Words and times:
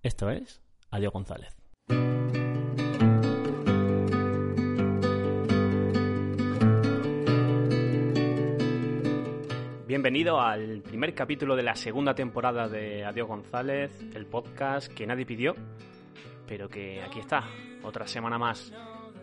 Esto 0.00 0.30
es 0.30 0.62
Adiós 0.92 1.12
González. 1.12 1.56
Bienvenido 9.88 10.40
al 10.40 10.82
primer 10.82 11.14
capítulo 11.14 11.56
de 11.56 11.64
la 11.64 11.74
segunda 11.74 12.14
temporada 12.14 12.68
de 12.68 13.04
Adiós 13.04 13.26
González, 13.26 13.90
el 14.14 14.26
podcast 14.26 14.92
que 14.92 15.04
nadie 15.04 15.26
pidió, 15.26 15.56
pero 16.46 16.68
que 16.68 17.02
aquí 17.02 17.18
está, 17.18 17.48
otra 17.82 18.06
semana 18.06 18.38
más. 18.38 18.72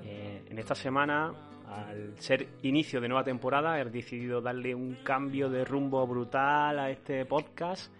Eh, 0.04 0.44
en 0.50 0.60
esta 0.60 0.76
semana, 0.76 1.32
al 1.70 2.20
ser 2.20 2.50
inicio 2.64 3.00
de 3.00 3.08
nueva 3.08 3.24
temporada, 3.24 3.80
he 3.80 3.86
decidido 3.86 4.42
darle 4.42 4.76
un 4.76 4.96
cambio 5.06 5.50
de 5.50 5.64
rumbo 5.64 6.06
brutal 6.06 6.80
a 6.80 6.90
este 6.90 7.26
podcast. 7.26 7.95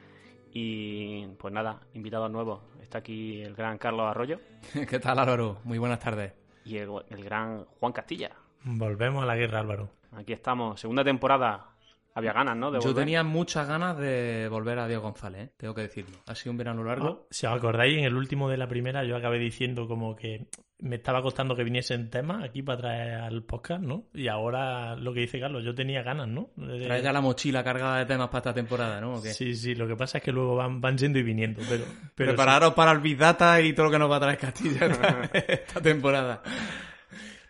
Y 0.58 1.28
pues 1.38 1.54
nada, 1.54 1.82
invitados 1.96 2.32
nuevos. 2.32 2.62
Está 2.82 3.00
aquí 3.00 3.42
el 3.42 3.56
gran 3.56 3.78
Carlos 3.78 4.06
Arroyo 4.10 4.40
¿Qué 4.90 5.00
tal, 5.00 5.20
Álvaro? 5.20 5.58
Muy 5.66 5.78
buenas 5.78 6.00
tardes. 6.00 6.32
y 6.64 6.78
el, 6.78 6.90
el 7.10 7.24
gran 7.26 7.66
Juan 7.78 7.92
Castilla. 7.92 8.32
Volvemos 8.64 9.22
a 9.22 9.26
la 9.26 9.36
guerra, 9.36 9.60
Álvaro. 9.60 9.90
Aquí 10.14 10.32
estamos, 10.32 10.80
segunda 10.80 11.04
temporada. 11.04 11.72
Había 12.14 12.32
ganas, 12.32 12.56
¿no? 12.56 12.72
De 12.72 12.80
Yo 12.80 12.88
volver. 12.88 13.04
tenía 13.04 13.24
muchas 13.26 13.68
ganas 13.68 13.98
de 13.98 14.48
volver 14.50 14.80
a 14.80 14.88
Diego 14.88 15.02
González, 15.04 15.50
¿eh? 15.50 15.52
tengo 15.58 15.76
que 15.76 15.82
decirlo. 15.82 16.20
Ha 16.26 16.36
sido 16.36 16.52
un 16.52 16.58
verano 16.58 16.86
largo. 16.86 17.24
Ah, 17.24 17.28
Si 17.30 17.46
os 17.46 17.52
acordáis, 17.54 17.98
en 17.98 18.06
el 18.06 18.16
último 18.16 18.48
de 18.50 18.56
la 18.56 18.70
primera 18.70 19.04
yo 19.04 19.18
acabé 19.18 19.38
diciendo 19.40 19.90
como 19.90 20.16
que 20.16 20.48
me 20.80 20.98
estaba 20.98 21.22
costando 21.22 21.56
que 21.56 21.64
viniesen 21.64 22.10
temas 22.10 22.44
aquí 22.44 22.62
para 22.62 22.80
traer 22.80 23.14
al 23.16 23.44
podcast, 23.44 23.82
¿no? 23.82 24.08
Y 24.14 24.28
ahora 24.28 24.96
lo 24.96 25.14
que 25.14 25.22
dice 25.22 25.40
Carlos, 25.40 25.64
yo 25.64 25.74
tenía 25.74 26.04
ganas, 26.04 26.28
¿no? 26.28 26.50
De- 26.58 26.86
Trae 26.86 27.02
ya 27.02 27.14
la 27.14 27.22
mochila 27.22 27.64
cargada 27.64 28.00
de 28.00 28.06
temas 28.06 28.28
para 28.28 28.40
esta 28.40 28.54
temporada, 28.54 29.00
¿no? 29.00 29.14
¿O 29.16 29.22
qué? 29.22 29.34
Sí, 29.34 29.56
sí, 29.56 29.74
lo 29.74 29.88
que 29.88 29.96
pasa 29.96 30.18
es 30.18 30.24
que 30.24 30.32
luego 30.34 30.56
van, 30.56 30.82
van 30.82 30.98
yendo 30.98 31.18
y 31.18 31.24
viniendo, 31.24 31.62
pero... 31.70 31.86
pero 32.14 32.32
Prepararos 32.32 32.74
para 32.74 32.92
el 32.92 33.00
Big 33.00 33.18
Data 33.18 33.62
y 33.62 33.74
todo 33.74 33.86
lo 33.86 33.92
que 33.94 34.00
nos 34.00 34.12
va 34.12 34.18
a 34.18 34.20
traer 34.20 34.38
Castilla 34.38 34.86
esta, 34.88 35.30
esta 35.34 35.82
temporada. 35.82 36.42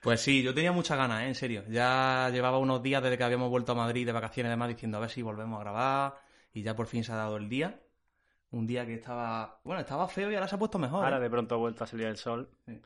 Pues 0.02 0.22
sí, 0.22 0.44
yo 0.44 0.54
tenía 0.54 0.72
muchas 0.72 0.96
ganas, 0.98 1.24
¿eh? 1.24 1.28
en 1.28 1.36
serio. 1.36 1.64
Ya 1.68 2.30
llevaba 2.32 2.60
unos 2.60 2.84
días 2.84 3.02
desde 3.02 3.18
que 3.18 3.24
habíamos 3.24 3.50
vuelto 3.50 3.72
a 3.72 3.76
Madrid 3.76 4.06
de 4.06 4.12
vacaciones 4.12 4.50
y 4.50 4.52
demás 4.52 4.70
diciendo 4.70 4.98
a 4.98 5.02
ver 5.02 5.10
si 5.10 5.24
volvemos 5.24 5.60
a 5.60 5.64
grabar 5.64 6.14
y 6.54 6.62
ya 6.62 6.76
por 6.76 6.86
fin 6.86 7.04
se 7.04 7.12
ha 7.12 7.16
dado 7.16 7.38
el 7.38 7.50
día. 7.50 7.80
Un 8.52 8.68
día 8.68 8.86
que 8.86 8.94
estaba, 8.94 9.60
bueno, 9.64 9.82
estaba 9.82 10.08
feo 10.08 10.32
y 10.32 10.36
ahora 10.36 10.48
se 10.48 10.56
ha 10.56 10.60
puesto 10.60 10.78
mejor. 10.78 11.04
Ahora 11.04 11.18
¿eh? 11.18 11.22
de 11.22 11.30
pronto 11.32 11.56
ha 11.56 11.58
vuelto 11.58 11.84
a 11.84 11.88
salir 11.88 12.06
el 12.06 12.18
sol. 12.18 12.48
Sí. 12.68 12.80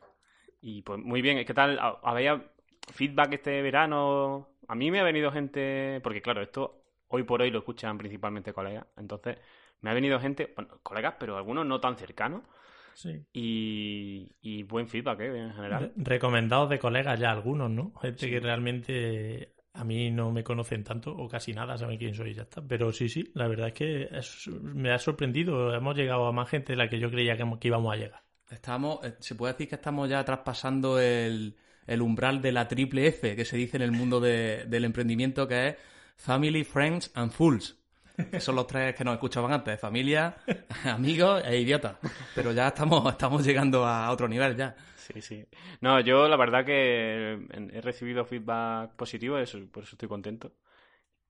Y 0.60 0.82
pues 0.82 0.98
muy 1.00 1.22
bien, 1.22 1.44
¿qué 1.44 1.54
tal? 1.54 1.78
¿Ha- 1.78 2.00
¿Había 2.02 2.42
feedback 2.92 3.34
este 3.34 3.62
verano? 3.62 4.48
A 4.68 4.74
mí 4.74 4.90
me 4.90 5.00
ha 5.00 5.04
venido 5.04 5.30
gente, 5.32 6.00
porque 6.02 6.22
claro, 6.22 6.42
esto 6.42 6.82
hoy 7.08 7.22
por 7.24 7.42
hoy 7.42 7.50
lo 7.50 7.58
escuchan 7.58 7.98
principalmente 7.98 8.52
colegas, 8.52 8.86
entonces 8.96 9.38
me 9.80 9.90
ha 9.90 9.94
venido 9.94 10.20
gente, 10.20 10.52
bueno, 10.54 10.78
colegas, 10.82 11.14
pero 11.18 11.36
algunos 11.36 11.66
no 11.66 11.80
tan 11.80 11.96
cercanos, 11.96 12.42
Sí. 12.94 13.24
y, 13.32 14.30
y 14.42 14.62
buen 14.64 14.86
feedback, 14.88 15.20
¿eh? 15.20 15.38
En 15.38 15.54
general. 15.54 15.92
Re- 15.96 16.04
recomendados 16.04 16.68
de 16.68 16.78
colegas 16.78 17.18
ya 17.18 17.30
algunos, 17.30 17.70
¿no? 17.70 17.92
Gente 18.00 18.28
que 18.28 18.40
realmente 18.40 19.54
a 19.72 19.84
mí 19.84 20.10
no 20.10 20.30
me 20.32 20.44
conocen 20.44 20.84
tanto 20.84 21.12
o 21.16 21.28
casi 21.28 21.52
nada, 21.54 21.78
saben 21.78 21.96
quién 21.98 22.14
soy 22.14 22.30
y 22.32 22.34
ya 22.34 22.42
está. 22.42 22.60
Pero 22.60 22.92
sí, 22.92 23.08
sí, 23.08 23.30
la 23.34 23.48
verdad 23.48 23.68
es 23.68 23.74
que 23.74 24.02
es- 24.12 24.48
me 24.48 24.90
ha 24.92 24.98
sorprendido. 24.98 25.74
Hemos 25.74 25.96
llegado 25.96 26.26
a 26.26 26.32
más 26.32 26.48
gente 26.50 26.74
de 26.74 26.76
la 26.76 26.88
que 26.90 26.98
yo 26.98 27.10
creía 27.10 27.36
que, 27.36 27.44
que 27.58 27.68
íbamos 27.68 27.92
a 27.92 27.96
llegar. 27.96 28.22
Estamos, 28.50 29.04
eh, 29.04 29.14
se 29.20 29.34
puede 29.34 29.52
decir 29.52 29.68
que 29.68 29.76
estamos 29.76 30.08
ya 30.08 30.24
traspasando 30.24 30.98
el, 31.00 31.56
el 31.86 32.02
umbral 32.02 32.42
de 32.42 32.52
la 32.52 32.66
triple 32.68 33.06
F 33.06 33.36
que 33.36 33.44
se 33.44 33.56
dice 33.56 33.76
en 33.76 33.82
el 33.82 33.92
mundo 33.92 34.20
de- 34.20 34.64
del 34.66 34.84
emprendimiento, 34.84 35.46
que 35.46 35.68
es 35.68 35.76
Family, 36.16 36.64
Friends 36.64 37.10
and 37.14 37.30
Fools. 37.32 37.76
Que 38.30 38.38
son 38.40 38.54
los 38.56 38.66
tres 38.66 38.94
que 38.94 39.02
nos 39.02 39.14
escuchaban 39.14 39.50
antes, 39.50 39.80
familia, 39.80 40.36
amigos 40.84 41.42
e 41.46 41.58
idiotas. 41.58 41.96
Pero 42.34 42.52
ya 42.52 42.68
estamos, 42.68 43.10
estamos 43.10 43.42
llegando 43.46 43.86
a 43.86 44.10
otro 44.10 44.28
nivel 44.28 44.54
ya. 44.56 44.76
Sí, 44.94 45.22
sí. 45.22 45.46
No, 45.80 46.00
yo 46.00 46.28
la 46.28 46.36
verdad 46.36 46.64
que 46.66 47.32
he 47.72 47.80
recibido 47.80 48.26
feedback 48.26 48.92
positivo, 48.94 49.38
eso, 49.38 49.58
por 49.72 49.84
eso 49.84 49.94
estoy 49.94 50.08
contento. 50.08 50.52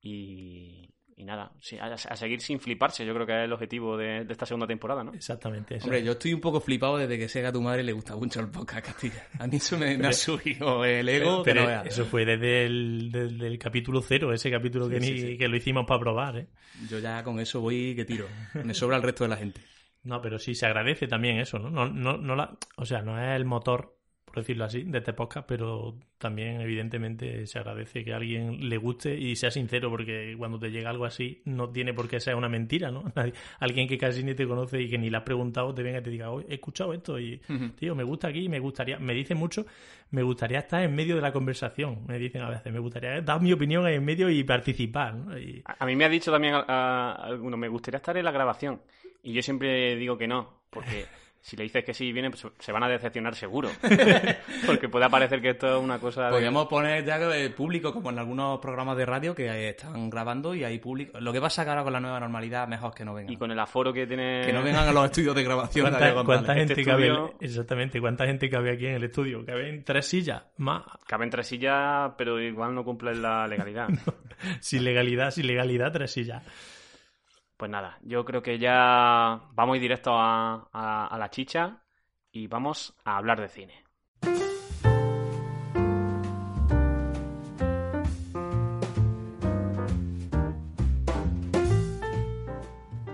Y, 0.02 0.88
y 1.20 1.24
nada, 1.24 1.52
a, 1.80 1.86
a 1.92 2.16
seguir 2.16 2.40
sin 2.40 2.58
fliparse, 2.58 3.04
yo 3.04 3.12
creo 3.14 3.26
que 3.26 3.38
es 3.38 3.44
el 3.44 3.52
objetivo 3.52 3.96
de, 3.96 4.24
de 4.24 4.32
esta 4.32 4.46
segunda 4.46 4.66
temporada, 4.66 5.04
¿no? 5.04 5.12
Exactamente. 5.12 5.76
eso. 5.76 5.84
Hombre, 5.84 6.02
yo 6.02 6.12
estoy 6.12 6.32
un 6.32 6.40
poco 6.40 6.60
flipado 6.60 6.96
desde 6.96 7.18
que 7.18 7.28
sé 7.28 7.40
que 7.42 7.46
a 7.48 7.52
tu 7.52 7.60
madre 7.60 7.82
le 7.82 7.92
gusta 7.92 8.16
mucho 8.16 8.40
el 8.40 8.48
podcast 8.48 8.86
Castilla. 8.86 9.26
A 9.38 9.46
mí 9.46 9.56
eso 9.56 9.76
me, 9.76 9.98
me 9.98 10.08
ha 10.08 10.12
subido 10.12 10.84
el 10.84 11.08
ego. 11.08 11.42
Pero 11.42 11.64
no 11.64 11.82
eso 11.82 12.04
fue 12.06 12.24
desde 12.24 12.64
el 12.66 13.58
capítulo 13.60 14.00
cero, 14.00 14.32
ese 14.32 14.50
capítulo 14.50 14.88
que, 14.88 15.00
Sí, 15.00 15.12
ni, 15.12 15.18
sí, 15.20 15.26
sí. 15.28 15.38
que 15.38 15.48
lo 15.48 15.56
hicimos 15.56 15.84
para 15.86 16.00
probar, 16.00 16.36
¿eh? 16.38 16.46
Yo 16.88 16.98
ya 16.98 17.22
con 17.22 17.38
eso 17.40 17.60
voy 17.60 17.94
que 17.94 18.04
tiro. 18.04 18.26
Me 18.64 18.72
sobra 18.74 18.96
el 18.96 19.02
resto 19.02 19.24
de 19.24 19.30
la 19.30 19.36
gente. 19.36 19.60
No, 20.02 20.22
pero 20.22 20.38
sí 20.38 20.54
se 20.54 20.64
agradece 20.64 21.06
también 21.06 21.38
eso, 21.38 21.58
¿no? 21.58 21.68
no, 21.70 21.86
no, 21.86 22.16
no 22.16 22.34
la, 22.34 22.56
o 22.76 22.86
sea, 22.86 23.02
no 23.02 23.20
es 23.22 23.36
el 23.36 23.44
motor, 23.44 23.98
por 24.32 24.42
decirlo 24.44 24.64
así, 24.64 24.82
de 24.84 24.98
este 24.98 25.12
podcast, 25.12 25.46
pero 25.48 25.96
también 26.18 26.60
evidentemente 26.60 27.46
se 27.46 27.58
agradece 27.58 28.04
que 28.04 28.12
a 28.12 28.16
alguien 28.16 28.68
le 28.68 28.76
guste 28.76 29.16
y 29.18 29.34
sea 29.34 29.50
sincero, 29.50 29.90
porque 29.90 30.34
cuando 30.38 30.58
te 30.58 30.70
llega 30.70 30.88
algo 30.90 31.04
así 31.04 31.42
no 31.46 31.70
tiene 31.70 31.92
por 31.92 32.06
qué 32.08 32.20
ser 32.20 32.36
una 32.36 32.48
mentira, 32.48 32.90
¿no? 32.90 33.02
Nadie- 33.16 33.32
Alguien 33.58 33.88
que 33.88 33.98
casi 33.98 34.22
ni 34.22 34.34
te 34.34 34.46
conoce 34.46 34.80
y 34.80 34.88
que 34.88 34.98
ni 34.98 35.10
le 35.10 35.16
has 35.16 35.22
preguntado 35.24 35.74
te 35.74 35.82
venga 35.82 35.98
y 35.98 36.02
te 36.02 36.10
diga, 36.10 36.30
"Oye, 36.30 36.46
he 36.48 36.54
escuchado 36.54 36.92
esto 36.94 37.18
y, 37.18 37.40
tío, 37.76 37.94
me 37.96 38.04
gusta 38.04 38.28
aquí, 38.28 38.48
me 38.48 38.60
gustaría, 38.60 38.98
me 38.98 39.14
dicen 39.14 39.36
mucho, 39.36 39.66
me 40.12 40.22
gustaría 40.22 40.58
estar 40.60 40.82
en 40.82 40.94
medio 40.94 41.16
de 41.16 41.22
la 41.22 41.32
conversación, 41.32 42.04
me 42.06 42.18
dicen 42.18 42.42
a 42.42 42.50
veces, 42.50 42.72
me 42.72 42.78
gustaría 42.78 43.20
dar 43.22 43.40
mi 43.40 43.52
opinión 43.52 43.86
en 43.88 44.04
medio 44.04 44.30
y 44.30 44.44
participar, 44.44 45.14
¿no? 45.14 45.38
Y- 45.38 45.62
A, 45.64 45.82
a 45.82 45.86
mí 45.86 45.96
me 45.96 46.04
ha 46.04 46.08
dicho 46.08 46.30
también 46.30 46.54
a- 46.54 46.64
a- 46.68 47.12
alguno, 47.14 47.56
me 47.56 47.68
gustaría 47.68 47.96
estar 47.98 48.16
en 48.16 48.24
la 48.24 48.30
grabación. 48.30 48.80
Y 49.22 49.32
yo 49.32 49.42
siempre 49.42 49.96
digo 49.96 50.16
que 50.16 50.26
no, 50.28 50.60
porque 50.70 51.04
si 51.42 51.56
le 51.56 51.62
dices 51.64 51.84
que 51.84 51.94
sí 51.94 52.12
viene, 52.12 52.30
pues 52.30 52.46
se 52.58 52.70
van 52.72 52.82
a 52.82 52.88
decepcionar 52.88 53.34
seguro. 53.34 53.70
porque 54.66 54.88
puede 54.88 55.08
parecer 55.08 55.40
que 55.40 55.50
esto 55.50 55.76
es 55.78 55.82
una 55.82 55.98
cosa... 55.98 56.26
de- 56.26 56.30
Podríamos 56.32 56.66
poner 56.68 57.04
ya 57.04 57.16
eh, 57.34 57.50
público, 57.50 57.92
como 57.92 58.10
en 58.10 58.18
algunos 58.18 58.58
programas 58.60 58.96
de 58.96 59.06
radio 59.06 59.34
que 59.34 59.68
están 59.70 60.10
grabando 60.10 60.54
y 60.54 60.64
hay 60.64 60.78
público. 60.78 61.18
Lo 61.20 61.32
que 61.32 61.40
pasa 61.40 61.64
que 61.64 61.70
ahora 61.70 61.82
con 61.82 61.92
la 61.94 62.00
nueva 62.00 62.20
normalidad, 62.20 62.68
mejor 62.68 62.94
que 62.94 63.04
no 63.04 63.14
vengan. 63.14 63.32
Y 63.32 63.36
con 63.36 63.50
el 63.50 63.58
aforo 63.58 63.92
que 63.92 64.06
tiene... 64.06 64.42
Que 64.44 64.52
no 64.52 64.62
vengan 64.62 64.88
a 64.88 64.92
los 64.92 65.04
estudios 65.06 65.34
de 65.34 65.42
grabación. 65.44 65.90
¿Cuánta, 66.24 66.54
gente 66.54 66.74
Este 66.74 66.84
cabe? 66.84 67.08
estudio- 67.08 67.34
Exactamente, 67.40 68.00
¿cuánta 68.00 68.26
gente 68.26 68.50
cabe 68.50 68.72
aquí 68.72 68.86
en 68.86 68.94
el 68.94 69.04
estudio? 69.04 69.44
Caben 69.44 69.82
tres 69.84 70.06
sillas, 70.06 70.42
más 70.58 70.82
Caben 71.06 71.30
tres 71.30 71.46
sillas, 71.46 72.12
pero 72.18 72.40
igual 72.40 72.74
no 72.74 72.84
cumplen 72.84 73.22
la 73.22 73.46
legalidad. 73.48 73.88
sin 74.60 74.84
legalidad, 74.84 75.30
sin 75.30 75.46
legalidad, 75.46 75.90
tres 75.92 76.10
sillas. 76.12 76.42
Pues 77.60 77.70
nada, 77.70 77.98
yo 78.02 78.24
creo 78.24 78.42
que 78.42 78.58
ya 78.58 79.38
vamos 79.52 79.78
directo 79.78 80.12
a, 80.18 80.66
a- 80.72 81.06
a 81.08 81.18
la 81.18 81.28
chicha 81.28 81.82
y 82.32 82.46
vamos 82.46 82.96
a 83.04 83.18
hablar 83.18 83.38
de 83.38 83.48
cine. 83.48 83.84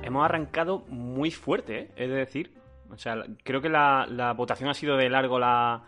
Hemos 0.03 0.25
arrancado 0.25 0.81
muy 0.89 1.31
fuerte, 1.31 1.79
¿eh? 1.81 1.91
es 1.97 2.11
decir, 2.11 2.55
o 2.91 2.97
sea, 2.97 3.17
creo 3.43 3.61
que 3.61 3.69
la, 3.69 4.07
la 4.09 4.33
votación 4.33 4.71
ha 4.71 4.75
sido 4.75 4.97
de 4.97 5.11
largo 5.11 5.39
la, 5.39 5.83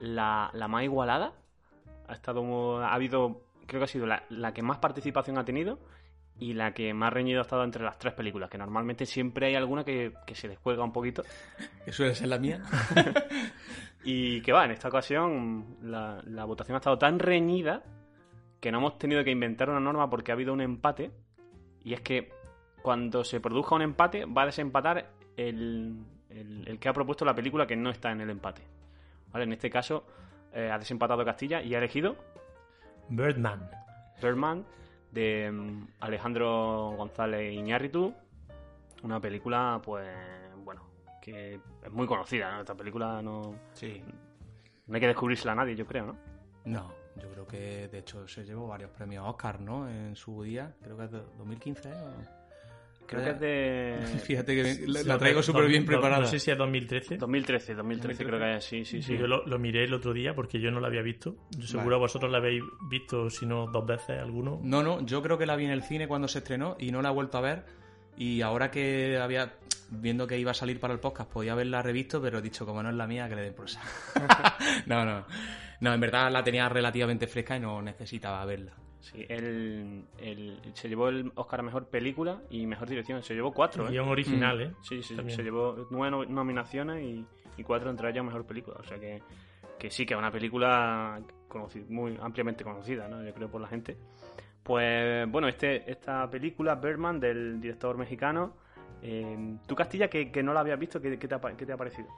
la, 0.00 0.50
la 0.52 0.68
más 0.68 0.82
igualada. 0.82 1.32
Ha 2.08 2.12
estado, 2.14 2.82
ha 2.82 2.92
habido, 2.92 3.42
creo 3.66 3.80
que 3.80 3.84
ha 3.84 3.88
sido 3.88 4.06
la, 4.06 4.24
la 4.28 4.52
que 4.52 4.62
más 4.62 4.78
participación 4.78 5.38
ha 5.38 5.44
tenido 5.44 5.78
y 6.40 6.54
la 6.54 6.72
que 6.74 6.92
más 6.94 7.12
reñido 7.12 7.38
ha 7.38 7.42
estado 7.42 7.62
entre 7.62 7.84
las 7.84 7.98
tres 7.98 8.14
películas, 8.14 8.50
que 8.50 8.58
normalmente 8.58 9.06
siempre 9.06 9.46
hay 9.46 9.54
alguna 9.54 9.84
que, 9.84 10.12
que 10.26 10.34
se 10.34 10.48
descuelga 10.48 10.82
un 10.82 10.92
poquito. 10.92 11.22
Que 11.84 11.92
suele 11.92 12.14
ser 12.14 12.28
la 12.28 12.38
mía. 12.38 12.62
Y 14.02 14.40
que 14.40 14.52
va, 14.52 14.64
en 14.64 14.70
esta 14.70 14.88
ocasión 14.88 15.76
la, 15.82 16.22
la 16.24 16.46
votación 16.46 16.74
ha 16.74 16.78
estado 16.78 16.96
tan 16.96 17.18
reñida 17.18 17.82
que 18.58 18.72
no 18.72 18.78
hemos 18.78 18.98
tenido 18.98 19.22
que 19.22 19.30
inventar 19.30 19.68
una 19.68 19.78
norma 19.80 20.08
porque 20.08 20.32
ha 20.32 20.34
habido 20.34 20.54
un 20.54 20.62
empate. 20.62 21.10
Y 21.84 21.92
es 21.92 22.00
que 22.00 22.32
cuando 22.82 23.22
se 23.24 23.40
produzca 23.40 23.74
un 23.74 23.82
empate 23.82 24.24
va 24.24 24.42
a 24.42 24.46
desempatar 24.46 25.10
el, 25.36 26.02
el- 26.30 26.64
el 26.66 26.78
que 26.78 26.88
ha 26.88 26.94
propuesto 26.94 27.26
la 27.26 27.34
película 27.34 27.66
que 27.66 27.76
no 27.76 27.90
está 27.90 28.10
en 28.10 28.22
el 28.22 28.30
empate. 28.30 28.62
¿Vale? 29.32 29.44
En 29.44 29.52
este 29.52 29.68
caso 29.68 30.06
eh, 30.54 30.70
ha 30.72 30.78
desempatado 30.78 31.22
Castilla 31.22 31.60
y 31.62 31.74
ha 31.74 31.78
elegido 31.78 32.16
Birdman. 33.10 33.70
Birdman 34.22 34.64
de 35.12 35.50
mm, 35.52 35.86
Alejandro 36.00 36.94
González 36.96 37.52
Iñárritu. 37.52 38.14
una 39.02 39.18
película, 39.20 39.80
pues, 39.82 40.08
bueno, 40.64 40.82
que 41.22 41.54
es 41.82 41.90
muy 41.92 42.06
conocida, 42.06 42.52
¿no? 42.52 42.60
Esta 42.60 42.74
película 42.74 43.22
no, 43.22 43.54
Sí. 43.72 44.02
no 44.86 44.94
hay 44.94 45.00
que 45.00 45.06
descubrírsela 45.06 45.52
a 45.52 45.54
nadie, 45.56 45.74
yo 45.74 45.86
creo, 45.86 46.06
¿no? 46.06 46.16
No, 46.66 46.92
yo 47.16 47.30
creo 47.30 47.46
que 47.46 47.88
de 47.88 47.98
hecho 47.98 48.28
se 48.28 48.44
llevó 48.44 48.68
varios 48.68 48.90
premios 48.90 49.26
Oscar, 49.26 49.60
¿no? 49.60 49.88
En 49.88 50.14
su 50.16 50.42
día, 50.42 50.74
creo 50.82 50.96
que 50.98 51.04
es 51.04 51.10
de 51.12 51.18
2015, 51.38 51.88
¿eh? 51.88 51.94
Creo 53.06 53.24
que 53.24 53.30
es 53.30 53.40
de 54.14 54.18
Fíjate 54.20 54.54
que 54.54 54.62
la, 54.86 55.00
Sí, 55.02 55.06
la 55.08 55.18
traigo 55.18 55.42
súper 55.42 55.66
bien 55.66 55.84
preparada. 55.84 56.20
No 56.20 56.26
sé 56.26 56.38
si 56.38 56.50
es 56.50 56.58
2013. 56.58 57.16
2013, 57.16 57.74
2013 57.74 58.24
creo 58.24 58.38
que 58.38 58.56
es, 58.56 58.64
sí, 58.64 58.84
sí, 58.84 59.02
sí. 59.02 59.16
Yo 59.16 59.26
lo, 59.26 59.44
lo 59.46 59.58
miré 59.58 59.84
el 59.84 59.94
otro 59.94 60.12
día 60.12 60.34
porque 60.34 60.60
yo 60.60 60.70
no 60.70 60.80
la 60.80 60.88
había 60.88 61.02
visto. 61.02 61.36
Yo 61.50 61.66
seguro 61.66 61.96
Vale. 61.96 62.00
vosotros 62.00 62.30
la 62.30 62.38
habéis 62.38 62.62
visto, 62.88 63.30
si 63.30 63.46
no 63.46 63.66
dos 63.66 63.86
veces, 63.86 64.18
alguno. 64.18 64.60
No, 64.62 64.82
no, 64.82 65.04
yo 65.04 65.22
creo 65.22 65.38
que 65.38 65.46
la 65.46 65.56
vi 65.56 65.64
en 65.64 65.72
el 65.72 65.82
cine 65.82 66.06
cuando 66.08 66.28
se 66.28 66.38
estrenó 66.38 66.76
y 66.78 66.90
no 66.92 67.02
la 67.02 67.10
he 67.10 67.12
vuelto 67.12 67.38
a 67.38 67.40
ver. 67.40 67.64
Y 68.16 68.42
ahora 68.42 68.70
que 68.70 69.16
había, 69.18 69.54
viendo 69.90 70.26
que 70.26 70.38
iba 70.38 70.50
a 70.50 70.54
salir 70.54 70.78
para 70.78 70.92
el 70.92 71.00
podcast, 71.00 71.30
podía 71.30 71.52
haberla 71.52 71.82
revisto, 71.82 72.20
pero 72.20 72.38
he 72.38 72.42
dicho, 72.42 72.66
como 72.66 72.82
no 72.82 72.90
es 72.90 72.94
la 72.94 73.06
mía, 73.06 73.28
que 73.28 73.36
le 73.36 73.42
den 73.42 73.54
prosa. 73.54 73.80
no, 74.86 75.04
no. 75.04 75.24
No, 75.80 75.94
en 75.94 76.00
verdad 76.00 76.30
la 76.30 76.44
tenía 76.44 76.68
relativamente 76.68 77.26
fresca 77.26 77.56
y 77.56 77.60
no 77.60 77.80
necesitaba 77.80 78.44
verla. 78.44 78.74
Sí, 79.00 79.24
él, 79.28 80.04
él- 80.18 80.60
se 80.74 80.88
llevó 80.88 81.08
el 81.08 81.32
Oscar 81.34 81.60
a 81.60 81.62
Mejor 81.62 81.86
Película 81.86 82.42
y 82.50 82.66
Mejor 82.66 82.88
Dirección. 82.88 83.22
Se 83.22 83.34
llevó 83.34 83.52
cuatro, 83.52 83.86
¿eh? 83.86 83.90
Guión 83.90 84.08
original, 84.08 84.58
Mm. 84.58 84.60
¿eh? 84.62 84.72
Sí, 84.82 85.02
sí, 85.02 85.16
se 85.28 85.42
llevó 85.42 85.86
nueve 85.90 86.10
no- 86.10 86.24
nominaciones 86.24 87.02
y, 87.02 87.24
y 87.56 87.62
cuatro 87.64 87.90
entre 87.90 88.10
ellas 88.10 88.24
Mejor 88.24 88.44
Película. 88.46 88.76
O 88.78 88.84
sea 88.84 88.98
que, 88.98 89.22
que 89.78 89.90
sí, 89.90 90.04
que 90.04 90.14
es 90.14 90.18
una 90.18 90.30
película 90.30 91.20
muy 91.88 92.16
ampliamente 92.20 92.62
conocida, 92.62 93.08
¿no? 93.08 93.24
Yo 93.24 93.32
creo 93.34 93.50
por 93.50 93.60
la 93.60 93.68
gente. 93.68 93.96
Pues 94.62 95.28
bueno, 95.30 95.48
este, 95.48 95.90
esta 95.90 96.28
película, 96.30 96.74
Birdman, 96.74 97.18
del 97.18 97.60
director 97.60 97.96
mexicano, 97.96 98.54
eh, 99.02 99.56
tú 99.66 99.74
Castilla, 99.74 100.08
que, 100.08 100.30
que 100.30 100.42
no 100.42 100.52
la 100.52 100.60
habías 100.60 100.78
visto, 100.78 101.00
¿qué, 101.00 101.18
qué 101.18 101.26
te, 101.26 101.34
ha, 101.34 101.40
qué 101.56 101.64
te 101.64 101.72
ha 101.72 101.76
parecido? 101.76 102.08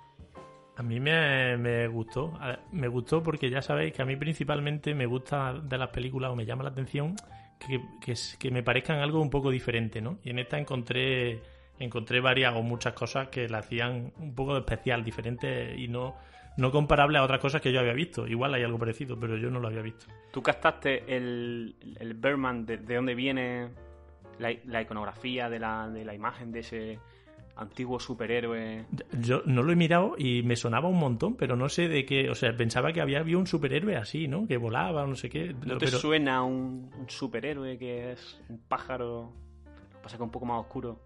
A 0.76 0.82
mí 0.82 1.00
me, 1.00 1.56
me 1.58 1.86
gustó. 1.88 2.38
Me 2.70 2.88
gustó 2.88 3.22
porque 3.22 3.50
ya 3.50 3.62
sabéis 3.62 3.92
que 3.92 4.02
a 4.02 4.04
mí 4.04 4.16
principalmente 4.16 4.94
me 4.94 5.06
gusta 5.06 5.54
de 5.54 5.78
las 5.78 5.88
películas 5.90 6.30
o 6.30 6.36
me 6.36 6.46
llama 6.46 6.64
la 6.64 6.70
atención 6.70 7.14
que, 7.58 8.16
que, 8.38 8.50
me 8.50 8.62
parezcan 8.62 8.98
algo 8.98 9.20
un 9.20 9.30
poco 9.30 9.50
diferente, 9.50 10.00
¿no? 10.00 10.18
Y 10.24 10.30
en 10.30 10.38
esta 10.38 10.58
encontré 10.58 11.40
encontré 11.78 12.20
varias 12.20 12.54
o 12.54 12.62
muchas 12.62 12.92
cosas 12.92 13.28
que 13.28 13.48
la 13.48 13.58
hacían 13.58 14.12
un 14.18 14.34
poco 14.34 14.56
especial, 14.56 15.02
diferente 15.02 15.74
y 15.76 15.88
no, 15.88 16.14
no 16.56 16.70
comparable 16.70 17.18
a 17.18 17.24
otras 17.24 17.40
cosas 17.40 17.60
que 17.60 17.72
yo 17.72 17.80
había 17.80 17.92
visto. 17.92 18.26
Igual 18.26 18.54
hay 18.54 18.62
algo 18.62 18.78
parecido, 18.78 19.18
pero 19.18 19.36
yo 19.36 19.50
no 19.50 19.58
lo 19.58 19.68
había 19.68 19.82
visto. 19.82 20.06
¿Tú 20.32 20.42
captaste 20.42 21.04
el, 21.14 21.74
el 21.98 22.14
Birdman, 22.14 22.64
de, 22.66 22.78
de 22.78 22.94
dónde 22.94 23.14
viene 23.14 23.70
la, 24.38 24.54
la 24.64 24.82
iconografía 24.82 25.48
de 25.50 25.58
la, 25.58 25.88
de 25.88 26.04
la 26.04 26.14
imagen 26.14 26.52
de 26.52 26.60
ese 26.60 26.98
antiguo 27.56 28.00
superhéroe? 28.00 28.84
Yo 29.20 29.42
no 29.46 29.62
lo 29.62 29.72
he 29.72 29.76
mirado 29.76 30.14
y 30.18 30.42
me 30.42 30.56
sonaba 30.56 30.88
un 30.88 30.98
montón, 30.98 31.36
pero 31.36 31.56
no 31.56 31.68
sé 31.68 31.88
de 31.88 32.04
qué. 32.04 32.30
O 32.30 32.34
sea, 32.34 32.56
pensaba 32.56 32.92
que 32.92 33.00
había, 33.00 33.20
había 33.20 33.38
un 33.38 33.46
superhéroe 33.46 33.96
así, 33.96 34.26
¿no? 34.28 34.46
Que 34.46 34.56
volaba, 34.56 35.06
no 35.06 35.14
sé 35.14 35.28
qué. 35.28 35.54
¿No 35.66 35.78
te 35.78 35.86
pero- 35.86 35.98
suena 35.98 36.42
un, 36.42 36.90
un 36.98 37.08
superhéroe 37.10 37.78
que 37.78 38.12
es 38.12 38.40
un 38.48 38.58
pájaro? 38.66 39.32
Lo 39.64 39.98
que 39.98 40.02
pasa 40.02 40.16
que 40.16 40.22
es 40.22 40.26
un 40.26 40.30
poco 40.30 40.46
más 40.46 40.60
oscuro. 40.60 40.98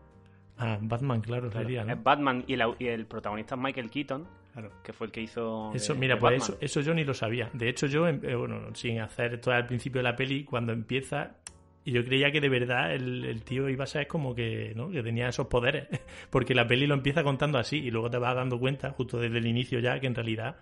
Ah, 0.59 0.79
Batman, 0.81 1.21
claro, 1.21 1.51
Claro, 1.51 1.67
sería, 1.67 1.85
¿no? 1.85 1.93
Es 1.93 2.03
Batman 2.03 2.45
y 2.47 2.55
el, 2.55 2.61
au- 2.63 2.77
y 2.79 2.87
el 2.87 3.05
protagonista 3.07 3.57
es 3.57 3.61
Michael 3.61 3.91
Keaton, 3.91 4.27
Claro. 4.55 4.71
que 4.83 4.95
fue 4.95 5.07
el 5.09 5.13
que 5.13 5.21
hizo. 5.21 5.71
Eso, 5.75 5.93
de- 5.93 5.99
mira, 6.01 6.15
de 6.15 6.21
pues 6.23 6.43
eso, 6.45 6.57
eso 6.63 6.81
yo 6.81 6.95
ni 6.95 7.05
lo 7.05 7.13
sabía. 7.13 7.51
De 7.53 7.69
hecho, 7.69 7.87
yo, 7.89 8.09
em- 8.09 8.21
eh, 8.23 8.35
bueno, 8.35 8.75
sin 8.75 9.01
hacer 9.01 9.35
esto 9.35 9.51
al 9.53 9.67
principio 9.67 9.99
de 9.99 10.05
la 10.05 10.17
peli, 10.17 10.45
cuando 10.45 10.73
empieza, 10.73 11.37
y 11.87 11.93
yo 11.93 12.05
creía 12.05 12.31
que 12.33 12.41
de 12.41 12.49
verdad 12.49 12.93
el, 12.93 13.25
el 13.25 13.43
tío 13.44 13.69
iba 13.69 13.85
a 13.85 13.87
ser 13.87 14.06
como 14.09 14.35
que, 14.35 14.75
¿no? 14.75 14.91
Que 14.91 15.03
tenía 15.03 15.29
esos 15.29 15.47
poderes. 15.47 15.87
Porque 16.31 16.53
la 16.55 16.67
peli 16.67 16.87
lo 16.87 16.94
empieza 16.94 17.23
contando 17.23 17.59
así, 17.59 17.79
y 17.79 17.91
luego 17.91 18.11
te 18.11 18.19
vas 18.19 18.35
dando 18.35 18.59
cuenta, 18.59 18.91
justo 18.91 19.19
desde 19.19 19.38
el 19.38 19.47
inicio 19.47 19.79
ya, 19.79 19.99
que 20.00 20.09
en 20.09 20.15
realidad 20.17 20.56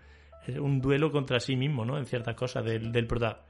es 0.46 0.58
un 0.58 0.80
duelo 0.80 1.10
contra 1.10 1.40
sí 1.40 1.56
mismo, 1.56 1.84
¿no? 1.84 1.96
En 1.98 2.04
ciertas 2.04 2.36
cosas 2.36 2.62
del, 2.64 2.92
del, 2.92 3.06
prota- 3.06 3.40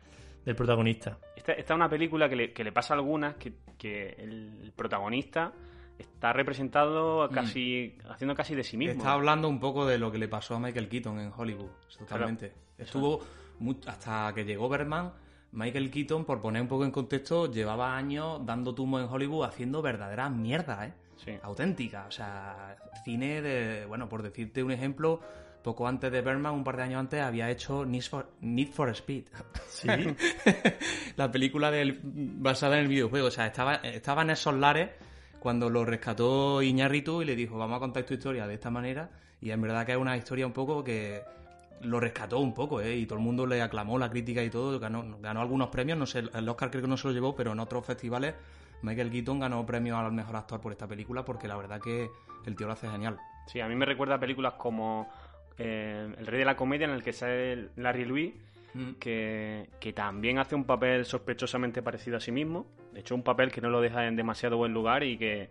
del 0.45 0.55
protagonista. 0.55 1.19
Esta, 1.37 1.53
esta 1.53 1.75
es 1.75 1.77
una 1.77 1.89
película 1.89 2.29
que 2.29 2.37
le, 2.37 2.53
que 2.53 2.63
le 2.63 2.71
pasa 2.71 2.95
a 2.95 2.97
algunas 2.97 3.35
que, 3.35 3.55
que 3.77 4.11
el, 4.19 4.73
protagonista 4.77 5.53
está 5.99 6.33
representado 6.33 7.29
casi. 7.29 7.97
haciendo 8.09 8.35
casi 8.37 8.55
de 8.55 8.63
sí 8.63 8.77
mismo. 8.77 8.95
Está 8.99 9.13
hablando 9.13 9.49
un 9.49 9.59
poco 9.59 9.85
de 9.85 9.99
lo 9.99 10.13
que 10.13 10.19
le 10.19 10.29
pasó 10.29 10.55
a 10.55 10.61
Michael 10.61 10.89
Keaton 10.89 11.19
en 11.19 11.33
Hollywood, 11.37 11.71
totalmente. 11.99 12.53
Estuvo 12.79 13.21
hasta 13.87 14.33
que 14.35 14.45
llegó 14.45 14.69
Berman, 14.69 15.13
Michael 15.55 15.91
Keaton, 15.91 16.25
por 16.25 16.41
poner 16.41 16.63
un 16.63 16.69
poco 16.69 16.85
en 16.85 16.91
contexto, 16.91 17.51
llevaba 17.51 17.97
años 17.97 18.45
dando 18.45 18.75
tumo 18.75 18.99
en 18.99 19.07
Hollywood 19.07 19.45
haciendo 19.45 19.83
verdaderas 19.83 20.31
mierdas, 20.31 20.89
¿eh? 20.89 20.93
Sí. 21.17 21.33
Auténticas, 21.43 22.09
o 22.09 22.11
sea, 22.11 22.77
cine 23.05 23.41
de, 23.41 23.87
bueno, 23.87 24.09
por 24.09 24.23
decirte 24.23 24.65
un 24.65 24.73
ejemplo, 24.73 25.21
poco 25.63 25.87
antes 25.87 26.11
de 26.11 26.21
Berman, 26.21 26.55
un 26.55 26.65
par 26.65 26.77
de 26.77 26.83
años 26.83 27.01
antes, 27.01 27.21
había 27.23 27.51
hecho 27.51 27.87
Need 27.87 28.03
for, 28.03 28.31
Need 28.41 28.69
for 28.69 28.91
Speed. 28.91 29.25
Sí, 29.69 29.89
la 31.17 31.31
película 31.31 31.71
del, 31.71 32.01
basada 32.03 32.75
en 32.75 32.83
el 32.83 32.89
videojuego. 32.89 33.29
O 33.29 33.31
sea, 33.31 33.47
estaba, 33.47 33.77
estaba 33.77 34.23
en 34.23 34.31
esos 34.31 34.55
lares 34.55 34.91
cuando 35.39 35.71
lo 35.71 35.85
rescató 35.85 36.63
Iñárritu 36.63 37.23
y 37.23 37.25
le 37.25 37.37
dijo, 37.37 37.57
vamos 37.57 37.77
a 37.77 37.81
contar 37.81 38.05
tu 38.05 38.15
historia 38.15 38.47
de 38.47 38.55
esta 38.55 38.71
manera. 38.71 39.11
Y 39.41 39.51
en 39.51 39.61
verdad 39.61 39.87
que 39.87 39.93
es 39.93 39.99
una 39.99 40.17
historia 40.17 40.47
un 40.47 40.53
poco 40.53 40.85
que 40.85 41.23
lo 41.83 42.01
rescató 42.01 42.39
un 42.39 42.55
poco, 42.55 42.81
¿eh? 42.81 42.97
Y 42.97 43.07
todo 43.07 43.19
el 43.19 43.25
mundo 43.25 43.47
le 43.47 43.61
aclamó, 43.63 43.99
la 43.99 44.11
crítica 44.11 44.43
y 44.43 44.51
todo. 44.51 44.79
Ganó, 44.79 45.19
ganó 45.21 45.41
algunos 45.41 45.69
premios, 45.69 45.99
no 45.99 46.07
sé, 46.07 46.25
el 46.33 46.49
Oscar 46.49 46.71
creo 46.71 46.83
que 46.83 46.89
no 46.89 46.97
se 46.97 47.09
lo 47.09 47.15
llevó, 47.15 47.35
pero 47.35 47.53
en 47.53 47.61
otros 47.61 47.85
festivales 47.85 48.35
Michael 48.85 49.11
Keaton 49.11 49.41
ganó 49.41 49.65
premio 49.65 49.97
al 49.97 50.13
mejor 50.13 50.37
actor 50.37 50.61
por 50.61 50.73
esta 50.73 50.87
película 50.87 51.25
porque 51.25 51.49
la 51.49 51.57
verdad 51.57 51.81
que 51.81 52.11
el 52.45 52.55
tío 52.55 52.67
lo 52.67 52.75
hace 52.75 52.89
genial. 52.89 53.19
Sí, 53.47 53.61
a 53.61 53.69
mí 53.69 53.75
me 53.75 53.87
recuerda 53.87 54.17
a 54.17 54.21
películas 54.21 54.55
como 54.55 55.09
eh, 55.59 56.15
El 56.19 56.27
Rey 56.27 56.39
de 56.39 56.45
la 56.45 56.57
Comedia, 56.57 56.87
en 56.87 56.93
el 56.93 57.03
que 57.03 57.13
sale 57.13 57.71
Larry 57.77 58.05
Louis, 58.05 58.35
que, 58.99 59.71
que 59.81 59.93
también 59.93 60.39
hace 60.39 60.55
un 60.55 60.65
papel 60.65 61.05
sospechosamente 61.05 61.83
parecido 61.83 62.17
a 62.17 62.21
sí 62.21 62.33
mismo. 62.33 62.67
De 62.93 63.01
hecho, 63.01 63.15
un 63.15 63.23
papel 63.23 63.53
que 63.53 63.61
no 63.61 63.71
lo 63.71 63.81
deja 63.81 64.07
en 64.07 64.17
demasiado 64.17 64.57
buen 64.57 64.73
lugar 64.73 65.03
y 65.03 65.17
que 65.17 65.49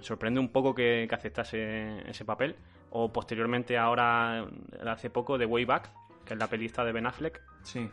sorprende 0.00 0.40
un 0.40 0.48
poco 0.48 0.74
que, 0.74 1.06
que 1.08 1.14
aceptase 1.14 2.08
ese 2.08 2.24
papel. 2.24 2.56
O 2.96 3.12
posteriormente, 3.12 3.76
ahora, 3.76 4.46
hace 4.86 5.10
poco, 5.10 5.36
de 5.36 5.46
Way 5.46 5.64
Back, 5.64 5.90
que 6.24 6.34
es 6.34 6.38
la 6.38 6.46
pelista 6.46 6.84
de 6.84 6.92
Ben 6.92 7.06
Affleck, 7.06 7.40
Sí. 7.62 7.90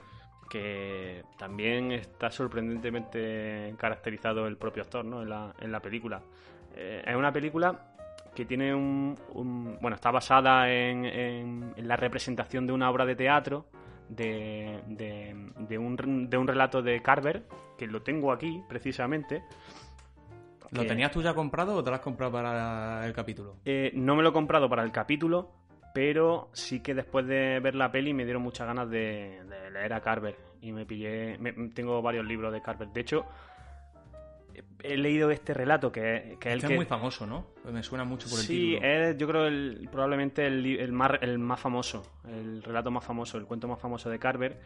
que 0.49 1.23
también 1.37 1.91
está 1.91 2.29
sorprendentemente 2.29 3.73
caracterizado 3.77 4.47
el 4.47 4.57
propio 4.57 4.83
actor 4.83 5.03
¿no? 5.05 5.21
en, 5.23 5.29
la, 5.29 5.53
en 5.59 5.71
la 5.71 5.79
película. 5.79 6.21
Eh, 6.75 7.03
es 7.05 7.15
una 7.15 7.31
película 7.31 7.87
que 8.35 8.45
tiene 8.45 8.73
un, 8.73 9.17
un- 9.33 9.77
bueno 9.81 9.95
está 9.95 10.11
basada 10.11 10.71
en, 10.71 11.03
en- 11.05 11.73
en 11.75 11.87
la 11.87 11.95
representación 11.97 12.65
de 12.67 12.73
una 12.73 12.89
obra 12.89 13.05
de 13.05 13.15
teatro 13.15 13.65
de, 14.07 14.81
de- 14.87 15.35
de 15.67 15.77
un, 15.77 16.29
de 16.29 16.37
un 16.37 16.47
relato 16.47 16.81
de 16.81 17.01
Carver 17.01 17.43
que 17.77 17.87
lo 17.87 18.01
tengo 18.03 18.31
aquí 18.31 18.61
precisamente 18.69 19.43
¿Lo 20.71 20.81
que- 20.83 20.87
tenías 20.87 21.11
tú 21.11 21.21
ya 21.21 21.33
comprado 21.33 21.75
o 21.75 21.83
te 21.83 21.89
lo 21.89 21.95
has 21.95 22.01
comprado 22.01 22.31
para 22.33 23.05
el 23.05 23.13
capítulo? 23.13 23.57
Eh, 23.65 23.91
no 23.93 24.15
me 24.15 24.23
lo 24.23 24.29
he 24.29 24.33
comprado 24.33 24.69
para 24.69 24.83
el 24.83 24.91
capítulo 24.91 25.51
pero 25.93 26.49
sí 26.53 26.79
que 26.79 26.93
después 26.93 27.27
de 27.27 27.59
ver 27.59 27.75
la 27.75 27.91
peli 27.91 28.13
me 28.13 28.23
dieron 28.23 28.41
muchas 28.41 28.65
ganas 28.65 28.89
de, 28.89 29.41
de 29.43 29.71
leer 29.71 29.91
a 29.93 29.99
Carver 29.99 30.37
y 30.61 30.71
me 30.71 30.85
pillé 30.85 31.37
me- 31.39 31.51
tengo 31.71 32.01
varios 32.01 32.25
libros 32.25 32.53
de 32.53 32.61
Carver 32.61 32.87
de 32.89 33.01
hecho 33.01 33.25
he 34.83 34.97
leído 34.97 35.31
este 35.31 35.53
relato 35.53 35.91
que, 35.91 36.37
que 36.39 36.49
es 36.49 36.53
el 36.53 36.57
Este 36.59 36.67
que 36.67 36.73
es 36.73 36.77
muy 36.77 36.85
famoso, 36.85 37.25
¿no? 37.27 37.47
Me 37.71 37.83
suena 37.83 38.03
mucho 38.03 38.29
por 38.29 38.39
el 38.39 38.45
sí, 38.45 38.71
título. 38.71 38.87
es 38.87 39.17
yo 39.17 39.27
creo 39.27 39.45
el, 39.47 39.87
probablemente 39.91 40.45
el 40.47 40.91
más, 40.91 41.11
el 41.21 41.39
más 41.39 41.59
famoso, 41.59 42.03
el 42.27 42.61
relato 42.63 42.91
más 42.91 43.03
famoso, 43.03 43.37
el 43.37 43.45
cuento 43.45 43.67
más 43.67 43.79
famoso 43.79 44.09
de 44.09 44.19
Carver, 44.19 44.59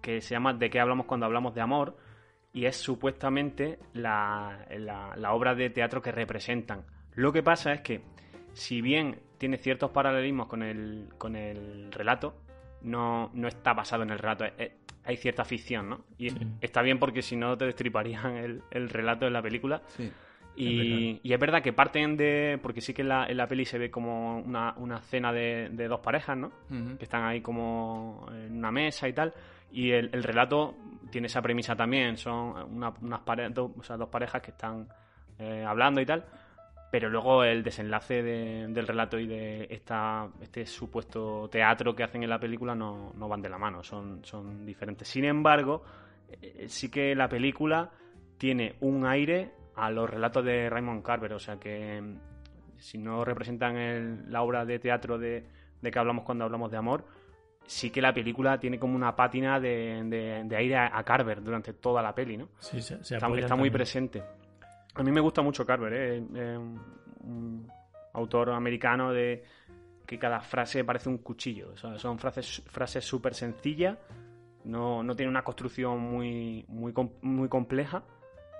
que 0.00 0.20
se 0.20 0.34
llama 0.34 0.52
¿De 0.54 0.70
qué 0.70 0.78
hablamos 0.80 1.06
cuando 1.06 1.26
hablamos 1.26 1.54
de 1.54 1.60
amor? 1.60 1.96
Y 2.56 2.64
es 2.64 2.76
supuestamente 2.76 3.78
la, 3.92 4.66
la- 4.78 5.14
la 5.14 5.32
obra 5.34 5.54
de 5.54 5.68
teatro 5.68 6.00
que 6.00 6.10
representan. 6.10 6.84
Lo 7.14 7.30
que 7.32 7.42
pasa 7.42 7.72
es 7.74 7.82
que, 7.82 8.00
si 8.54 8.80
bien 8.80 9.18
tiene 9.36 9.58
ciertos 9.58 9.90
paralelismos 9.90 10.46
con 10.46 10.62
el, 10.62 11.10
con 11.18 11.36
el 11.36 11.92
relato, 11.92 12.34
no, 12.80 13.30
no 13.34 13.46
está 13.48 13.74
basado 13.74 14.04
en 14.04 14.10
el 14.10 14.18
relato. 14.18 14.44
Es- 14.46 14.54
es- 14.58 14.72
hay 15.04 15.16
cierta 15.18 15.44
ficción, 15.44 15.90
¿no? 15.90 16.04
Y 16.18 16.30
Sí. 16.30 16.38
está 16.62 16.80
bien 16.82 16.98
porque 16.98 17.20
si 17.22 17.36
no 17.36 17.56
te 17.58 17.66
destriparían 17.66 18.36
el, 18.38 18.62
el 18.70 18.88
relato 18.88 19.26
en 19.26 19.34
la 19.34 19.42
película. 19.42 19.82
Sí. 19.88 20.10
Y, 20.56 21.20
y 21.22 21.32
es 21.34 21.38
verdad 21.38 21.62
que 21.62 21.74
parten 21.74 22.16
de. 22.16 22.58
Porque 22.62 22.80
sí 22.80 22.94
que 22.94 23.02
en 23.02 23.08
la, 23.10 23.26
en 23.26 23.36
la 23.36 23.46
peli 23.46 23.66
se 23.66 23.76
ve 23.78 23.90
como 23.90 24.38
una, 24.38 24.72
una 24.78 25.00
cena 25.02 25.30
de, 25.32 25.68
de 25.70 25.86
dos 25.88 26.00
parejas, 26.00 26.36
¿no? 26.38 26.50
Que 26.96 27.04
están 27.04 27.22
ahí 27.24 27.42
como 27.42 28.26
en 28.32 28.56
una 28.56 28.70
mesa 28.72 29.06
y 29.06 29.12
tal. 29.12 29.34
Y 29.70 29.90
el, 29.90 30.10
el 30.12 30.22
relato 30.22 30.74
tiene 31.10 31.26
esa 31.26 31.42
premisa 31.42 31.74
también. 31.76 32.16
Son 32.16 32.54
una- 32.76 32.94
unas 33.00 33.20
pare- 33.20 33.50
dos, 33.50 33.70
dos 33.86 34.08
parejas 34.08 34.42
que 34.42 34.50
están 34.52 34.88
eh, 35.38 35.64
hablando 35.66 36.00
y 36.00 36.06
tal. 36.06 36.24
Pero 36.90 37.10
luego 37.10 37.42
el 37.44 37.62
desenlace 37.62 38.22
de- 38.22 38.66
del 38.68 38.86
relato 38.86 39.18
y 39.18 39.26
de 39.26 39.66
esta, 39.70 40.28
este 40.40 40.64
supuesto 40.66 41.48
teatro 41.50 41.94
que 41.94 42.04
hacen 42.04 42.22
en 42.22 42.30
la 42.30 42.38
película 42.38 42.74
no, 42.74 43.12
no 43.16 43.28
van 43.28 43.42
de 43.42 43.48
la 43.48 43.58
mano, 43.58 43.82
son, 43.82 44.24
son 44.24 44.64
diferentes. 44.64 45.06
Sin 45.08 45.24
embargo, 45.24 45.82
eh, 46.40 46.66
sí 46.68 46.90
que 46.90 47.14
la 47.14 47.28
película 47.28 47.90
tiene 48.38 48.76
un 48.80 49.04
aire 49.04 49.50
a 49.74 49.90
los 49.90 50.08
relatos 50.08 50.44
de 50.44 50.70
Raymond 50.70 51.02
Carver, 51.02 51.32
o 51.34 51.38
sea 51.38 51.58
que 51.58 52.00
mm, 52.00 52.18
si 52.78 52.98
no 52.98 53.24
representan 53.24 53.76
el- 53.76 54.30
la 54.32 54.42
obra 54.42 54.64
de 54.64 54.78
teatro 54.78 55.18
de, 55.18 55.44
de 55.82 55.90
que 55.90 55.98
hablamos 55.98 56.24
cuando 56.24 56.44
hablamos 56.44 56.70
de 56.70 56.76
amor, 56.78 57.04
sí 57.66 57.90
que 57.90 58.00
la 58.00 58.12
película 58.14 58.58
tiene 58.58 58.78
como 58.78 58.94
una 58.96 59.14
pátina 59.14 59.58
de, 59.60 60.02
de- 60.04 60.42
de 60.44 60.56
aire 60.56 60.76
a, 60.76 60.96
a 60.96 61.02
Carver 61.04 61.42
durante 61.42 61.72
toda 61.74 62.02
la 62.02 62.14
peli, 62.14 62.36
¿no? 62.36 62.48
Sí, 62.60 62.80
se, 62.80 63.02
se 63.04 63.16
Está, 63.16 63.56
muy 63.56 63.70
presente. 63.70 64.22
A 64.94 65.02
mí 65.02 65.10
me 65.12 65.20
gusta 65.20 65.42
mucho 65.42 65.66
Carver, 65.66 65.92
¿eh? 65.92 66.58
Un, 66.58 67.68
autor 68.12 68.50
americano 68.50 69.12
de 69.12 69.44
que 70.06 70.18
cada 70.18 70.40
frase 70.40 70.84
parece 70.84 71.08
un 71.10 71.18
cuchillo. 71.18 71.72
O 71.72 71.76
sea, 71.76 71.98
son 71.98 72.18
frases 72.18 72.62
frases 72.66 73.04
súper 73.04 73.34
sencillas, 73.34 73.98
no, 74.64 75.02
no 75.02 75.14
tiene 75.14 75.28
una 75.28 75.42
construcción 75.44 75.98
muy, 76.00 76.64
muy, 76.68 76.94
muy 77.22 77.48
compleja, 77.48 78.02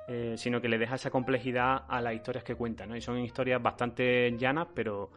eh, 0.08 0.34
sino 0.36 0.60
que 0.60 0.68
le 0.68 0.76
deja 0.78 0.96
esa 0.96 1.10
complejidad 1.10 1.84
a 1.88 2.00
las 2.02 2.14
historias 2.14 2.44
que 2.44 2.54
cuenta. 2.54 2.84
¿no? 2.86 2.96
Y 2.96 3.00
son 3.00 3.18
historias 3.18 3.62
bastante 3.62 4.36
llanas, 4.36 4.68
pero 4.74 5.10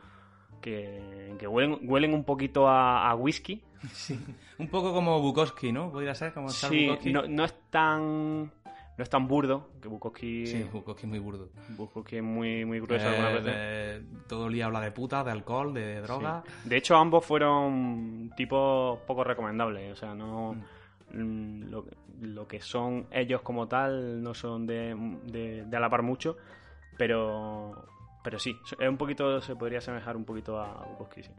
que, 0.61 1.35
que 1.39 1.47
huelen, 1.47 1.79
huelen 1.83 2.13
un 2.13 2.23
poquito 2.23 2.67
a, 2.67 3.09
a 3.09 3.15
whisky. 3.15 3.61
Sí. 3.93 4.19
Un 4.57 4.67
poco 4.67 4.93
como 4.93 5.21
Bukowski, 5.21 5.71
¿no? 5.71 5.91
Podría 5.91 6.13
ser 6.13 6.33
como 6.33 6.49
Sí, 6.49 6.87
Bukowski. 6.87 7.13
no, 7.13 7.23
no 7.27 7.45
es 7.45 7.55
tan 7.69 8.51
no 8.97 9.03
es 9.03 9.09
tan 9.09 9.29
burdo, 9.29 9.69
que 9.81 9.87
Bukowski, 9.87 10.45
Sí, 10.45 10.63
Bukowski 10.73 11.03
es 11.03 11.09
muy 11.09 11.19
burdo. 11.19 11.47
Bukowski 11.77 12.17
es 12.17 12.23
muy, 12.23 12.65
muy 12.65 12.81
grueso 12.81 13.05
Eh, 13.05 13.09
algunas 13.15 13.33
veces. 13.45 13.55
de- 13.55 14.03
todo 14.27 14.47
el 14.47 14.53
día 14.53 14.65
habla 14.65 14.81
de 14.81 14.91
putas, 14.91 15.23
de 15.23 15.31
alcohol, 15.31 15.73
de 15.73 16.01
droga. 16.01 16.43
Sí. 16.45 16.69
De 16.69 16.75
hecho, 16.75 16.97
ambos 16.97 17.25
fueron 17.25 18.29
tipos 18.35 18.99
poco 19.07 19.23
recomendables. 19.23 19.93
O 19.93 19.95
sea, 19.95 20.13
no. 20.13 20.53
mm, 21.13 21.69
Lo, 21.69 21.85
lo 22.19 22.45
que 22.45 22.59
son 22.59 23.07
ellos 23.11 23.41
como 23.41 23.69
tal 23.69 24.21
no 24.21 24.33
son 24.33 24.67
de, 24.67 24.93
de, 25.27 25.63
de 25.65 25.77
alapar 25.77 26.01
mucho, 26.01 26.35
pero. 26.97 27.85
Pero 28.23 28.37
sí, 28.39 28.55
es 28.79 28.87
un 28.89 28.97
poquito. 28.97 29.39
Se 29.41 29.55
podría 29.55 29.77
asemejar 29.79 30.15
un 30.17 30.25
poquito 30.25 30.59
a 30.59 30.85
Bukowski, 30.89 31.23
sí. 31.23 31.31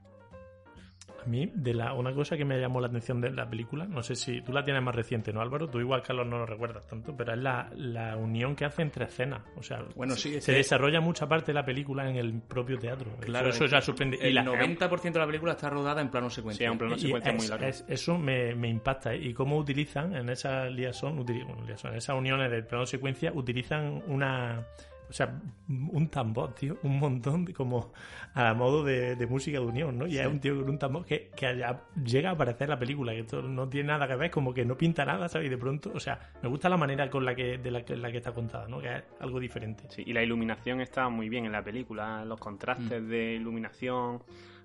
A 1.23 1.29
mí, 1.29 1.51
de 1.55 1.75
la, 1.75 1.93
una 1.93 2.15
cosa 2.15 2.35
que 2.35 2.47
me 2.47 2.59
llamó 2.59 2.81
la 2.81 2.87
atención 2.87 3.21
de 3.21 3.31
la 3.31 3.47
película, 3.47 3.85
no 3.85 4.03
sé 4.03 4.17
si 4.17 4.41
tú 4.41 4.55
la 4.55 4.65
tienes 4.65 4.83
más 4.83 4.95
reciente, 4.95 5.35
¿no, 5.35 5.43
Álvaro? 5.43 5.69
Tú 5.69 5.79
igual, 5.79 6.01
Carlos, 6.03 6.27
no 6.27 6.39
lo 6.39 6.47
recuerdas 6.47 6.87
tanto, 6.87 7.15
pero 7.15 7.35
es 7.35 7.39
la, 7.39 7.69
la 7.75 8.17
unión 8.17 8.57
que 8.57 8.65
hace 8.65 8.81
entre 8.81 9.05
escenas. 9.05 9.43
O 9.57 9.63
sea, 9.63 9.85
Bueno, 9.95 10.15
sí, 10.15 10.41
se 10.41 10.53
que- 10.53 10.57
desarrolla 10.59 11.03
mucha 11.03 11.29
parte 11.29 11.49
de 11.49 11.55
la 11.57 11.65
película 11.67 12.09
en 12.09 12.17
el 12.17 12.41
propio 12.41 12.79
teatro. 12.79 13.11
Claro, 13.21 13.51
eso, 13.51 13.65
eso 13.67 13.75
ya 13.77 13.83
sorprende. 13.83 14.17
El 14.19 14.31
y 14.31 14.33
la- 14.33 14.45
90% 14.45 15.13
de 15.13 15.19
la 15.19 15.27
película 15.27 15.53
está 15.53 15.69
rodada 15.69 16.01
en 16.01 16.09
plano 16.11 16.31
Sí, 16.31 16.37
secuencia. 16.37 16.67
es 16.69 16.73
un 16.73 16.79
plano 16.79 16.97
secuencia 16.97 17.33
es- 17.33 17.37
muy 17.37 17.49
largo. 17.49 17.67
es- 17.67 17.85
eso 17.87 18.17
me, 18.17 18.55
me 18.55 18.69
impacta. 18.71 19.13
¿eh? 19.13 19.19
Y 19.23 19.35
cómo 19.35 19.59
utilizan 19.59 20.17
en 20.17 20.31
esa 20.31 20.71
liaison, 20.71 21.19
utili- 21.19 21.45
bueno, 21.47 21.65
liaison, 21.67 21.91
en 21.93 21.99
esas 21.99 22.17
uniones 22.17 22.51
del 22.51 22.65
plano 22.65 22.87
secuencia, 22.87 23.31
utilizan 23.35 24.03
una. 24.07 24.67
O 25.11 25.13
sea, 25.13 25.41
un 25.69 26.09
tambor, 26.09 26.55
tío, 26.55 26.79
un 26.85 26.99
montón 27.01 27.45
de, 27.45 27.53
como 27.53 27.93
a 28.33 28.55
modo 28.55 28.85
de, 28.85 29.17
de 29.17 29.27
música 29.27 29.59
de 29.59 29.67
unión, 29.67 29.99
¿no? 29.99 30.07
Y 30.07 30.17
es 30.19 30.27
un 30.27 30.39
tío 30.41 30.57
con 30.59 30.71
un 30.71 30.79
tambor 30.79 31.05
que, 31.05 31.31
que 31.37 31.47
allá 31.49 31.83
llega 32.05 32.31
a 32.31 32.33
aparecer 32.35 32.63
en 32.67 32.71
la 32.71 32.79
película, 32.79 33.13
que 33.13 33.19
esto 33.21 33.43
no 33.43 33.69
tiene 33.69 33.89
nada 33.89 34.07
que 34.07 34.15
ver, 34.15 34.31
como 34.31 34.55
que 34.55 34.65
no 34.65 34.77
pinta 34.79 35.05
nada, 35.05 35.29
¿sabes? 35.29 35.49
Y 35.49 35.51
de 35.51 35.59
pronto, 35.59 35.91
o 35.93 35.99
sea, 36.01 36.31
me 36.43 36.49
gusta 36.49 36.69
la 36.69 36.77
manera 36.77 37.11
con 37.11 37.25
la 37.25 37.35
que, 37.35 37.59
de 37.59 37.71
la, 37.73 37.85
que- 37.85 37.97
la 37.97 38.11
que 38.13 38.19
está 38.19 38.33
contada, 38.33 38.69
¿no? 38.69 38.81
Que 38.81 38.95
es 38.99 39.03
algo 39.19 39.41
diferente. 39.41 39.85
Sí, 39.91 40.05
y 40.07 40.13
la 40.13 40.23
iluminación 40.23 40.81
está 40.81 41.09
muy 41.09 41.29
bien 41.29 41.45
en 41.45 41.53
la 41.53 41.63
película, 41.65 42.25
los 42.25 42.39
contrastes 42.39 43.07
de 43.09 43.35
iluminación. 43.35 44.23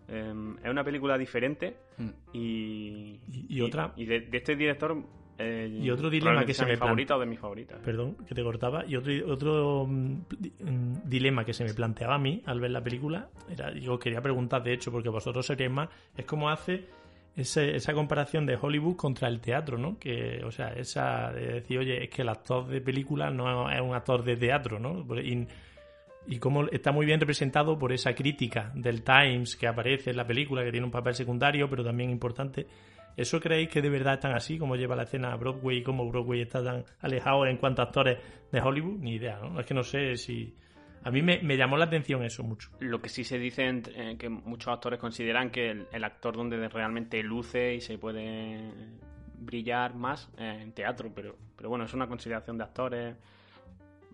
eh, 0.08 0.32
es 0.64 0.70
una 0.70 0.84
película 0.84 1.18
diferente 1.18 1.78
Mm. 1.98 2.10
y, 2.34 3.20
Y- 3.32 3.46
y 3.50 3.62
otra- 3.62 3.94
Y 3.96 4.06
de, 4.06 4.20
de 4.22 4.38
este 4.38 4.56
director. 4.56 4.96
Eh, 5.38 5.80
Y 5.82 5.90
otro 5.90 6.10
dilema 6.10 6.46
que 6.46 6.54
se 6.54 6.64
me 6.66 6.70
plan- 6.78 6.80
favorita 6.80 7.16
o 7.18 7.20
de 7.20 7.26
mis 7.26 7.40
favoritas. 7.40 7.80
Perdón, 7.84 8.16
que 8.28 8.34
te 8.36 8.42
cortaba. 8.44 8.86
Y 8.88 8.96
otro, 8.96 9.14
otro 9.28 9.86
mm, 9.88 10.22
mm, 10.62 10.94
dilema 11.10 11.44
que 11.44 11.54
se 11.54 11.64
me 11.64 11.74
planteaba 11.74 12.16
a 12.16 12.20
mí 12.20 12.42
al 12.46 12.60
ver 12.60 12.72
la 12.72 12.82
película, 12.82 13.28
era, 13.50 13.74
yo 13.74 14.00
quería 14.00 14.22
preguntar, 14.22 14.64
de 14.64 14.74
hecho, 14.74 14.92
porque 14.92 15.10
vosotros 15.10 15.46
seríais 15.46 15.72
más, 15.72 15.90
es 16.16 16.26
cómo 16.26 16.50
hace 16.50 16.86
ese- 17.36 17.76
esa 17.76 17.94
comparación 17.94 18.46
de 18.46 18.58
Hollywood 18.62 18.96
contra 18.96 19.28
el 19.28 19.42
teatro, 19.42 19.78
¿no? 19.78 20.00
Que, 20.00 20.42
o 20.46 20.52
sea, 20.52 20.70
esa 20.70 21.32
de 21.34 21.56
decir, 21.56 21.80
oye, 21.80 22.04
es 22.06 22.10
que 22.10 22.22
el 22.22 22.30
actor 22.30 22.66
de 22.68 22.80
película 22.80 23.30
no 23.30 23.70
es 23.70 23.82
un 23.82 23.94
actor 23.94 24.24
de 24.24 24.38
teatro, 24.38 24.80
¿no? 24.80 25.06
Y, 25.20 25.46
y 26.28 26.40
cómo 26.40 26.64
está 26.68 26.92
muy 26.94 27.06
bien 27.06 27.20
representado 27.20 27.78
por 27.78 27.92
esa 27.92 28.16
crítica 28.16 28.72
del 28.74 29.04
Times 29.04 29.58
que 29.58 29.68
aparece 29.68 30.12
en 30.12 30.18
la 30.18 30.26
película, 30.26 30.64
que 30.64 30.72
tiene 30.72 30.86
un 30.86 30.92
papel 30.92 31.14
secundario, 31.14 31.70
pero 31.70 31.84
también 31.84 32.10
importante. 32.10 32.66
¿Eso 33.18 33.40
creéis 33.40 33.70
que 33.70 33.82
de 33.82 33.90
verdad 33.90 34.16
es 34.16 34.20
tan 34.20 34.34
así 34.34 34.58
como 34.58 34.76
lleva 34.76 34.96
la 34.96 35.04
escena 35.04 35.32
a 35.32 35.36
Broadway 35.38 35.78
y 35.78 35.84
cómo 35.84 36.08
Broadway 36.10 36.42
está 36.42 36.64
tan 36.64 36.84
alejado 37.00 37.46
en 37.46 37.58
cuanto 37.58 37.82
a 37.82 37.86
actores 37.86 38.18
de 38.52 38.62
Hollywood? 38.62 39.00
Ni 39.00 39.16
idea, 39.16 39.40
¿no? 39.40 39.60
Es 39.60 39.66
que 39.66 39.74
no 39.74 39.84
sé 39.84 40.18
si... 40.18 40.56
A 41.04 41.12
mí 41.12 41.22
me, 41.22 41.40
me 41.44 41.56
llamó 41.56 41.78
la 41.78 41.86
atención 41.86 42.24
eso 42.24 42.42
mucho. 42.44 42.72
Lo 42.80 43.00
que 43.00 43.10
sí 43.10 43.24
se 43.24 43.38
dice 43.38 43.64
en- 43.68 43.84
eh, 43.96 44.16
que 44.18 44.28
muchos 44.28 44.74
actores 44.74 45.00
consideran 45.00 45.52
que 45.52 45.70
el, 45.70 45.88
el 45.92 46.04
actor 46.04 46.36
donde 46.36 46.68
realmente 46.68 47.22
luce 47.22 47.76
y 47.76 47.82
se 47.82 47.98
puede 48.00 48.72
brillar 49.38 49.94
más 49.94 50.30
eh, 50.40 50.60
en 50.64 50.72
teatro, 50.72 51.12
pero, 51.14 51.36
pero 51.56 51.70
bueno, 51.70 51.86
es 51.86 51.94
una 51.94 52.08
consideración 52.08 52.58
de 52.58 52.64
actores. 52.64 53.16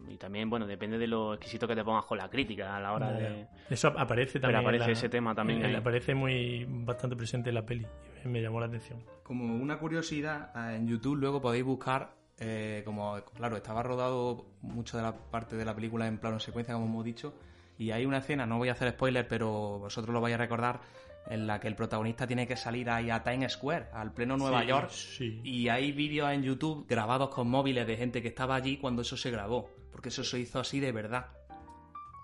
Y 0.10 0.18
también, 0.18 0.50
bueno, 0.50 0.68
depende 0.68 0.98
de 0.98 1.08
lo 1.08 1.34
exquisito 1.34 1.68
que 1.68 1.76
te 1.76 1.84
pongas 1.84 2.06
con 2.06 2.18
la 2.18 2.30
crítica 2.30 2.76
a 2.76 2.80
la 2.80 2.94
hora 2.94 3.12
de... 3.12 3.48
Eso 3.70 3.88
aparece 3.98 4.40
Pero 4.40 4.54
también. 4.54 4.60
en 4.62 4.66
aparece 4.68 4.86
la- 4.88 4.92
ese 4.92 5.10
tema 5.10 5.34
también 5.36 5.60
en- 5.60 5.66
ahí. 5.68 5.76
Aparece 5.76 6.14
muy 6.16 6.66
bastante 6.68 7.16
presente 7.16 7.50
en 7.50 7.56
la 7.56 7.66
peli. 7.66 7.86
me 8.26 8.42
llamó 8.42 8.60
la 8.60 8.68
atención. 8.68 9.00
Como 9.24 9.56
una 9.56 9.78
curiosidad, 9.80 10.52
eh, 10.56 10.76
en 10.76 10.88
YouTube 10.88 11.16
luego 11.18 11.42
podéis 11.42 11.64
buscar, 11.64 12.14
eh, 12.40 12.82
como, 12.86 13.16
claro, 13.36 13.56
estaba 13.58 13.82
rodado 13.84 14.46
mucho 14.62 14.98
de 14.98 15.04
la 15.04 15.14
parte 15.16 15.56
de 15.56 15.66
la 15.66 15.74
película 15.74 16.06
en 16.08 16.18
plano 16.20 16.40
secuencia, 16.40 16.74
como 16.74 16.86
hemos 16.88 17.06
dicho, 17.06 17.34
y 17.78 17.90
hay 17.92 18.06
una 18.06 18.18
escena, 18.20 18.46
no 18.46 18.58
voy 18.60 18.70
a 18.70 18.74
hacer 18.74 18.92
spoiler, 18.92 19.28
pero 19.28 19.80
vosotros 19.80 20.14
lo 20.14 20.22
vais 20.22 20.36
a 20.36 20.38
recordar, 20.38 20.82
en 21.30 21.48
la 21.48 21.60
que 21.60 21.68
el 21.68 21.76
protagonista 21.76 22.28
tiene 22.28 22.46
que 22.48 22.56
salir 22.56 22.90
ahí 22.90 23.10
a 23.10 23.24
Times 23.24 23.54
Square, 23.54 23.88
al 23.94 24.12
pleno 24.14 24.38
Nueva 24.38 24.62
Sí, 24.62 24.68
York, 24.68 24.90
sí. 24.90 25.42
y 25.44 25.70
hay 25.70 25.92
vídeos 25.92 26.32
en 26.32 26.44
YouTube 26.44 26.86
grabados 26.88 27.30
con 27.30 27.48
móviles 27.50 27.86
de 27.88 27.96
gente 27.98 28.22
que 28.22 28.28
estaba 28.28 28.56
allí 28.56 28.78
cuando 28.78 29.02
eso 29.04 29.16
se 29.18 29.30
grabó, 29.32 29.70
porque 29.92 30.10
eso 30.10 30.24
se 30.24 30.40
hizo 30.40 30.60
así 30.60 30.80
de 30.80 30.92
verdad. 30.92 31.28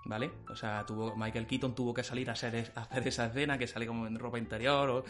¿Vale? 0.06 0.32
O 0.50 0.56
sea, 0.56 0.86
tuvo, 0.86 1.18
Michael 1.18 1.46
Keaton 1.46 1.76
tuvo 1.76 1.94
que 1.94 2.02
salir 2.02 2.30
a 2.30 2.34
hacer, 2.34 2.72
a 2.76 2.82
hacer 2.82 3.08
esa 3.08 3.26
escena 3.26 3.58
que 3.58 3.68
sale 3.68 3.86
como 3.86 4.08
en 4.08 4.18
ropa 4.18 4.40
interior 4.40 5.04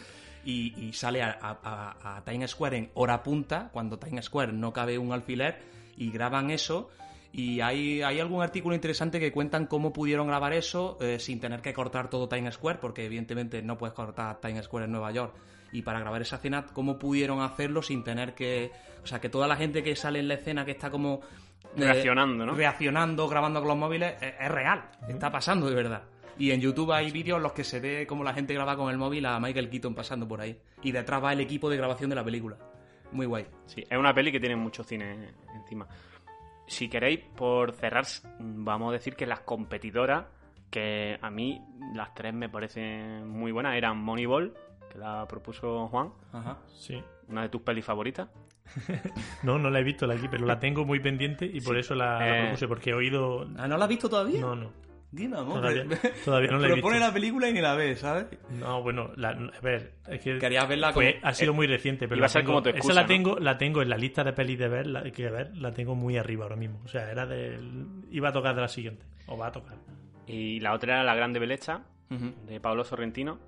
y, 0.44 0.92
sale 0.92 1.22
a, 1.22 2.22
Times 2.24 2.50
Square 2.50 2.76
en 2.76 2.90
hora 2.94 3.22
punta, 3.22 3.70
cuando 3.72 3.98
Times 3.98 4.24
Square 4.24 4.52
no 4.52 4.72
cabe 4.72 4.98
un 4.98 5.12
alfiler, 5.12 5.60
y 5.96 6.10
graban 6.10 6.50
eso. 6.50 6.90
Y 7.32 7.60
hay, 7.60 8.02
hay 8.02 8.20
algún 8.20 8.42
artículo 8.42 8.74
interesante 8.74 9.20
que 9.20 9.30
cuentan 9.30 9.66
cómo 9.66 9.92
pudieron 9.92 10.26
grabar 10.26 10.54
eso 10.54 10.96
eh, 11.00 11.18
sin 11.18 11.40
tener 11.40 11.60
que 11.60 11.74
cortar 11.74 12.08
todo 12.08 12.28
Times 12.28 12.54
Square, 12.54 12.78
porque 12.80 13.04
evidentemente 13.04 13.60
no 13.62 13.76
puedes 13.76 13.94
cortar 13.94 14.40
Times 14.40 14.64
Square 14.64 14.86
en 14.86 14.92
Nueva 14.92 15.12
York. 15.12 15.34
Y 15.70 15.82
para 15.82 16.00
grabar 16.00 16.22
esa 16.22 16.36
escena, 16.36 16.64
cómo 16.72 16.98
pudieron 16.98 17.42
hacerlo 17.42 17.82
sin 17.82 18.02
tener 18.02 18.34
que. 18.34 18.70
O 19.02 19.06
sea, 19.06 19.20
que 19.20 19.28
toda 19.28 19.46
la 19.46 19.56
gente 19.56 19.82
que 19.82 19.94
sale 19.96 20.18
en 20.18 20.28
la 20.28 20.34
escena 20.34 20.64
que 20.64 20.70
está 20.70 20.90
como. 20.90 21.20
Eh, 21.64 21.68
Reaccionando, 21.76 22.46
¿no? 22.46 22.54
Reaccionando, 22.54 23.28
grabando 23.28 23.60
con 23.60 23.68
los 23.68 23.76
móviles, 23.76 24.14
es, 24.22 24.34
es 24.40 24.50
real. 24.50 24.84
Está 25.08 25.30
pasando 25.30 25.68
de 25.68 25.74
verdad. 25.74 26.02
Y 26.38 26.52
en 26.52 26.60
YouTube 26.60 26.92
hay 26.92 27.10
vídeos 27.10 27.36
en 27.38 27.42
los 27.42 27.52
que 27.52 27.64
se 27.64 27.80
ve 27.80 28.06
como 28.06 28.22
la 28.22 28.32
gente 28.32 28.54
graba 28.54 28.76
con 28.76 28.90
el 28.90 28.96
móvil 28.98 29.26
a 29.26 29.40
Michael 29.40 29.68
Keaton 29.70 29.94
pasando 29.94 30.26
por 30.28 30.40
ahí. 30.40 30.56
Y 30.82 30.92
detrás 30.92 31.22
va 31.22 31.32
el 31.32 31.40
equipo 31.40 31.68
de 31.68 31.76
grabación 31.76 32.10
de 32.10 32.16
la 32.16 32.24
película. 32.24 32.56
Muy 33.10 33.26
guay. 33.26 33.46
Sí, 33.66 33.82
es 33.88 33.98
una 33.98 34.14
peli 34.14 34.30
que 34.30 34.38
tiene 34.38 34.54
mucho 34.54 34.84
cine 34.84 35.30
encima. 35.54 35.86
Si 36.66 36.88
queréis, 36.88 37.20
por 37.34 37.72
cerrar, 37.72 38.04
vamos 38.38 38.90
a 38.90 38.92
decir 38.92 39.16
que 39.16 39.26
las 39.26 39.40
competidoras, 39.40 40.26
que 40.70 41.18
a 41.20 41.30
mí 41.30 41.60
las 41.94 42.14
tres 42.14 42.34
me 42.34 42.48
parecen 42.50 43.26
muy 43.26 43.50
buenas, 43.50 43.74
eran 43.74 43.96
Moneyball, 43.98 44.54
que 44.92 44.98
la 44.98 45.26
propuso 45.26 45.88
Juan, 45.88 46.12
Ajá. 46.32 46.58
Sí. 46.74 47.02
una 47.28 47.42
de 47.42 47.48
tus 47.48 47.62
pelis 47.62 47.84
favoritas. 47.84 48.28
No, 49.42 49.58
no 49.58 49.70
la 49.70 49.80
he 49.80 49.84
visto 49.84 50.06
la 50.06 50.14
aquí, 50.14 50.26
pero 50.30 50.46
la 50.46 50.58
tengo 50.58 50.84
muy 50.84 51.00
pendiente 51.00 51.44
y 51.46 51.60
por 51.60 51.76
eso 51.78 51.94
la, 51.94 52.18
la 52.18 52.38
Eh. 52.38 52.42
propuse, 52.42 52.68
porque 52.68 52.90
he 52.90 52.94
oído... 52.94 53.48
Ah, 53.56 53.68
¿no 53.68 53.76
la 53.76 53.84
has 53.84 53.88
visto 53.88 54.08
todavía? 54.08 54.40
No, 54.40 54.54
no. 54.54 54.72
Dime, 55.10 55.38
amor, 55.38 55.62
Todavía, 55.62 55.84
todavía 56.24 56.50
no 56.50 56.58
la 56.58 56.66
he 56.66 56.70
Pero 56.70 56.82
pone 56.82 56.96
visto. 56.96 57.06
la 57.08 57.12
película 57.14 57.48
y 57.48 57.52
ni 57.54 57.60
la 57.62 57.74
ves, 57.74 58.00
¿sabes? 58.00 58.26
No, 58.50 58.82
bueno, 58.82 59.10
la- 59.16 59.30
a 59.30 59.60
ver, 59.62 59.94
es 60.06 60.20
que 60.20 60.36
Querías 60.38 60.68
verla 60.68 60.92
como... 60.92 61.06
fue- 61.06 61.18
ha 61.22 61.32
sido 61.32 61.54
muy 61.54 61.66
reciente, 61.66 62.06
pero 62.06 62.18
iba 62.18 62.26
a 62.26 62.28
la 62.28 62.28
ser 62.28 62.42
tengo- 62.42 62.52
como 62.56 62.60
esa 62.68 62.70
excusa, 62.76 62.94
la 62.94 63.02
¿no? 63.02 63.08
tengo, 63.08 63.38
la 63.38 63.56
tengo 63.56 63.80
en 63.80 63.88
la 63.88 63.96
lista 63.96 64.22
de 64.22 64.34
pelis 64.34 64.58
de 64.58 64.68
ver, 64.68 64.86
la, 64.86 65.02
que 65.10 65.30
ver, 65.30 65.56
la 65.56 65.72
tengo 65.72 65.94
muy 65.94 66.18
arriba 66.18 66.42
ahora 66.44 66.56
mismo. 66.56 66.80
O 66.84 66.88
sea, 66.88 67.10
era 67.10 67.24
del, 67.24 68.04
iba 68.10 68.28
a 68.28 68.32
tocar 68.32 68.54
de 68.54 68.60
la 68.60 68.68
siguiente, 68.68 69.06
o 69.28 69.38
va 69.38 69.46
a 69.46 69.52
tocar. 69.52 69.76
Y 70.26 70.60
la 70.60 70.74
otra 70.74 70.96
era 70.96 71.04
La 71.04 71.14
Grande 71.14 71.38
Belecha, 71.40 71.80
Ujú. 72.10 72.34
de 72.46 72.60
Pablo 72.60 72.84
Sorrentino. 72.84 73.38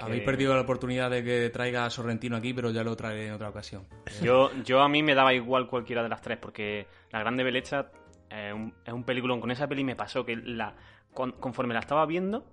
Habéis 0.00 0.20
que- 0.20 0.26
perdido 0.26 0.54
la 0.54 0.60
oportunidad 0.62 1.10
de 1.10 1.22
que 1.24 1.50
traiga 1.50 1.84
a 1.84 1.90
Sorrentino 1.90 2.36
aquí, 2.36 2.52
pero 2.54 2.70
ya 2.70 2.82
lo 2.84 2.96
traeré 2.96 3.26
en 3.28 3.32
otra 3.34 3.48
ocasión. 3.48 3.86
Yo, 4.22 4.50
yo 4.64 4.80
a 4.80 4.88
mí 4.88 5.02
me 5.02 5.14
daba 5.14 5.32
igual 5.34 5.66
cualquiera 5.68 6.02
de 6.02 6.08
las 6.08 6.20
tres, 6.20 6.38
porque 6.38 6.86
La 7.10 7.20
Grande 7.20 7.42
Belecha 7.44 7.90
es 8.28 8.52
un, 8.54 8.74
es 8.84 8.92
un 8.92 9.04
peliculón. 9.04 9.40
Con 9.40 9.50
esa 9.50 9.66
peli 9.68 9.84
me 9.84 9.96
pasó 9.96 10.24
que 10.24 10.36
la 10.36 10.74
con- 11.12 11.32
conforme 11.32 11.74
la 11.74 11.80
estaba 11.80 12.06
viendo, 12.06 12.44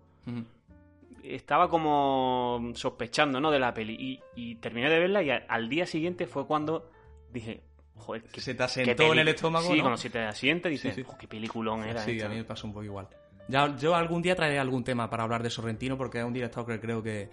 estaba 1.23 1.69
como 1.69 2.71
sospechando, 2.75 3.39
¿no? 3.39 3.51
De 3.51 3.59
la 3.59 3.73
peli. 3.73 3.95
Y, 3.99 4.21
y 4.35 4.55
terminé 4.55 4.89
de 4.89 4.99
verla 4.99 5.21
y 5.23 5.29
a- 5.29 5.45
al 5.47 5.69
día 5.69 5.85
siguiente 5.85 6.25
fue 6.27 6.45
cuando 6.45 6.89
dije, 7.31 7.61
Joder, 7.99 8.23
que, 8.25 8.41
Se 8.41 8.53
te 8.53 8.61
asentó 8.61 9.11
en 9.11 9.19
el 9.19 9.27
estómago, 9.27 9.65
Sí, 9.71 9.77
¿no? 9.77 9.81
cuando 9.81 9.97
se 9.97 10.11
te 10.11 10.19
asiente 10.19 10.69
dices, 10.69 10.93
Sí, 10.93 11.01
sí. 11.01 11.09
"Oh, 11.11 11.17
qué 11.17 11.27
peliculón 11.27 11.83
era 11.83 11.99
Sí, 12.03 12.11
este, 12.11 12.25
a 12.25 12.29
mí 12.29 12.35
¿no?". 12.35 12.41
me 12.41 12.45
pasó 12.45 12.67
un 12.67 12.73
poco 12.73 12.83
igual. 12.83 13.07
Ya, 13.47 13.75
yo 13.77 13.95
algún 13.95 14.21
día 14.21 14.35
traeré 14.35 14.59
algún 14.59 14.83
tema 14.83 15.09
para 15.09 15.23
hablar 15.23 15.41
de 15.43 15.49
Sorrentino 15.49 15.97
porque 15.97 16.19
es 16.19 16.25
un 16.25 16.33
director 16.33 16.65
que 16.65 16.79
creo 16.79 17.01
que, 17.01 17.29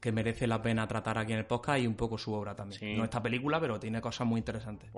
que 0.00 0.12
merece 0.12 0.46
la 0.46 0.62
pena 0.62 0.86
tratar 0.86 1.18
aquí 1.18 1.32
en 1.32 1.38
el 1.38 1.44
podcast 1.46 1.80
y 1.80 1.86
un 1.86 1.96
poco 1.96 2.16
su 2.18 2.32
obra 2.32 2.54
también. 2.54 2.78
Sí. 2.78 2.94
No 2.96 3.04
esta 3.04 3.20
película, 3.22 3.58
pero 3.58 3.80
tiene 3.80 4.00
cosas 4.00 4.26
muy 4.26 4.38
interesantes. 4.38 4.90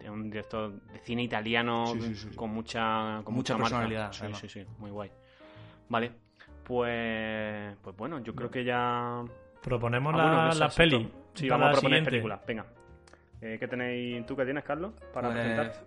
Es 0.00 0.08
un- 0.08 0.30
director 0.30 0.72
de 0.92 0.98
cine 1.00 1.22
italiano 1.24 1.86
Sí, 1.94 2.00
sí, 2.00 2.14
sí, 2.14 2.28
sí. 2.30 2.36
con 2.36 2.50
mucha 2.50 3.20
con 3.24 3.34
Mucha 3.34 3.54
mucha, 3.54 3.54
marca. 3.54 3.64
personalidad, 3.64 4.12
Sí, 4.12 4.18
además. 4.22 4.40
sí, 4.40 4.48
sí, 4.48 4.64
muy 4.78 4.90
guay. 4.90 5.10
Vale, 5.88 6.12
pues 6.64 7.76
pues 7.82 7.96
bueno, 7.96 8.20
yo 8.22 8.34
creo 8.34 8.50
que 8.50 8.62
ya 8.64 9.22
Proponemos 9.62 10.14
Ah, 10.14 10.16
la, 10.16 10.22
bueno, 10.24 10.42
la 10.44 10.52
exacto. 10.52 10.76
peli. 10.76 11.12
Sí, 11.34 11.48
para 11.48 11.58
vamos 11.58 11.66
a 11.66 11.68
la 11.68 11.72
proponer 11.80 12.04
películas. 12.04 12.40
Venga. 12.46 12.66
Eh, 13.40 13.56
¿Qué 13.58 13.66
tenéis 13.68 14.24
tú 14.26 14.36
qué 14.36 14.44
tienes, 14.44 14.62
Carlos, 14.64 14.92
para 15.12 15.30
Pues, 15.32 15.40
presentar? 15.40 15.84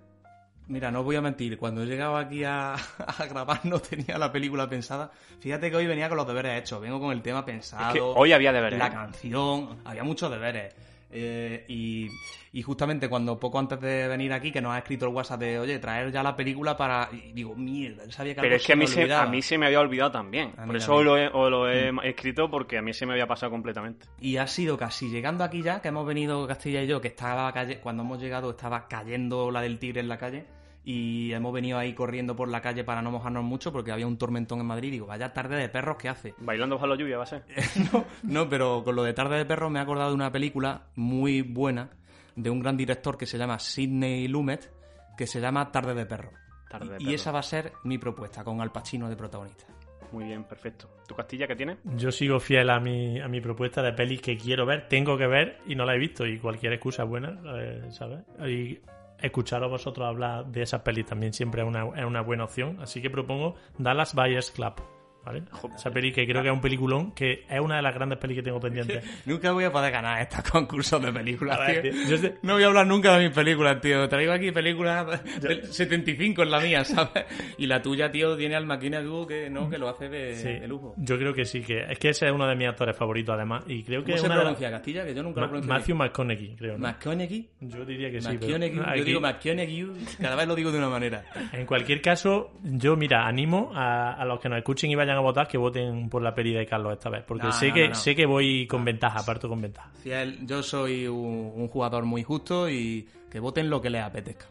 Mira, 0.71 0.89
no 0.89 0.99
os 0.99 1.05
voy 1.05 1.17
a 1.17 1.21
mentir, 1.21 1.57
cuando 1.57 1.83
he 1.83 1.85
llegado 1.85 2.15
aquí 2.15 2.45
a, 2.45 2.75
a 2.97 3.25
grabar 3.25 3.59
no 3.65 3.79
tenía 3.79 4.17
la 4.17 4.31
película 4.31 4.69
pensada. 4.69 5.11
Fíjate 5.41 5.69
que 5.69 5.75
hoy 5.75 5.85
venía 5.85 6.07
con 6.07 6.17
los 6.17 6.25
deberes 6.25 6.61
hechos, 6.61 6.79
vengo 6.79 6.97
con 6.97 7.11
el 7.11 7.21
tema 7.21 7.43
pensado. 7.43 7.89
Es 7.89 7.93
que 7.93 7.99
hoy 7.99 8.31
había 8.31 8.53
deberes. 8.53 8.79
La 8.79 8.87
¿eh? 8.87 8.91
canción, 8.91 9.79
había 9.83 10.05
muchos 10.05 10.31
deberes. 10.31 10.73
Eh, 11.13 11.65
y, 11.67 12.07
y 12.53 12.61
justamente 12.61 13.09
cuando 13.09 13.37
poco 13.37 13.59
antes 13.59 13.81
de 13.81 14.07
venir 14.07 14.31
aquí, 14.31 14.49
que 14.49 14.61
nos 14.61 14.71
ha 14.71 14.77
escrito 14.77 15.07
el 15.07 15.13
WhatsApp 15.13 15.41
de, 15.41 15.59
oye, 15.59 15.77
traer 15.79 16.09
ya 16.09 16.23
la 16.23 16.37
película 16.37 16.77
para... 16.77 17.09
Y 17.11 17.33
digo, 17.33 17.53
mierda, 17.53 18.09
sabía 18.09 18.33
que 18.35 18.39
Pero 18.39 18.55
es 18.55 18.65
que 18.65 18.71
a 18.71 18.75
mí, 18.77 18.87
se, 18.87 19.01
olvidaba". 19.01 19.23
a 19.23 19.27
mí 19.29 19.41
se 19.41 19.57
me 19.57 19.65
había 19.65 19.81
olvidado 19.81 20.11
también. 20.11 20.53
Por 20.53 20.77
eso 20.77 21.03
lo 21.03 21.17
he, 21.17 21.29
lo 21.29 21.69
he 21.69 21.91
escrito 22.09 22.49
porque 22.49 22.77
a 22.77 22.81
mí 22.81 22.93
se 22.93 23.05
me 23.05 23.11
había 23.11 23.27
pasado 23.27 23.51
completamente. 23.51 24.05
Y 24.21 24.37
ha 24.37 24.47
sido 24.47 24.77
casi 24.77 25.09
llegando 25.09 25.43
aquí 25.43 25.61
ya, 25.61 25.81
que 25.81 25.89
hemos 25.89 26.07
venido 26.07 26.47
Castilla 26.47 26.81
y 26.81 26.87
yo, 26.87 27.01
que 27.01 27.09
estaba 27.09 27.51
calle, 27.51 27.79
cuando 27.81 28.03
hemos 28.03 28.21
llegado 28.21 28.51
estaba 28.51 28.87
cayendo 28.87 29.51
la 29.51 29.59
del 29.59 29.77
tigre 29.77 29.99
en 29.99 30.07
la 30.07 30.17
calle. 30.17 30.45
Y 30.83 31.31
hemos 31.33 31.53
venido 31.53 31.77
ahí 31.77 31.93
corriendo 31.93 32.35
por 32.35 32.49
la 32.49 32.61
calle 32.61 32.83
para 32.83 33.01
no 33.01 33.11
mojarnos 33.11 33.43
mucho 33.43 33.71
porque 33.71 33.91
había 33.91 34.07
un 34.07 34.17
tormentón 34.17 34.59
en 34.59 34.65
Madrid. 34.65 34.89
Y 34.89 34.91
digo, 34.91 35.07
vaya 35.07 35.33
tarde 35.33 35.55
de 35.55 35.69
perros 35.69 35.97
que 35.97 36.09
hace. 36.09 36.33
Bailando 36.39 36.75
bajo 36.75 36.87
la 36.87 36.95
lluvia 36.95 37.17
va 37.17 37.23
a 37.23 37.27
ser. 37.27 37.43
no, 37.93 38.05
no, 38.23 38.49
pero 38.49 38.83
con 38.83 38.95
lo 38.95 39.03
de 39.03 39.13
tarde 39.13 39.37
de 39.37 39.45
perros 39.45 39.71
me 39.71 39.79
he 39.79 39.81
acordado 39.81 40.09
de 40.09 40.15
una 40.15 40.31
película 40.31 40.87
muy 40.95 41.41
buena 41.41 41.91
de 42.35 42.49
un 42.49 42.59
gran 42.59 42.77
director 42.77 43.17
que 43.17 43.25
se 43.25 43.37
llama 43.37 43.59
Sidney 43.59 44.27
Lumet, 44.27 44.71
que 45.17 45.27
se 45.27 45.39
llama 45.39 45.71
Tarde 45.71 45.93
de 45.93 46.05
perros. 46.05 46.33
Tarde 46.69 46.97
de 46.97 47.03
y 47.03 47.13
esa 47.13 47.31
va 47.31 47.39
a 47.39 47.43
ser 47.43 47.73
mi 47.83 47.97
propuesta, 47.97 48.43
con 48.43 48.61
Al 48.61 48.71
Pacino 48.71 49.09
de 49.09 49.15
protagonista. 49.15 49.65
Muy 50.11 50.25
bien, 50.25 50.43
perfecto. 50.43 50.89
¿Tu 51.07 51.15
Castilla 51.15 51.47
qué 51.47 51.55
tienes? 51.55 51.77
Yo 51.95 52.11
sigo 52.11 52.39
fiel 52.39 52.69
a 52.69 52.79
mi, 52.79 53.19
a 53.21 53.27
mi 53.27 53.39
propuesta 53.39 53.81
de 53.81 53.93
pelis 53.93 54.21
que 54.21 54.37
quiero 54.37 54.65
ver, 54.65 54.87
tengo 54.89 55.17
que 55.17 55.27
ver 55.27 55.59
y 55.67 55.75
no 55.75 55.85
la 55.85 55.95
he 55.95 55.97
visto. 55.97 56.25
Y 56.25 56.37
cualquier 56.37 56.73
excusa 56.73 57.03
es 57.03 57.09
buena, 57.09 57.39
eh, 57.57 57.87
¿sabes? 57.91 58.19
Y 58.45 58.79
escuchar 59.21 59.63
a 59.63 59.67
vosotros 59.67 60.07
hablar 60.07 60.47
de 60.47 60.61
esas 60.61 60.81
pelis 60.81 61.05
también 61.05 61.33
siempre 61.33 61.61
es 61.61 61.67
una, 61.67 61.87
es 61.97 62.05
una 62.05 62.21
buena 62.21 62.45
opción. 62.45 62.79
Así 62.81 63.01
que 63.01 63.09
propongo 63.09 63.55
Dallas 63.77 64.13
Buyers 64.13 64.51
Club. 64.51 65.00
¿Vale? 65.23 65.43
Esa 65.75 65.91
peli 65.91 66.11
que 66.11 66.25
creo 66.25 66.41
que 66.41 66.47
es 66.47 66.53
un 66.53 66.61
peliculón, 66.61 67.11
que 67.11 67.45
es 67.47 67.59
una 67.59 67.75
de 67.75 67.81
las 67.83 67.93
grandes 67.93 68.17
pelis 68.17 68.37
que 68.37 68.43
tengo 68.43 68.59
pendientes. 68.59 69.03
Nunca 69.27 69.51
voy 69.51 69.65
a 69.65 69.71
poder 69.71 69.91
ganar 69.91 70.19
estos 70.21 70.41
concursos 70.49 70.99
de 71.01 71.11
películas, 71.13 71.59
A 71.59 71.63
ver, 71.67 71.81
tío. 71.83 71.91
tío, 71.91 72.07
yo 72.09 72.17
sé- 72.17 72.35
No 72.41 72.53
voy 72.53 72.63
a 72.63 72.67
hablar 72.67 72.87
nunca 72.87 73.15
de 73.17 73.25
mis 73.27 73.35
películas, 73.35 73.79
tío. 73.81 74.09
Traigo 74.09 74.33
aquí 74.33 74.51
películas 74.51 75.23
del 75.41 75.63
75 75.65 76.41
en 76.41 76.49
la 76.51 76.59
mía, 76.59 76.83
¿sabes? 76.83 77.25
Y 77.59 77.67
la 77.67 77.81
tuya, 77.83 78.11
tío, 78.11 78.35
tiene 78.35 78.55
al 78.55 78.65
máquina 78.65 78.99
que 79.27 79.49
no, 79.49 79.69
que 79.69 79.77
lo 79.77 79.89
hace 79.89 80.09
de, 80.09 80.35
Sí, 80.35 80.47
de 80.59 80.67
lujo. 80.67 80.95
yo 80.97 81.17
creo 81.19 81.33
que 81.35 81.45
sí, 81.45 81.61
que 81.61 81.83
es 81.89 81.99
que 81.99 82.09
ese 82.09 82.25
es 82.25 82.31
uno 82.31 82.47
de 82.47 82.55
mis 82.55 82.67
actores 82.67 82.95
favoritos 82.97 83.35
además. 83.35 83.63
Y 83.67 83.83
creo 83.83 84.01
que 84.03 84.13
¿Cómo 84.13 84.15
es 84.15 84.21
se 84.21 84.25
una 84.27 84.35
de 84.35 84.41
pronuncia 84.41 84.71
Castilla? 84.71 85.05
Que 85.05 85.13
yo 85.13 85.21
nunca 85.21 85.41
Ma- 85.41 85.45
lo 85.45 85.51
pronuncio 85.51 85.73
Matthew. 85.75 85.95
McConaughey, 85.97 86.55
creo. 86.55 86.77
¿no? 86.79 86.87
¿McConaughey? 86.87 87.49
Yo 87.61 87.85
diría 87.85 88.09
que 88.09 88.21
sí. 88.21 88.37
pero. 88.39 88.57
Yo 88.57 88.83
aquí- 88.89 89.01
digo 89.03 89.21
McConaughey, 89.21 89.87
cada 90.19 90.35
vez 90.35 90.47
lo 90.47 90.55
digo 90.55 90.71
de 90.71 90.77
una 90.79 90.89
manera. 90.89 91.23
En 91.53 91.65
cualquier 91.67 92.01
caso, 92.01 92.53
yo, 92.63 92.95
mira, 92.95 93.27
animo 93.27 93.71
a, 93.75 94.13
a 94.13 94.25
los 94.25 94.39
que 94.39 94.49
nos 94.49 94.57
escuchen 94.57 94.89
y 94.89 94.95
vayan 94.95 95.10
a 95.17 95.21
votar 95.21 95.47
que 95.47 95.57
voten 95.57 96.09
por 96.09 96.21
la 96.21 96.33
peli 96.33 96.53
de 96.53 96.65
Carlos 96.65 96.93
esta 96.93 97.09
vez. 97.09 97.23
Porque 97.23 97.43
No, 97.47 97.51
sé, 97.51 97.69
no, 97.69 97.73
que, 97.73 97.83
no, 97.83 97.89
no. 97.89 97.95
sé 97.95 98.15
que 98.15 98.25
voy 98.25 98.67
con 98.67 98.83
ventaja, 98.85 99.25
parto 99.25 99.47
con 99.49 99.61
ventaja. 99.61 99.89
Fiel, 100.01 100.45
yo 100.45 100.61
soy 100.63 101.07
un, 101.07 101.51
un 101.55 101.67
jugador 101.67 102.03
muy 102.05 102.23
justo 102.23 102.69
y 102.69 103.07
que 103.29 103.39
voten 103.39 103.69
lo 103.69 103.81
que 103.81 103.89
les 103.89 104.01
apetezca. 104.03 104.45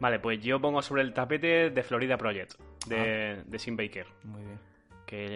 Vale, 0.00 0.18
pues 0.18 0.40
yo 0.42 0.60
pongo 0.60 0.82
sobre 0.82 1.02
el 1.02 1.12
tapete 1.14 1.70
de 1.70 1.82
Florida 1.82 2.16
Project, 2.18 2.54
de, 2.86 3.42
de 3.46 3.58
Sim 3.58 3.76
Baker, 3.76 4.06
Muy 4.24 4.42
bien. 4.42 4.58
que 5.06 5.26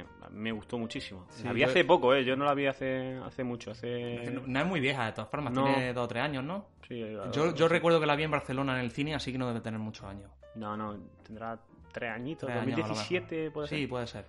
eh, 0.00 0.04
me 0.32 0.50
gustó 0.52 0.78
muchísimo. 0.78 1.26
Sí, 1.30 1.44
la 1.44 1.52
vi 1.52 1.60
yo- 1.60 1.66
hace 1.68 1.84
poco, 1.84 2.14
¿eh? 2.14 2.24
Yo 2.24 2.34
no 2.34 2.44
la 2.44 2.54
vi 2.54 2.66
hace, 2.66 3.18
hace 3.24 3.44
mucho, 3.44 3.70
hace... 3.72 4.30
No, 4.32 4.42
no 4.46 4.60
es 4.60 4.66
muy 4.66 4.80
vieja, 4.80 5.06
de 5.06 5.12
todas 5.12 5.30
formas, 5.30 5.52
No. 5.52 5.64
tiene 5.64 5.92
dos 5.92 6.06
o 6.06 6.08
tres 6.08 6.22
años, 6.24 6.42
¿no? 6.42 6.66
Sí, 6.88 6.98
la- 7.00 7.30
Yo, 7.30 7.54
yo 7.54 7.68
recuerdo 7.68 8.00
que 8.00 8.06
la 8.06 8.16
vi 8.16 8.24
en 8.24 8.30
Barcelona 8.30 8.74
en 8.78 8.84
el 8.86 8.90
cine, 8.90 9.14
así 9.14 9.30
que 9.30 9.38
no 9.38 9.46
debe 9.46 9.60
tener 9.60 9.78
muchos 9.78 10.06
años. 10.06 10.30
No, 10.56 10.76
no, 10.76 10.96
tendrá 11.24 11.58
tres 11.96 12.12
añitos, 12.12 12.46
Tres 12.48 12.60
años, 12.62 12.74
a 12.74 12.80
lo 12.82 12.88
2017 12.88 13.50
puede 13.50 13.68
Sí, 13.68 13.80
ser. 13.80 13.88
puede 13.88 14.06
ser. 14.06 14.24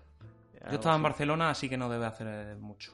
Yo 0.69 0.75
estaba 0.75 0.95
en 0.95 1.01
así. 1.01 1.03
Barcelona, 1.03 1.49
así 1.49 1.69
que 1.69 1.77
no 1.77 1.89
debe 1.89 2.05
hacer 2.05 2.55
mucho. 2.57 2.93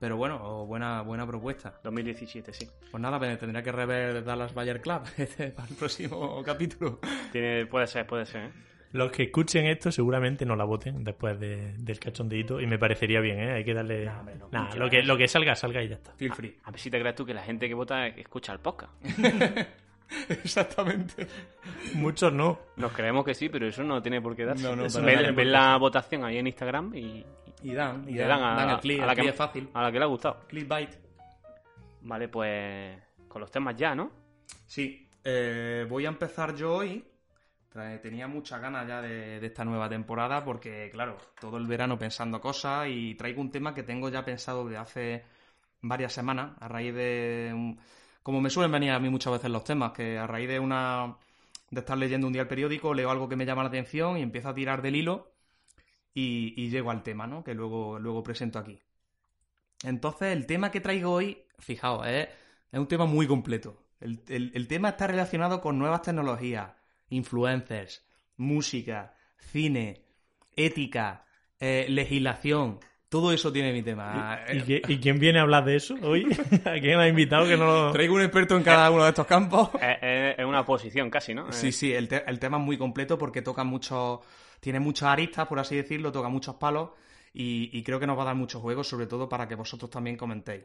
Pero 0.00 0.16
bueno, 0.16 0.66
buena, 0.66 1.00
buena 1.02 1.26
propuesta. 1.26 1.80
2017, 1.82 2.52
sí. 2.52 2.68
Pues 2.90 3.00
nada, 3.00 3.18
tendría 3.38 3.62
que 3.62 3.72
rever 3.72 4.22
Dallas 4.24 4.52
Bayer 4.52 4.80
Club 4.82 5.00
este, 5.16 5.48
para 5.50 5.68
el 5.68 5.74
próximo 5.76 6.42
capítulo. 6.44 6.98
Tiene, 7.32 7.64
puede 7.66 7.86
ser, 7.86 8.06
puede 8.06 8.26
ser, 8.26 8.44
¿eh? 8.46 8.50
Los 8.92 9.10
que 9.10 9.24
escuchen 9.24 9.66
esto 9.66 9.90
seguramente 9.90 10.44
no 10.46 10.54
la 10.54 10.62
voten 10.64 11.02
después 11.02 11.40
de- 11.40 11.72
del 11.78 11.98
cachondeíto 11.98 12.60
y 12.60 12.66
me 12.68 12.78
parecería 12.78 13.18
bien, 13.20 13.40
¿eh? 13.40 13.52
Hay 13.54 13.64
que 13.64 13.74
darle... 13.74 14.04
Nah, 14.04 14.20
hombre, 14.20 14.34
no, 14.36 14.48
Nah, 14.52 14.74
lo, 14.76 14.88
que, 14.88 15.02
lo 15.02 15.16
que 15.16 15.26
salga, 15.26 15.56
salga 15.56 15.82
y 15.82 15.88
ya 15.88 15.96
está. 15.96 16.12
Feel 16.12 16.32
free. 16.32 16.56
A 16.64 16.70
ver 16.70 16.78
si 16.78 16.90
te 16.90 17.00
crees 17.00 17.14
tú 17.16 17.26
que 17.26 17.34
la 17.34 17.42
gente 17.42 17.66
que 17.66 17.74
vota 17.74 18.06
escucha 18.06 18.52
el 18.52 18.60
podcast. 18.60 18.92
Exactamente. 20.28 21.26
Muchos 21.94 22.32
no. 22.32 22.58
Nos 22.76 22.92
creemos 22.92 23.24
que 23.24 23.34
sí, 23.34 23.48
pero 23.48 23.66
eso 23.66 23.82
no 23.82 24.00
tiene 24.02 24.20
por 24.20 24.34
qué 24.36 24.44
darse. 24.44 24.62
No, 24.62 24.76
no, 24.76 24.84
ven, 25.04 25.34
ven 25.34 25.52
la 25.52 25.76
votación 25.76 26.24
ahí 26.24 26.38
en 26.38 26.46
Instagram 26.46 26.94
y, 26.94 27.24
Y 27.62 27.72
dan, 27.72 28.04
y 28.08 28.14
dan, 28.16 28.28
dan 28.28 28.42
a, 28.42 28.54
dan 28.56 28.70
el 28.70 28.78
clic, 28.80 29.00
a 29.02 29.06
la 29.06 29.12
el 29.12 29.20
que, 29.22 29.28
es 29.28 29.34
fácil. 29.34 29.68
a 29.72 29.82
la 29.82 29.92
que 29.92 29.98
le 29.98 30.04
ha 30.04 30.08
gustado. 30.08 30.40
Clickbait. 30.48 30.90
Vale, 32.02 32.28
pues 32.28 32.98
con 33.28 33.40
los 33.40 33.50
temas 33.50 33.74
ya, 33.76 33.94
¿no? 33.94 34.10
Sí, 34.66 35.08
eh, 35.24 35.86
voy 35.88 36.06
a 36.06 36.08
empezar 36.08 36.54
yo 36.54 36.74
hoy. 36.76 37.04
Tenía 38.00 38.28
muchas 38.28 38.60
ganas 38.60 38.86
ya 38.86 39.02
de, 39.02 39.40
de 39.40 39.46
esta 39.48 39.64
nueva 39.64 39.88
temporada 39.88 40.44
porque, 40.44 40.90
claro, 40.92 41.16
todo 41.40 41.56
el 41.56 41.66
verano 41.66 41.98
pensando 41.98 42.40
cosas 42.40 42.86
y 42.88 43.16
traigo 43.16 43.40
un 43.40 43.50
tema 43.50 43.74
que 43.74 43.82
tengo 43.82 44.08
ya 44.10 44.24
pensado 44.24 44.68
de 44.68 44.76
hace 44.76 45.24
varias 45.80 46.12
semanas 46.12 46.52
a 46.60 46.68
raíz 46.68 46.94
de... 46.94 47.50
un- 47.52 47.80
como 48.24 48.40
me 48.40 48.50
suelen 48.50 48.72
venir 48.72 48.90
a 48.90 48.98
mí 48.98 49.08
muchas 49.10 49.34
veces 49.34 49.50
los 49.50 49.62
temas, 49.62 49.92
que 49.92 50.18
a 50.18 50.26
raíz 50.26 50.48
de 50.48 50.58
una... 50.58 51.16
de 51.70 51.80
estar 51.80 51.96
leyendo 51.96 52.26
un 52.26 52.32
día 52.32 52.42
el 52.42 52.48
periódico, 52.48 52.92
leo 52.94 53.10
algo 53.10 53.28
que 53.28 53.36
me 53.36 53.46
llama 53.46 53.62
la 53.62 53.68
atención 53.68 54.16
y 54.18 54.22
empiezo 54.22 54.48
a 54.48 54.54
tirar 54.54 54.82
del 54.82 54.96
hilo 54.96 55.30
y, 56.14 56.68
llego 56.70 56.90
al 56.90 57.02
tema, 57.04 57.26
¿no? 57.28 57.44
Que 57.44 57.54
luego, 57.54 57.98
luego 58.00 58.22
presento 58.22 58.58
aquí. 58.58 58.80
Entonces, 59.84 60.32
el 60.32 60.46
tema 60.46 60.70
que 60.70 60.80
traigo 60.80 61.12
hoy, 61.12 61.44
fijaos, 61.58 62.06
es, 62.06 62.28
un 62.72 62.86
tema 62.88 63.04
muy 63.06 63.26
completo. 63.26 63.84
El, 64.00 64.22
el- 64.28 64.50
el 64.54 64.66
tema 64.68 64.90
está 64.90 65.06
relacionado 65.06 65.60
con 65.60 65.78
nuevas 65.78 66.02
tecnologías, 66.02 66.72
influencers, 67.10 68.04
música, 68.36 69.14
cine, 69.38 70.04
ética, 70.56 71.26
eh, 71.60 71.86
legislación. 71.88 72.80
Todo 73.14 73.30
eso 73.30 73.52
tiene 73.52 73.72
mi 73.72 73.80
tema. 73.80 74.40
¿Y, 74.52 74.60
qué- 74.62 74.82
y 74.88 74.98
quién 74.98 75.20
viene 75.20 75.38
a 75.38 75.42
hablar 75.42 75.64
de 75.64 75.76
eso 75.76 75.94
hoy? 76.02 76.26
¿A 76.64 76.72
quién 76.80 76.98
ha 76.98 77.06
invitado 77.06 77.46
que 77.46 77.56
no 77.56 77.64
lo... 77.64 77.92
Traigo 77.92 78.16
un 78.16 78.22
experto 78.22 78.56
en 78.56 78.64
cada 78.64 78.90
uno 78.90 79.04
de 79.04 79.10
estos 79.10 79.24
campos. 79.24 79.70
Es, 79.80 79.98
es- 80.02 80.38
es 80.40 80.44
una 80.44 80.66
posición 80.66 81.10
casi, 81.10 81.32
¿no? 81.32 81.52
Sí, 81.52 81.68
Eh, 81.68 81.72
sí, 81.72 81.92
el, 81.94 82.08
te- 82.08 82.28
el 82.28 82.40
tema 82.40 82.58
es 82.58 82.64
muy 82.64 82.76
completo 82.76 83.16
porque 83.16 83.40
toca 83.40 83.62
muchos. 83.62 84.18
Tiene 84.58 84.80
muchas 84.80 85.10
aristas, 85.10 85.46
por 85.46 85.60
así 85.60 85.76
decirlo, 85.76 86.10
toca 86.10 86.28
muchos 86.28 86.56
palos 86.56 86.90
y, 87.32 87.70
y 87.72 87.84
creo 87.84 88.00
que 88.00 88.06
nos 88.08 88.18
va 88.18 88.22
a 88.22 88.26
dar 88.26 88.34
muchos 88.34 88.60
juegos, 88.60 88.88
sobre 88.88 89.06
todo 89.06 89.28
para 89.28 89.46
que 89.46 89.54
vosotros 89.54 89.88
también 89.92 90.16
comentéis. 90.16 90.64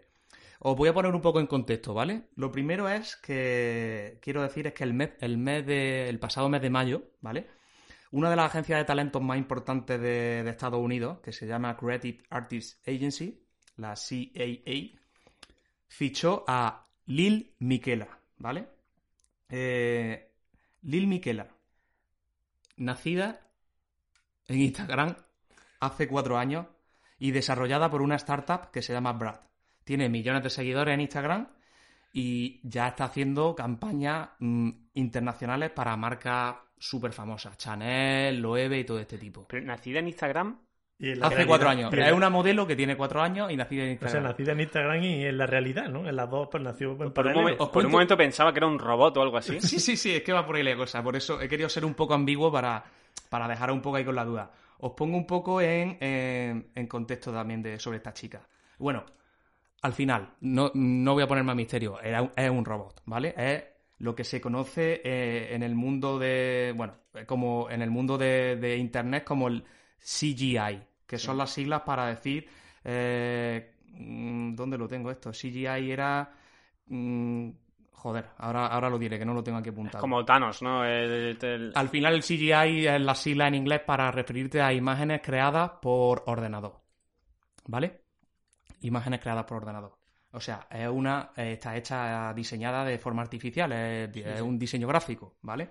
Os 0.62 0.76
voy 0.76 0.90
a 0.90 0.94
poner 0.94 1.14
un 1.14 1.22
poco 1.22 1.40
en 1.40 1.46
contexto, 1.46 1.94
¿vale? 1.94 2.24
Lo 2.36 2.52
primero 2.52 2.90
es 2.90 3.16
que 3.18 4.18
quiero 4.24 4.42
decir 4.42 4.66
es 4.66 4.74
que 4.74 4.84
el 4.86 4.96
mes, 4.96 5.12
el 5.22 5.38
mes 5.38 5.66
de, 5.68 6.10
el 6.10 6.18
pasado 6.18 6.50
mes 6.50 6.64
de 6.64 6.70
mayo, 6.72 7.04
¿vale? 7.22 7.46
Una 8.12 8.30
de 8.30 8.36
las 8.36 8.48
agencias 8.48 8.80
de 8.80 8.86
talentos 8.86 9.22
más 9.22 9.38
importantes 9.38 10.02
de, 10.02 10.50
Estados 10.50 10.80
Unidos, 10.80 11.20
que 11.20 11.32
se 11.32 11.46
llama 11.46 11.78
Creative 11.78 12.24
Artists 12.30 12.82
Agency, 12.88 13.44
la 13.78 13.94
CAA, 13.94 15.00
fichó 15.88 16.44
a 16.48 16.88
Lil 17.06 17.56
Miquela, 17.60 18.20
¿vale? 18.38 18.68
Eh, 19.48 20.32
Lil 20.82 21.08
Miquela, 21.08 21.48
nacida 22.78 23.42
en 24.48 24.62
Instagram 24.62 25.16
hace 25.80 26.08
cuatro 26.08 26.38
años 26.38 26.66
y 27.20 27.32
desarrollada 27.32 27.90
por 27.90 28.02
una 28.02 28.16
startup 28.16 28.72
que 28.72 28.82
se 28.82 28.94
llama 28.94 29.14
Brad. 29.14 29.42
Tiene 29.84 30.10
millones 30.10 30.44
de 30.44 30.50
seguidores 30.50 30.94
en 30.94 31.02
Instagram 31.02 31.48
y 32.12 32.60
ya 32.68 32.88
está 32.88 33.06
haciendo 33.06 33.56
campañas 33.56 34.30
mm, 34.40 34.70
internacionales 34.96 35.72
para 35.72 35.96
marcas 35.96 36.56
súper 36.80 37.12
famosas, 37.12 37.58
Chanel, 37.58 38.40
Loewe 38.42 38.80
y 38.80 38.84
todo 38.86 39.00
este 39.00 39.18
tipo. 39.18 39.46
pero 39.48 39.64
nacida 39.66 40.00
en 40.00 40.08
Instagram, 40.08 40.58
Y 41.02 41.12
en 41.12 41.20
la 41.22 41.28
Hace 41.28 41.36
realidad- 41.36 41.48
cuatro 41.50 41.70
años. 41.70 41.94
en 41.94 42.00
Es 42.00 42.12
una 42.12 42.30
modelo 42.30 42.68
que 42.68 42.76
tiene 42.76 42.98
cuatro 42.98 43.22
años 43.22 43.50
y 43.52 43.56
nacida 43.56 43.84
en 43.84 43.92
O 43.96 44.00
sea, 44.00 44.08
Instagram. 44.08 44.24
nacida 44.32 44.52
en 44.52 44.60
Instagram 44.60 45.04
y 45.04 45.26
en 45.26 45.38
la 45.38 45.46
realidad, 45.46 45.88
¿no? 45.88 46.08
En 46.10 46.16
las 46.16 46.30
dos, 46.30 46.50
pues 46.52 46.62
nació 46.62 46.92
en 47.02 47.14
Por 47.14 47.28
un, 47.28 47.34
momen- 47.34 47.56
Os 47.58 47.70
por 47.70 47.86
un 47.86 47.92
momento 47.92 48.18
pensaba 48.18 48.52
que 48.52 48.60
era 48.60 48.68
un 48.68 48.78
robot 48.80 49.16
o 49.16 49.22
algo 49.22 49.38
así. 49.38 49.60
Sí, 49.62 49.80
sí, 49.80 49.96
sí, 49.96 50.14
es 50.16 50.24
que 50.24 50.34
va 50.34 50.46
por 50.46 50.58
ahí 50.58 50.64
la 50.64 50.76
cosa. 50.76 51.02
Por 51.02 51.16
eso 51.16 51.40
he 51.42 51.48
querido 51.48 51.70
ser 51.70 51.86
un 51.86 51.94
poco 51.94 52.14
ambiguo 52.16 52.52
para, 52.52 52.84
para 53.30 53.48
dejar 53.48 53.72
un 53.72 53.82
poco 53.82 53.96
ahí 53.96 54.04
con 54.04 54.16
la 54.16 54.26
duda. 54.26 54.52
Os 54.80 54.92
pongo 54.92 55.16
un 55.16 55.26
poco 55.26 55.62
en, 55.62 55.98
en- 56.02 56.68
en 56.76 56.88
contexto 56.88 57.32
también 57.32 57.62
de, 57.62 57.80
sobre 57.80 57.98
esta 57.98 58.14
chica. 58.14 58.42
Bueno, 58.78 59.06
al 59.82 59.94
final, 59.94 60.32
no, 60.42 60.70
no 60.74 61.14
voy 61.14 61.24
a 61.24 61.28
poner 61.28 61.46
más 61.46 61.56
misterio, 61.56 61.98
es 62.02 62.50
un 62.50 62.66
robot, 62.66 63.02
¿vale? 63.06 63.34
Es 63.38 63.64
lo 64.00 64.16
que 64.16 64.24
se 64.24 64.42
conoce 64.42 65.02
eh, 65.04 65.54
en 65.54 65.64
el 65.64 65.76
mundo 65.76 66.18
de, 66.20 66.74
bueno, 66.76 66.96
como 67.26 67.70
en 67.70 67.82
el 67.82 67.90
mundo 67.92 68.18
de, 68.18 68.56
de 68.56 68.78
Internet 68.78 69.24
como 69.24 69.48
el 69.48 69.64
CGI, 70.00 70.82
que 71.06 71.18
son 71.18 71.38
las 71.38 71.52
siglas 71.52 71.82
para 71.82 72.08
decir, 72.08 72.48
eh, 72.84 73.74
mm, 73.92 74.56
¿dónde 74.56 74.78
lo 74.78 74.88
tengo 74.88 75.12
esto? 75.12 75.32
CGI 75.32 75.92
era... 75.92 76.32
mm, 76.88 77.50
joder, 77.92 78.26
ahora, 78.38 78.68
ahora 78.68 78.90
lo 78.90 78.98
diré, 78.98 79.20
que 79.20 79.26
no 79.26 79.34
lo 79.34 79.44
tengo 79.44 79.58
aquí 79.58 79.70
apuntado. 79.70 80.00
Como 80.02 80.24
Thanos, 80.24 80.62
¿no? 80.62 80.86
El- 80.86 81.38
el- 81.42 81.72
Al 81.76 81.90
final 81.90 82.14
el 82.16 82.24
CGI 82.24 82.88
es 82.88 83.02
la 83.02 83.16
sigla 83.16 83.48
en 83.50 83.56
inglés 83.56 83.82
para 83.82 84.10
referirte 84.12 84.62
a 84.62 84.72
imágenes 84.72 85.22
creadas 85.22 85.72
por 85.82 86.24
ordenador. 86.28 86.80
¿Vale? 87.68 88.02
Imágenes 88.82 89.20
creadas 89.20 89.44
por 89.44 89.58
ordenador. 89.58 89.99
O 90.32 90.40
sea, 90.40 90.68
es 90.70 90.88
una, 90.88 91.32
eh, 91.36 91.54
está 91.54 91.76
hecha, 91.76 92.34
diseñada 92.34 92.86
de 92.86 93.00
forma 93.00 93.24
artificial, 93.24 93.72
es, 93.72 94.16
es 94.16 94.42
un 94.42 94.60
diseño 94.60 94.88
gráfico, 94.88 95.38
¿vale? 95.42 95.70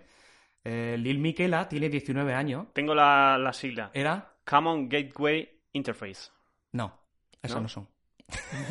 Eh, 0.65 0.97
Lil 0.99 1.19
Miquela 1.19 1.69
tiene 1.69 1.89
19 1.89 2.35
años. 2.35 2.67
Tengo 2.73 2.95
la, 2.95 3.39
la 3.39 3.53
sigla. 3.53 3.91
¿Era? 3.95 4.35
Common 4.45 4.89
Gateway 4.89 5.49
Interface. 5.73 6.31
No, 6.73 6.99
esos 7.41 7.57
¿No? 7.57 7.63
no, 7.63 7.69
son. 7.69 7.89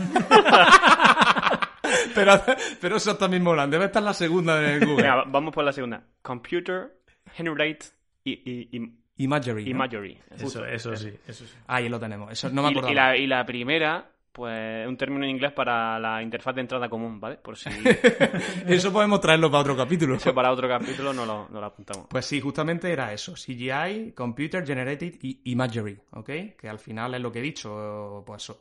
pero, 2.13 2.34
pero 2.82 2.97
eso 2.97 3.15
también 3.17 3.43
molan. 3.43 3.69
Debe 3.71 3.86
estar 3.86 4.04
la 4.04 4.13
segunda 4.13 4.60
el 4.62 4.80
Google. 4.86 5.04
Venga, 5.04 5.23
vamos 5.28 5.54
por 5.54 5.63
la 5.63 5.71
segunda. 5.71 6.04
Computer 6.21 7.00
Generate 7.34 7.80
im- 8.26 8.97
Imagery. 9.17 9.63
¿no? 9.63 9.69
Imagery. 9.71 10.19
Eso, 10.32 10.65
eso 10.65 10.95
sí, 10.95 11.13
eso 11.28 11.45
sí. 11.45 11.54
Ahí 11.67 11.89
lo 11.89 12.00
tenemos. 12.00 12.32
Eso 12.32 12.50
no 12.50 12.62
me 12.63 12.69
Y- 12.69 12.71
acuerdo. 12.71 12.91
y, 12.91 12.95
la, 12.95 13.17
y 13.17 13.28
la 13.28 13.45
primera, 13.45 14.10
pues, 14.32 14.84
es 14.84 14.88
un 14.88 14.98
término 14.98 15.24
en 15.24 15.32
inglés 15.32 15.52
para 15.52 15.98
la 16.00 16.22
interfaz 16.22 16.56
de 16.56 16.62
entrada 16.62 16.90
común, 16.90 17.20
¿vale? 17.20 17.38
Por 17.38 17.58
si 17.58 17.70
Eso 18.68 18.92
podemos 18.94 19.20
traerlo 19.20 19.50
para 19.50 19.62
otro 19.62 19.76
capítulo. 19.76 20.16
eso 20.16 20.34
para 20.34 20.52
otro 20.52 20.68
capítulo 20.68 21.13
no 21.13 21.26
lo, 21.26 21.48
no 21.50 21.60
lo 21.60 21.66
apuntamos. 21.66 22.08
Pues 22.10 22.26
sí, 22.26 22.40
justamente 22.40 22.92
era 22.92 23.12
eso, 23.13 23.34
CGI, 23.34 24.13
Computer 24.16 24.66
Generated 24.66 25.16
Imagery, 25.22 26.00
¿ok? 26.12 26.30
Que 26.60 26.70
al 26.70 26.80
final 26.80 27.16
es 27.16 27.22
lo 27.22 27.32
que 27.32 27.40
he 27.40 27.42
dicho, 27.44 28.24
pues 28.26 28.52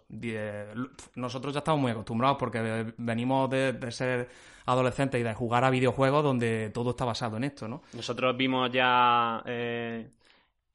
nosotros 1.15 1.53
ya 1.53 1.59
estamos 1.59 1.81
muy 1.81 1.93
acostumbrados 1.93 2.37
porque 2.39 2.93
venimos 2.97 3.51
de, 3.51 3.73
de 3.73 3.93
ser 3.93 4.29
adolescentes 4.67 5.21
y 5.21 5.25
de 5.25 5.35
jugar 5.35 5.65
a 5.65 5.71
videojuegos 5.71 6.23
donde 6.23 6.71
todo 6.71 6.91
está 6.91 7.05
basado 7.05 7.37
en 7.37 7.45
esto, 7.45 7.69
¿no? 7.69 7.83
Nosotros 7.95 8.37
vimos 8.37 8.71
ya 8.73 9.43
eh, 9.47 10.09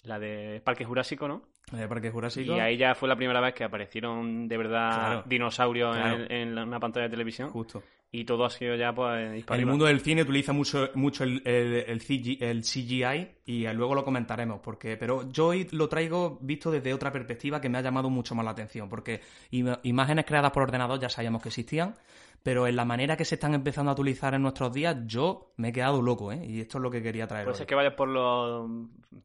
la 0.03 0.17
de 0.19 0.61
Parque 0.63 0.85
Jurásico, 0.85 1.27
¿no? 1.27 1.43
Parque 1.87 2.11
Jurásico, 2.11 2.55
Y 2.55 2.59
ahí 2.59 2.77
ya 2.77 2.93
fue 2.95 3.07
la 3.09 3.15
primera 3.15 3.39
vez 3.41 3.53
que 3.53 3.63
aparecieron 3.63 4.47
de 4.47 4.57
verdad 4.57 4.89
Claro. 4.91 5.23
dinosaurios 5.25 5.95
en- 5.95 6.01
Claro. 6.03 6.25
En, 6.29 6.55
la- 6.55 6.63
una 6.63 6.79
pantalla 6.79 7.05
de 7.05 7.11
televisión. 7.11 7.49
justo. 7.49 7.81
Y 8.13 8.25
todo 8.25 8.43
ha 8.43 8.49
sido 8.49 8.75
ya, 8.75 8.93
pues, 8.93 9.41
En 9.47 9.59
el 9.59 9.65
mundo 9.65 9.85
del 9.85 10.01
cine 10.01 10.23
utiliza 10.23 10.51
mucho, 10.51 10.89
mucho 10.95 11.23
el, 11.23 11.41
el, 11.45 11.75
el 11.87 12.01
CG 12.01 12.43
el 12.43 12.61
CGI 12.63 13.27
y 13.45 13.65
luego 13.69 13.95
lo 13.95 14.03
comentaremos, 14.03 14.59
porque 14.59 14.97
pero 14.97 15.31
yo 15.31 15.47
hoy 15.47 15.65
lo 15.71 15.87
traigo 15.87 16.37
visto 16.41 16.69
desde 16.71 16.93
otra 16.93 17.09
perspectiva 17.09 17.61
que 17.61 17.69
me 17.69 17.77
ha 17.77 17.81
llamado 17.81 18.09
mucho 18.09 18.35
más 18.35 18.43
la 18.43 18.51
atención, 18.51 18.89
porque 18.89 19.21
imágenes 19.83 20.25
creadas 20.25 20.51
por 20.51 20.63
ordenador 20.63 20.99
ya 20.99 21.07
sabíamos 21.07 21.41
que 21.41 21.47
existían, 21.49 21.95
pero 22.43 22.65
en 22.67 22.75
la 22.75 22.85
manera 22.85 23.15
que 23.15 23.23
se 23.25 23.35
están 23.35 23.53
empezando 23.53 23.91
a 23.91 23.93
utilizar 23.93 24.33
en 24.33 24.41
nuestros 24.41 24.73
días 24.73 24.97
yo 25.05 25.53
me 25.57 25.69
he 25.69 25.71
quedado 25.71 26.01
loco, 26.01 26.31
¿eh? 26.31 26.43
Y 26.45 26.61
esto 26.61 26.77
es 26.79 26.81
lo 26.81 26.89
que 26.89 27.01
quería 27.03 27.27
traer. 27.27 27.47
Hoy. 27.47 27.53
ser 27.55 27.67
que 27.67 27.75
vayas 27.75 27.93
por 27.93 28.07
los 28.07 28.67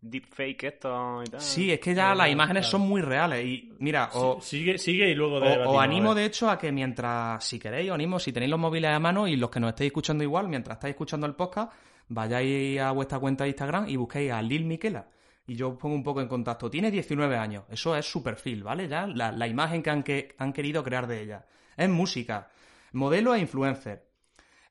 deepfake 0.03 0.65
estos 0.65 1.27
y 1.27 1.31
tal. 1.31 1.41
Sí, 1.41 1.73
es 1.73 1.81
que 1.81 1.95
ya 1.95 2.15
las 2.15 2.29
imágenes 2.29 2.67
son 2.67 2.83
muy 2.83 3.01
reales 3.01 3.45
y 3.45 3.73
mira, 3.79 4.11
o, 4.15 4.41
Sigue, 4.41 4.79
sigue 4.79 5.11
y 5.11 5.15
luego 5.15 5.37
O- 5.37 5.71
Os 5.77 5.83
animo, 5.83 6.15
de 6.15 6.25
hecho, 6.27 6.51
a 6.51 6.59
que 6.59 6.71
mientras, 6.73 7.43
si 7.45 7.59
queréis, 7.59 7.89
os 7.91 7.95
animo, 7.95 8.19
si 8.19 8.33
tenéis 8.33 8.51
los 8.51 8.61
móviles 8.61 8.91
a 8.91 8.99
mano 8.99 9.27
y 9.27 9.37
los 9.37 9.51
que 9.51 9.61
nos 9.61 9.71
estéis 9.71 9.89
escuchando 9.89 10.23
igual, 10.25 10.49
mientras 10.49 10.77
estáis 10.77 10.93
escuchando 10.93 11.27
el 11.27 11.35
podcast, 11.35 11.73
vayáis 12.09 12.81
a 12.81 12.91
vuestra 12.93 13.19
cuenta 13.19 13.45
de 13.45 13.51
Instagram 13.51 13.89
y 13.89 13.97
busquéis 13.97 14.33
a 14.33 14.43
Lil 14.43 14.65
Miquela. 14.65 15.09
Y 15.49 15.55
yo 15.55 15.71
os 15.71 15.79
pongo 15.79 15.95
un 15.95 16.03
poco 16.03 16.21
en 16.21 16.27
contacto. 16.29 16.69
Tiene 16.69 16.91
19 16.91 17.37
años. 17.37 17.65
Eso 17.71 17.95
es 17.97 18.05
su 18.05 18.21
perfil, 18.23 18.65
¿vale? 18.65 18.89
Ya 18.89 19.07
la, 19.07 19.31
la 19.31 19.47
imagen 19.47 19.81
que 19.83 19.91
han, 19.91 20.03
que 20.03 20.35
han 20.39 20.53
querido 20.53 20.83
crear 20.83 21.07
de 21.07 21.23
ella. 21.23 21.47
Es 21.77 21.89
música. 21.89 22.51
Modelo 22.97 23.35
e 23.35 23.41
influencer. 23.41 24.09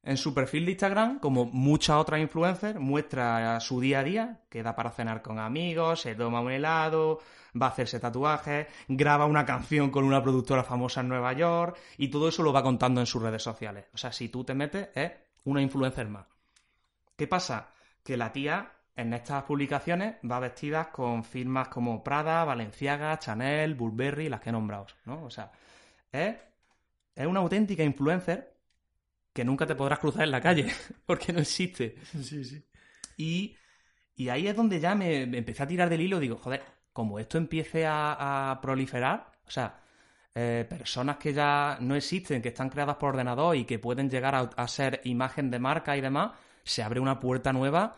En 0.01 0.17
su 0.17 0.33
perfil 0.33 0.65
de 0.65 0.71
Instagram, 0.71 1.19
como 1.19 1.45
muchas 1.45 1.97
otras 1.97 2.19
influencers, 2.19 2.79
muestra 2.79 3.59
su 3.59 3.79
día 3.79 3.99
a 3.99 4.03
día, 4.03 4.39
queda 4.49 4.75
para 4.75 4.89
cenar 4.89 5.21
con 5.21 5.37
amigos, 5.37 6.01
se 6.01 6.15
toma 6.15 6.41
un 6.41 6.51
helado, 6.51 7.19
va 7.59 7.67
a 7.67 7.69
hacerse 7.69 7.99
tatuajes, 7.99 8.65
graba 8.87 9.27
una 9.27 9.45
canción 9.45 9.91
con 9.91 10.03
una 10.05 10.23
productora 10.23 10.63
famosa 10.63 11.01
en 11.01 11.09
Nueva 11.09 11.33
York 11.33 11.77
y 11.97 12.07
todo 12.07 12.27
eso 12.27 12.41
lo 12.41 12.51
va 12.51 12.63
contando 12.63 12.99
en 12.99 13.05
sus 13.05 13.21
redes 13.21 13.43
sociales. 13.43 13.85
O 13.93 13.97
sea, 13.97 14.11
si 14.11 14.29
tú 14.29 14.43
te 14.43 14.55
metes, 14.55 14.89
es 14.95 15.11
una 15.43 15.61
influencer 15.61 16.07
más. 16.07 16.25
¿Qué 17.15 17.27
pasa? 17.27 17.69
Que 18.03 18.17
la 18.17 18.31
tía 18.31 18.71
en 18.95 19.13
estas 19.13 19.43
publicaciones 19.43 20.15
va 20.29 20.39
vestida 20.39 20.91
con 20.91 21.23
firmas 21.23 21.67
como 21.67 22.03
Prada, 22.03 22.43
Valenciaga, 22.43 23.19
Chanel, 23.19 23.75
Burberry, 23.75 24.29
las 24.29 24.41
que 24.41 24.49
he 24.49 24.51
nombrado, 24.51 24.87
¿no? 25.05 25.23
O 25.25 25.29
sea, 25.29 25.51
es, 26.11 26.35
es 27.15 27.27
una 27.27 27.39
auténtica 27.39 27.83
influencer 27.83 28.55
que 29.33 29.45
nunca 29.45 29.65
te 29.65 29.75
podrás 29.75 29.99
cruzar 29.99 30.23
en 30.23 30.31
la 30.31 30.41
calle, 30.41 30.71
porque 31.05 31.33
no 31.33 31.39
existe. 31.39 31.95
Sí, 32.21 32.43
sí. 32.43 32.63
Y, 33.17 33.55
y 34.15 34.29
ahí 34.29 34.47
es 34.47 34.55
donde 34.55 34.79
ya 34.79 34.95
me, 34.95 35.25
me 35.25 35.37
empecé 35.39 35.63
a 35.63 35.67
tirar 35.67 35.89
del 35.89 36.01
hilo 36.01 36.19
digo, 36.19 36.37
joder, 36.37 36.63
como 36.93 37.19
esto 37.19 37.37
empiece 37.37 37.85
a, 37.85 38.51
a 38.51 38.61
proliferar, 38.61 39.31
o 39.45 39.51
sea, 39.51 39.81
eh, 40.33 40.65
personas 40.67 41.17
que 41.17 41.33
ya 41.33 41.77
no 41.81 41.95
existen, 41.95 42.41
que 42.41 42.49
están 42.49 42.69
creadas 42.69 42.97
por 42.97 43.09
ordenador 43.09 43.55
y 43.55 43.65
que 43.65 43.79
pueden 43.79 44.09
llegar 44.09 44.35
a, 44.35 44.41
a 44.41 44.67
ser 44.67 45.01
imagen 45.05 45.49
de 45.49 45.59
marca 45.59 45.95
y 45.97 46.01
demás, 46.01 46.33
se 46.63 46.83
abre 46.83 46.99
una 46.99 47.19
puerta 47.19 47.53
nueva 47.53 47.97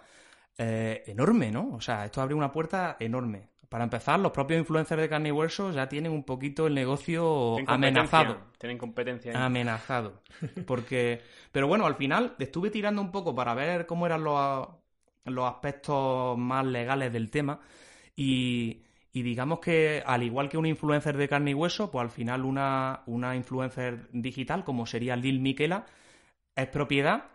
eh, 0.58 1.04
enorme, 1.08 1.52
¿no? 1.52 1.70
O 1.74 1.82
sea, 1.82 2.06
esto 2.06 2.22
abre 2.22 2.34
una 2.36 2.52
puerta 2.52 2.98
enorme. 3.00 3.50
Para 3.70 3.84
empezar, 3.84 4.20
los 4.20 4.32
propios 4.32 4.60
influencers 4.60 5.02
de 5.02 5.10
carne 5.10 5.30
y 5.30 5.32
hueso 5.32 5.72
ya 5.72 5.90
tienen 5.90 6.12
un 6.14 6.24
poquito 6.24 6.68
el 6.68 6.74
negocio 6.74 7.54
Tienen 7.56 7.70
amenazado 7.74 8.38
Tienen 8.58 8.78
competencia. 8.78 9.32
ahí. 9.34 9.38
amenazado. 9.46 10.22
Porque, 10.66 11.22
pero 11.52 11.68
bueno, 11.68 11.86
al 11.86 11.96
final 11.96 12.36
estuve 12.40 12.70
tirando 12.70 13.02
un 13.02 13.12
poco 13.12 13.36
para 13.36 13.54
ver 13.54 13.86
cómo 13.86 14.06
eran 14.06 14.24
los, 14.24 14.68
los 15.26 15.46
aspectos 15.46 16.38
más 16.38 16.66
legales 16.66 17.12
del 17.12 17.30
tema 17.30 17.60
y, 18.16 18.84
y 19.12 19.22
digamos 19.22 19.60
que 19.60 20.02
al 20.06 20.24
igual 20.24 20.48
que 20.50 20.58
un 20.58 20.66
influencer 20.66 21.18
de 21.18 21.28
carne 21.28 21.52
y 21.52 21.54
hueso, 21.54 21.92
pues 21.92 22.04
al 22.04 22.10
final 22.10 22.46
una, 22.46 23.02
una 23.06 23.36
influencer 23.36 24.08
digital 24.14 24.64
como 24.64 24.86
sería 24.86 25.16
Lil 25.18 25.40
Miquela 25.42 25.86
es 26.56 26.68
propiedad 26.68 27.26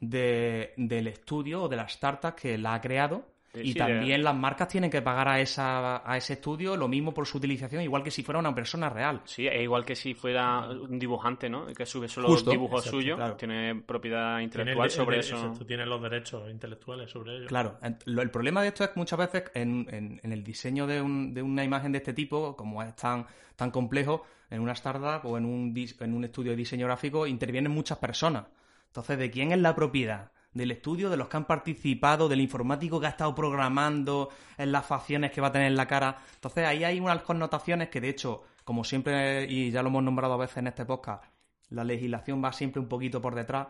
de- 0.00 0.74
del 0.76 1.06
estudio 1.06 1.62
o 1.64 1.68
de 1.68 1.76
la 1.76 1.84
startup 1.84 2.34
que 2.34 2.58
la 2.58 2.74
ha 2.74 2.80
creado. 2.80 3.24
Sí, 3.62 3.68
Y 3.70 3.72
sí, 3.72 3.78
también 3.78 4.22
las 4.22 4.34
marcas 4.36 4.68
tienen 4.68 4.90
que 4.90 5.00
pagar 5.02 5.28
a, 5.28 5.40
esa, 5.40 6.08
a 6.10 6.16
ese 6.16 6.34
estudio 6.34 6.76
lo 6.76 6.88
mismo 6.88 7.14
por 7.14 7.26
su 7.26 7.38
utilización, 7.38 7.82
igual 7.82 8.02
que 8.02 8.10
si 8.10 8.22
fuera 8.22 8.38
una 8.38 8.54
persona 8.54 8.90
real. 8.90 9.22
Sí, 9.24 9.46
es 9.46 9.62
igual 9.62 9.84
que 9.84 9.96
si 9.96 10.14
fuera 10.14 10.68
un 10.68 10.98
dibujante, 10.98 11.48
¿no? 11.48 11.66
Que 11.66 11.86
sube 11.86 12.06
solo 12.08 12.28
Justo. 12.28 12.50
dibujos 12.50 12.80
Exacto, 12.80 12.96
suyos. 12.98 13.16
claro. 13.16 13.36
Tiene 13.36 13.74
propiedad 13.76 14.32
Tiene 14.32 14.44
intelectual 14.44 14.86
el- 14.86 14.90
sobre 14.90 15.16
el- 15.16 15.20
eso. 15.20 15.36
exacto, 15.36 15.64
tiene 15.66 15.86
los 15.86 16.02
derechos 16.02 16.50
intelectuales 16.50 17.10
sobre 17.10 17.36
ello. 17.36 17.46
Claro, 17.46 17.78
en- 17.82 17.98
lo- 18.04 18.22
el 18.22 18.30
problema 18.30 18.60
de 18.62 18.68
esto 18.68 18.84
es 18.84 18.90
que 18.90 18.98
muchas 19.00 19.18
veces 19.18 19.44
en, 19.54 19.86
en- 19.90 20.20
en 20.22 20.32
el 20.32 20.44
diseño 20.44 20.86
de, 20.86 21.00
un- 21.00 21.32
de 21.32 21.40
una 21.42 21.64
imagen 21.64 21.92
de 21.92 21.98
este 21.98 22.12
tipo, 22.12 22.54
como 22.56 22.82
es 22.82 22.94
tan, 22.96 23.26
tan 23.56 23.70
complejo, 23.70 24.24
en 24.50 24.60
una 24.60 24.72
startup 24.72 25.24
o 25.28 25.38
en 25.38 25.44
un, 25.44 25.74
dis- 25.74 26.00
en 26.04 26.14
un 26.14 26.24
estudio 26.24 26.50
de 26.52 26.56
diseño 26.56 26.86
gráfico 26.86 27.26
intervienen 27.26 27.72
muchas 27.72 27.98
personas. 27.98 28.44
Entonces, 28.88 29.18
¿de 29.18 29.30
quién 29.30 29.52
es 29.52 29.58
la 29.58 29.74
propiedad? 29.74 30.30
Del 30.56 30.70
estudio, 30.70 31.10
de 31.10 31.18
los 31.18 31.28
que 31.28 31.36
han 31.36 31.44
participado, 31.44 32.28
del 32.28 32.40
informático 32.40 32.98
que 32.98 33.06
ha 33.06 33.10
estado 33.10 33.34
programando 33.34 34.30
en 34.56 34.72
las 34.72 34.86
facciones 34.86 35.30
que 35.30 35.42
va 35.42 35.48
a 35.48 35.52
tener 35.52 35.66
en 35.66 35.76
la 35.76 35.86
cara. 35.86 36.16
Entonces, 36.34 36.64
ahí 36.64 36.82
hay 36.82 36.98
unas 36.98 37.22
connotaciones 37.22 37.90
que, 37.90 38.00
de 38.00 38.08
hecho, 38.08 38.44
como 38.64 38.82
siempre, 38.82 39.44
y 39.44 39.70
ya 39.70 39.82
lo 39.82 39.88
hemos 39.88 40.02
nombrado 40.02 40.32
a 40.32 40.38
veces 40.38 40.56
en 40.56 40.68
este 40.68 40.86
podcast, 40.86 41.24
la 41.68 41.84
legislación 41.84 42.42
va 42.42 42.52
siempre 42.52 42.80
un 42.80 42.88
poquito 42.88 43.20
por 43.20 43.34
detrás 43.34 43.68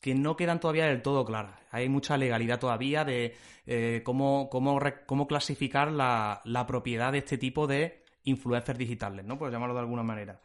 que 0.00 0.14
no 0.14 0.36
quedan 0.36 0.60
todavía 0.60 0.86
del 0.86 1.00
todo 1.00 1.24
claras. 1.24 1.58
Hay 1.70 1.88
mucha 1.88 2.16
legalidad 2.16 2.60
todavía 2.60 3.04
de 3.04 3.34
eh, 3.66 4.02
cómo, 4.04 4.48
cómo, 4.50 4.78
cómo 5.06 5.26
clasificar 5.26 5.90
la, 5.90 6.42
la 6.44 6.66
propiedad 6.66 7.10
de 7.10 7.18
este 7.18 7.38
tipo 7.38 7.66
de 7.66 8.04
influencers 8.24 8.78
digitales, 8.78 9.24
¿no? 9.24 9.38
Por 9.38 9.50
llamarlo 9.50 9.74
de 9.74 9.80
alguna 9.80 10.02
manera. 10.02 10.40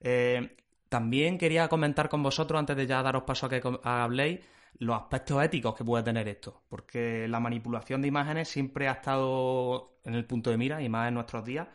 Eh, 0.00 0.56
también 0.88 1.38
quería 1.38 1.68
comentar 1.68 2.08
con 2.08 2.22
vosotros, 2.22 2.58
antes 2.58 2.76
de 2.76 2.86
ya 2.86 3.02
daros 3.02 3.24
paso 3.24 3.46
a 3.46 3.48
que 3.48 3.60
habléis, 3.82 4.40
los 4.78 4.96
aspectos 4.96 5.42
éticos 5.42 5.74
que 5.74 5.84
puede 5.84 6.04
tener 6.04 6.28
esto. 6.28 6.62
Porque 6.68 7.28
la 7.28 7.40
manipulación 7.40 8.02
de 8.02 8.08
imágenes 8.08 8.48
siempre 8.48 8.88
ha 8.88 8.92
estado 8.92 9.98
en 10.04 10.14
el 10.14 10.26
punto 10.26 10.50
de 10.50 10.58
mira, 10.58 10.82
y 10.82 10.88
más 10.88 11.08
en 11.08 11.14
nuestros 11.14 11.44
días. 11.44 11.68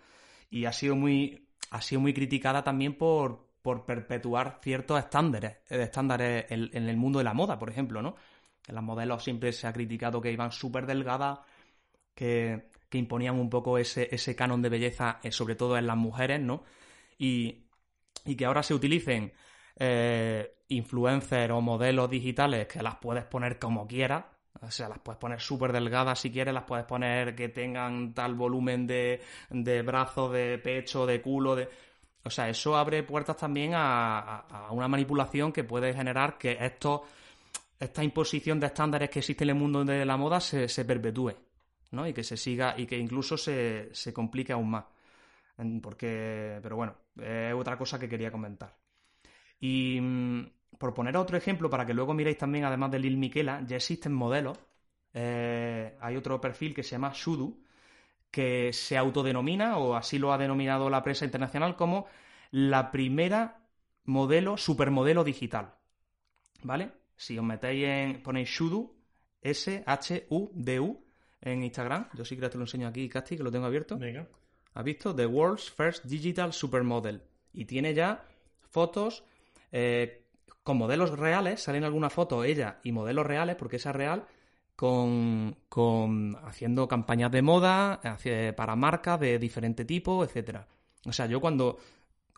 y 0.50 0.66
ha 0.66 0.74
sido 0.74 0.96
muy, 0.96 1.50
ha 1.72 1.82
sido 1.82 2.02
muy 2.02 2.14
criticada 2.14 2.64
también 2.64 2.96
por, 2.98 3.50
por 3.62 3.86
perpetuar 3.86 4.60
ciertos 4.64 5.00
estándares, 5.00 5.58
eh, 5.70 5.84
estándares 5.84 6.46
en, 6.50 6.90
el 6.90 6.98
mundo 6.98 7.20
de 7.20 7.26
la 7.26 7.34
moda, 7.34 7.60
por 7.60 7.70
ejemplo, 7.70 8.02
¿no? 8.02 8.16
En 8.68 8.76
las 8.76 8.84
modelos 8.84 9.24
siempre 9.24 9.52
se 9.52 9.68
ha 9.68 9.74
criticado 9.74 10.22
que 10.22 10.32
iban 10.32 10.52
súper 10.52 10.86
delgadas, 10.86 11.40
que, 12.16 12.70
que, 12.90 12.98
imponían 12.98 13.40
un 13.40 13.50
poco 13.50 13.78
ese, 13.78 14.10
ese 14.12 14.36
canon 14.36 14.62
de 14.62 14.70
belleza, 14.70 15.20
eh, 15.24 15.32
sobre 15.32 15.56
todo 15.56 15.78
en 15.78 15.88
las 15.88 15.98
mujeres, 15.98 16.40
¿no? 16.42 16.64
Y, 17.18 17.66
y 18.26 18.36
que 18.36 18.46
ahora 18.46 18.64
se 18.64 18.74
utilicen 18.74 19.34
eh, 19.80 20.58
influencers 20.68 21.52
o 21.52 21.62
modelos 21.62 22.10
digitales 22.10 22.68
que 22.68 22.84
las 22.84 22.96
puedes 22.96 23.24
poner 23.26 23.58
como 23.58 23.88
quieras. 23.88 24.26
O 24.62 24.70
sea, 24.70 24.90
las 24.90 25.00
puedes 25.00 25.20
poner 25.20 25.40
súper 25.40 25.72
delgadas 25.72 26.20
si 26.20 26.32
quieres, 26.32 26.54
las 26.54 26.64
puedes 26.64 26.86
poner 26.86 27.34
que 27.34 27.50
tengan 27.50 28.14
tal 28.14 28.36
volumen 28.36 28.86
de, 28.86 29.22
de 29.50 29.82
brazo, 29.82 30.30
de 30.30 30.58
pecho, 30.58 31.06
de 31.06 31.22
culo, 31.22 31.56
de... 31.56 31.70
O 32.24 32.30
sea, 32.30 32.50
eso 32.50 32.76
abre 32.76 33.04
puertas 33.04 33.38
también 33.38 33.72
a, 33.74 34.68
una 34.72 34.90
manipulación 34.90 35.54
que 35.54 35.64
puede 35.64 35.94
generar 35.94 36.38
que 36.38 36.58
esto, 36.60 37.06
esta 37.80 38.04
imposición 38.04 38.60
de 38.60 38.68
estándares 38.68 39.10
que 39.10 39.20
existe 39.20 39.46
en 39.46 39.52
el 39.52 39.56
mundo 39.56 39.86
de 39.86 40.06
la 40.06 40.18
moda 40.18 40.42
se, 40.42 40.68
se 40.68 40.84
perpetúe, 40.84 41.34
¿no? 41.92 42.06
Y 42.06 42.14
que 42.14 42.24
se 42.24 42.36
siga 42.36 42.76
y 42.78 42.86
que 42.86 42.98
incluso 42.98 43.38
se, 43.38 43.90
se 43.94 44.12
complique 44.12 44.52
aún 44.52 44.72
más. 44.72 44.86
Porque, 45.82 46.60
pero 46.62 46.76
bueno, 46.76 46.96
es 47.22 47.54
otra 47.54 47.78
cosa 47.78 47.98
que 47.98 48.10
quería 48.10 48.32
comentar. 48.32 48.79
Y 49.60 50.00
mmm, 50.02 50.46
por 50.78 50.94
poner 50.94 51.18
otro 51.18 51.38
ejemplo, 51.38 51.70
para 51.70 51.86
que 51.86 51.94
luego 51.94 52.14
miréis 52.14 52.38
también, 52.38 52.66
además 52.66 52.92
de 52.92 53.00
Lil 53.00 53.18
Miquela, 53.18 53.64
ya 53.68 53.76
existen 53.76 54.14
modelos. 54.14 54.58
Eh, 55.14 55.98
hay 56.00 56.16
otro 56.16 56.40
perfil 56.40 56.74
que 56.74 56.84
se 56.84 56.92
llama 56.92 57.12
Shudu, 57.14 57.62
que 58.32 58.72
se 58.72 58.98
autodenomina, 58.98 59.78
o 59.78 59.96
así 59.96 60.20
lo 60.20 60.32
ha 60.32 60.38
denominado 60.38 60.90
la 60.90 61.04
prensa 61.04 61.26
internacional, 61.26 61.76
como 61.76 62.08
la 62.52 62.92
primera 62.92 63.60
modelo, 64.06 64.58
supermodelo 64.58 65.24
digital. 65.24 65.76
¿Vale? 66.64 66.92
Si 67.16 67.38
os 67.38 67.44
metéis 67.44 67.86
en. 67.86 68.24
ponéis 68.24 68.50
Shudu, 68.50 68.96
S-H-U-D-U, 69.42 71.06
en 71.42 71.64
Instagram. 71.64 72.10
Yo 72.14 72.26
sí 72.26 72.38
que 72.38 72.50
te 72.50 72.58
lo 72.58 72.64
enseño 72.64 72.88
aquí, 72.88 73.08
Casti, 73.10 73.38
que 73.38 73.44
lo 73.44 73.52
tengo 73.52 73.66
abierto. 73.66 73.98
Venga. 73.98 74.28
¿Has 74.74 74.84
visto? 74.84 75.16
The 75.16 75.26
World's 75.26 75.70
First 75.70 76.06
Digital 76.06 76.54
Supermodel. 76.54 77.22
Y 77.54 77.66
tiene 77.66 77.94
ya 77.94 78.26
fotos 78.70 79.24
eh, 79.72 80.24
con 80.64 80.78
modelos 80.78 81.18
reales, 81.18 81.62
salen 81.62 81.84
algunas 81.84 82.14
fotos 82.14 82.46
ella 82.46 82.80
y 82.84 82.92
modelos 82.92 83.26
reales, 83.26 83.56
porque 83.56 83.78
esa 83.78 83.90
es 83.90 83.96
real, 83.96 84.26
con, 84.76 85.56
con 85.68 86.38
haciendo 86.44 86.88
campañas 86.88 87.32
de 87.32 87.42
moda 87.42 87.94
hacia, 87.96 88.56
para 88.56 88.76
marcas 88.76 89.20
de 89.20 89.40
diferente 89.40 89.86
tipo, 89.86 90.24
etcétera. 90.24 90.68
O 91.06 91.12
sea, 91.12 91.26
yo 91.26 91.42
cuando 91.42 91.78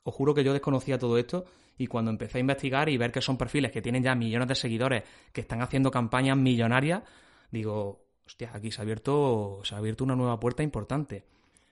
os 0.04 0.16
juro 0.16 0.34
que 0.34 0.44
yo 0.44 0.54
desconocía 0.54 0.98
todo 0.98 1.18
esto 1.18 1.46
y 1.78 1.88
cuando 1.88 2.12
empecé 2.12 2.38
a 2.38 2.42
investigar 2.42 2.90
y 2.90 2.98
ver 2.98 3.12
que 3.12 3.22
son 3.22 3.38
perfiles 3.38 3.72
que 3.72 3.82
tienen 3.82 4.04
ya 4.04 4.16
millones 4.16 4.48
de 4.48 4.56
seguidores, 4.56 5.04
que 5.32 5.42
están 5.42 5.62
haciendo 5.62 5.92
campañas 5.92 6.38
millonarias, 6.38 7.04
digo, 7.52 8.06
hostia, 8.26 8.52
aquí 8.54 8.72
se 8.72 8.82
ha 8.82 8.84
abierto, 8.84 9.60
se 9.64 9.76
ha 9.76 9.78
abierto 9.78 10.04
una 10.04 10.16
nueva 10.16 10.40
puerta 10.40 10.64
importante. 10.64 11.26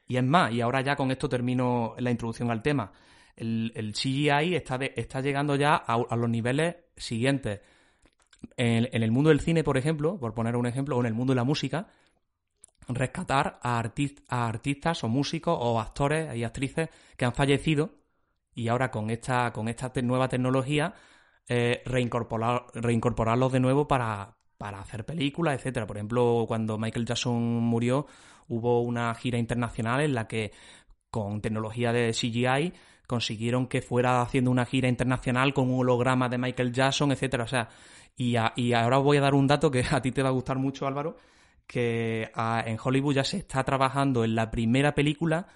Y 0.07 0.17
es 0.17 0.23
más, 0.23 0.51
y 0.51 0.61
ahora 0.61 0.81
ya 0.81 0.95
con 0.95 1.11
esto 1.11 1.29
termino 1.29 1.93
la 1.99 2.11
introducción 2.11 2.49
al 2.51 2.61
tema 2.61 2.91
el, 3.39 3.93
CGI 3.93 4.55
está, 4.55 4.77
de, 4.77 4.93
está 4.95 5.21
llegando 5.21 5.55
ya 5.55 5.75
a, 5.75 6.15
los 6.15 6.29
niveles 6.29 6.75
siguientes. 6.95 7.61
En, 8.57 8.87
el 8.91 9.11
mundo 9.11 9.29
del 9.29 9.39
cine, 9.39 9.63
por 9.63 9.77
ejemplo, 9.77 10.19
por 10.19 10.33
poner 10.33 10.55
un 10.55 10.65
ejemplo, 10.65 10.97
o 10.97 10.99
en 10.99 11.05
el 11.05 11.13
mundo 11.13 11.31
de 11.31 11.37
la 11.37 11.43
música, 11.43 11.87
rescatar 12.87 13.59
a, 13.61 13.79
artist, 13.79 14.19
a 14.29 14.47
artistas 14.47 15.03
o 15.03 15.07
músicos 15.07 15.57
o 15.59 15.79
actores 15.79 16.35
y 16.35 16.43
actrices 16.43 16.89
que 17.15 17.25
han 17.25 17.33
fallecido 17.33 17.91
y 18.55 18.67
ahora 18.67 18.91
con 18.91 19.09
esta, 19.09 19.53
nueva 20.03 20.27
tecnología 20.27 20.93
eh, 21.47 21.81
reincorporar, 21.85 22.65
reincorporarlos 22.73 23.51
de 23.51 23.59
nuevo 23.59 23.87
para, 23.87 24.37
para 24.57 24.79
hacer 24.79 25.05
películas, 25.05 25.55
etcétera. 25.55 25.87
Por 25.87 25.97
ejemplo, 25.97 26.45
cuando 26.47 26.77
Michael 26.77 27.05
Jackson 27.05 27.41
murió, 27.41 28.07
hubo 28.47 28.81
una 28.81 29.13
gira 29.15 29.37
internacional 29.37 30.01
en 30.01 30.13
la 30.13 30.27
que 30.27 30.51
con 31.09 31.41
tecnología 31.41 31.91
de 31.91 32.11
CGI 32.11 32.73
consiguieron 33.09 33.65
que 33.65 33.81
fuera 33.81 34.21
haciendo 34.21 34.51
una 34.51 34.67
gira 34.67 34.87
internacional 34.87 35.51
con 35.51 35.67
un 35.71 35.79
holograma 35.79 36.29
de 36.29 36.37
Michael 36.37 36.71
Jackson, 36.71 37.11
etcétera. 37.11 37.43
O 37.43 37.47
sea, 37.47 37.67
y, 38.15 38.35
a, 38.35 38.53
y 38.55 38.73
ahora 38.73 38.99
os 38.99 39.03
voy 39.03 39.17
a 39.17 39.21
dar 39.21 39.33
un 39.33 39.47
dato 39.47 39.71
que 39.71 39.83
a 39.89 39.99
ti 39.99 40.11
te 40.11 40.21
va 40.21 40.29
a 40.29 40.31
gustar 40.31 40.59
mucho, 40.59 40.85
Álvaro, 40.85 41.17
que 41.65 42.29
a, 42.35 42.63
en 42.67 42.77
Hollywood 42.81 43.15
ya 43.15 43.23
se 43.23 43.37
está 43.37 43.63
trabajando 43.63 44.23
en 44.23 44.35
la 44.35 44.51
primera 44.51 44.93
película 44.93 45.47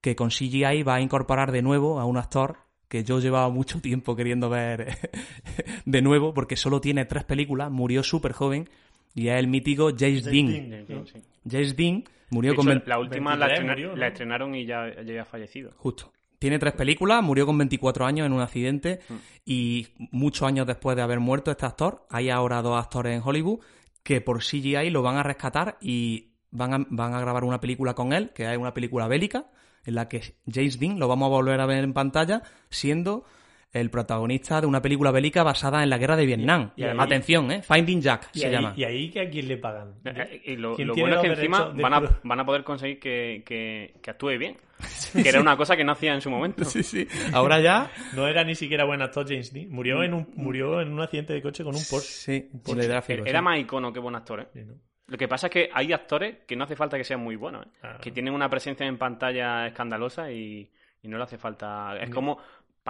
que 0.00 0.16
con 0.16 0.30
CGI 0.30 0.82
va 0.82 0.94
a 0.94 1.00
incorporar 1.02 1.52
de 1.52 1.60
nuevo 1.60 2.00
a 2.00 2.06
un 2.06 2.16
actor 2.16 2.56
que 2.88 3.04
yo 3.04 3.20
llevaba 3.20 3.50
mucho 3.50 3.82
tiempo 3.82 4.16
queriendo 4.16 4.48
ver 4.48 4.96
de 5.84 6.00
nuevo, 6.00 6.32
porque 6.32 6.56
solo 6.56 6.80
tiene 6.80 7.04
tres 7.04 7.24
películas, 7.24 7.70
murió 7.70 8.02
súper 8.02 8.32
joven, 8.32 8.70
y 9.14 9.28
es 9.28 9.38
el 9.38 9.48
mítico 9.48 9.90
James 9.90 10.24
Dean. 10.24 10.70
Dean 10.70 11.06
sí. 11.06 11.20
James 11.46 11.76
Dean 11.76 12.04
murió 12.30 12.52
de 12.52 12.56
con... 12.56 12.70
Hecho, 12.70 12.82
la 12.86 12.98
última 12.98 13.36
la, 13.36 13.48
estrenar, 13.48 13.76
murió, 13.76 13.90
¿no? 13.90 13.96
la, 13.96 14.06
estrenaron 14.06 14.54
y 14.54 14.64
ya, 14.64 14.94
ya 14.94 15.00
había 15.00 15.26
fallecido. 15.26 15.72
Justo. 15.76 16.10
Tiene 16.40 16.58
tres 16.58 16.72
películas, 16.72 17.22
murió 17.22 17.44
con 17.44 17.58
24 17.58 18.06
años 18.06 18.24
en 18.26 18.32
un 18.32 18.40
accidente 18.40 19.00
y 19.44 19.88
muchos 20.10 20.48
años 20.48 20.66
después 20.66 20.96
de 20.96 21.02
haber 21.02 21.20
muerto 21.20 21.50
este 21.50 21.66
actor, 21.66 22.06
hay 22.08 22.30
ahora 22.30 22.62
dos 22.62 22.82
actores 22.82 23.14
en 23.14 23.22
Hollywood 23.22 23.60
que 24.02 24.22
por 24.22 24.38
CGI 24.38 24.88
lo 24.88 25.02
van 25.02 25.18
a 25.18 25.22
rescatar 25.22 25.76
y 25.82 26.32
van 26.50 26.72
a, 26.72 26.86
van 26.88 27.12
a 27.12 27.20
grabar 27.20 27.44
una 27.44 27.60
película 27.60 27.92
con 27.92 28.14
él, 28.14 28.32
que 28.32 28.50
es 28.50 28.56
una 28.56 28.72
película 28.72 29.06
bélica, 29.06 29.50
en 29.84 29.94
la 29.94 30.08
que 30.08 30.34
James 30.50 30.80
Dean 30.80 30.98
lo 30.98 31.08
vamos 31.08 31.26
a 31.26 31.28
volver 31.28 31.60
a 31.60 31.66
ver 31.66 31.84
en 31.84 31.92
pantalla 31.92 32.42
siendo 32.70 33.26
el 33.72 33.90
protagonista 33.90 34.60
de 34.60 34.66
una 34.66 34.82
película 34.82 35.10
bélica 35.10 35.42
basada 35.42 35.82
en 35.82 35.90
la 35.90 35.98
guerra 35.98 36.16
de 36.16 36.26
Vietnam. 36.26 36.72
Y, 36.76 36.82
y 36.82 36.84
ahí, 36.84 36.96
Atención, 36.98 37.50
¿eh? 37.52 37.62
Finding 37.62 38.00
Jack 38.00 38.30
se 38.32 38.46
ahí, 38.46 38.52
llama. 38.52 38.72
¿Y 38.76 38.84
ahí 38.84 39.10
que 39.10 39.20
a 39.20 39.30
quién 39.30 39.48
le 39.48 39.56
pagan? 39.58 39.94
Eh, 40.04 40.42
y 40.44 40.56
lo, 40.56 40.76
lo 40.76 40.94
bueno 40.94 41.16
es 41.16 41.20
que 41.22 41.28
encima 41.28 41.66
van 41.74 41.94
a, 41.94 42.20
van 42.22 42.40
a 42.40 42.44
poder 42.44 42.64
conseguir 42.64 42.98
que, 42.98 43.42
que, 43.46 43.94
que 44.02 44.10
actúe 44.10 44.38
bien. 44.38 44.56
Sí, 44.88 45.12
que 45.22 45.28
era 45.28 45.38
sí. 45.38 45.42
una 45.42 45.56
cosa 45.56 45.76
que 45.76 45.84
no 45.84 45.92
hacía 45.92 46.14
en 46.14 46.20
su 46.20 46.30
momento. 46.30 46.64
Sí, 46.64 46.82
sí. 46.82 47.06
Ahora 47.32 47.60
ya. 47.60 47.90
no 48.14 48.26
era 48.26 48.44
ni 48.44 48.54
siquiera 48.54 48.84
buen 48.84 49.02
actor 49.02 49.26
James 49.28 49.52
Dean. 49.52 49.70
Murió 49.70 50.02
en 50.02 50.14
un, 50.14 50.28
murió 50.34 50.80
en 50.80 50.92
un 50.92 51.00
accidente 51.00 51.32
de 51.32 51.42
coche 51.42 51.62
con 51.62 51.74
un 51.74 51.82
Porsche. 51.88 52.08
Sí, 52.08 52.48
un 52.52 52.60
Porsche. 52.60 52.88
Gráfico, 52.88 53.24
era 53.26 53.42
más 53.42 53.58
icono 53.58 53.92
que 53.92 54.00
buen 54.00 54.14
actor, 54.14 54.48
¿eh? 54.54 54.64
¿no? 54.64 54.74
Lo 55.06 55.18
que 55.18 55.26
pasa 55.26 55.48
es 55.48 55.52
que 55.52 55.70
hay 55.72 55.92
actores 55.92 56.36
que 56.46 56.54
no 56.54 56.64
hace 56.64 56.76
falta 56.76 56.96
que 56.96 57.02
sean 57.02 57.20
muy 57.20 57.34
buenos, 57.34 57.66
¿eh? 57.66 57.88
que 58.00 58.12
tienen 58.12 58.32
una 58.32 58.48
presencia 58.48 58.86
en 58.86 58.96
pantalla 58.96 59.66
escandalosa 59.66 60.30
y, 60.30 60.70
y 61.02 61.08
no 61.08 61.16
le 61.16 61.24
hace 61.24 61.36
falta. 61.36 61.96
Es 62.00 62.10
como, 62.10 62.38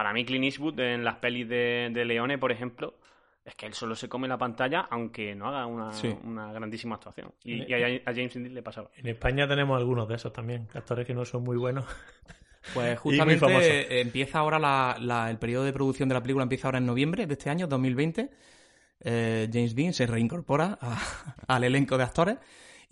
para 0.00 0.14
mí, 0.14 0.24
Clint 0.24 0.46
Eastwood 0.46 0.80
en 0.80 1.04
las 1.04 1.16
pelis 1.16 1.46
de, 1.46 1.90
de 1.92 2.04
Leone, 2.06 2.38
por 2.38 2.50
ejemplo, 2.50 2.94
es 3.44 3.54
que 3.54 3.66
él 3.66 3.74
solo 3.74 3.94
se 3.94 4.08
come 4.08 4.28
la 4.28 4.38
pantalla 4.38 4.88
aunque 4.90 5.34
no 5.34 5.46
haga 5.48 5.66
una, 5.66 5.92
sí. 5.92 6.16
una 6.24 6.54
grandísima 6.54 6.94
actuación. 6.94 7.34
Y, 7.44 7.70
y, 7.70 7.74
a, 7.74 8.10
a 8.10 8.14
James 8.14 8.32
Dean 8.32 8.54
le 8.54 8.62
pasaba. 8.62 8.90
En 8.96 9.08
España 9.08 9.46
tenemos 9.46 9.76
algunos 9.76 10.08
de 10.08 10.14
esos 10.14 10.32
también, 10.32 10.68
actores 10.72 11.06
que 11.06 11.12
no 11.12 11.26
son 11.26 11.44
muy 11.44 11.58
buenos. 11.58 11.84
Pues 12.72 12.98
justamente 12.98 14.00
empieza 14.00 14.38
ahora 14.38 14.58
la, 14.58 14.96
la, 14.98 15.28
el 15.28 15.36
periodo 15.36 15.64
de 15.64 15.74
producción 15.74 16.08
de 16.08 16.14
la 16.14 16.22
película, 16.22 16.44
empieza 16.44 16.68
ahora 16.68 16.78
en 16.78 16.86
noviembre 16.86 17.26
de 17.26 17.34
este 17.34 17.50
año, 17.50 17.66
2020. 17.66 18.30
Eh, 19.02 19.50
James 19.52 19.74
Dean 19.74 19.92
se 19.92 20.06
reincorpora 20.06 20.78
a, 20.80 20.98
al 21.46 21.64
elenco 21.64 21.98
de 21.98 22.04
actores 22.04 22.38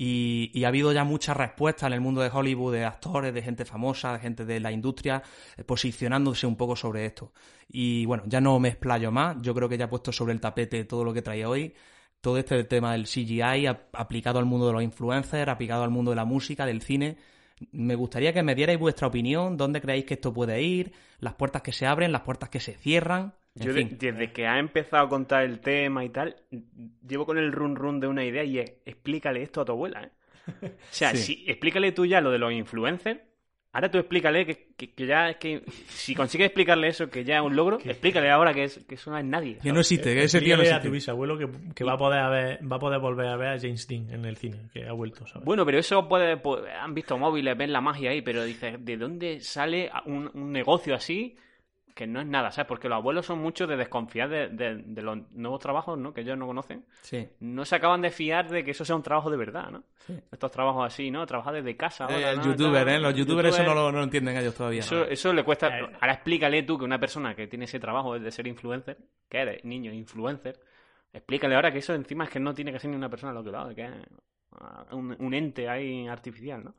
y, 0.00 0.62
ha 0.64 0.68
habido 0.68 0.92
ya 0.92 1.02
muchas 1.02 1.36
respuestas 1.36 1.88
en 1.88 1.94
el 1.94 2.00
mundo 2.00 2.20
de 2.20 2.30
Hollywood 2.32 2.72
de 2.72 2.84
actores, 2.84 3.34
de 3.34 3.42
gente 3.42 3.64
famosa, 3.64 4.12
de 4.12 4.20
gente 4.20 4.44
de 4.44 4.60
la 4.60 4.70
industria, 4.70 5.24
eh, 5.56 5.64
posicionándose 5.64 6.46
un 6.46 6.54
poco 6.54 6.76
sobre 6.76 7.04
esto. 7.04 7.32
Y 7.68 8.06
bueno, 8.06 8.22
ya 8.26 8.40
no 8.40 8.60
me 8.60 8.68
explayo 8.68 9.10
más, 9.10 9.36
yo 9.42 9.52
creo 9.54 9.68
que 9.68 9.76
ya 9.76 9.86
he 9.86 9.88
puesto 9.88 10.12
sobre 10.12 10.32
el 10.32 10.40
tapete 10.40 10.84
todo 10.84 11.02
lo 11.02 11.12
que 11.12 11.22
traía 11.22 11.48
hoy. 11.48 11.74
Todo 12.20 12.38
este 12.38 12.62
tema 12.64 12.92
del 12.92 13.06
CGI 13.06 13.66
aplicado 13.66 14.38
al 14.38 14.44
mundo 14.44 14.68
de 14.68 14.72
los 14.72 14.82
influencers, 14.82 15.48
aplicado 15.48 15.82
al 15.82 15.90
mundo 15.90 16.12
de 16.12 16.16
la 16.16 16.24
música, 16.24 16.64
del 16.64 16.82
cine. 16.82 17.16
Me 17.72 17.96
gustaría 17.96 18.32
que 18.32 18.42
me 18.44 18.54
dierais 18.54 18.78
vuestra 18.78 19.08
opinión, 19.08 19.56
dónde 19.56 19.80
creéis 19.80 20.04
que 20.04 20.14
esto 20.14 20.32
puede 20.32 20.62
ir, 20.62 20.92
las 21.18 21.34
puertas 21.34 21.62
que 21.62 21.72
se 21.72 21.86
abren, 21.86 22.12
las 22.12 22.22
puertas 22.22 22.50
que 22.50 22.60
se 22.60 22.74
cierran. 22.74 23.34
Yo 23.60 23.72
de, 23.72 23.84
desde 23.84 24.32
que 24.32 24.46
ha 24.46 24.58
empezado 24.58 25.06
a 25.06 25.08
contar 25.08 25.44
el 25.44 25.60
tema 25.60 26.04
y 26.04 26.10
tal, 26.10 26.36
llevo 27.06 27.26
con 27.26 27.38
el 27.38 27.52
run 27.52 27.76
run 27.76 28.00
de 28.00 28.06
una 28.06 28.24
idea 28.24 28.44
y 28.44 28.58
es, 28.58 28.72
explícale 28.84 29.42
esto 29.42 29.60
a 29.60 29.64
tu 29.64 29.72
abuela, 29.72 30.04
¿eh? 30.04 30.10
O 30.62 30.68
sea, 30.90 31.10
sí. 31.14 31.18
si, 31.18 31.44
explícale 31.46 31.92
tú 31.92 32.06
ya 32.06 32.20
lo 32.20 32.30
de 32.30 32.38
los 32.38 32.52
influencers, 32.52 33.20
ahora 33.72 33.90
tú 33.90 33.98
explícale 33.98 34.46
que, 34.46 34.68
que, 34.76 34.94
que, 34.94 35.06
ya 35.06 35.30
es 35.30 35.36
que 35.36 35.62
si 35.88 36.14
consigues 36.14 36.46
explicarle 36.46 36.88
eso, 36.88 37.10
que 37.10 37.24
ya 37.24 37.36
es 37.36 37.42
un 37.42 37.56
logro, 37.56 37.78
explícale 37.84 38.30
ahora 38.30 38.54
que, 38.54 38.64
es, 38.64 38.84
que 38.86 38.94
eso 38.94 39.10
no 39.10 39.18
es 39.18 39.24
nadie. 39.24 39.52
¿sabes? 39.52 39.62
Que 39.62 39.72
no 39.72 39.80
existe, 39.80 40.14
que 40.14 40.24
ese 40.24 40.40
tío 40.40 40.56
no 40.56 40.62
existe. 40.62 40.80
a 40.80 40.82
tu 40.82 40.90
bisabuelo 40.90 41.38
que, 41.38 41.48
que 41.74 41.84
va, 41.84 41.94
a 41.94 41.98
poder 41.98 42.20
haber, 42.20 42.60
va 42.70 42.76
a 42.76 42.80
poder 42.80 43.00
volver 43.00 43.28
a 43.28 43.36
ver 43.36 43.48
a 43.48 43.58
James 43.58 43.86
Dean 43.86 44.10
en 44.10 44.24
el 44.24 44.36
cine, 44.36 44.68
que 44.72 44.86
ha 44.86 44.92
vuelto, 44.92 45.26
¿sabes? 45.26 45.44
Bueno, 45.44 45.64
pero 45.64 45.78
eso 45.78 46.08
puede, 46.08 46.36
pues, 46.36 46.64
han 46.80 46.94
visto 46.94 47.18
móviles, 47.18 47.56
ven 47.56 47.72
la 47.72 47.80
magia 47.80 48.10
ahí, 48.10 48.22
pero 48.22 48.44
dices, 48.44 48.76
¿de 48.84 48.96
dónde 48.96 49.40
sale 49.40 49.90
un, 50.06 50.30
un 50.32 50.52
negocio 50.52 50.94
así? 50.94 51.36
Que 51.98 52.06
no 52.06 52.20
es 52.20 52.26
nada, 52.28 52.52
¿sabes? 52.52 52.68
Porque 52.68 52.88
los 52.88 52.94
abuelos 52.94 53.26
son 53.26 53.40
muchos 53.40 53.68
de 53.68 53.76
desconfiar 53.76 54.28
de, 54.28 54.48
de- 54.50 54.76
de 54.76 55.02
los 55.02 55.18
nuevos 55.32 55.58
trabajos, 55.58 55.98
¿no? 55.98 56.14
Que 56.14 56.20
ellos 56.20 56.38
no 56.38 56.46
conocen. 56.46 56.84
Sí. 57.00 57.28
No 57.40 57.64
se 57.64 57.74
acaban 57.74 58.00
de 58.02 58.10
fiar 58.12 58.48
de 58.48 58.62
que 58.62 58.70
eso 58.70 58.84
sea 58.84 58.94
un 58.94 59.02
trabajo 59.02 59.28
de 59.30 59.36
verdad, 59.36 59.68
¿no? 59.70 59.82
Sí. 60.06 60.14
Estos 60.30 60.52
trabajos 60.52 60.86
así, 60.86 61.10
¿no? 61.10 61.26
Trabajar 61.26 61.54
desde 61.54 61.76
casa. 61.76 62.04
Eh, 62.08 62.14
ahora, 62.14 62.30
el 62.30 62.36
¿no? 62.38 62.44
youtuber, 62.44 62.84
Tal. 62.84 62.94
¿eh? 62.94 62.98
Los 63.00 63.14
youtubers 63.16 63.48
eso 63.48 63.64
no 63.64 63.74
lo, 63.74 63.90
no 63.90 63.98
lo 63.98 64.04
entienden 64.04 64.36
ellos 64.36 64.54
todavía. 64.54 64.78
Eso, 64.80 65.04
eso 65.06 65.32
le 65.32 65.42
cuesta. 65.42 65.76
Eh. 65.76 65.90
Ahora 66.00 66.12
explícale 66.12 66.62
tú 66.62 66.78
que 66.78 66.84
una 66.84 67.00
persona 67.00 67.34
que 67.34 67.48
tiene 67.48 67.64
ese 67.64 67.80
trabajo 67.80 68.14
es 68.14 68.22
de 68.22 68.30
ser 68.30 68.46
influencer, 68.46 68.96
que 69.28 69.38
eres 69.38 69.64
niño 69.64 69.92
influencer, 69.92 70.60
explícale 71.12 71.56
ahora 71.56 71.72
que 71.72 71.78
eso 71.78 71.94
encima 71.94 72.24
es 72.24 72.30
que 72.30 72.38
no 72.38 72.54
tiene 72.54 72.70
que 72.72 72.78
ser 72.78 72.90
ni 72.90 72.96
una 72.96 73.08
persona 73.10 73.32
lo 73.32 73.42
que 73.42 73.50
lo 73.50 73.58
haga, 73.58 73.74
que 73.74 73.82
es 73.84 73.90
un, 74.92 75.16
un 75.18 75.34
ente 75.34 75.68
ahí 75.68 76.06
artificial, 76.06 76.64
¿no? 76.64 76.74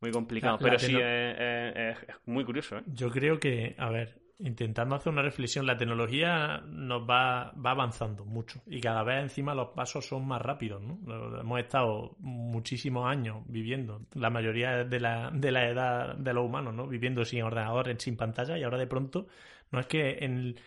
Muy 0.00 0.10
complicado. 0.12 0.56
La- 0.60 0.62
la 0.62 0.68
Pero 0.70 0.78
sí, 0.78 0.92
tecno- 0.94 1.00
es, 1.04 1.98
es- 1.98 2.08
es 2.08 2.14
muy 2.26 2.44
curioso, 2.44 2.78
¿eh? 2.78 2.82
Yo 2.86 3.10
creo 3.10 3.38
que, 3.38 3.74
a 3.78 3.90
ver, 3.90 4.19
intentando 4.42 4.94
hacer 4.94 5.12
una 5.12 5.22
reflexión, 5.22 5.66
la 5.66 5.76
tecnología 5.76 6.62
nos 6.66 7.08
va, 7.08 7.52
va 7.52 7.70
avanzando 7.72 8.24
mucho 8.24 8.62
y 8.66 8.80
cada 8.80 9.02
vez 9.02 9.22
encima 9.22 9.54
los 9.54 9.68
pasos 9.68 10.06
son 10.06 10.26
más 10.26 10.40
rápidos, 10.40 10.82
¿no? 10.82 10.98
Hemos 11.40 11.60
estado 11.60 12.16
muchísimos 12.18 13.06
años 13.06 13.42
viviendo, 13.46 14.02
la 14.14 14.30
mayoría 14.30 14.84
de 14.84 15.00
la, 15.00 15.30
de 15.32 15.52
la 15.52 15.68
edad 15.68 16.14
de 16.16 16.32
los 16.32 16.44
humanos, 16.44 16.74
¿no? 16.74 16.86
Viviendo 16.86 17.24
sin 17.24 17.42
ordenador, 17.42 17.94
sin 17.98 18.16
pantalla 18.16 18.58
y 18.58 18.62
ahora 18.62 18.78
de 18.78 18.86
pronto 18.86 19.26
no 19.70 19.80
es 19.80 19.86
que 19.86 20.18
en 20.24 20.36
el, 20.38 20.60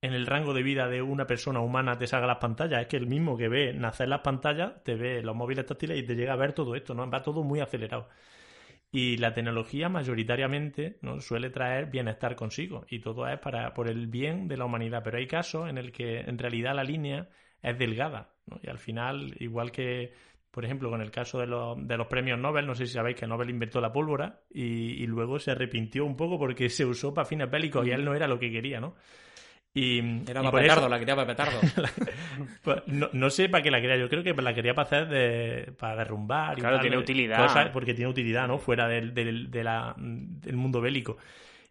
en 0.00 0.14
el 0.14 0.26
rango 0.26 0.54
de 0.54 0.62
vida 0.62 0.88
de 0.88 1.02
una 1.02 1.26
persona 1.26 1.60
humana 1.60 1.98
te 1.98 2.06
salga 2.06 2.26
las 2.26 2.38
pantallas, 2.38 2.82
es 2.82 2.86
que 2.88 2.96
el 2.96 3.06
mismo 3.06 3.36
que 3.36 3.48
ve 3.48 3.72
nacer 3.72 4.08
las 4.08 4.20
pantallas 4.20 4.82
te 4.84 4.94
ve 4.94 5.22
los 5.22 5.36
móviles 5.36 5.66
táctiles 5.66 5.98
y 5.98 6.06
te 6.06 6.14
llega 6.14 6.32
a 6.32 6.36
ver 6.36 6.52
todo 6.52 6.74
esto, 6.74 6.94
¿no? 6.94 7.08
Va 7.10 7.22
todo 7.22 7.42
muy 7.42 7.60
acelerado. 7.60 8.08
Y 8.90 9.18
la 9.18 9.34
tecnología 9.34 9.88
mayoritariamente 9.88 10.98
¿no? 11.02 11.20
suele 11.20 11.50
traer 11.50 11.86
bienestar 11.86 12.36
consigo 12.36 12.86
y 12.88 13.00
todo 13.00 13.28
es 13.28 13.38
para 13.38 13.74
por 13.74 13.90
el 13.90 14.06
bien 14.06 14.48
de 14.48 14.56
la 14.56 14.64
humanidad. 14.64 15.02
Pero 15.04 15.18
hay 15.18 15.26
casos 15.26 15.68
en 15.68 15.76
el 15.76 15.92
que 15.92 16.20
en 16.20 16.38
realidad 16.38 16.74
la 16.74 16.84
línea 16.84 17.28
es 17.62 17.78
delgada 17.78 18.32
¿no? 18.46 18.58
y 18.62 18.70
al 18.70 18.78
final, 18.78 19.34
igual 19.40 19.72
que 19.72 20.12
por 20.50 20.64
ejemplo 20.64 20.88
con 20.88 21.02
el 21.02 21.10
caso 21.10 21.38
de 21.38 21.46
los, 21.46 21.86
de 21.86 21.96
los 21.98 22.06
premios 22.06 22.38
Nobel, 22.38 22.66
no 22.66 22.74
sé 22.74 22.86
si 22.86 22.94
sabéis 22.94 23.16
que 23.16 23.26
Nobel 23.26 23.50
inventó 23.50 23.80
la 23.80 23.92
pólvora 23.92 24.40
y, 24.50 25.02
y 25.02 25.06
luego 25.06 25.38
se 25.38 25.50
arrepintió 25.50 26.06
un 26.06 26.16
poco 26.16 26.38
porque 26.38 26.70
se 26.70 26.86
usó 26.86 27.12
para 27.12 27.26
fines 27.26 27.50
bélicos 27.50 27.86
y 27.86 27.90
él 27.90 28.04
no 28.04 28.14
era 28.14 28.26
lo 28.26 28.38
que 28.38 28.50
quería, 28.50 28.80
¿no? 28.80 28.94
Y, 29.78 29.98
Era 30.30 30.40
y 30.40 30.44
para 30.44 30.50
petardo, 30.62 30.80
eso- 30.82 30.88
la 30.88 30.98
quería 30.98 31.14
para 31.16 31.26
petardo. 31.28 31.58
pues, 32.62 32.82
no, 32.86 33.08
no 33.12 33.30
sé 33.30 33.48
para 33.48 33.62
qué 33.62 33.70
la 33.70 33.80
quería, 33.80 33.96
yo 33.96 34.08
creo 34.08 34.22
que 34.22 34.34
la 34.34 34.54
quería 34.54 34.74
para 34.74 34.86
hacer 34.86 35.08
de, 35.08 35.72
para 35.78 35.96
derrumbar. 35.96 36.58
y 36.58 36.60
Claro, 36.60 36.76
tal, 36.76 36.82
tiene 36.82 36.96
de- 36.96 37.02
utilidad. 37.02 37.38
cosas, 37.46 37.68
porque 37.70 37.94
tiene 37.94 38.10
utilidad, 38.10 38.48
¿no? 38.48 38.58
Fuera 38.58 38.88
del, 38.88 39.14
del, 39.14 39.50
de 39.50 39.64
la- 39.64 39.94
del 39.96 40.56
mundo 40.56 40.80
bélico. 40.80 41.16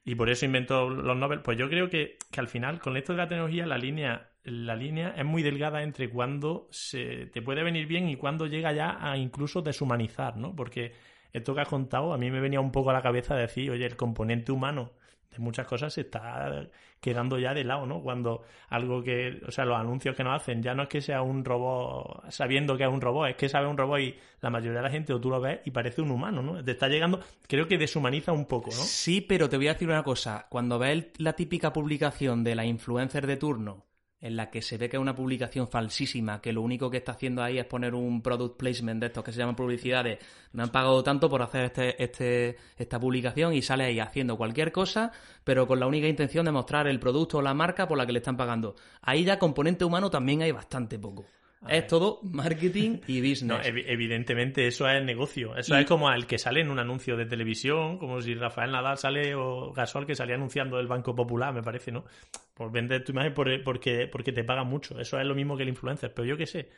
Y 0.06 0.16
por 0.16 0.30
eso 0.30 0.46
inventó 0.46 0.90
los 0.90 1.18
Nobel. 1.18 1.42
Pues 1.42 1.58
yo 1.58 1.68
creo 1.70 1.90
que, 1.90 2.18
que 2.32 2.40
al 2.40 2.48
final, 2.48 2.80
con 2.80 2.96
esto 2.96 3.12
de 3.14 3.18
la 3.18 3.28
tecnología, 3.28 3.66
la 3.66 3.78
línea, 3.78 4.30
la 4.46 4.76
línea 4.76 5.14
es 5.18 5.26
muy 5.26 5.44
delgada 5.44 5.84
entre 5.84 6.10
cuando 6.10 6.68
se 6.72 7.26
te 7.28 7.42
puede 7.42 7.62
venir 7.64 7.88
bien 7.88 8.08
y 8.08 8.16
cuando 8.16 8.48
llega 8.48 8.72
ya 8.72 8.98
a 9.02 9.18
incluso 9.18 9.62
deshumanizar, 9.62 10.38
¿no? 10.38 10.56
Porque 10.56 10.94
esto 11.34 11.54
que 11.54 11.60
has 11.60 11.68
contado, 11.68 12.14
a 12.14 12.18
mí 12.18 12.32
me 12.32 12.40
venía 12.40 12.62
un 12.62 12.72
poco 12.72 12.90
a 12.90 12.94
la 12.94 13.02
cabeza 13.02 13.36
decir, 13.36 13.70
oye, 13.70 13.86
el 13.86 13.98
componente 13.98 14.54
humano 14.54 14.94
muchas 15.40 15.68
cosas 15.68 15.94
se 15.94 16.02
está 16.02 16.68
quedando 17.00 17.38
ya 17.40 17.54
de 17.54 17.64
lado, 17.64 17.86
¿no? 17.86 18.02
Cuando 18.02 18.44
algo 18.70 19.04
que, 19.04 19.42
o 19.48 19.52
sea, 19.52 19.66
los 19.66 19.78
anuncios 19.78 20.16
que 20.16 20.24
nos 20.24 20.42
hacen 20.42 20.62
ya 20.62 20.74
no 20.74 20.84
es 20.84 20.90
que 20.90 21.02
sea 21.02 21.22
un 21.22 21.46
robot 21.46 22.30
sabiendo 22.30 22.78
que 22.78 22.84
es 22.84 22.90
un 22.90 23.02
robot, 23.02 23.30
es 23.30 23.36
que 23.36 23.50
sabe 23.50 23.68
un 23.68 23.78
robot 23.78 24.00
y 24.00 24.16
la 24.42 24.50
mayoría 24.50 24.80
de 24.80 24.84
la 24.84 24.90
gente 24.90 25.14
o 25.14 25.22
tú 25.22 25.30
lo 25.30 25.40
ves 25.40 25.60
y 25.66 25.72
parece 25.72 26.02
un 26.02 26.12
humano, 26.12 26.42
¿no? 26.42 26.64
Te 26.64 26.72
está 26.72 26.88
llegando, 26.88 27.20
creo 27.48 27.68
que 27.68 27.78
deshumaniza 27.78 28.32
un 28.32 28.46
poco, 28.46 28.70
¿no? 28.70 28.78
Sí, 28.78 29.22
pero 29.22 29.50
te 29.50 29.58
voy 29.58 29.68
a 29.68 29.74
decir 29.74 29.88
una 29.88 30.04
cosa. 30.04 30.48
Cuando 30.50 30.80
ves 30.80 31.08
la 31.18 31.34
típica 31.34 31.74
publicación 31.74 32.44
de 32.44 32.56
la 32.56 32.66
influencer 32.66 33.28
de 33.28 33.38
turno, 33.38 33.87
en 34.20 34.36
la 34.36 34.50
que 34.50 34.62
se 34.62 34.78
ve 34.78 34.90
que 34.90 34.98
es 34.98 35.02
una 35.02 35.16
publicación 35.16 35.68
falsísima, 35.68 36.42
que 36.42 36.52
lo 36.52 36.62
único 36.62 36.90
que 36.90 36.98
está 36.98 37.12
haciendo 37.12 37.44
ahí 37.44 37.60
es 37.60 37.66
poner 37.66 37.94
un 37.94 38.22
product 38.22 38.58
placement 38.58 39.00
de 39.00 39.08
estos 39.08 39.24
que 39.24 39.32
se 39.32 39.40
llaman 39.40 39.56
publicidades, 39.56 40.20
me 40.54 40.64
han 40.64 40.70
pagado 40.70 41.04
tanto 41.04 41.30
por 41.30 41.42
hacer 41.42 41.66
este, 41.66 42.04
este, 42.04 42.58
esta 42.78 43.00
publicación 43.00 43.54
y 43.54 43.62
sale 43.62 43.86
ahí 43.86 44.00
haciendo 44.00 44.38
cualquier 44.38 44.72
cosa, 44.72 45.12
pero 45.44 45.68
con 45.68 45.80
la 45.80 45.88
única 45.88 46.08
intención 46.08 46.46
de 46.46 46.52
mostrar 46.52 46.88
el 46.88 47.00
producto 47.00 47.38
o 47.38 47.42
la 47.42 47.54
marca 47.54 47.88
por 47.88 47.98
la 47.98 48.06
que 48.06 48.14
le 48.14 48.20
están 48.20 48.38
pagando. 48.38 48.76
Ahí 49.02 49.24
ya 49.24 49.38
componente 49.38 49.86
humano 49.86 50.10
también 50.10 50.42
hay 50.42 50.52
bastante 50.52 50.98
poco. 50.98 51.26
Es 51.68 51.88
todo 51.88 52.20
marketing 52.24 53.00
y 53.08 53.20
No, 53.20 53.30
business. 53.30 53.68
evi- 53.68 53.84
evidentemente 53.88 54.68
eso 54.68 54.88
es 54.88 55.04
negocio. 55.04 55.56
Eso 55.58 55.76
Y- 55.76 55.82
es 55.82 55.86
como 55.88 56.12
el 56.12 56.26
que 56.28 56.38
sale 56.38 56.62
en 56.62 56.70
un 56.70 56.80
anuncio 56.80 57.18
de 57.18 57.26
televisión, 57.26 57.98
como 57.98 58.22
si 58.22 58.36
Rafael 58.36 58.72
Nadal 58.72 58.98
sale 58.98 59.34
o 59.36 59.74
Gasol 59.74 60.06
que 60.06 60.16
salía 60.16 60.36
anunciando 60.36 60.80
el 60.80 60.88
Banco 60.88 61.16
Popular, 61.16 61.54
me 61.54 61.64
parece, 61.64 61.92
¿no? 61.92 62.06
Por 62.54 62.72
vender 62.72 63.04
tu 63.04 63.12
imagen 63.12 63.34
por- 63.34 63.64
porque, 63.64 64.08
porque 64.08 64.32
te 64.32 64.44
pagan 64.44 64.68
mucho. 64.68 65.00
Eso 65.00 65.20
es 65.20 65.26
lo 65.26 65.34
mismo 65.36 65.58
que 65.58 65.64
el 65.64 65.70
influencer. 65.70 66.14
Pero 66.14 66.26
yo 66.28 66.38
qué 66.38 66.46
sé. 66.46 66.70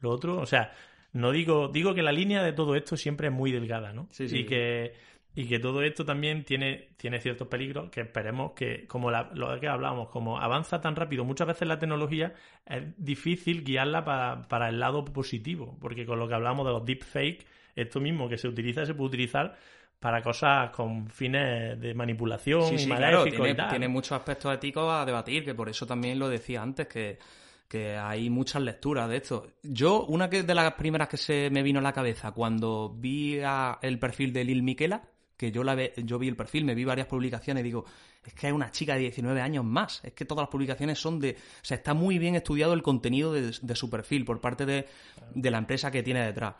Lo 0.00 0.10
otro, 0.10 0.38
o 0.40 0.46
sea, 0.46 0.72
no 1.12 1.30
digo, 1.30 1.68
digo 1.68 1.94
que 1.94 2.02
la 2.02 2.10
línea 2.12 2.42
de 2.42 2.52
todo 2.54 2.74
esto 2.74 2.96
siempre 2.96 3.28
es 3.28 3.32
muy 3.34 3.52
delgada, 3.52 3.92
¿no? 3.92 4.08
Sí, 4.10 4.28
sí. 4.28 4.38
Y 4.40 4.46
que, 4.46 4.94
y 5.34 5.46
que 5.46 5.58
todo 5.58 5.82
esto 5.82 6.04
también 6.04 6.44
tiene, 6.44 6.90
tiene 6.98 7.20
ciertos 7.20 7.48
peligros 7.48 7.90
que 7.90 8.02
esperemos 8.02 8.52
que, 8.52 8.86
como 8.86 9.10
la- 9.10 9.30
lo 9.34 9.58
que 9.58 9.66
hablábamos, 9.68 10.08
como 10.10 10.38
avanza 10.38 10.80
tan 10.80 10.94
rápido, 10.94 11.24
muchas 11.24 11.46
veces 11.46 11.66
la 11.66 11.78
tecnología 11.78 12.34
es 12.66 12.82
difícil 12.98 13.64
guiarla 13.64 14.04
pa- 14.04 14.46
para 14.48 14.68
el 14.68 14.78
lado 14.78 15.04
positivo, 15.04 15.78
porque 15.80 16.04
con 16.04 16.18
lo 16.18 16.28
que 16.28 16.34
hablamos 16.34 16.66
de 16.66 16.72
los 16.72 16.84
deepfake, 16.84 17.46
esto 17.74 18.00
mismo 18.00 18.28
que 18.28 18.36
se 18.36 18.48
utiliza 18.48 18.84
se 18.84 18.92
puede 18.94 19.08
utilizar 19.08 19.56
para 19.98 20.20
cosas 20.20 20.70
con 20.70 21.08
fines 21.08 21.80
de 21.80 21.94
manipulación 21.94 22.76
Sí, 22.76 22.84
y 22.84 22.86
claro, 22.96 23.22
tiene, 23.24 23.50
y 23.50 23.54
tal. 23.54 23.70
tiene 23.70 23.88
muchos 23.88 24.12
aspectos 24.12 24.52
éticos 24.54 24.92
a 24.92 25.06
debatir, 25.06 25.44
que 25.44 25.54
por 25.54 25.68
eso 25.68 25.86
también 25.86 26.18
lo 26.18 26.28
decía 26.28 26.60
antes, 26.60 26.88
que, 26.88 27.18
que 27.68 27.96
hay 27.96 28.28
muchas 28.28 28.60
lecturas 28.62 29.08
de 29.08 29.16
esto. 29.18 29.46
Yo, 29.62 30.04
una 30.06 30.28
que 30.28 30.42
de 30.42 30.54
las 30.54 30.72
primeras 30.74 31.08
que 31.08 31.16
se 31.16 31.48
me 31.50 31.62
vino 31.62 31.78
a 31.78 31.82
la 31.82 31.92
cabeza 31.92 32.32
cuando 32.32 32.92
vi 32.94 33.40
a- 33.40 33.78
el 33.80 33.98
perfil 33.98 34.32
de 34.32 34.44
Lil 34.44 34.62
Miquela, 34.64 35.02
que 35.36 35.50
yo, 35.50 35.64
la 35.64 35.74
ve- 35.74 35.92
yo 36.04 36.18
vi 36.18 36.28
el 36.28 36.36
perfil, 36.36 36.64
me 36.64 36.74
vi 36.74 36.84
varias 36.84 37.06
publicaciones 37.06 37.64
digo, 37.64 37.84
es 38.24 38.34
que 38.34 38.48
es 38.48 38.52
una 38.52 38.70
chica 38.70 38.94
de 38.94 39.00
19 39.00 39.40
años 39.40 39.64
más, 39.64 40.00
es 40.04 40.12
que 40.12 40.24
todas 40.24 40.42
las 40.42 40.50
publicaciones 40.50 40.98
son 40.98 41.18
de... 41.18 41.32
O 41.32 41.64
sea, 41.64 41.76
está 41.76 41.94
muy 41.94 42.18
bien 42.18 42.34
estudiado 42.34 42.72
el 42.74 42.82
contenido 42.82 43.32
de, 43.32 43.52
su 43.74 43.90
perfil 43.90 44.24
por 44.24 44.40
parte 44.40 44.66
de, 44.66 44.86
de 45.34 45.50
la 45.50 45.58
empresa 45.58 45.90
que 45.90 46.02
tiene 46.02 46.24
detrás. 46.24 46.54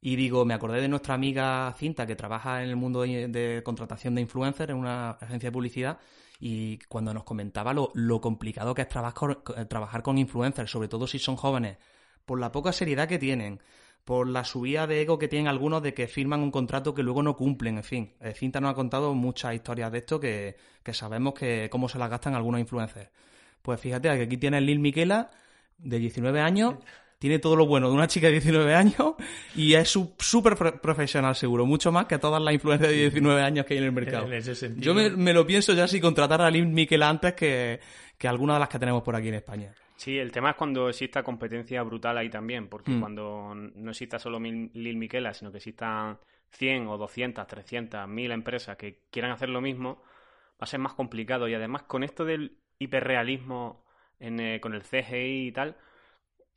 Y 0.00 0.16
digo, 0.16 0.44
me 0.44 0.54
acordé 0.54 0.80
de 0.80 0.88
nuestra 0.88 1.14
amiga 1.14 1.74
Cinta, 1.78 2.06
que 2.06 2.16
trabaja 2.16 2.62
en 2.62 2.70
el 2.70 2.76
mundo 2.76 3.02
de, 3.02 3.28
de 3.28 3.62
contratación 3.62 4.14
de 4.14 4.22
influencers 4.22 4.70
en 4.70 4.76
una 4.76 5.10
agencia 5.10 5.48
de 5.48 5.52
publicidad, 5.52 5.98
y 6.38 6.78
cuando 6.88 7.12
nos 7.12 7.24
comentaba 7.24 7.74
lo, 7.74 7.90
lo 7.94 8.18
complicado 8.20 8.74
que 8.74 8.82
es 8.82 8.88
trabajar, 8.88 9.42
trabajar 9.68 10.02
con 10.02 10.16
influencers, 10.16 10.70
sobre 10.70 10.88
todo 10.88 11.06
si 11.06 11.18
son 11.18 11.36
jóvenes, 11.36 11.76
por 12.24 12.40
la 12.40 12.50
poca 12.50 12.72
seriedad 12.72 13.08
que 13.08 13.18
tienen, 13.18 13.60
por 14.04 14.26
la 14.28 14.44
subida 14.44 14.86
de 14.86 15.02
ego 15.02 15.18
que 15.18 15.28
tienen 15.28 15.46
algunos 15.48 15.82
de 15.82 15.94
que 15.94 16.08
firman 16.08 16.40
un 16.40 16.50
contrato 16.50 16.94
que 16.94 17.02
luego 17.02 17.22
no 17.22 17.36
cumplen, 17.36 17.76
en 17.78 17.84
fin. 17.84 18.12
Eh, 18.20 18.32
Cinta 18.34 18.60
nos 18.60 18.72
ha 18.72 18.74
contado 18.74 19.14
muchas 19.14 19.54
historias 19.54 19.92
de 19.92 19.98
esto 19.98 20.18
que, 20.18 20.56
que 20.82 20.92
sabemos 20.94 21.34
que 21.34 21.68
cómo 21.70 21.88
se 21.88 21.98
las 21.98 22.10
gastan 22.10 22.34
algunos 22.34 22.60
influencers. 22.60 23.10
Pues 23.62 23.78
fíjate, 23.80 24.08
que 24.16 24.22
aquí 24.22 24.36
tienes 24.36 24.62
Lil 24.62 24.78
Miquela, 24.80 25.30
de 25.78 25.98
19 25.98 26.40
años, 26.40 26.74
tiene 27.18 27.38
todo 27.38 27.54
lo 27.54 27.66
bueno 27.66 27.88
de 27.88 27.94
una 27.94 28.06
chica 28.08 28.26
de 28.28 28.32
19 28.34 28.74
años 28.74 29.14
y 29.54 29.74
es 29.74 29.90
súper 30.18 30.56
pro- 30.56 30.80
profesional 30.80 31.36
seguro, 31.36 31.66
mucho 31.66 31.92
más 31.92 32.06
que 32.06 32.18
todas 32.18 32.40
las 32.42 32.54
influencers 32.54 32.90
de 32.90 32.96
19 32.96 33.42
años 33.42 33.66
que 33.66 33.74
hay 33.74 33.78
en 33.78 33.84
el 33.84 33.92
mercado. 33.92 34.26
En 34.26 34.32
ese 34.32 34.54
sentido. 34.54 34.82
Yo 34.82 34.94
me, 34.94 35.10
me 35.10 35.34
lo 35.34 35.46
pienso 35.46 35.72
ya 35.74 35.86
si 35.86 36.00
contratar 36.00 36.40
a 36.40 36.50
Lil 36.50 36.66
Miquela 36.66 37.08
antes 37.10 37.34
que, 37.34 37.78
que 38.16 38.26
alguna 38.26 38.54
de 38.54 38.60
las 38.60 38.68
que 38.70 38.78
tenemos 38.78 39.02
por 39.02 39.14
aquí 39.14 39.28
en 39.28 39.34
España. 39.34 39.72
Sí, 40.00 40.18
el 40.18 40.32
tema 40.32 40.50
es 40.50 40.56
cuando 40.56 40.88
exista 40.88 41.22
competencia 41.22 41.82
brutal 41.82 42.16
ahí 42.16 42.30
también, 42.30 42.68
porque 42.68 42.90
Mm. 42.92 43.00
cuando 43.00 43.54
no 43.54 43.90
exista 43.90 44.18
solo 44.18 44.40
Mil- 44.40 44.70
Lil 44.72 44.96
Miquela, 44.96 45.34
sino 45.34 45.50
que 45.52 45.58
existan 45.58 46.18
100 46.50 46.86
o 46.88 46.96
200, 46.96 47.46
300, 47.46 48.08
1000 48.08 48.30
empresas 48.32 48.76
que 48.78 49.02
quieran 49.10 49.30
hacer 49.32 49.50
lo 49.50 49.60
mismo, 49.60 50.02
va 50.54 50.64
a 50.64 50.66
ser 50.66 50.80
más 50.80 50.94
complicado. 50.94 51.48
Y 51.48 51.54
además 51.54 51.82
con 51.84 52.02
esto 52.04 52.24
del 52.24 52.56
hiperrealismo 52.78 53.84
en, 54.18 54.40
eh, 54.40 54.60
con 54.60 54.74
el 54.74 54.82
CGI 54.84 55.48
y 55.48 55.52
tal, 55.52 55.76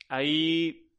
hay, 0.08 0.90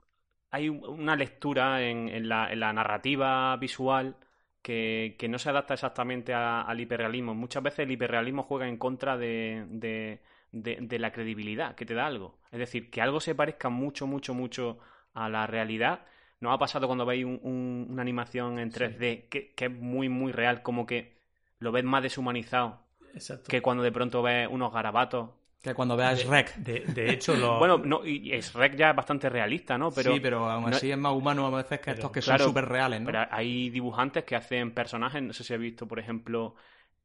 hay 0.52 0.70
una 0.70 1.16
lectura 1.16 1.82
en, 1.84 2.10
en 2.10 2.30
la, 2.30 2.52
en 2.52 2.60
la 2.60 2.74
narrativa 2.74 3.56
visual 3.58 4.18
que, 4.62 5.16
que 5.20 5.28
no 5.30 5.40
se 5.40 5.50
adapta 5.50 5.74
exactamente 5.76 6.34
a- 6.34 6.62
al 6.62 6.80
hiperrealismo. 6.80 7.34
Muchas 7.36 7.64
veces 7.64 7.80
el 7.80 7.92
hiperrealismo 7.92 8.44
juega 8.44 8.68
en 8.68 8.78
contra 8.78 9.18
de, 9.18 9.66
de, 9.70 10.22
de- 10.64 10.78
de 10.82 11.00
la 11.00 11.12
credibilidad 11.12 11.76
que 11.76 11.86
te 11.86 11.94
da 11.94 12.06
algo. 12.06 12.38
Es 12.52 12.60
decir, 12.60 12.90
que 12.90 13.02
algo 13.02 13.20
se 13.20 13.36
parezca 13.36 13.70
mucho, 13.70 14.08
mucho, 14.08 14.34
mucho 14.34 14.80
a 15.14 15.30
la 15.30 15.46
realidad. 15.48 16.02
¿No 16.40 16.52
ha 16.52 16.58
pasado 16.60 16.88
cuando 16.88 17.06
veis 17.06 17.26
un- 17.26 17.40
un- 17.44 17.88
una 17.90 18.02
animación 18.02 18.60
en 18.60 18.70
3D 18.72 19.28
que, 19.30 19.54
que 19.54 19.66
es 19.66 19.72
muy, 19.72 20.10
muy 20.10 20.32
real, 20.32 20.62
como 20.64 20.86
que 20.86 21.16
lo 21.60 21.72
ves 21.72 21.84
más 21.84 22.04
deshumanizado 22.04 22.80
Exacto. 23.14 23.50
que 23.50 23.62
cuando 23.62 23.84
de 23.84 23.92
pronto 23.92 24.22
ves 24.22 24.48
unos 24.50 24.72
garabatos? 24.74 25.30
Que 25.62 25.74
cuando 25.74 25.98
veas 25.98 26.20
de, 26.20 26.26
Rec. 26.26 26.56
De, 26.58 26.80
de 26.94 27.12
hecho, 27.12 27.36
los... 27.36 27.58
Bueno, 27.60 27.78
no, 27.80 28.06
y 28.06 28.30
Shrek 28.40 28.76
ya 28.76 28.92
es 28.92 28.96
bastante 28.96 29.30
realista, 29.30 29.78
¿no? 29.78 29.90
Pero, 29.92 30.14
sí, 30.14 30.20
pero 30.20 30.48
aún 30.50 30.70
no- 30.70 30.76
así 30.78 30.92
es 30.92 30.98
más 30.98 31.14
humano 31.14 31.48
a 31.48 31.50
veces 31.58 31.80
que 31.80 31.86
pero, 31.86 31.96
estos 31.96 32.12
que 32.12 32.22
claro, 32.22 32.44
son 32.44 32.50
súper 32.52 32.66
reales, 32.66 33.02
¿no? 33.02 33.08
Pero 33.08 33.26
hay 33.32 33.70
dibujantes 33.72 34.24
que 34.26 34.36
hacen 34.36 34.72
personajes, 34.72 35.22
no 35.24 35.34
sé 35.34 35.44
si 35.44 35.54
has 35.54 35.60
visto, 35.60 35.88
por 35.88 35.98
ejemplo, 36.00 36.56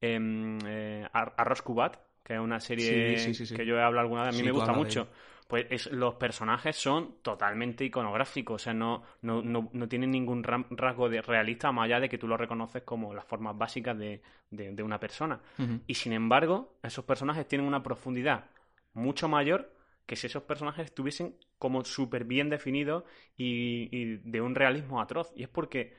em, 0.00 0.58
eh, 0.66 1.08
Arroz 1.12 1.62
Cubat, 1.62 1.96
que 2.30 2.34
es 2.36 2.40
una 2.40 2.60
serie 2.60 3.16
Sí, 3.18 3.34
sí, 3.34 3.34
sí, 3.34 3.46
sí. 3.46 3.54
que 3.56 3.66
yo 3.66 3.76
he 3.76 3.82
hablado 3.82 4.02
alguna 4.02 4.22
vez, 4.22 4.30
a 4.30 4.32
mí 4.32 4.42
me 4.44 4.52
gusta 4.52 4.72
mucho. 4.72 5.08
Pues 5.48 5.66
es- 5.68 5.90
los 5.90 6.14
personajes 6.14 6.76
son 6.76 7.16
totalmente 7.22 7.84
iconográficos, 7.84 8.54
o 8.62 8.64
sea, 8.64 8.72
no, 8.72 9.02
no, 9.22 9.42
no, 9.42 9.68
no 9.72 9.88
tienen 9.88 10.12
ningún 10.12 10.44
rasgo 10.44 11.08
de 11.08 11.22
realista 11.22 11.72
más 11.72 11.86
allá 11.86 11.98
de 11.98 12.08
que 12.08 12.18
tú 12.18 12.28
lo 12.28 12.36
reconoces 12.36 12.82
como 12.84 13.12
las 13.12 13.24
formas 13.24 13.58
básicas 13.58 13.98
de, 13.98 14.22
de- 14.50 14.70
de 14.72 14.82
una 14.84 15.00
persona. 15.00 15.40
Y 15.88 15.94
sin 15.94 16.12
embargo, 16.12 16.78
esos 16.84 17.04
personajes 17.04 17.48
tienen 17.48 17.66
una 17.66 17.82
profundidad 17.82 18.44
mucho 18.92 19.28
mayor 19.28 19.74
que 20.06 20.14
si 20.16 20.28
esos 20.28 20.44
personajes 20.44 20.86
estuviesen 20.86 21.36
como 21.58 21.84
súper 21.84 22.24
bien 22.24 22.48
definidos 22.48 23.04
y, 23.36 23.88
y 23.90 24.16
de 24.24 24.40
un 24.40 24.54
realismo 24.54 25.00
atroz. 25.00 25.32
Y 25.36 25.42
es 25.42 25.48
porque, 25.48 25.94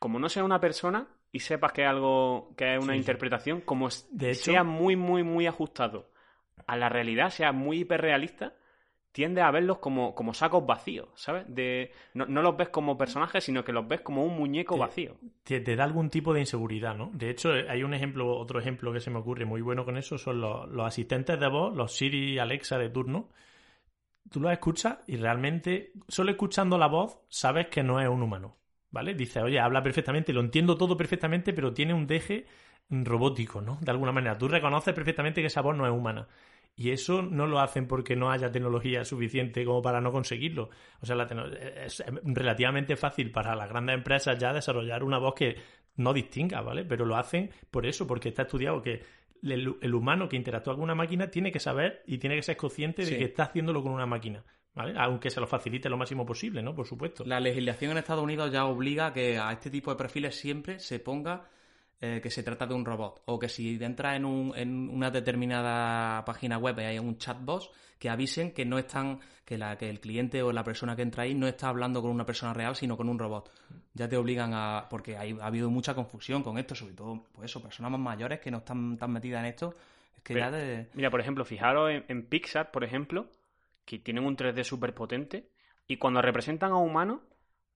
como 0.00 0.18
no 0.18 0.28
sea 0.28 0.44
una 0.44 0.60
persona 0.60 1.08
y 1.32 1.40
sepas 1.40 1.72
que 1.72 1.82
es 1.82 1.88
algo, 1.88 2.52
que 2.56 2.74
es 2.74 2.82
una 2.82 2.92
Sí, 2.92 2.98
interpretación, 2.98 3.62
como 3.62 3.88
s- 3.88 4.06
De 4.10 4.30
hecho- 4.32 4.44
sea 4.52 4.64
muy, 4.64 4.94
muy, 4.96 5.22
muy 5.22 5.46
ajustado 5.46 6.10
a 6.66 6.76
la 6.76 6.88
realidad, 6.88 7.30
sea 7.30 7.52
muy 7.52 7.80
hiperrealista, 7.80 8.54
tiende 9.12 9.42
a 9.42 9.50
verlos 9.50 9.78
como, 9.78 10.14
como 10.14 10.32
sacos 10.34 10.64
vacíos, 10.64 11.08
¿sabes? 11.16 11.44
De, 11.48 11.90
no, 12.14 12.24
no 12.26 12.40
los 12.42 12.56
ves 12.56 12.68
como 12.70 12.96
personajes, 12.96 13.44
sino 13.44 13.62
que 13.64 13.72
los 13.72 13.86
ves 13.88 14.00
como 14.00 14.24
un 14.24 14.36
muñeco 14.36 14.78
vacío. 14.78 15.16
te, 15.42 15.60
te 15.60 15.76
da 15.76 15.84
algún 15.84 16.08
tipo 16.08 16.32
de 16.32 16.40
inseguridad, 16.40 16.94
¿no? 16.96 17.10
De 17.12 17.28
hecho, 17.28 17.54
eh, 17.54 17.66
hay 17.68 17.82
un 17.82 17.92
ejemplo, 17.92 18.36
otro 18.38 18.58
ejemplo 18.60 18.92
que 18.92 19.00
se 19.00 19.10
me 19.10 19.18
ocurre 19.18 19.44
muy 19.44 19.60
bueno 19.60 19.84
con 19.84 19.96
eso, 19.98 20.16
son 20.18 20.40
los, 20.40 20.68
los 20.70 20.86
asistentes 20.86 21.38
de 21.38 21.48
voz, 21.48 21.74
los 21.76 21.92
Siri 21.94 22.34
y 22.34 22.38
Alexa 22.38 22.78
de 22.78 22.88
turno. 22.88 23.28
Tú 24.30 24.40
los 24.40 24.52
escuchas 24.52 24.98
y 25.06 25.16
realmente, 25.16 25.92
solo 26.08 26.30
escuchando 26.30 26.78
la 26.78 26.86
voz, 26.86 27.18
sabes 27.28 27.66
que 27.66 27.82
no 27.82 28.00
es 28.00 28.08
un 28.08 28.22
humano, 28.22 28.56
¿vale? 28.92 29.14
Dices, 29.14 29.42
oye, 29.42 29.58
habla 29.58 29.82
perfectamente, 29.82 30.32
lo 30.32 30.40
entiendo 30.40 30.76
todo 30.76 30.96
perfectamente, 30.96 31.52
pero 31.52 31.72
tiene 31.72 31.94
un 31.94 32.06
deje 32.06 32.46
robótico, 32.88 33.60
¿no? 33.60 33.78
De 33.80 33.90
alguna 33.90 34.12
manera. 34.12 34.38
Tú 34.38 34.46
reconoces 34.46 34.94
perfectamente 34.94 35.40
que 35.40 35.48
esa 35.48 35.62
voz 35.62 35.76
no 35.76 35.86
es 35.86 35.92
humana. 35.92 36.28
Y 36.74 36.90
eso 36.90 37.22
no 37.22 37.46
lo 37.46 37.60
hacen 37.60 37.86
porque 37.86 38.16
no 38.16 38.30
haya 38.30 38.50
tecnología 38.50 39.04
suficiente 39.04 39.64
como 39.64 39.82
para 39.82 40.00
no 40.00 40.12
conseguirlo. 40.12 40.70
O 41.00 41.06
sea, 41.06 41.16
la 41.16 41.24
es 41.84 42.02
relativamente 42.24 42.96
fácil 42.96 43.30
para 43.30 43.54
las 43.54 43.68
grandes 43.68 43.94
empresas 43.94 44.38
ya 44.38 44.52
desarrollar 44.52 45.02
una 45.02 45.18
voz 45.18 45.34
que 45.34 45.56
no 45.96 46.14
distinga, 46.14 46.62
¿vale? 46.62 46.84
Pero 46.84 47.04
lo 47.04 47.16
hacen 47.16 47.50
por 47.70 47.84
eso, 47.84 48.06
porque 48.06 48.30
está 48.30 48.42
estudiado 48.42 48.80
que 48.80 49.02
el, 49.42 49.76
el 49.80 49.94
humano 49.94 50.28
que 50.28 50.36
interactúa 50.36 50.74
con 50.74 50.84
una 50.84 50.94
máquina 50.94 51.30
tiene 51.30 51.52
que 51.52 51.60
saber 51.60 52.02
y 52.06 52.18
tiene 52.18 52.36
que 52.36 52.42
ser 52.42 52.56
consciente 52.56 53.04
de 53.04 53.18
que 53.18 53.24
está 53.24 53.44
haciéndolo 53.44 53.82
con 53.82 53.92
una 53.92 54.06
máquina, 54.06 54.44
¿vale? 54.74 54.94
Aunque 54.96 55.30
se 55.30 55.40
lo 55.40 55.46
facilite 55.46 55.88
lo 55.88 55.96
máximo 55.96 56.24
posible, 56.26 56.62
¿no? 56.62 56.74
Por 56.74 56.86
supuesto. 56.86 57.24
La 57.24 57.40
legislación 57.40 57.92
en 57.92 57.98
Estados 57.98 58.22
Unidos 58.24 58.50
ya 58.52 58.64
obliga 58.66 59.06
a 59.08 59.12
que 59.12 59.38
a 59.38 59.52
este 59.52 59.70
tipo 59.70 59.90
de 59.90 59.96
perfiles 59.96 60.36
siempre 60.36 60.78
se 60.78 60.98
ponga 61.00 61.46
eh, 62.00 62.20
que 62.20 62.30
se 62.30 62.42
trata 62.42 62.66
de 62.66 62.74
un 62.74 62.84
robot. 62.84 63.22
O 63.26 63.38
que 63.38 63.48
si 63.48 63.78
entras 63.82 64.16
en, 64.16 64.24
un- 64.24 64.52
en 64.56 64.88
una 64.88 65.10
determinada 65.46 66.24
página 66.24 66.58
web 66.58 66.78
y 66.80 66.82
hay 66.82 66.98
un 66.98 67.16
chatbot, 67.18 67.70
que 67.98 68.10
avisen 68.10 68.50
que 68.52 68.64
no 68.64 68.78
están, 68.78 69.20
que, 69.44 69.56
la, 69.56 69.78
que 69.78 69.88
el 69.88 70.00
cliente 70.00 70.42
o 70.42 70.50
la 70.52 70.64
persona 70.64 70.96
que 70.96 71.02
entra 71.02 71.22
ahí 71.22 71.34
no 71.34 71.46
está 71.46 71.68
hablando 71.68 72.02
con 72.02 72.10
una 72.10 72.26
persona 72.26 72.52
real, 72.52 72.74
sino 72.74 72.96
con 72.96 73.08
un 73.08 73.16
robot. 73.18 73.52
Ya 73.94 74.08
te 74.08 74.16
obligan 74.16 74.52
a. 74.54 74.86
porque 74.90 75.16
hay, 75.16 75.38
ha 75.40 75.46
habido 75.46 75.70
mucha 75.70 75.94
confusión 75.94 76.42
con 76.42 76.58
esto, 76.58 76.74
sobre 76.74 76.94
todo, 76.94 77.24
pues 77.32 77.48
eso, 77.50 77.62
personas 77.62 77.92
más 77.92 78.00
mayores 78.00 78.40
que 78.40 78.50
no 78.50 78.58
están 78.58 78.96
tan 78.98 79.12
metidas 79.12 79.40
en 79.44 79.46
esto. 79.50 79.74
Es 80.16 80.22
que 80.22 80.34
Pero- 80.34 80.46
ya 80.46 80.50
de. 80.50 80.88
Mira, 80.94 81.10
por 81.10 81.20
ejemplo, 81.20 81.44
fijaros 81.44 81.90
en, 81.92 82.04
en 82.08 82.26
Pixar, 82.26 82.72
por 82.72 82.82
ejemplo, 82.82 83.26
que 83.84 83.98
tienen 83.98 84.24
un 84.24 84.36
3D 84.36 84.64
súper 84.64 84.94
potente 84.94 85.50
y 85.86 85.96
cuando 85.96 86.22
representan 86.22 86.72
a 86.72 86.76
humanos, 86.76 87.20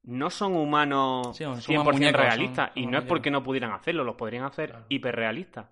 no 0.05 0.31
son 0.31 0.55
humanos 0.55 1.37
Sí, 1.37 1.45
son 1.45 1.57
100% 1.61 1.85
más 1.85 1.93
muñecos, 1.95 2.21
realistas. 2.21 2.69
son- 2.73 2.79
y 2.79 2.83
son 2.85 2.93
no 2.93 2.99
es 2.99 3.05
porque 3.05 3.31
no 3.31 3.43
pudieran 3.43 3.73
hacerlo, 3.73 4.05
los 4.05 4.15
podrían 4.17 4.45
hacer 4.45 4.71
Claro. 4.71 4.87
hiperrealistas. 4.89 5.67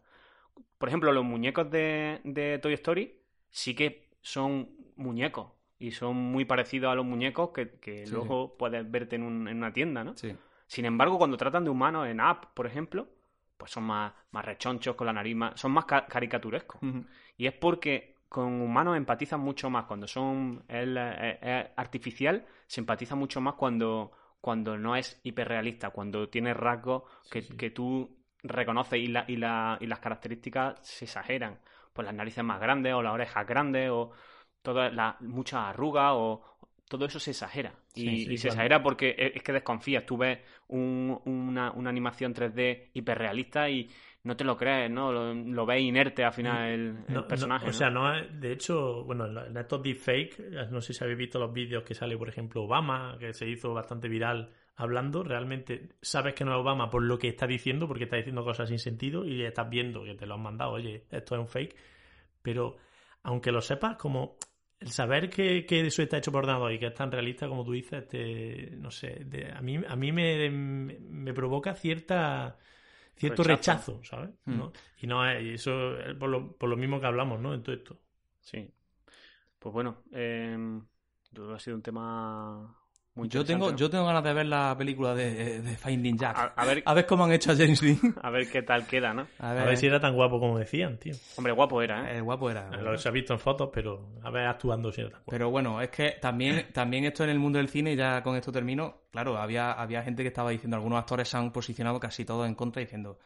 Por 0.79 0.89
ejemplo, 0.89 1.13
los 1.13 1.25
muñecos 1.25 1.71
de, 1.71 2.21
de 2.25 2.59
Toy 2.59 2.75
Story 2.75 3.21
sí 3.51 3.75
que 3.75 4.09
son 4.21 4.69
muñecos 4.97 5.53
y 5.79 5.91
son 5.93 6.17
muy 6.17 6.45
parecidos 6.45 6.91
a 6.93 6.95
los 6.95 7.05
muñecos 7.05 7.51
que, 7.51 7.79
que 7.79 8.07
Sí, 8.07 8.13
luego 8.13 8.57
puedes 8.57 8.89
verte 8.91 9.17
en, 9.17 9.23
un- 9.23 9.49
en 9.49 9.57
una 9.59 9.73
tienda, 9.73 10.03
¿no? 10.05 10.17
Sí. 10.17 10.35
Sin 10.67 10.85
embargo, 10.85 11.19
cuando 11.19 11.37
tratan 11.37 11.65
de 11.65 11.71
humanos 11.71 12.07
en 12.09 12.21
App, 12.21 12.47
por 12.55 12.67
ejemplo, 12.67 13.07
pues 13.57 13.71
son 13.71 13.85
más, 13.85 14.13
más 14.33 14.45
rechonchos 14.45 14.97
con 14.97 15.07
la 15.07 15.13
nariz, 15.13 15.37
más- 15.37 15.61
son 15.61 15.73
más 15.73 15.85
ca- 15.85 16.07
caricaturescos. 16.07 16.81
Y 17.37 17.47
es 17.47 17.53
porque 17.53 18.14
con 18.35 18.61
humanos 18.61 18.97
empatizan 18.97 19.39
mucho 19.39 19.71
más. 19.71 19.85
Cuando 19.85 20.09
son 20.09 20.65
es 20.69 20.89
artificial, 21.77 22.45
se 22.67 22.81
empatiza 22.81 23.15
mucho 23.15 23.41
más 23.41 23.55
cuando, 23.55 24.11
cuando 24.41 24.77
no 24.77 24.97
es 24.97 25.21
hiperrealista, 25.23 25.91
cuando 25.91 26.29
tiene 26.29 26.53
rasgos 26.53 27.05
que, 27.31 27.43
sí. 27.43 27.57
que 27.57 27.71
tú 27.71 28.19
reconoces 28.43 28.99
y, 28.99 29.07
la- 29.07 29.25
y, 29.29 29.37
la- 29.37 29.79
y 29.81 29.87
las 29.87 30.01
características 30.01 30.81
se 30.83 31.05
exageran. 31.05 31.61
Pues 31.93 32.07
las 32.07 32.15
narices 32.15 32.43
más 32.43 32.61
grandes 32.61 32.93
o 32.95 33.03
las 33.03 33.13
orejas 33.15 33.47
grandes 33.47 33.89
o 33.91 34.11
todas 34.63 34.93
las 34.93 35.21
muchas 35.21 35.61
arrugas 35.61 36.11
o 36.15 36.43
todo 36.89 37.07
eso 37.07 37.21
se 37.21 37.31
exagera. 37.31 37.73
y, 37.95 38.25
Sí, 38.25 38.33
y 38.33 38.37
se 38.39 38.49
claro. 38.49 38.55
exagera 38.55 38.83
porque 38.83 39.15
es 39.17 39.37
es 39.37 39.43
que 39.45 39.53
desconfías. 39.53 40.05
Tú 40.05 40.17
ves 40.17 40.41
un- 40.69 41.21
una, 41.25 41.71
una 41.71 41.91
animación 41.91 42.35
3D 42.35 42.91
hiperrealista 42.95 43.71
y 43.71 43.89
no 44.25 44.37
te 44.37 44.45
lo 44.45 44.57
crees, 44.57 44.91
¿no? 44.91 45.13
Lo, 45.13 45.33
lo 45.35 45.67
ves 45.67 45.81
inerte 45.83 46.25
al 46.25 46.33
final 46.33 46.69
el, 46.69 46.81
el. 47.09 47.15
No, 47.15 47.21
no, 47.21 47.27
personaje. 47.29 47.65
o 47.65 47.69
¿no? 47.69 47.73
sea, 47.73 47.91
no 47.91 48.11
de 48.33 48.53
hecho, 48.53 49.05
bueno, 49.05 49.27
en 49.27 49.57
estos 49.57 49.83
deepfake, 49.83 50.39
eh, 50.41 50.67
no 50.71 50.81
sé 50.81 50.93
si 50.95 51.05
habéis 51.05 51.19
visto 51.19 51.39
los 51.39 51.53
vídeos 51.53 51.83
que 51.85 51.95
sale, 51.95 52.17
por 52.17 52.29
ejemplo, 52.29 52.63
Obama, 52.65 53.17
que 53.19 53.33
se 53.35 53.49
hizo 53.49 53.73
bastante 53.75 54.09
viral 54.09 54.51
hablando, 54.77 55.23
realmente 55.23 55.91
sabes 56.03 56.35
que 56.35 56.45
no 56.45 56.53
es 56.53 56.61
Obama 56.61 56.91
por 56.91 57.03
lo 57.03 57.17
que 57.19 57.29
está 57.29 57.47
diciendo, 57.47 57.87
porque 57.87 58.05
está 58.05 58.17
diciendo 58.17 58.43
cosas 58.45 58.69
sin 58.69 58.79
sentido 58.79 59.25
y 59.25 59.43
estás 59.45 59.69
viendo 59.71 60.03
que 60.05 60.15
te 60.15 60.27
lo 60.27 60.35
han 60.35 60.43
mandado, 60.43 60.73
oye, 60.73 61.05
esto 61.11 61.35
es 61.37 61.41
un 61.41 61.49
fake, 61.49 61.77
pero 62.43 62.77
aunque 63.23 63.53
lo 63.53 63.61
sepas, 63.61 63.97
como 63.97 64.37
el 64.81 64.89
saber 64.89 65.31
que, 65.31 65.65
que 65.65 65.81
eso 65.87 66.03
está 66.03 66.17
hecho 66.19 66.33
por 66.33 66.41
ordenador 66.45 66.73
y 66.73 66.79
que 66.79 66.87
es 66.87 66.95
tan 66.95 67.13
realista 67.13 67.47
como 67.49 67.65
tú 67.65 67.73
dices, 67.73 68.09
te, 68.09 68.71
no 68.77 68.91
sé, 68.91 69.25
te- 69.31 69.53
a 69.53 69.61
mí, 69.63 69.79
a 69.87 69.97
mí 69.97 70.13
me, 70.13 70.51
me 70.51 71.33
provoca 71.33 71.75
cierta 71.75 72.59
cierto 73.17 73.43
Rechazo. 73.43 73.99
rechazo, 73.99 74.05
¿sabes? 74.05 74.31
Mm. 74.45 74.57
¿No? 74.59 74.73
Y 75.01 75.07
no 75.07 75.29
es, 75.29 75.43
y 75.43 75.55
eso 75.55 75.99
es 75.99 76.15
por 76.17 76.29
lo, 76.29 76.53
por 76.57 76.69
lo 76.69 76.77
mismo 76.77 77.01
que 77.01 77.07
hablamos, 77.07 77.41
¿no? 77.41 77.55
En 77.55 77.63
todo 77.63 77.75
esto. 77.75 77.99
Sí. 78.41 78.71
Pues 79.59 79.73
bueno, 79.73 80.03
eh, 80.13 80.57
ha 81.55 81.59
sido 81.59 81.77
un 81.77 81.83
tema 81.83 82.77
muy 83.15 83.29
Yo 83.29 83.45
tengo, 83.45 83.75
yo 83.77 83.89
tengo 83.89 84.07
ganas 84.07 84.25
de 84.25 84.33
ver 84.33 84.47
la 84.47 84.75
película 84.77 85.15
de, 85.15 85.63
de 85.63 85.77
Finding 85.77 86.19
Jack. 86.19 86.37
A, 86.37 86.45
a 86.57 86.65
ver, 86.65 86.83
A 86.85 86.95
ver 86.95 87.07
cómo 87.07 87.25
han 87.25 87.33
hecho 87.33 87.53
a 87.53 87.57
James 87.57 87.81
Dean. 87.81 87.99
a 88.21 88.31
ver 88.31 88.51
qué 88.51 88.63
tal 88.63 88.87
queda, 88.87 89.15
¿no? 89.15 89.27
A 89.39 89.51
A 89.51 89.55
ver, 89.55 89.77
si 89.77 89.87
era 89.87 90.01
tan 90.01 90.15
guapo 90.15 90.41
como 90.41 90.59
decían, 90.59 90.99
tío. 90.99 91.15
Hombre, 91.37 91.53
guapo 91.53 91.81
era, 91.81 92.11
¿eh? 92.13 92.19
eh, 92.19 92.21
guapo 92.21 92.51
era. 92.51 92.71
Lo 92.71 92.99
se 92.99 93.09
ha 93.09 93.13
visto 93.13 93.33
en 93.33 93.39
fotos, 93.39 93.71
pero 93.73 94.09
a 94.23 94.31
ver 94.31 94.47
actuando 94.47 94.91
si 94.93 95.01
era 95.03 95.11
tan 95.11 95.21
guapo. 95.21 95.31
Pero 95.31 95.51
bueno, 95.51 95.81
es 95.81 95.91
que 95.91 96.17
también, 96.21 96.67
también 96.73 97.05
esto 97.05 97.25
en 97.25 97.31
el 97.31 97.39
mundo 97.39 97.59
del 97.59 97.69
cine, 97.69 97.93
y 97.93 97.97
ya 97.97 98.23
con 98.23 98.37
esto 98.37 98.51
termino, 98.51 99.03
claro, 99.11 99.37
había, 99.39 99.73
había 99.73 100.03
gente 100.03 100.23
que 100.23 100.29
estaba 100.29 100.51
diciendo, 100.51 100.77
algunos 100.77 100.99
actores 100.99 101.29
se 101.29 101.37
han 101.37 101.53
posicionado 101.53 102.01
casi 102.01 102.25
todos 102.25 102.47
en 102.49 102.55
contra 102.55 102.81
diciendo, 102.81 103.19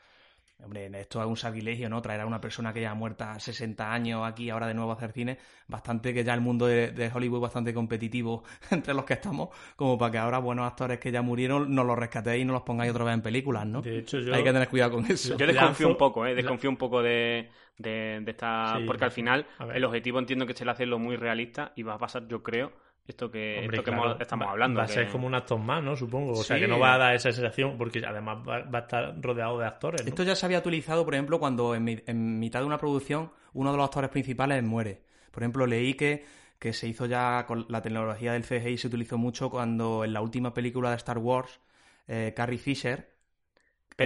hombre, 0.62 0.90
esto 1.00 1.20
es 1.20 1.26
un 1.26 1.36
sacrilegio, 1.36 1.88
¿no? 1.88 2.02
Traer 2.02 2.22
a 2.22 2.26
una 2.26 2.40
persona 2.40 2.72
que 2.72 2.80
ya 2.80 2.94
muerta 2.94 3.32
a 3.32 3.40
60 3.40 3.92
años 3.92 4.26
aquí 4.26 4.50
ahora 4.50 4.66
de 4.66 4.74
nuevo 4.74 4.90
a 4.90 4.94
hacer 4.94 5.12
cine, 5.12 5.38
bastante 5.66 6.12
que 6.12 6.24
ya 6.24 6.34
el 6.34 6.40
mundo 6.40 6.66
de, 6.66 6.90
de 6.90 7.10
Hollywood 7.12 7.38
es 7.38 7.42
bastante 7.42 7.72
competitivo 7.72 8.42
entre 8.70 8.94
los 8.94 9.04
que 9.04 9.14
estamos, 9.14 9.50
como 9.76 9.96
para 9.96 10.12
que 10.12 10.18
ahora 10.18 10.38
buenos 10.38 10.66
actores 10.66 10.98
que 10.98 11.12
ya 11.12 11.22
murieron 11.22 11.74
nos 11.74 11.86
los 11.86 11.98
rescatéis 11.98 12.42
y 12.42 12.44
nos 12.44 12.54
los 12.54 12.62
pongáis 12.62 12.90
otra 12.90 13.04
vez 13.04 13.14
en 13.14 13.22
películas, 13.22 13.66
¿no? 13.66 13.82
De 13.82 13.98
hecho, 13.98 14.18
yo... 14.18 14.34
Hay 14.34 14.42
que 14.42 14.52
tener 14.52 14.68
cuidado 14.68 14.92
con 14.92 15.06
eso. 15.06 15.36
Yo 15.36 15.46
desconfío 15.46 15.88
un 15.88 15.96
poco, 15.96 16.26
¿eh? 16.26 16.34
Desconfío 16.34 16.70
un 16.70 16.76
poco 16.76 17.02
de, 17.02 17.50
de, 17.76 18.20
de 18.22 18.30
esta... 18.30 18.78
Sí. 18.78 18.84
Porque 18.84 19.04
al 19.04 19.12
final 19.12 19.46
el 19.72 19.84
objetivo 19.84 20.18
entiendo 20.18 20.44
que 20.46 20.52
es 20.52 20.60
el 20.60 20.68
hacerlo 20.68 20.98
muy 20.98 21.16
realista 21.16 21.72
y 21.76 21.82
va 21.82 21.94
a 21.94 21.98
pasar, 21.98 22.26
yo 22.26 22.42
creo, 22.42 22.72
esto 23.08 23.30
que, 23.30 23.58
Hombre, 23.60 23.76
esto 23.78 23.84
que 23.84 23.90
claro, 23.90 24.10
hemos- 24.10 24.20
estamos 24.20 24.46
va- 24.46 24.50
hablando. 24.52 24.78
Va 24.78 24.84
a 24.84 24.86
que- 24.86 24.92
ser 24.92 25.08
como 25.08 25.26
un 25.26 25.34
actor 25.34 25.58
más, 25.58 25.82
¿no? 25.82 25.96
Supongo. 25.96 26.32
O 26.32 26.44
sea, 26.44 26.58
que 26.58 26.68
no 26.68 26.78
va 26.78 26.94
a 26.94 26.98
dar 26.98 27.14
esa 27.14 27.32
sensación, 27.32 27.76
porque 27.78 28.02
además 28.06 28.38
va, 28.46 28.60
va 28.62 28.78
a 28.78 28.82
estar 28.82 29.20
rodeado 29.20 29.58
de 29.58 29.66
actores, 29.66 30.02
¿no? 30.04 30.08
Esto 30.08 30.22
ya 30.22 30.34
se 30.36 30.44
había 30.46 30.58
utilizado, 30.58 31.04
por 31.04 31.14
ejemplo, 31.14 31.38
cuando 31.38 31.74
en, 31.74 31.84
mi- 31.84 31.98
en 32.06 32.38
mitad 32.38 32.60
de 32.60 32.66
una 32.66 32.78
producción 32.78 33.30
uno 33.54 33.70
de 33.72 33.76
los 33.78 33.84
actores 33.86 34.10
principales 34.10 34.62
muere. 34.62 35.02
Por 35.30 35.42
ejemplo, 35.42 35.66
leí 35.66 35.94
que, 35.94 36.24
que 36.58 36.72
se 36.72 36.86
hizo 36.88 37.06
ya 37.06 37.44
con 37.46 37.66
la 37.68 37.80
tecnología 37.82 38.32
del 38.32 38.44
CGI, 38.44 38.76
se 38.78 38.88
utilizó 38.88 39.16
mucho 39.18 39.48
cuando 39.50 40.04
en 40.04 40.12
la 40.12 40.20
última 40.20 40.52
película 40.52 40.90
de 40.90 40.96
Star 40.96 41.18
Wars, 41.18 41.60
eh, 42.08 42.32
Carrie 42.36 42.58
Fisher 42.58 43.08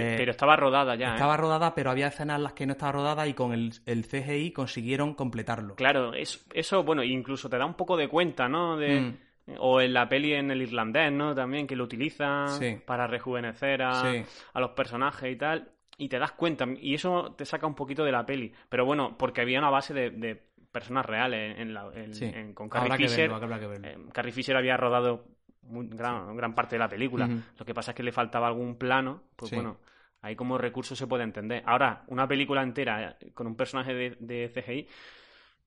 Eh, 0.01 0.15
pero 0.17 0.31
estaba 0.31 0.55
rodada 0.55 0.95
ya, 0.95 1.09
¿eh? 1.09 1.13
estaba 1.13 1.37
rodada, 1.37 1.75
pero 1.75 1.91
había 1.91 2.07
escenas 2.07 2.37
en 2.37 2.43
las 2.43 2.53
que 2.53 2.65
no 2.65 2.71
estaba 2.73 2.91
rodada 2.93 3.27
y 3.27 3.33
con 3.33 3.53
el, 3.53 3.73
el 3.85 4.05
CGI 4.05 4.51
consiguieron 4.51 5.13
completarlo. 5.13 5.75
Claro, 5.75 6.13
es- 6.13 6.45
eso, 6.53 6.83
bueno, 6.83 7.03
incluso 7.03 7.47
te 7.49 7.57
da 7.57 7.65
un 7.65 7.75
poco 7.75 7.95
de 7.95 8.07
cuenta, 8.07 8.47
¿no? 8.49 8.75
De, 8.77 8.99
Mm. 9.01 9.17
O 9.59 9.81
en 9.81 9.91
la 9.91 10.07
peli 10.07 10.31
en 10.33 10.51
el 10.51 10.61
irlandés, 10.61 11.11
¿no? 11.11 11.35
También 11.35 11.67
que 11.67 11.75
lo 11.75 11.83
utilizan 11.83 12.47
Sí. 12.47 12.77
para 12.85 13.07
rejuvenecer 13.07 13.81
a, 13.83 13.91
Sí. 14.01 14.23
a 14.53 14.59
los 14.61 14.69
personajes 14.71 15.29
y 15.29 15.35
tal. 15.35 15.69
Y 15.97 16.07
te 16.07 16.17
das 16.17 16.31
cuenta, 16.31 16.65
y 16.79 16.93
eso 16.93 17.35
te 17.37 17.43
saca 17.45 17.67
un 17.67 17.75
poquito 17.75 18.05
de 18.05 18.13
la 18.13 18.25
peli. 18.25 18.53
Pero 18.69 18.85
bueno, 18.85 19.17
porque 19.17 19.41
había 19.41 19.59
una 19.59 19.69
base 19.69 19.93
de, 19.93 20.11
de 20.11 20.41
personas 20.71 21.05
reales 21.05 21.59
en 21.59 21.73
la, 21.73 21.87
en- 21.93 22.13
Sí. 22.13 22.23
en- 22.33 22.53
con 22.53 22.69
Carrie 22.69 22.95
Fisher. 22.95 23.29
verlo. 23.29 23.73
Eh, 23.85 23.97
Carrie 24.13 24.31
Fisher 24.31 24.55
había 24.55 24.77
rodado 24.77 25.25
muy- 25.63 25.87
gran, 25.87 26.35
gran 26.35 26.53
parte 26.55 26.75
de 26.75 26.79
la 26.79 26.89
película. 26.89 27.27
Lo 27.57 27.65
que 27.65 27.73
pasa 27.73 27.91
es 27.91 27.95
que 27.97 28.03
le 28.03 28.11
faltaba 28.11 28.47
algún 28.47 28.75
plano. 28.77 29.23
Pues 29.35 29.49
Sí. 29.49 29.55
bueno, 29.55 29.77
ahí 30.21 30.35
como 30.35 30.57
recurso 30.57 30.95
se 30.95 31.07
puede 31.07 31.23
entender. 31.23 31.63
Ahora, 31.65 32.03
una 32.07 32.27
película 32.27 32.61
entera 32.63 33.17
eh, 33.19 33.31
con 33.33 33.47
un 33.47 33.55
personaje 33.55 33.93
de, 33.93 34.17
de 34.19 34.49
CGI, 34.53 34.87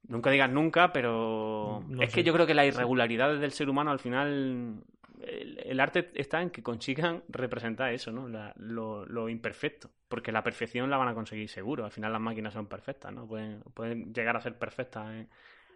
nunca 0.08 0.30
digas 0.30 0.50
nunca, 0.50 0.92
pero 0.92 1.82
No 1.88 2.02
es 2.02 2.12
que 2.12 2.22
yo 2.24 2.32
creo 2.32 2.46
que 2.46 2.54
las 2.54 2.66
irregularidades 2.66 3.40
del 3.40 3.52
ser 3.52 3.68
humano 3.68 3.90
al 3.90 3.98
final... 3.98 4.82
El, 5.22 5.58
el 5.64 5.80
arte 5.80 6.10
está 6.14 6.42
en 6.42 6.50
que 6.50 6.62
consigan 6.62 7.22
representar 7.28 7.90
eso, 7.90 8.12
¿no? 8.12 8.28
La- 8.28 8.52
lo, 8.58 9.06
lo 9.06 9.30
imperfecto. 9.30 9.90
Porque 10.08 10.30
la 10.30 10.42
perfección 10.42 10.90
la 10.90 10.98
van 10.98 11.08
a 11.08 11.14
conseguir 11.14 11.48
seguro. 11.48 11.86
Al 11.86 11.90
final 11.90 12.12
las 12.12 12.20
máquinas 12.20 12.52
son 12.52 12.66
perfectas, 12.66 13.14
¿no? 13.14 13.26
Pueden, 13.26 13.62
pueden 13.72 14.12
llegar 14.12 14.36
a 14.36 14.42
ser 14.42 14.58
perfectas 14.58 15.08
en, 15.10 15.28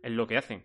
en 0.03 0.16
lo 0.16 0.27
que 0.27 0.37
hacen. 0.37 0.62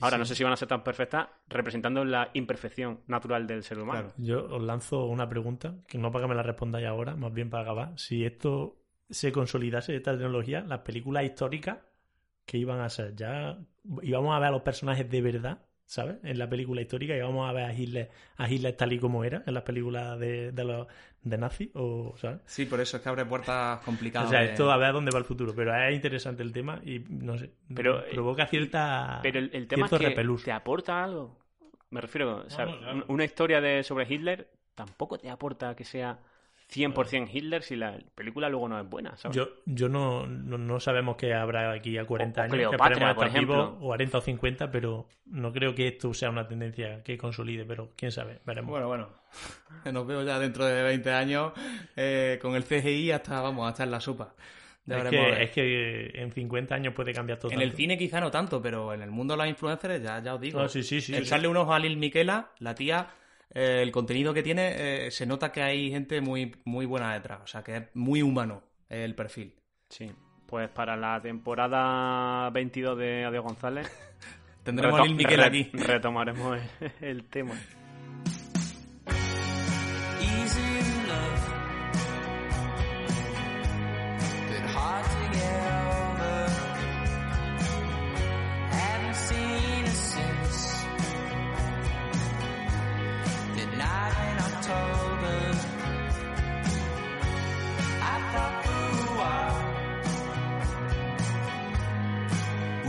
Ahora, 0.00 0.16
Sí. 0.16 0.18
no 0.20 0.24
sé 0.26 0.34
si 0.34 0.44
van 0.44 0.52
a 0.52 0.56
ser 0.56 0.68
tan 0.68 0.84
perfectas 0.84 1.28
representando 1.48 2.04
la 2.04 2.30
imperfección 2.34 3.00
natural 3.06 3.46
del 3.46 3.62
ser 3.64 3.78
humano. 3.80 4.08
Yo 4.16 4.44
os 4.46 4.62
lanzo 4.62 5.06
una 5.06 5.28
pregunta, 5.28 5.74
que 5.86 5.98
no 5.98 6.10
para 6.12 6.24
que 6.24 6.28
me 6.28 6.34
la 6.34 6.42
respondáis 6.42 6.86
ahora, 6.86 7.16
más 7.16 7.32
bien 7.32 7.50
para 7.50 7.64
acabar. 7.64 7.92
Si 7.98 8.24
esto 8.24 8.76
se 9.10 9.32
consolidase, 9.32 9.96
esta 9.96 10.12
tecnología, 10.12 10.60
las 10.60 10.80
películas 10.80 11.24
históricas 11.24 11.78
que 12.44 12.58
iban 12.58 12.80
a 12.80 12.88
ser, 12.88 13.14
ya 13.16 13.58
íbamos 14.02 14.34
a 14.34 14.38
ver 14.38 14.48
a 14.48 14.52
los 14.52 14.62
personajes 14.62 15.08
de 15.10 15.20
verdad, 15.22 15.58
¿sabes? 15.88 16.18
En 16.22 16.38
la 16.38 16.48
película 16.48 16.80
histórica 16.82 17.16
íbamos 17.16 17.48
a 17.48 17.52
ver 17.52 17.64
a 17.64 17.72
Hitler, 17.74 18.10
a 18.36 18.48
Hitler 18.48 18.76
tal 18.76 18.92
y 18.92 18.98
como 19.00 19.24
era 19.24 19.42
en 19.46 19.54
las 19.54 19.62
películas 19.64 20.18
de, 20.20 20.52
de 20.52 20.64
los 20.64 20.86
de 21.22 21.38
nazi, 21.38 21.70
o, 21.74 22.14
¿sabes? 22.16 22.40
Sí, 22.46 22.66
por 22.66 22.80
eso 22.80 22.98
es 22.98 23.02
que 23.02 23.08
abre 23.08 23.24
puertas 23.24 23.80
complicadas. 23.84 24.28
O 24.28 24.30
sea, 24.30 24.44
esto 24.44 24.70
a 24.70 24.76
ver 24.76 24.92
dónde 24.92 25.10
va 25.10 25.18
el 25.18 25.24
futuro, 25.24 25.54
pero 25.54 25.74
es 25.74 25.94
interesante 25.94 26.42
el 26.42 26.52
tema 26.52 26.80
y 26.84 27.00
no 27.08 27.36
sé, 27.38 27.50
Pero, 27.74 28.00
eh, 28.06 28.10
provoca 28.12 28.46
cierta 28.46 29.18
Pero 29.22 29.38
el, 29.40 29.50
el 29.52 29.66
tema 29.66 29.86
es 29.86 29.90
cierto 29.90 29.98
que 30.04 30.08
repelús. 30.10 30.44
te 30.44 30.52
aporta 30.52 31.02
algo. 31.02 31.38
Me 31.90 32.00
refiero, 32.02 32.44
o 32.46 32.50
sea, 32.50 32.66
no, 32.66 32.78
claro. 32.78 32.96
un- 32.98 33.04
una 33.08 33.24
historia 33.24 33.60
de 33.62 33.82
sobre 33.82 34.06
Hitler 34.12 34.50
tampoco 34.74 35.18
te 35.18 35.30
aporta 35.30 35.74
que 35.74 35.84
sea 35.84 36.18
100% 36.70 37.28
Hitler 37.32 37.62
si 37.62 37.76
la 37.76 37.98
película 38.14 38.48
luego 38.48 38.68
no 38.68 38.78
es 38.80 38.88
buena, 38.88 39.16
¿sabes? 39.16 39.36
Yo, 39.36 39.48
yo 39.64 39.88
no, 39.88 40.26
no, 40.26 40.58
no 40.58 40.80
sabemos 40.80 41.16
qué 41.16 41.32
habrá 41.34 41.72
aquí 41.72 41.96
a 41.96 42.04
40 42.04 42.40
O- 42.40 42.44
años, 42.44 42.52
que 42.52 42.56
Cleopatra, 42.58 43.14
por 43.14 43.26
estar 43.26 43.40
vivos, 43.40 43.56
ejemplo. 43.56 43.78
o 43.80 43.86
40 43.86 44.18
o 44.18 44.20
50, 44.20 44.70
pero 44.70 45.08
no 45.26 45.52
creo 45.52 45.74
que 45.74 45.88
esto 45.88 46.12
sea 46.12 46.30
una 46.30 46.46
tendencia 46.46 47.02
que 47.02 47.16
consolide, 47.16 47.64
pero 47.64 47.92
quién 47.96 48.12
sabe, 48.12 48.40
veremos. 48.44 48.70
Bueno, 48.70 48.86
bueno. 48.88 49.08
Nos 49.92 50.06
veo 50.06 50.22
ya 50.24 50.38
dentro 50.38 50.64
de 50.66 50.82
20 50.82 51.10
años 51.12 51.52
eh, 51.96 52.38
con 52.42 52.54
el 52.54 52.64
CGI 52.64 53.12
hasta, 53.12 53.40
vamos, 53.40 53.68
hasta 53.68 53.84
en 53.84 53.90
la 53.90 54.00
sopa. 54.00 54.34
Es, 54.86 55.04
que, 55.10 55.42
es 55.42 55.50
que 55.50 56.10
en 56.14 56.32
50 56.32 56.74
años 56.74 56.94
puede 56.94 57.12
cambiar 57.12 57.38
todo. 57.38 57.52
En 57.52 57.60
el 57.60 57.72
cine 57.72 57.98
quizá 57.98 58.20
no 58.20 58.30
tanto, 58.30 58.62
pero 58.62 58.94
en 58.94 59.02
el 59.02 59.10
mundo 59.10 59.34
de 59.34 59.38
los 59.38 59.46
influencers 59.48 60.02
ya, 60.02 60.22
ya 60.22 60.34
os 60.34 60.40
digo. 60.40 60.60
Ah, 60.60 60.68
sí, 60.68 60.82
sí, 60.82 61.00
sí, 61.02 61.12
sí. 61.14 61.20
Echarle 61.20 61.46
un 61.48 61.58
ojo 61.58 61.74
a 61.74 61.78
Lil 61.78 61.98
Miquela, 61.98 62.50
la 62.58 62.74
tía, 62.74 63.08
eh, 63.54 63.80
el 63.82 63.90
contenido 63.92 64.32
que 64.34 64.42
tiene, 64.42 65.06
eh, 65.06 65.10
se 65.10 65.26
nota 65.26 65.50
que 65.52 65.62
hay 65.62 65.90
gente 65.90 66.20
muy, 66.20 66.54
muy 66.64 66.86
buena 66.86 67.14
detrás. 67.14 67.40
O 67.42 67.46
sea, 67.46 67.62
que 67.62 67.76
es 67.76 67.82
muy 67.94 68.22
humano 68.22 68.62
eh, 68.88 69.04
el 69.04 69.14
perfil. 69.14 69.54
Sí. 69.88 70.10
Pues 70.46 70.68
para 70.70 70.96
la 70.96 71.20
temporada 71.20 72.48
22 72.50 72.98
de 72.98 73.24
Adiós 73.24 73.44
González 73.44 73.86
Tendremos 74.62 75.00
a 75.00 75.04
Lil 75.04 75.14
Miquela 75.14 75.48
re- 75.48 75.48
aquí. 75.48 75.70
Retomaremos 75.72 76.58
el, 76.80 76.92
el 77.00 77.24
tema. 77.24 77.54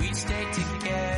we 0.09 0.15
stay 0.15 0.51
together. 0.51 1.08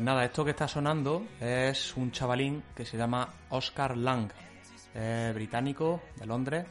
Pues 0.00 0.06
nada, 0.06 0.24
esto 0.24 0.46
que 0.46 0.52
está 0.52 0.66
sonando 0.66 1.26
es 1.42 1.94
un 1.94 2.10
chavalín 2.10 2.62
que 2.74 2.86
se 2.86 2.96
llama 2.96 3.28
Oscar 3.50 3.98
Lang, 3.98 4.30
es 4.94 5.34
británico 5.34 6.00
de 6.18 6.24
Londres. 6.24 6.64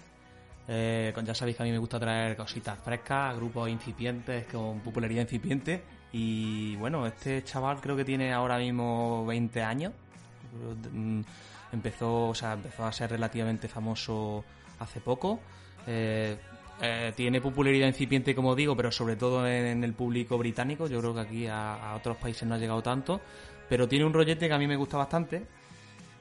Eh, 0.68 1.14
ya 1.24 1.36
sabéis 1.36 1.56
que 1.56 1.62
a 1.62 1.66
mí 1.68 1.72
me 1.72 1.78
gusta 1.78 2.00
traer 2.00 2.36
cositas 2.36 2.80
frescas, 2.80 3.36
grupos 3.36 3.70
incipientes 3.70 4.48
con 4.48 4.80
popularidad 4.80 5.22
incipiente. 5.22 5.84
Y 6.12 6.76
bueno, 6.78 7.06
este 7.06 7.44
chaval 7.44 7.80
creo 7.80 7.96
que 7.96 8.04
tiene 8.04 8.34
ahora 8.34 8.58
mismo 8.58 9.24
20 9.28 9.62
años. 9.62 9.94
Mm, 10.92 11.22
Empezó, 11.72 12.30
o 12.30 12.34
sea, 12.34 12.54
empezó 12.54 12.84
a 12.84 12.92
ser 12.92 13.12
relativamente 13.12 13.68
famoso 13.68 14.44
hace 14.80 15.02
poco. 15.02 15.40
Eh, 15.86 16.36
eh, 16.82 17.12
tiene 17.16 17.42
popularidad 17.42 17.88
incipiente, 17.88 18.34
como 18.34 18.56
digo, 18.56 18.76
pero 18.76 18.92
sobre 18.92 19.16
todo 19.16 19.46
en, 19.46 19.84
el 19.84 19.94
público 19.94 20.38
británico. 20.38 20.88
Yo 20.88 21.00
creo 21.00 21.14
que 21.14 21.20
aquí 21.20 21.48
a, 21.48 21.94
otros 21.96 22.18
países 22.18 22.48
no 22.48 22.56
ha 22.56 22.58
llegado 22.58 22.82
tanto. 22.82 23.20
Pero 23.68 23.88
tiene 23.88 24.06
un 24.06 24.14
rollete 24.14 24.48
que 24.48 24.54
a 24.54 24.58
mí 24.58 24.68
me 24.68 24.76
gusta 24.76 24.98
bastante. 24.98 25.46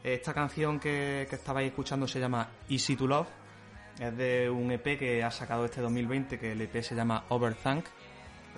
Esta 0.02 0.34
canción 0.34 0.78
que, 0.80 1.26
que 1.28 1.36
estabais 1.36 1.68
escuchando 1.68 2.06
se 2.06 2.20
llama 2.20 2.48
Easy 2.68 2.96
to 2.96 3.06
Love. 3.06 3.28
Es 4.00 4.16
de 4.16 4.50
un 4.50 4.70
EP 4.70 4.98
que 4.98 5.22
ha 5.22 5.30
sacado 5.30 5.64
este 5.64 5.80
2020, 5.80 6.38
que 6.38 6.52
el 6.52 6.60
EP 6.60 6.82
se 6.82 6.94
llama 6.94 7.24
Overthink. 7.28 7.86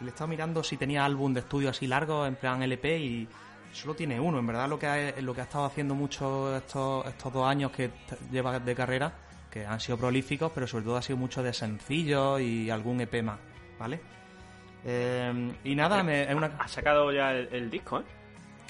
Le 0.01 0.07
he 0.07 0.09
estado 0.11 0.29
mirando 0.29 0.63
si 0.63 0.77
tenía 0.77 1.05
álbum 1.05 1.33
de 1.33 1.41
estudio 1.41 1.71
así 1.71 1.87
largo, 1.87 2.27
en 2.27 2.37
plan 2.37 2.63
LP, 2.63 2.99
y 2.99 3.29
solo 3.73 3.95
tiene 3.95 4.19
uno. 4.19 4.39
En 4.39 4.47
verdad, 4.47 4.69
lo 4.69 4.79
que 4.79 4.87
ha, 4.87 5.21
lo 5.21 5.35
que 5.35 5.41
ha 5.43 5.45
estado 5.45 5.65
haciendo 5.65 5.95
mucho 5.95 6.57
estos, 6.57 7.07
estos 7.07 7.33
dos 7.33 7.47
años 7.47 7.71
que 7.71 7.91
lleva 8.31 8.59
de 8.59 8.75
carrera, 8.75 9.13
que 9.51 9.67
han 9.67 9.81
sido 9.81 9.99
prolíficos, 9.99 10.53
pero 10.55 10.67
sobre 10.67 10.85
todo 10.85 10.97
ha 10.97 11.03
sido 11.03 11.17
mucho 11.17 11.43
de 11.43 11.53
sencillos 11.53 12.41
y 12.41 12.71
algún 12.71 13.01
EP 13.01 13.23
más, 13.23 13.39
¿vale? 13.79 14.01
Eh, 14.85 15.53
y 15.65 15.75
nada, 15.75 16.03
me- 16.03 16.23
es 16.23 16.35
una, 16.35 16.47
Ha 16.59 16.69
sacado 16.69 17.13
ya 17.13 17.33
el, 17.33 17.49
el 17.53 17.71
disco, 17.71 18.01
¿eh? 18.01 18.05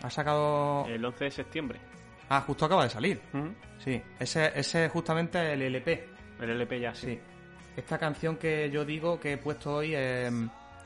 ha 0.02 0.10
sacado... 0.10 0.86
El 0.88 1.04
11 1.04 1.24
de 1.24 1.30
septiembre. 1.30 1.78
Ah, 2.28 2.42
justo 2.46 2.64
acaba 2.64 2.84
de 2.84 2.90
salir. 2.90 3.20
Sí, 3.84 4.00
ese, 4.18 4.52
ese 4.58 4.86
es 4.86 4.92
justamente 4.92 5.52
el 5.52 5.62
LP. 5.62 6.08
El 6.40 6.50
LP 6.50 6.80
ya, 6.80 6.94
sí. 6.94 7.06
Sí. 7.08 7.20
Esta 7.76 7.98
canción 7.98 8.36
que 8.36 8.70
yo 8.70 8.84
digo 8.84 9.20
que 9.20 9.34
he 9.34 9.38
puesto 9.38 9.74
hoy 9.76 9.92
eh, 9.94 10.30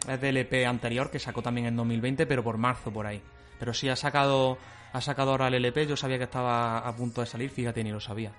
es 0.09 0.20
del 0.20 0.36
EP 0.38 0.66
anterior, 0.66 1.11
que 1.11 1.18
sacó 1.18 1.42
también 1.42 1.66
en 1.68 1.76
2020, 1.76 2.26
pero 2.26 2.42
por 2.42 2.59
marzo 2.59 2.90
por 2.92 3.07
ahí. 3.07 3.22
Pero 3.59 3.72
sí 3.72 3.88
ha 3.88 3.97
sacado, 3.97 4.59
ha 4.92 5.01
sacado 5.01 5.30
ahora 5.30 5.49
el 5.49 5.55
LP, 5.55 5.86
yo 5.86 5.97
sabía 5.97 6.18
que 6.18 6.24
estaba 6.24 6.78
a 6.78 6.95
punto 6.97 7.20
de 7.20 7.26
salir, 7.26 7.51
fíjate, 7.51 7.82
ni 7.84 7.90
lo 7.92 8.01
sabía. 8.01 8.32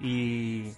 Y, 0.00 0.72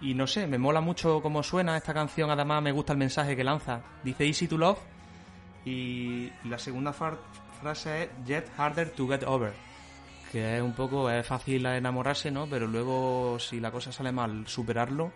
y 0.00 0.14
no 0.14 0.26
sé, 0.26 0.46
me 0.46 0.58
mola 0.58 0.80
mucho 0.80 1.20
cómo 1.22 1.42
suena 1.42 1.76
esta 1.76 1.92
canción, 1.94 2.30
además 2.30 2.62
me 2.62 2.72
gusta 2.72 2.92
el 2.92 2.98
mensaje 2.98 3.36
que 3.36 3.44
lanza. 3.44 3.80
Dice 4.02 4.26
Easy 4.26 4.48
to 4.48 4.56
Love 4.58 4.78
y 5.64 6.30
la 6.44 6.58
segunda 6.58 6.92
frase 6.92 8.04
es 8.04 8.08
Get 8.26 8.44
Harder 8.56 8.90
to 8.90 9.06
Get 9.08 9.24
Over. 9.26 9.52
Que 10.32 10.56
es 10.56 10.62
un 10.62 10.72
poco, 10.74 11.10
es 11.10 11.26
fácil 11.26 11.66
enamorarse, 11.66 12.30
¿no? 12.30 12.46
Pero 12.46 12.66
luego, 12.66 13.36
si 13.40 13.58
la 13.60 13.70
cosa 13.72 13.90
sale 13.92 14.12
mal, 14.12 14.46
superarlo, 14.46 15.12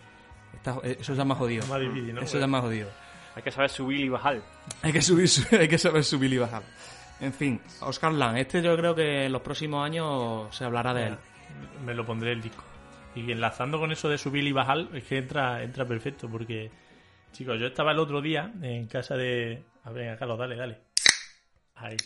está- 0.54 0.78
eso 0.82 1.14
ya 1.14 1.24
más 1.24 1.38
jodido. 1.38 1.64
Más 1.68 1.80
difícil, 1.80 2.14
¿no? 2.14 2.20
Eso 2.20 2.38
ya 2.38 2.46
más 2.48 2.62
jodido. 2.62 2.90
Hay 3.36 3.42
que 3.42 3.50
saber 3.52 3.70
subir 3.70 4.00
y 4.00 4.08
bajar. 4.08 4.42
Hay 4.82 4.92
que 4.92 5.00
subir, 5.02 5.28
su- 5.28 5.44
hay 5.56 5.68
que 5.68 5.78
saber 5.78 6.02
subir 6.04 6.32
y 6.32 6.38
bajar. 6.38 6.62
En 7.20 7.32
fin, 7.32 7.60
Oscar 7.80 8.12
Lang, 8.12 8.36
este 8.36 8.60
yo 8.60 8.76
creo 8.76 8.94
que 8.94 9.26
en 9.26 9.32
los 9.32 9.40
próximos 9.40 9.84
años 9.86 10.54
se 10.54 10.64
hablará 10.64 10.92
de 10.92 11.06
él. 11.08 11.18
Me 11.86 11.94
lo 11.94 12.04
pondré 12.04 12.32
el 12.32 12.42
disco. 12.42 12.64
Y 13.16 13.30
enlazando 13.30 13.78
con 13.78 13.92
eso 13.92 14.08
de 14.08 14.18
subir 14.18 14.44
y 14.44 14.52
bajar, 14.52 14.88
es 14.92 15.04
que 15.04 15.18
entra, 15.18 15.62
entra 15.62 15.84
perfecto, 15.86 16.28
porque, 16.28 16.70
chicos, 17.32 17.58
yo 17.60 17.66
estaba 17.68 17.92
el 17.92 17.98
otro 17.98 18.20
día 18.20 18.52
en 18.62 18.86
casa 18.86 19.16
de. 19.16 19.62
A 19.84 19.90
ver, 19.90 20.16
Carlos, 20.18 20.38
dale, 20.38 20.56
dale. 20.56 20.78
Ahí. 21.76 21.96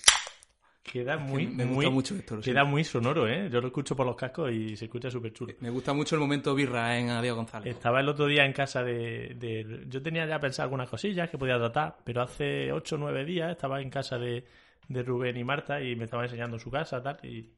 Queda 0.82 1.18
muy, 1.18 1.46
me 1.46 1.66
muy, 1.66 1.74
gusta 1.84 1.90
mucho 1.90 2.14
esto, 2.14 2.36
lo 2.36 2.42
queda 2.42 2.64
muy 2.64 2.82
sonoro, 2.82 3.28
¿eh? 3.28 3.50
Yo 3.52 3.60
lo 3.60 3.66
escucho 3.66 3.94
por 3.94 4.06
los 4.06 4.16
cascos 4.16 4.50
y 4.50 4.74
se 4.74 4.86
escucha 4.86 5.10
súper 5.10 5.34
chulo. 5.34 5.52
Me 5.60 5.68
gusta 5.68 5.92
mucho 5.92 6.14
el 6.14 6.20
momento 6.22 6.54
birra 6.54 6.98
en 6.98 7.10
Adiós 7.10 7.36
González. 7.36 7.74
Estaba 7.74 8.00
el 8.00 8.08
otro 8.08 8.24
día 8.26 8.46
en 8.46 8.54
casa 8.54 8.82
de, 8.82 9.34
de- 9.36 9.84
Yo 9.86 10.00
tenía 10.00 10.24
ya 10.24 10.40
pensado 10.40 10.64
algunas 10.64 10.88
cosillas 10.88 11.28
que 11.28 11.36
podía 11.36 11.58
tratar, 11.58 11.98
pero 12.04 12.22
hace 12.22 12.72
8 12.72 12.94
o 12.94 12.98
9 12.98 13.26
días 13.26 13.50
estaba 13.50 13.82
en 13.82 13.90
casa 13.90 14.16
de, 14.18 14.46
de 14.88 15.02
Rubén 15.02 15.36
y 15.36 15.44
Marta 15.44 15.82
y 15.82 15.94
me 15.94 16.04
estaban 16.04 16.24
enseñando 16.24 16.58
su 16.58 16.70
casa, 16.70 17.02
tal, 17.02 17.18
y 17.22 17.50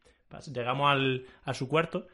llegamos 0.53 0.91
al, 0.91 1.25
a 1.45 1.55
su 1.55 1.69
cuarto 1.69 2.09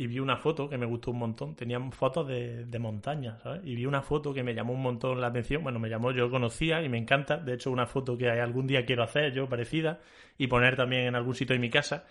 y 0.00 0.06
vi 0.06 0.18
una 0.18 0.38
foto 0.38 0.66
que 0.66 0.78
me 0.78 0.86
gustó 0.86 1.10
un 1.10 1.18
montón. 1.18 1.54
Tenían 1.54 1.92
fotos 1.92 2.26
de, 2.26 2.64
de 2.64 2.78
montañas, 2.78 3.42
¿sabes? 3.42 3.60
Y 3.64 3.74
vi 3.74 3.84
una 3.84 4.00
foto 4.00 4.32
que 4.32 4.42
me 4.42 4.54
llamó 4.54 4.72
un 4.72 4.80
montón 4.80 5.20
la 5.20 5.26
atención. 5.26 5.62
Bueno, 5.62 5.78
me 5.78 5.90
llamó, 5.90 6.10
yo 6.10 6.30
conocía 6.30 6.82
y 6.82 6.88
me 6.88 6.96
encanta. 6.96 7.36
De 7.36 7.52
hecho, 7.52 7.70
una 7.70 7.84
foto 7.84 8.16
que 8.16 8.30
algún 8.30 8.66
día 8.66 8.86
quiero 8.86 9.02
hacer 9.02 9.34
yo, 9.34 9.46
parecida, 9.46 10.00
y 10.38 10.46
poner 10.46 10.74
también 10.74 11.02
en 11.02 11.16
algún 11.16 11.34
sitio 11.34 11.52
de 11.52 11.60
mi 11.60 11.68
casa. 11.68 12.06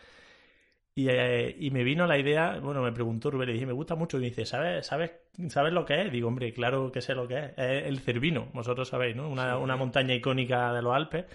Y, 0.93 1.07
eh, 1.09 1.55
y 1.59 1.71
me 1.71 1.83
vino 1.83 2.05
la 2.05 2.19
idea, 2.19 2.59
bueno, 2.59 2.83
me 2.83 2.91
preguntó 2.91 3.31
Rubén, 3.31 3.47
le 3.47 3.53
dije, 3.53 3.65
me 3.65 3.73
gusta 3.73 3.95
mucho, 3.95 4.17
y 4.17 4.19
me 4.19 4.27
dice, 4.27 4.45
¿sabes, 4.45 4.85
sabes, 4.85 5.13
¿sabes 5.47 5.73
lo 5.73 5.83
que 5.83 6.01
es? 6.03 6.11
Digo, 6.11 6.27
hombre, 6.27 6.53
claro 6.53 6.91
que 6.91 7.01
sé 7.01 7.15
lo 7.15 7.27
que 7.27 7.39
es. 7.39 7.51
Es 7.57 7.85
el 7.87 7.99
Cervino, 8.01 8.49
vosotros 8.53 8.87
sabéis, 8.87 9.15
¿no? 9.15 9.27
Una, 9.29 9.57
una 9.57 9.75
montaña 9.77 10.13
icónica 10.13 10.73
de 10.73 10.83
los 10.83 10.93
Alpes. 10.93 11.25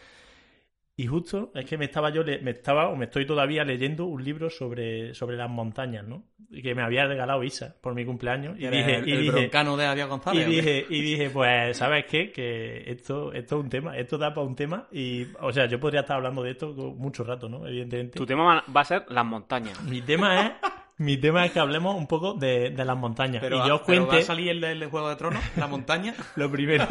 Y 0.97 1.07
justo 1.09 1.51
es 1.57 1.65
que 1.67 1.77
me 1.77 1.87
estaba 1.87 2.11
yo, 2.11 2.23
le- 2.23 2.39
me 2.41 2.53
estaba 2.53 2.89
o 2.89 2.95
me 2.95 3.07
estoy 3.07 3.27
todavía 3.27 3.65
leyendo 3.65 4.05
un 4.05 4.23
libro 4.23 4.49
sobre, 4.49 5.13
sobre 5.13 5.37
las 5.37 5.51
montañas, 5.51 6.07
¿no? 6.07 6.23
Y 6.51 6.63
Que 6.63 6.73
me 6.75 6.83
había 6.83 7.05
regalado 7.05 7.43
Isa 7.43 7.75
por 7.81 7.95
mi 7.97 8.05
cumpleaños. 8.05 8.57
Y 8.61 8.69
dije, 8.69 8.97
el, 8.99 9.09
y 9.09 9.13
el 9.13 9.19
dije, 9.23 9.31
broncano 9.33 9.77
de 9.77 9.85
y 9.87 10.03
González. 10.05 10.47
¿o 10.47 10.51
qué? 10.51 10.57
dije, 10.57 10.87
y 10.89 11.01
dije, 11.03 11.31
pues, 11.31 11.77
¿sabes 11.77 12.05
qué? 12.07 12.31
Que 12.31 12.85
esto, 12.93 13.33
esto 13.33 13.57
es 13.59 13.65
un 13.65 13.69
tema, 13.71 13.97
esto 13.99 14.19
da 14.19 14.33
para 14.33 14.47
un 14.47 14.55
tema. 14.55 14.87
Y, 14.93 15.27
o 15.41 15.53
sea, 15.53 15.67
yo 15.67 15.81
podría 15.81 16.03
estar 16.03 16.17
hablando 16.17 16.45
de 16.45 16.53
esto 16.53 16.73
mucho 16.73 17.25
rato, 17.25 17.49
¿no? 17.49 17.67
Evidentemente. 17.67 18.17
Tu 18.17 18.25
tema 18.27 18.45
va- 18.45 18.65
va 18.73 18.81
a 18.83 18.85
ser 18.85 19.05
las 19.09 19.25
montañas. 19.27 19.83
Mi 19.83 20.01
tema 20.01 20.47
es, 20.47 20.53
mi 20.99 21.17
tema 21.17 21.45
es 21.45 21.53
que 21.53 21.59
hablemos 21.59 21.97
un 21.97 22.07
poco 22.07 22.35
de, 22.35 22.71
de 22.71 22.85
las 22.85 22.97
montañas. 22.97 23.41
Pero, 23.43 23.65
y 23.65 23.69
yo 23.69 23.77
os 23.77 23.81
pero 23.83 24.03
cuente 24.03 24.17
va 24.17 24.23
a 24.23 24.27
salir 24.27 24.49
el, 24.51 24.63
el 24.65 24.87
Juego 24.87 25.09
de 25.09 25.17
Tronos, 25.17 25.43
la 25.57 25.67
montaña. 25.67 26.15
lo 26.37 26.51
primero, 26.51 26.87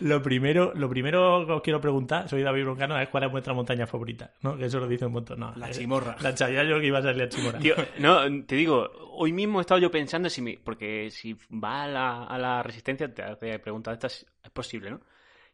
lo 0.00 0.22
primero, 0.22 0.72
lo 0.74 0.88
primero 0.88 1.46
que 1.46 1.52
os 1.52 1.62
quiero 1.62 1.80
preguntar, 1.80 2.28
soy 2.28 2.42
David 2.42 2.64
Broncano, 2.64 2.98
es 3.00 3.08
cuál 3.08 3.24
es 3.24 3.30
vuestra 3.32 3.54
montaña 3.54 3.86
favorita, 3.86 4.32
¿no? 4.42 4.56
Que 4.56 4.66
eso 4.66 4.78
lo 4.78 4.86
dice 4.86 5.06
un 5.06 5.12
montón. 5.12 5.40
No, 5.40 5.52
La 5.56 5.68
eh, 5.70 5.72
chimorra. 5.72 6.16
La 6.20 6.36
sabía 6.36 6.64
yo 6.64 6.78
que 6.80 6.86
iba 6.86 6.98
a 6.98 7.02
ser 7.02 7.16
la 7.16 7.28
chimorra. 7.28 7.58
Tío, 7.58 7.74
no, 7.98 8.20
te 8.44 8.56
digo, 8.56 8.90
hoy 9.12 9.32
mismo 9.32 9.58
he 9.58 9.62
estado 9.62 9.80
yo 9.80 9.90
pensando 9.90 10.28
si 10.28 10.42
me- 10.42 10.58
porque 10.62 11.10
si 11.10 11.34
va 11.50 11.84
a 11.84 11.88
la, 11.88 12.24
a 12.24 12.38
la 12.38 12.62
resistencia 12.62 13.12
te 13.14 13.22
hace 13.22 13.58
preguntas 13.58 13.92
de 13.92 14.06
estas, 14.06 14.26
es 14.44 14.50
posible, 14.50 14.90
¿no? 14.90 15.00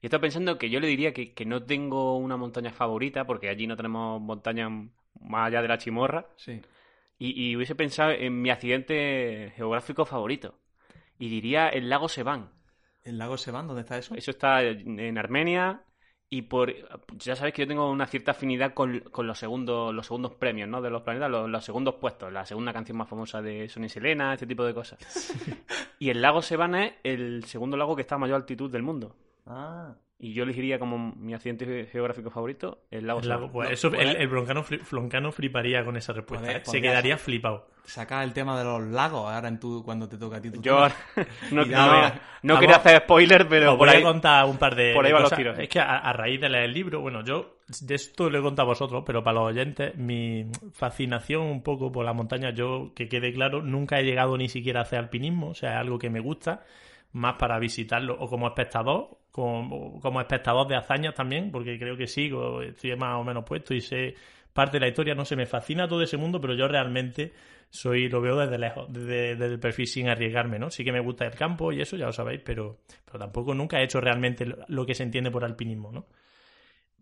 Y 0.00 0.06
he 0.06 0.08
estado 0.08 0.22
pensando 0.22 0.58
que 0.58 0.68
yo 0.68 0.80
le 0.80 0.88
diría 0.88 1.12
que, 1.12 1.32
que 1.32 1.44
no 1.46 1.62
tengo 1.62 2.16
una 2.16 2.36
montaña 2.36 2.72
favorita, 2.72 3.24
porque 3.24 3.48
allí 3.48 3.68
no 3.68 3.76
tenemos 3.76 4.20
montañas 4.20 4.68
más 5.20 5.46
allá 5.46 5.62
de 5.62 5.68
la 5.68 5.78
chimorra, 5.78 6.26
Sí. 6.34 6.60
Y, 7.22 7.50
y 7.50 7.56
hubiese 7.56 7.74
pensado 7.74 8.10
en 8.10 8.42
mi 8.42 8.50
accidente 8.50 9.52
geográfico 9.56 10.04
favorito. 10.04 10.58
Y 11.18 11.28
diría 11.28 11.68
el 11.68 11.88
lago 11.88 12.08
Sevan. 12.08 12.50
¿El 13.04 13.18
lago 13.18 13.36
Sevan? 13.36 13.68
¿Dónde 13.68 13.82
está 13.82 13.96
eso? 13.96 14.14
Eso 14.14 14.32
está 14.32 14.62
en 14.62 15.18
Armenia 15.18 15.84
y 16.34 16.42
por 16.42 16.72
ya 17.18 17.36
sabéis 17.36 17.54
que 17.54 17.62
yo 17.62 17.68
tengo 17.68 17.90
una 17.90 18.06
cierta 18.06 18.30
afinidad 18.30 18.72
con, 18.72 19.00
con 19.00 19.26
los 19.26 19.38
segundos 19.38 19.94
los 19.94 20.06
segundos 20.06 20.32
premios 20.34 20.66
¿no? 20.66 20.80
de 20.80 20.88
los 20.88 21.02
planetas, 21.02 21.30
los, 21.30 21.48
los 21.48 21.62
segundos 21.62 21.96
puestos, 21.96 22.32
la 22.32 22.46
segunda 22.46 22.72
canción 22.72 22.96
más 22.96 23.08
famosa 23.08 23.42
de 23.42 23.68
Sony 23.68 23.90
Selena, 23.90 24.32
este 24.32 24.46
tipo 24.46 24.64
de 24.64 24.72
cosas. 24.72 24.98
y 25.98 26.08
el 26.08 26.22
lago 26.22 26.40
Sevana 26.40 26.86
es 26.86 26.94
el 27.04 27.44
segundo 27.44 27.76
lago 27.76 27.94
que 27.94 28.00
está 28.00 28.14
a 28.14 28.18
mayor 28.18 28.36
altitud 28.36 28.72
del 28.72 28.82
mundo. 28.82 29.14
Ah. 29.46 29.94
Y 30.24 30.34
yo 30.34 30.44
elegiría 30.44 30.78
como 30.78 31.12
mi 31.16 31.34
accidente 31.34 31.66
ge- 31.66 31.86
geográfico 31.90 32.30
favorito 32.30 32.84
el 32.92 33.08
lago 33.08 33.18
El 33.20 33.28
lago- 33.28 33.50
pues 33.50 33.68
No, 33.68 33.74
eso, 33.74 33.90
pues- 33.90 34.02
el, 34.02 34.16
el 34.16 34.28
broncano, 34.28 34.62
fli- 34.62 34.78
floncano 34.80 35.32
fliparía 35.32 35.84
con 35.84 35.96
esa 35.96 36.12
respuesta. 36.12 36.46
Pues, 36.46 36.58
¿eh? 36.58 36.70
Se 36.70 36.80
quedaría 36.80 37.18
flipado. 37.18 37.66
Saca 37.84 38.22
el 38.22 38.32
tema 38.32 38.56
de 38.56 38.62
los 38.64 38.80
lagos 38.84 39.28
ahora 39.28 39.48
en 39.48 39.58
tu, 39.58 39.82
cuando 39.84 40.08
te 40.08 40.16
toca 40.16 40.36
a 40.36 40.40
ti. 40.40 40.52
tu 40.52 40.62
Yo 40.62 40.86
no, 41.50 41.64
no- 41.66 42.12
no 42.42 42.58
quería 42.60 42.76
hacer 42.76 42.98
spoiler, 43.02 43.48
pero 43.48 43.76
por 43.76 43.88
voy 43.88 43.96
ahí... 43.96 44.00
a 44.00 44.04
contar 44.06 44.44
un 44.44 44.56
par 44.58 44.76
de, 44.76 44.94
por 44.94 45.04
ahí 45.04 45.10
de 45.10 45.14
van 45.14 45.22
los 45.24 45.32
tiros. 45.34 45.58
Es 45.58 45.68
que 45.68 45.80
a, 45.80 45.98
a 45.98 46.12
raíz 46.12 46.40
de 46.40 46.48
leer 46.48 46.64
el 46.66 46.72
libro, 46.72 47.00
bueno, 47.00 47.24
yo 47.24 47.56
de 47.80 47.94
esto 47.96 48.30
lo 48.30 48.38
he 48.38 48.42
contado 48.42 48.66
a 48.68 48.72
vosotros, 48.74 49.02
pero 49.04 49.24
para 49.24 49.40
los 49.40 49.48
oyentes, 49.48 49.96
mi 49.96 50.46
fascinación 50.72 51.42
un 51.42 51.62
poco 51.64 51.90
por 51.90 52.04
la 52.04 52.12
montaña, 52.12 52.50
yo, 52.50 52.92
que 52.94 53.08
quede 53.08 53.32
claro, 53.32 53.60
nunca 53.62 53.98
he 53.98 54.04
llegado 54.04 54.36
ni 54.36 54.48
siquiera 54.48 54.78
a 54.78 54.82
hacer 54.84 55.00
alpinismo, 55.00 55.48
o 55.48 55.54
sea, 55.54 55.72
es 55.72 55.76
algo 55.78 55.98
que 55.98 56.10
me 56.10 56.20
gusta, 56.20 56.62
más 57.12 57.34
para 57.38 57.58
visitarlo, 57.58 58.16
o 58.20 58.28
como 58.28 58.46
espectador, 58.46 59.18
como, 59.32 60.00
como 60.00 60.20
espectador 60.20 60.68
de 60.68 60.76
hazañas 60.76 61.14
también, 61.14 61.50
porque 61.50 61.78
creo 61.78 61.96
que 61.96 62.06
sí, 62.06 62.30
estoy 62.66 62.96
más 62.96 63.16
o 63.18 63.24
menos 63.24 63.44
puesto 63.44 63.74
y 63.74 63.80
sé 63.80 64.14
parte 64.52 64.76
de 64.76 64.80
la 64.80 64.88
historia, 64.88 65.14
no 65.14 65.24
sé, 65.24 65.34
me 65.34 65.46
fascina 65.46 65.88
todo 65.88 66.02
ese 66.02 66.18
mundo, 66.18 66.40
pero 66.40 66.54
yo 66.54 66.68
realmente 66.68 67.32
soy 67.70 68.08
lo 68.10 68.20
veo 68.20 68.36
desde 68.36 68.58
lejos, 68.58 68.92
desde, 68.92 69.32
el 69.32 69.58
perfil 69.58 69.86
sin 69.86 70.08
arriesgarme, 70.08 70.58
¿no? 70.58 70.70
Sí 70.70 70.84
que 70.84 70.92
me 70.92 71.00
gusta 71.00 71.24
el 71.26 71.34
campo 71.34 71.72
y 71.72 71.80
eso, 71.80 71.96
ya 71.96 72.06
lo 72.06 72.12
sabéis, 72.12 72.42
pero, 72.44 72.80
pero 73.06 73.18
tampoco 73.18 73.54
nunca 73.54 73.80
he 73.80 73.84
hecho 73.84 74.00
realmente 74.00 74.44
lo- 74.68 74.86
que 74.86 74.94
se 74.94 75.04
entiende 75.04 75.30
por 75.30 75.44
alpinismo, 75.44 75.90
¿no? 75.90 76.06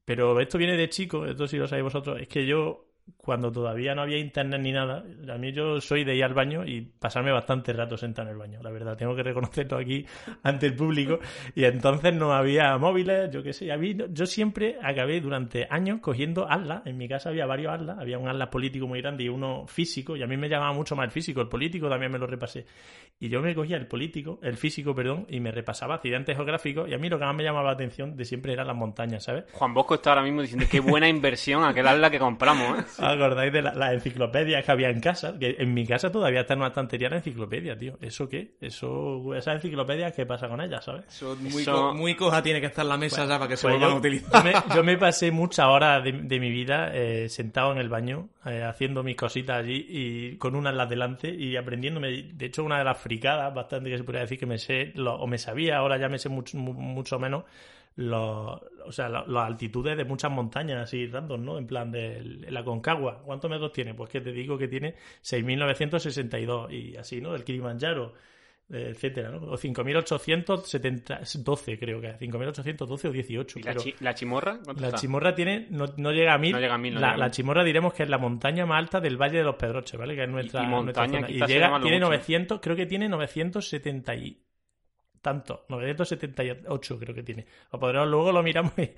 Pero 0.04 0.40
esto 0.40 0.58
viene 0.58 0.76
de 0.76 0.88
chico, 0.88 1.26
esto 1.26 1.46
sí 1.46 1.56
lo 1.56 1.68
sabéis 1.68 1.84
vosotros, 1.84 2.20
es 2.20 2.28
que 2.28 2.46
yo, 2.46 2.86
cuando 3.16 3.52
todavía 3.52 3.94
no 3.94 4.02
había 4.02 4.18
internet 4.18 4.60
ni 4.60 4.72
nada, 4.72 5.04
a 5.32 5.38
mí 5.38 5.52
yo 5.52 5.80
soy 5.80 6.04
de 6.04 6.16
ir 6.16 6.24
al 6.24 6.34
baño 6.34 6.64
y 6.64 6.80
pasarme 6.80 7.30
bastante 7.32 7.72
rato 7.72 7.96
sentado 7.96 8.28
en 8.28 8.32
el 8.32 8.38
baño, 8.38 8.60
la 8.62 8.70
verdad, 8.70 8.96
tengo 8.96 9.14
que 9.14 9.22
reconocerlo 9.22 9.78
aquí 9.78 10.06
ante 10.42 10.66
el 10.66 10.74
público, 10.74 11.20
y 11.54 11.64
entonces 11.64 12.14
no 12.14 12.32
había 12.32 12.76
móviles, 12.78 13.30
yo 13.30 13.42
qué 13.42 13.52
sé, 13.52 13.68
yo 14.10 14.26
siempre 14.26 14.78
acabé 14.82 15.20
durante 15.20 15.66
años 15.70 16.00
cogiendo 16.00 16.50
atlas, 16.50 16.82
en 16.86 16.96
mi 16.96 17.08
casa 17.08 17.28
había 17.28 17.46
varios 17.46 17.72
atlas, 17.74 17.98
había 17.98 18.18
un 18.18 18.28
atlas 18.28 18.48
político 18.48 18.86
muy 18.86 19.00
grande 19.00 19.24
y 19.24 19.28
uno 19.28 19.66
físico, 19.66 20.16
y 20.16 20.22
a 20.22 20.26
mí 20.26 20.36
me 20.36 20.48
llamaba 20.48 20.72
mucho 20.72 20.96
más 20.96 21.04
el 21.04 21.10
físico, 21.10 21.40
el 21.40 21.48
político 21.48 21.88
también 21.88 22.12
me 22.12 22.18
lo 22.18 22.26
repasé, 22.26 22.64
y 23.18 23.28
yo 23.28 23.42
me 23.42 23.54
cogía 23.54 23.76
el 23.76 23.86
político, 23.86 24.38
el 24.42 24.56
físico, 24.56 24.94
perdón, 24.94 25.26
y 25.28 25.40
me 25.40 25.50
repasaba 25.50 25.96
accidentes 25.96 26.36
geográficos, 26.36 26.88
y 26.88 26.94
a 26.94 26.98
mí 26.98 27.08
lo 27.08 27.18
que 27.18 27.24
más 27.24 27.36
me 27.36 27.44
llamaba 27.44 27.66
la 27.66 27.72
atención 27.72 28.16
de 28.16 28.24
siempre 28.24 28.52
eran 28.54 28.66
las 28.66 28.76
montañas, 28.76 29.24
¿sabes? 29.24 29.44
Juan 29.52 29.74
Bosco 29.74 29.94
está 29.94 30.10
ahora 30.10 30.22
mismo 30.22 30.40
diciendo 30.40 30.66
qué 30.70 30.80
buena 30.80 31.08
inversión 31.08 31.64
aquel 31.64 31.86
atlas 31.86 32.10
que 32.10 32.18
compramos, 32.18 32.78
¿eh? 32.78 32.84
¿Os 33.00 33.08
acordáis 33.08 33.52
de 33.52 33.62
la- 33.62 33.74
las 33.74 33.92
enciclopedias 33.94 34.64
que 34.64 34.72
había 34.72 34.90
en 34.90 35.00
casa? 35.00 35.38
Que 35.38 35.56
en 35.58 35.72
mi 35.74 35.86
casa 35.86 36.12
todavía 36.12 36.40
está 36.42 36.54
en 36.54 36.60
una 36.60 36.68
estantería 36.68 37.08
la 37.10 37.16
enciclopedia, 37.16 37.76
tío. 37.78 37.96
¿Eso 38.00 38.28
qué? 38.28 38.52
Eso, 38.60 39.34
esas 39.34 39.56
enciclopedias, 39.56 40.12
¿qué 40.12 40.26
pasa 40.26 40.48
con 40.48 40.60
ellas, 40.60 40.84
sabes? 40.84 41.04
Eso 41.08 41.34
muy, 41.36 41.62
Eso- 41.62 41.72
co- 41.72 41.94
muy 41.94 42.14
coja 42.14 42.42
tiene 42.42 42.60
que 42.60 42.66
estar 42.66 42.84
en 42.84 42.88
la 42.90 42.96
mesa 42.96 43.24
ya 43.26 43.38
para 43.38 43.48
que 43.48 43.56
se 43.56 43.62
Pues 43.62 43.74
vuelvan 43.74 43.96
a 43.96 43.98
utilizar. 43.98 44.44
yo 44.44 44.50
me, 44.68 44.74
yo 44.74 44.84
me 44.84 44.96
pasé 44.98 45.30
muchas 45.30 45.66
horas 45.66 46.04
de, 46.04 46.12
de 46.12 46.40
mi 46.40 46.50
vida 46.50 46.90
eh, 46.94 47.28
sentado 47.28 47.72
en 47.72 47.78
el 47.78 47.88
baño, 47.88 48.28
eh, 48.46 48.62
haciendo 48.62 49.02
mis 49.02 49.16
cositas 49.16 49.56
allí 49.58 49.86
y 49.88 50.36
con 50.36 50.54
una 50.54 50.70
en 50.70 50.76
las 50.76 50.88
delante 50.88 51.30
y 51.30 51.56
aprendiéndome. 51.56 52.10
De 52.34 52.46
hecho, 52.46 52.64
una 52.64 52.78
de 52.78 52.84
las 52.84 52.98
fricadas, 52.98 53.52
bastante 53.54 53.90
que 53.90 53.98
se 53.98 54.04
podría 54.04 54.22
decir 54.22 54.38
que 54.38 54.46
me 54.46 54.58
sé, 54.58 54.92
lo- 54.94 55.14
o 55.16 55.26
me 55.26 55.38
sabía, 55.38 55.78
ahora 55.78 55.96
ya 55.98 56.08
me 56.08 56.18
sé 56.18 56.28
mucho, 56.28 56.56
mu- 56.58 56.74
mucho 56.74 57.18
menos, 57.18 57.44
los, 57.96 58.60
o 58.86 58.92
sea, 58.92 59.08
la- 59.08 59.24
las 59.26 59.46
altitudes 59.46 59.96
de 59.96 60.04
muchas 60.04 60.30
montañas 60.30 60.82
así 60.84 61.06
random, 61.06 61.44
¿no? 61.44 61.58
En 61.58 61.66
plan 61.66 61.90
de 61.90 62.22
la 62.48 62.64
Concagua. 62.64 63.22
¿Cuántos 63.22 63.50
metros 63.50 63.72
tiene? 63.72 63.94
Pues 63.94 64.08
que 64.10 64.20
te 64.20 64.32
digo 64.32 64.56
que 64.56 64.68
tiene 64.68 64.94
6.962 65.22 66.72
y 66.72 66.96
así, 66.96 67.20
¿no? 67.20 67.34
El 67.34 67.44
Kilimanjaro 67.44 68.14
eh, 68.72 68.90
etcétera, 68.92 69.30
¿no? 69.30 69.38
O 69.38 69.58
5.812 69.58 71.78
creo 71.78 72.00
que 72.00 72.10
es, 72.10 72.18
5.812 72.20 73.08
o 73.08 73.12
18. 73.12 73.58
¿Y 73.58 73.62
la, 73.62 73.70
pero 73.72 73.82
chi- 73.82 73.94
la 74.00 74.14
chimorra? 74.14 74.60
¿Cuánto 74.64 74.80
la 74.80 74.88
está? 74.88 74.98
chimorra 75.00 75.34
tiene, 75.34 75.66
no, 75.70 75.86
no 75.96 76.12
llega 76.12 76.34
a 76.34 76.38
1.000. 76.38 76.52
No 76.52 76.60
llega 76.60 76.74
a 76.74 76.78
mil, 76.78 76.94
no 76.94 77.00
la, 77.16 77.30
chimorra 77.32 77.64
diremos 77.64 77.92
que 77.94 78.04
es 78.04 78.08
la 78.08 78.18
montaña 78.18 78.66
más 78.66 78.78
alta 78.78 79.00
del 79.00 79.16
Valle 79.20 79.38
de 79.38 79.44
los 79.44 79.56
Pedroches, 79.56 79.98
¿vale? 79.98 80.14
Que 80.14 80.22
es 80.22 80.28
nuestra, 80.28 80.62
y 80.62 80.66
montaña 80.68 81.20
zona. 81.20 81.30
Y 81.30 81.40
llega, 81.46 81.80
tiene 81.80 81.96
mucho. 81.98 82.06
900, 82.10 82.60
creo 82.60 82.76
que 82.76 82.86
tiene 82.86 83.08
970 83.08 84.14
y 84.14 84.38
tanto, 85.20 85.64
978 85.68 86.98
creo 86.98 87.14
que 87.14 87.22
tiene. 87.22 87.46
Lo 87.72 87.78
podremos, 87.78 88.08
luego 88.08 88.32
lo 88.32 88.42
miramos 88.42 88.72
y, 88.78 88.90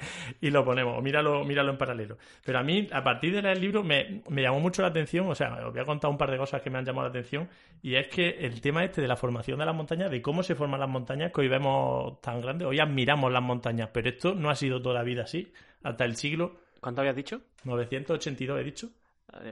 y 0.46 0.50
lo 0.50 0.64
ponemos, 0.64 0.98
o 0.98 1.02
míralo, 1.02 1.44
míralo 1.44 1.72
en 1.72 1.78
paralelo. 1.78 2.18
Pero 2.44 2.58
a 2.58 2.62
mí, 2.62 2.88
a 2.92 3.02
partir 3.02 3.34
de 3.34 3.42
leer 3.42 3.56
el 3.56 3.62
libro, 3.62 3.82
me, 3.82 4.22
me 4.28 4.42
llamó 4.42 4.60
mucho 4.60 4.82
la 4.82 4.88
atención, 4.88 5.28
o 5.28 5.34
sea, 5.34 5.66
os 5.66 5.72
voy 5.72 5.82
a 5.82 5.84
contar 5.84 6.10
un 6.10 6.18
par 6.18 6.30
de 6.30 6.38
cosas 6.38 6.62
que 6.62 6.70
me 6.70 6.78
han 6.78 6.84
llamado 6.84 7.08
la 7.08 7.10
atención, 7.10 7.48
y 7.82 7.94
es 7.94 8.08
que 8.08 8.28
el 8.28 8.60
tema 8.60 8.84
este 8.84 9.00
de 9.00 9.08
la 9.08 9.16
formación 9.16 9.58
de 9.58 9.66
las 9.66 9.74
montañas, 9.74 10.10
de 10.10 10.22
cómo 10.22 10.42
se 10.42 10.54
forman 10.54 10.80
las 10.80 10.88
montañas, 10.88 11.32
que 11.32 11.40
hoy 11.40 11.48
vemos 11.48 12.20
tan 12.20 12.40
grandes, 12.40 12.68
hoy 12.68 12.80
admiramos 12.80 13.32
las 13.32 13.42
montañas, 13.42 13.90
pero 13.92 14.08
esto 14.08 14.34
no 14.34 14.50
ha 14.50 14.54
sido 14.54 14.80
toda 14.80 14.96
la 14.96 15.02
vida 15.02 15.22
así, 15.22 15.52
hasta 15.82 16.04
el 16.04 16.16
siglo 16.16 16.62
¿Cuánto 16.82 17.00
habías 17.00 17.14
dicho? 17.14 17.40
982, 17.62 18.60
he 18.60 18.64
dicho. 18.64 18.90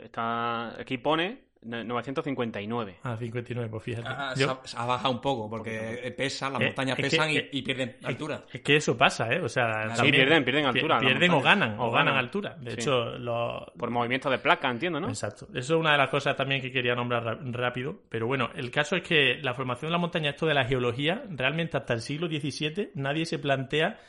Está... 0.02 0.80
Aquí 0.80 0.98
pone 0.98 1.44
959. 1.62 2.96
Ah, 3.02 3.16
59, 3.18 3.68
pues 3.70 3.82
fíjate. 3.82 4.08
Ah, 4.08 4.32
se, 4.34 4.42
Yo- 4.42 4.50
ha, 4.62 4.66
se 4.66 4.76
ha 4.78 4.84
bajado 4.86 5.10
un 5.12 5.20
poco 5.20 5.48
porque 5.50 6.14
pesa, 6.16 6.48
las 6.50 6.60
Eh, 6.60 6.64
montañas 6.66 6.96
que- 6.96 7.02
pesan 7.02 7.30
y- 7.30 7.38
y, 7.52 7.62
pierden 7.62 7.96
altura. 8.02 8.44
Es 8.52 8.60
que 8.62 8.76
eso 8.76 8.96
pasa, 8.96 9.30
¿eh? 9.32 9.40
O 9.40 9.48
sea, 9.48 9.88
Sí, 9.90 9.96
también 9.96 10.14
pierden- 10.14 10.44
pierden 10.44 10.62
pi- 10.72 10.78
altura 10.78 10.98
Pierden 11.00 11.30
o 11.32 11.40
ganan, 11.42 11.78
o, 11.78 11.90
ganan 11.90 12.06
ganan. 12.06 12.16
altura. 12.16 12.56
De 12.60 12.70
Sí. 12.72 12.80
hecho, 12.80 13.04
los, 13.18 13.64
Por 13.76 13.90
movimiento 13.90 14.30
de 14.30 14.38
placa, 14.38 14.70
entiendo, 14.70 15.00
¿no? 15.00 15.08
Exacto. 15.08 15.46
Eso 15.54 15.74
es 15.74 15.80
una 15.80 15.92
de 15.92 15.98
las 15.98 16.08
cosas 16.10 16.36
también 16.36 16.60
que 16.60 16.72
quería 16.72 16.94
nombrar 16.94 17.24
ra- 17.24 17.38
rápido. 17.42 17.96
Pero 18.08 18.26
bueno, 18.26 18.50
el 18.54 18.70
caso 18.70 18.96
es 18.96 19.02
que 19.02 19.38
la 19.42 19.54
formación 19.54 19.88
de 19.90 19.92
la 19.92 19.98
montaña, 19.98 20.30
esto 20.30 20.46
de 20.46 20.54
la 20.54 20.64
geología, 20.64 21.22
realmente 21.30 21.76
hasta 21.76 21.92
el 21.94 22.00
siglo 22.00 22.26
XVII 22.28 22.90
nadie 22.94 23.26
se 23.26 23.38
plantea 23.38 24.00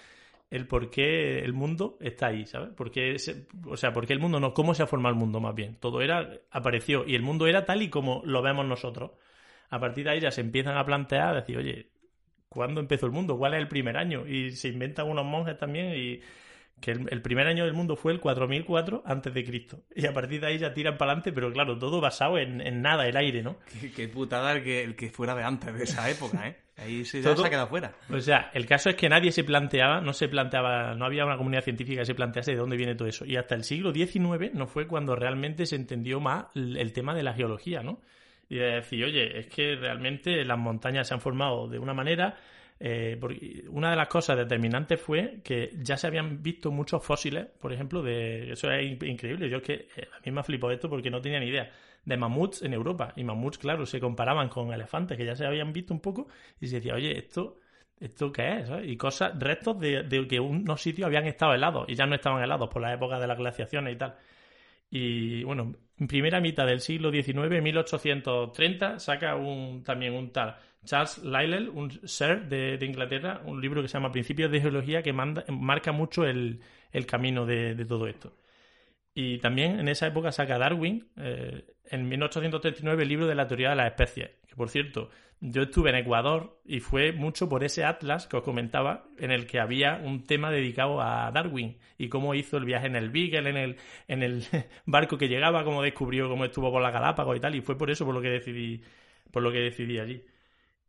el 0.52 0.68
por 0.68 0.91
qué 0.91 1.39
el 1.39 1.54
mundo 1.54 1.97
está 2.02 2.28
ahí, 2.28 2.45
¿sabes? 2.45 2.70
¿Por 2.72 2.91
qué 2.91 3.18
se- 3.20 3.47
o 3.68 3.78
sea, 3.78 3.93
por 3.93 4.06
qué 4.08 4.14
el 4.14 4.20
mundo 4.20 4.39
no, 4.39 4.54
cómo 4.54 4.76
se 4.76 4.84
ha 4.84 4.88
formado 4.88 5.14
el 5.16 5.20
mundo 5.20 5.39
más 5.39 5.56
bien. 5.56 5.78
Todo 5.80 6.02
era, 6.02 6.30
apareció 6.52 7.06
y 7.08 7.16
el 7.16 7.24
mundo 7.24 7.47
era 7.47 7.66
tal 7.66 7.82
y 7.82 7.89
como 7.89 8.22
lo 8.26 8.41
vemos 8.43 8.66
nosotros. 8.68 9.12
A 9.70 9.80
partir 9.80 10.06
de 10.06 10.12
ahí 10.12 10.20
ya 10.22 10.32
se 10.32 10.41
empiezan 10.41 10.78
a 10.78 10.86
plantear, 10.86 11.36
decir, 11.36 11.58
oye, 11.58 11.89
¿cuándo 12.49 12.82
empezó 12.82 13.06
el 13.06 13.12
mundo? 13.14 13.38
¿Cuál 13.38 13.54
es 13.56 13.62
el 13.62 13.68
primer 13.70 13.97
año? 13.97 14.28
Y 14.28 14.52
se 14.52 14.70
inventan 14.70 15.10
unos 15.10 15.26
monjes 15.26 15.58
también 15.58 15.93
y 15.95 16.22
que 16.82 16.91
el, 16.91 17.07
el 17.11 17.21
primer 17.21 17.47
año 17.47 17.63
del 17.63 17.73
mundo 17.73 17.95
fue 17.95 18.11
el 18.11 18.19
4004 18.19 19.03
antes 19.05 19.34
de 19.34 19.43
Cristo. 19.45 19.79
Y 19.95 20.05
a 20.05 20.13
partir 20.13 20.41
de 20.41 20.47
ahí 20.47 20.57
ya 20.57 20.73
tiran 20.73 20.97
para 20.97 21.11
adelante, 21.11 21.32
pero 21.32 21.51
claro, 21.53 21.77
todo 21.77 22.01
basado 22.01 22.38
en, 22.38 22.59
en 22.61 22.82
nada, 22.82 23.07
el 23.07 23.15
aire, 23.15 23.41
¿no? 23.43 23.57
Qué, 23.79 23.91
qué 23.91 24.07
putada 24.07 24.51
el 24.53 24.63
que, 24.63 24.84
el 24.84 24.95
que 24.95 25.09
fuera 25.09 25.36
de 25.36 25.43
antes, 25.43 25.73
de 25.73 25.84
esa 25.84 26.09
época, 26.09 26.47
¿eh? 26.47 26.57
Ahí 26.77 27.05
se, 27.05 27.21
ya 27.21 27.29
Todo- 27.34 27.43
se 27.43 27.47
ha 27.47 27.49
quedado 27.51 27.67
fuera. 27.67 27.93
O 28.09 28.19
sea, 28.19 28.49
el 28.55 28.65
caso 28.65 28.89
es 28.89 28.95
que 28.95 29.07
nadie 29.07 29.32
se 29.32 29.43
planteaba, 29.43 30.01
no 30.01 30.13
se 30.13 30.27
planteaba, 30.27 30.95
no 30.95 31.05
había 31.05 31.25
una 31.25 31.38
comunidad 31.38 31.63
científica 31.63 32.01
que 32.01 32.05
se 32.07 32.15
plantease 32.15 32.51
de 32.51 32.57
dónde 32.57 32.75
viene 32.75 32.95
todo 32.95 33.07
eso. 33.07 33.23
Y 33.25 33.36
hasta 33.38 33.53
el 33.53 33.63
siglo 33.63 33.93
XIX 33.93 34.53
no 34.53 34.65
fue 34.65 34.88
cuando 34.88 35.15
realmente 35.15 35.67
se 35.67 35.75
entendió 35.75 36.19
más 36.19 36.45
el, 36.55 36.77
el 36.77 36.91
tema 36.91 37.13
de 37.13 37.21
la 37.21 37.34
geología, 37.34 37.84
¿no? 37.84 38.01
Y 38.49 38.55
de 38.55 38.65
decir, 38.77 39.05
oye, 39.05 39.39
es 39.39 39.47
que 39.47 39.75
realmente 39.75 40.43
las 40.43 40.57
montañas 40.57 41.07
se 41.07 41.13
han 41.13 41.21
formado 41.21 41.67
de 41.67 41.77
una 41.77 41.93
manera. 41.93 42.36
Eh, 42.84 43.17
porque 43.19 43.63
una 43.69 43.91
de 43.91 43.95
las 43.95 44.07
cosas 44.07 44.38
determinantes 44.38 44.99
fue 44.99 45.41
que 45.43 45.71
ya 45.82 45.97
se 45.97 46.07
habían 46.07 46.41
visto 46.41 46.71
muchos 46.71 47.03
fósiles, 47.05 47.45
por 47.59 47.71
ejemplo, 47.73 48.01
de. 48.01 48.51
Eso 48.53 48.71
es 48.71 48.84
in- 48.91 49.05
increíble. 49.07 49.49
Yo 49.49 49.57
es 49.57 49.63
que 49.63 49.73
eh, 49.95 50.07
a 50.13 50.19
mí 50.25 50.32
me 50.32 50.43
flipó 50.43 50.71
esto 50.71 50.89
porque 50.89 51.11
no 51.11 51.21
tenía 51.21 51.39
ni 51.39 51.47
idea. 51.47 51.71
De 52.05 52.17
mamuts 52.17 52.63
en 52.63 52.73
Europa. 52.73 53.13
Y 53.15 53.23
mamuts, 53.23 53.59
claro, 53.59 53.86
se 53.86 53.99
comparaban 53.99 54.49
con 54.49 54.73
elefantes 54.73 55.17
que 55.17 55.25
ya 55.25 55.36
se 55.36 55.45
habían 55.45 55.71
visto 55.73 55.93
un 55.93 55.99
poco. 56.01 56.27
Y 56.59 56.67
se 56.67 56.77
decía, 56.77 56.95
oye, 56.95 57.17
esto. 57.17 57.57
¿Esto 57.99 58.32
qué 58.32 58.59
es? 58.61 58.67
¿sabes? 58.67 58.89
Y 58.89 58.97
cosas, 58.97 59.34
restos 59.39 59.79
de, 59.79 60.01
de 60.03 60.27
que 60.27 60.39
unos 60.39 60.82
sitios 60.82 61.05
habían 61.05 61.27
estado 61.27 61.53
helados 61.53 61.88
y 61.88 61.93
ya 61.93 62.07
no 62.07 62.15
estaban 62.15 62.43
helados 62.43 62.67
por 62.69 62.82
la 62.82 62.91
época 62.93 63.19
de 63.19 63.27
las 63.27 63.38
glaciaciones 63.38 63.93
y 63.93 63.97
tal. 63.97 64.15
Y 64.89 65.43
bueno, 65.43 65.73
en 65.99 66.07
primera 66.07 66.41
mitad 66.41 66.65
del 66.67 66.82
siglo 66.82 67.11
XIX, 67.11 67.61
1830, 67.61 68.99
saca 68.99 69.36
un, 69.36 69.84
también 69.84 70.13
un 70.13 70.32
tal 70.32 70.57
Charles 70.86 71.19
Lyell, 71.23 71.69
un 71.69 71.91
ser 72.07 72.47
de, 72.49 72.77
Inglaterra, 72.86 73.41
un 73.45 73.61
libro 73.61 73.82
que 73.82 73.88
se 73.88 73.93
llama 73.93 74.11
Principios 74.11 74.51
de 74.51 74.61
Geología 74.61 75.03
que 75.03 75.13
manda- 75.13 75.45
marca 75.49 75.91
mucho 75.91 76.25
el, 76.25 76.61
camino 77.07 77.45
de, 77.45 77.86
todo 77.86 78.07
esto. 78.07 78.34
Y 79.13 79.39
también 79.39 79.79
en 79.79 79.88
esa 79.89 80.07
época 80.07 80.32
saca 80.32 80.57
Darwin, 80.57 81.07
eh, 81.17 81.65
en 81.86 82.07
1839, 82.07 83.03
el 83.03 83.09
libro 83.09 83.27
de 83.27 83.36
la 83.36 83.47
teoría 83.47 83.69
de 83.71 83.75
las 83.75 83.88
especies. 83.88 84.32
Que 84.47 84.55
por 84.55 84.69
cierto, 84.69 85.09
yo 85.39 85.63
estuve 85.63 85.89
en 85.89 85.97
Ecuador 85.97 86.61
y 86.65 86.79
fue 86.79 87.11
mucho 87.11 87.49
por 87.49 87.63
ese 87.63 87.84
atlas 87.84 88.27
que 88.27 88.38
os 88.38 88.43
comentaba, 88.43 89.05
en 89.17 89.32
el 89.32 89.47
que 89.47 89.59
había 89.59 89.95
un 90.03 90.23
tema 90.23 90.51
dedicado 90.51 91.01
a 91.01 91.32
Darwin 91.32 91.77
y 91.97 92.09
cómo 92.09 92.34
hizo 92.36 92.57
el 92.57 92.65
viaje 92.65 92.88
en 92.88 92.95
el 92.95 93.09
Beagle, 93.09 93.49
en 93.49 93.57
el, 93.57 93.77
en 94.07 94.23
el 94.23 94.43
barco 94.86 95.17
que 95.17 95.27
llegaba, 95.27 95.63
cómo 95.63 95.82
descubrió 95.84 96.29
cómo 96.29 96.45
estuvo 96.45 96.71
por 96.71 96.82
la 96.82 96.91
Galápagos 96.91 97.38
y 97.38 97.39
tal. 97.39 97.55
Y 97.55 97.61
fue 97.61 97.77
por 97.77 97.91
eso 97.91 98.05
por 98.05 98.15
lo 98.15 98.21
que 98.21 98.29
decidí, 98.29 98.82
por 99.32 99.43
lo 99.43 99.51
que 99.51 99.59
decidí 99.59 99.99
allí. 99.99 100.23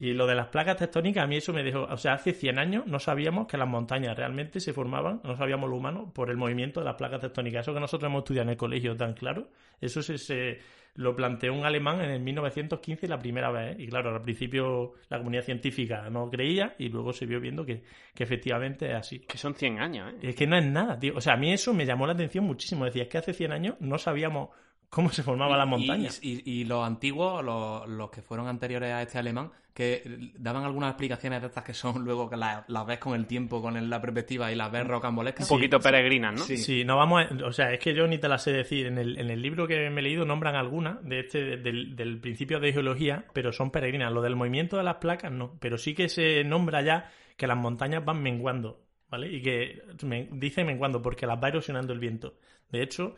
Y 0.02 0.14
lo 0.14 0.26
de 0.26 0.34
las 0.34 0.48
placas 0.48 0.78
tectónicas, 0.78 1.22
a 1.22 1.26
mí 1.28 1.36
eso 1.36 1.52
me 1.52 1.62
dejó. 1.62 1.84
O 1.84 1.96
sea, 1.96 2.14
hace 2.14 2.32
100 2.32 2.58
años 2.58 2.86
no 2.88 2.98
sabíamos 2.98 3.46
que 3.46 3.56
las 3.56 3.68
montañas 3.68 4.16
realmente 4.16 4.58
se 4.58 4.72
formaban, 4.72 5.20
no 5.22 5.36
sabíamos 5.36 5.70
lo 5.70 5.76
humano, 5.76 6.10
por 6.12 6.28
el 6.28 6.36
movimiento 6.36 6.80
de 6.80 6.86
las 6.86 6.96
placas 6.96 7.20
tectónicas. 7.20 7.60
Eso 7.60 7.72
que 7.72 7.78
nosotros 7.78 8.10
hemos 8.10 8.24
estudiado 8.24 8.46
en 8.46 8.50
el 8.50 8.56
colegio 8.56 8.96
tan 8.96 9.14
claro, 9.14 9.50
eso 9.80 10.02
se, 10.02 10.18
se 10.18 10.58
lo 10.96 11.14
planteó 11.14 11.54
un 11.54 11.64
alemán 11.64 12.00
en 12.00 12.10
el 12.10 12.20
1915 12.20 13.06
la 13.06 13.20
primera 13.20 13.52
vez. 13.52 13.76
¿eh? 13.76 13.82
Y 13.84 13.86
claro, 13.86 14.12
al 14.12 14.22
principio 14.22 14.94
la 15.08 15.18
comunidad 15.18 15.44
científica 15.44 16.10
no 16.10 16.28
creía 16.28 16.74
y 16.80 16.88
luego 16.88 17.12
se 17.12 17.24
vio 17.24 17.38
viendo 17.38 17.64
que, 17.64 17.84
que 18.12 18.24
efectivamente 18.24 18.90
es 18.90 18.96
así. 18.96 19.20
Que 19.20 19.38
son 19.38 19.54
100 19.54 19.78
años, 19.78 20.14
¿eh? 20.14 20.30
Es 20.30 20.34
que 20.34 20.48
no 20.48 20.56
es 20.56 20.66
nada, 20.66 20.98
tío. 20.98 21.14
O 21.14 21.20
sea, 21.20 21.34
a 21.34 21.36
mí 21.36 21.52
eso 21.52 21.72
me 21.72 21.86
llamó 21.86 22.08
la 22.08 22.14
atención 22.14 22.44
muchísimo. 22.44 22.84
Decía, 22.86 23.04
es 23.04 23.08
que 23.08 23.18
hace 23.18 23.32
100 23.32 23.52
años 23.52 23.76
no 23.78 23.98
sabíamos 23.98 24.48
cómo 24.94 25.08
se 25.10 25.22
formaban 25.22 25.56
las 25.56 25.66
Y- 25.66 25.70
montañas. 25.70 26.20
Y, 26.22 26.42
y- 26.44 26.60
y 26.60 26.64
los 26.64 26.86
antiguos, 26.86 27.42
los, 27.42 27.88
los 27.88 28.10
que 28.10 28.20
fueron 28.20 28.46
anteriores 28.46 28.92
a 28.92 29.00
este 29.00 29.16
alemán, 29.18 29.50
que 29.72 30.02
daban 30.36 30.64
algunas 30.64 30.90
explicaciones 30.90 31.40
de 31.40 31.46
estas 31.46 31.64
que 31.64 31.72
son 31.72 31.94
luego 32.04 32.28
que 32.28 32.36
las, 32.36 32.68
las 32.68 32.84
ves 32.86 32.98
con 32.98 33.14
el 33.14 33.24
tiempo, 33.26 33.62
con 33.62 33.78
el- 33.78 33.88
la 33.88 34.02
perspectiva 34.02 34.52
y 34.52 34.54
las 34.54 34.70
ves 34.70 34.82
Un 34.82 34.88
rocambolescas. 34.90 35.48
poquito 35.48 35.80
peregrinas, 35.80 36.34
¿no? 36.34 36.44
Sí. 36.44 36.58
Sí, 36.58 36.84
no 36.84 36.98
vamos 36.98 37.22
a- 37.24 37.46
o 37.46 37.52
sea, 37.52 37.72
es 37.72 37.78
que 37.80 37.94
yo 37.94 38.06
ni 38.06 38.18
te 38.18 38.28
la 38.28 38.36
sé 38.36 38.52
decir. 38.52 38.86
En 38.86 38.98
el, 38.98 39.18
en 39.18 39.30
el 39.30 39.40
libro 39.40 39.66
que 39.66 39.88
me 39.88 40.00
he 40.00 40.04
leído 40.04 40.26
nombran 40.26 40.56
algunas 40.56 41.02
de 41.08 41.20
este, 41.20 41.56
del, 41.56 41.96
del 41.96 42.20
principio 42.20 42.60
de 42.60 42.70
geología, 42.74 43.24
pero 43.32 43.50
son 43.50 43.70
peregrinas. 43.70 44.12
Lo 44.12 44.20
del 44.20 44.36
movimiento 44.36 44.76
de 44.76 44.82
las 44.82 44.96
placas 44.96 45.32
no, 45.32 45.56
pero 45.58 45.78
sí 45.78 45.94
que 45.94 46.10
se 46.10 46.44
nombra 46.44 46.82
ya 46.82 47.10
que 47.38 47.46
las 47.46 47.56
montañas 47.56 48.04
van 48.04 48.22
menguando, 48.22 48.82
¿vale? 49.08 49.32
Y 49.32 49.40
que 49.40 49.82
me, 50.02 50.28
dice 50.32 50.64
menguando 50.64 51.00
porque 51.00 51.26
las 51.26 51.42
va 51.42 51.48
erosionando 51.48 51.94
el 51.94 51.98
viento. 51.98 52.34
De 52.70 52.82
hecho, 52.82 53.16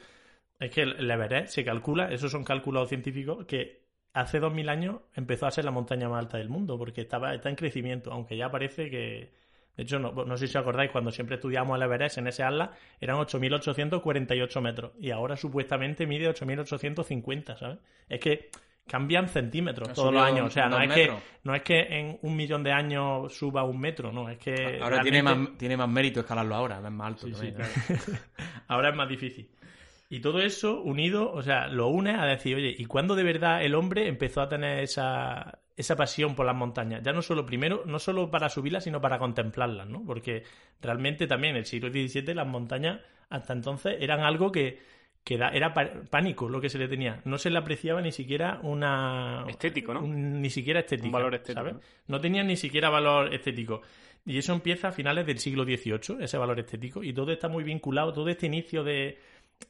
es 0.58 0.70
que 0.70 0.82
el 0.82 1.10
Everest 1.10 1.54
se 1.54 1.64
calcula, 1.64 2.10
esos 2.12 2.30
son 2.30 2.44
cálculos 2.44 2.88
científicos, 2.88 3.44
que 3.46 3.84
hace 4.12 4.38
2000 4.38 4.68
años 4.68 4.96
empezó 5.14 5.46
a 5.46 5.50
ser 5.50 5.64
la 5.64 5.70
montaña 5.70 6.08
más 6.08 6.20
alta 6.20 6.38
del 6.38 6.48
mundo 6.48 6.78
porque 6.78 7.02
estaba, 7.02 7.34
está 7.34 7.50
en 7.50 7.56
crecimiento, 7.56 8.12
aunque 8.12 8.36
ya 8.36 8.50
parece 8.50 8.88
que... 8.88 9.44
De 9.76 9.82
hecho, 9.82 9.98
no, 9.98 10.12
no 10.12 10.36
sé 10.36 10.46
si 10.46 10.56
os 10.56 10.62
acordáis, 10.62 10.92
cuando 10.92 11.10
siempre 11.10 11.34
estudiamos 11.34 11.76
el 11.76 11.82
Everest 11.82 12.18
en 12.18 12.28
ese 12.28 12.44
atlas, 12.44 12.70
eran 13.00 13.16
8.848 13.16 14.60
metros 14.60 14.92
y 15.00 15.10
ahora 15.10 15.36
supuestamente 15.36 16.06
mide 16.06 16.30
8.850, 16.30 17.58
¿sabes? 17.58 17.78
Es 18.08 18.20
que 18.20 18.50
cambian 18.86 19.28
centímetros 19.28 19.88
Ha 19.88 19.94
todos 19.94 20.12
los 20.12 20.22
años, 20.22 20.46
o 20.46 20.50
sea, 20.50 20.68
no 20.68 20.80
es, 20.80 20.92
que, 20.92 21.12
no 21.42 21.54
es 21.56 21.62
que 21.62 21.80
en 21.80 22.18
un 22.22 22.36
millón 22.36 22.62
de 22.62 22.70
años 22.70 23.34
suba 23.34 23.64
un 23.64 23.80
metro, 23.80 24.12
no, 24.12 24.28
es 24.28 24.38
que... 24.38 24.78
Ahora 24.80 25.02
tiene 25.02 25.24
más, 25.24 25.58
tiene 25.58 25.76
más 25.76 25.88
mérito 25.88 26.20
escalarlo 26.20 26.54
ahora, 26.54 26.76
es 26.76 26.92
más 26.92 27.06
alto. 27.08 27.26
Sí, 27.26 27.34
sí, 27.34 27.52
también. 27.52 27.70
claro. 27.86 28.02
Ahora 28.68 28.90
es 28.90 28.96
más 28.96 29.08
difícil. 29.08 29.50
Y 30.10 30.20
todo 30.20 30.40
eso 30.40 30.80
unido, 30.82 31.32
o 31.32 31.42
sea, 31.42 31.66
lo 31.68 31.88
une 31.88 32.10
a 32.12 32.24
decir, 32.26 32.56
oye, 32.56 32.74
¿y 32.78 32.84
cuándo 32.84 33.14
de 33.16 33.22
verdad 33.24 33.62
el 33.64 33.74
hombre 33.74 34.06
empezó 34.06 34.42
a 34.42 34.48
tener 34.48 34.80
esa, 34.84 35.58
esa 35.76 35.96
pasión 35.96 36.34
por 36.36 36.46
las 36.46 36.54
montañas? 36.54 37.02
Ya 37.02 37.12
no 37.12 37.22
solo 37.22 37.44
primero, 37.46 37.82
no 37.86 37.98
solo 37.98 38.30
para 38.30 38.48
subirlas, 38.48 38.84
sino 38.84 39.00
para 39.00 39.18
contemplarlas, 39.18 39.88
¿no? 39.88 40.04
Porque 40.04 40.44
realmente 40.80 41.26
también 41.26 41.52
en 41.52 41.60
el 41.60 41.64
siglo 41.66 41.90
XVII 41.90 42.34
las 42.34 42.46
montañas 42.46 43.00
hasta 43.30 43.54
entonces 43.54 43.96
eran 43.98 44.20
algo 44.20 44.52
que, 44.52 44.78
que 45.24 45.38
da- 45.38 45.48
era 45.48 45.72
pánico 46.10 46.48
lo 46.50 46.60
que 46.60 46.68
se 46.68 46.78
le 46.78 46.86
tenía. 46.86 47.20
No 47.24 47.38
se 47.38 47.50
le 47.50 47.58
apreciaba 47.58 48.00
ni 48.02 48.12
siquiera 48.12 48.60
una... 48.62 49.44
Estético, 49.48 49.94
¿no? 49.94 50.00
un- 50.00 50.40
ni 50.42 50.50
siquiera 50.50 50.80
estético. 50.80 51.06
Un 51.08 51.12
valor 51.12 51.34
estético, 51.34 51.60
¿sabes? 51.60 51.74
¿no? 51.74 51.80
No 52.08 52.20
tenían 52.20 52.46
ni 52.46 52.56
siquiera 52.56 52.90
valor 52.90 53.32
estético. 53.34 53.80
Y 54.26 54.38
eso 54.38 54.52
empieza 54.54 54.88
a 54.88 54.92
finales 54.92 55.26
del 55.26 55.38
siglo 55.38 55.64
XVIII, 55.64 56.22
ese 56.24 56.38
valor 56.38 56.58
estético, 56.60 57.02
y 57.04 57.12
todo 57.12 57.30
está 57.32 57.48
muy 57.48 57.62
vinculado, 57.64 58.10
todo 58.12 58.28
este 58.30 58.46
inicio 58.46 58.82
de, 58.82 59.18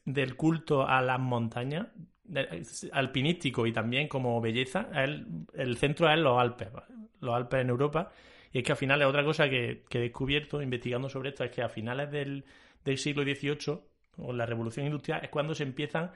del 0.04 0.36
culto 0.36 0.86
a 0.86 1.00
las 1.02 1.18
montañas, 1.18 1.86
alpinístico 2.92 3.66
y 3.66 3.72
también 3.72 4.08
como 4.08 4.40
belleza, 4.40 4.88
el, 4.94 5.76
centro 5.76 6.10
es 6.10 6.18
los 6.18 6.38
Alpes, 6.38 6.68
los 7.20 7.34
Alpes 7.34 7.60
en 7.60 7.68
Europa. 7.68 8.10
Y 8.52 8.58
es 8.58 8.64
que 8.64 8.72
a 8.72 8.76
finales, 8.76 9.06
otra 9.06 9.24
cosa 9.24 9.48
que, 9.48 9.84
he 9.90 9.98
descubierto 9.98 10.62
investigando 10.62 11.08
sobre 11.08 11.30
esto, 11.30 11.44
es 11.44 11.50
que 11.50 11.62
a 11.62 11.68
finales 11.68 12.10
del, 12.10 12.44
del 12.84 12.98
siglo 12.98 13.22
XVIII, 13.22 13.80
o 14.18 14.32
la 14.32 14.46
revolución 14.46 14.86
industrial, 14.86 15.20
es 15.24 15.30
cuando 15.30 15.54
se 15.54 15.64
empiezan 15.64 16.12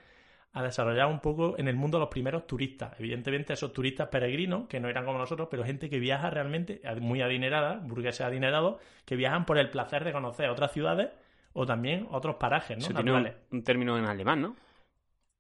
a 0.53 0.63
desarrollar 0.63 1.09
un 1.09 1.21
poco 1.21 1.59
en 1.59 1.69
el 1.69 1.77
mundo 1.77 1.99
los 1.99 2.09
primeros 2.09 2.47
turistas. 2.47 2.99
Evidentemente, 2.99 3.53
esos 3.53 3.73
turistas 3.73 4.09
peregrinos, 4.09 4.67
que 4.69 4.81
no 4.81 4.89
eran 4.89 5.05
como 5.05 5.19
nosotros, 5.19 5.49
pero 5.51 5.65
gente 5.65 5.91
que 5.91 5.99
viaja 5.99 6.31
realmente, 6.31 6.81
muy 7.01 7.21
adinerada, 7.21 7.77
burgueses 7.83 8.23
adinerados, 8.23 8.81
que 9.05 9.17
viajan 9.17 9.45
por 9.45 9.59
el 9.59 9.71
placer 9.71 10.05
de 10.05 10.13
conocer 10.13 10.49
otras 10.49 10.73
ciudades 10.73 11.11
o 11.59 11.67
también 11.67 12.07
otros 12.13 12.37
parajes, 12.37 12.79
¿no? 12.79 12.85
Eso 12.85 12.95
tiene 12.95 13.35
un, 13.51 13.65
término 13.65 13.99
en 13.99 14.05
alemán, 14.05 14.41
¿no? 14.41 14.57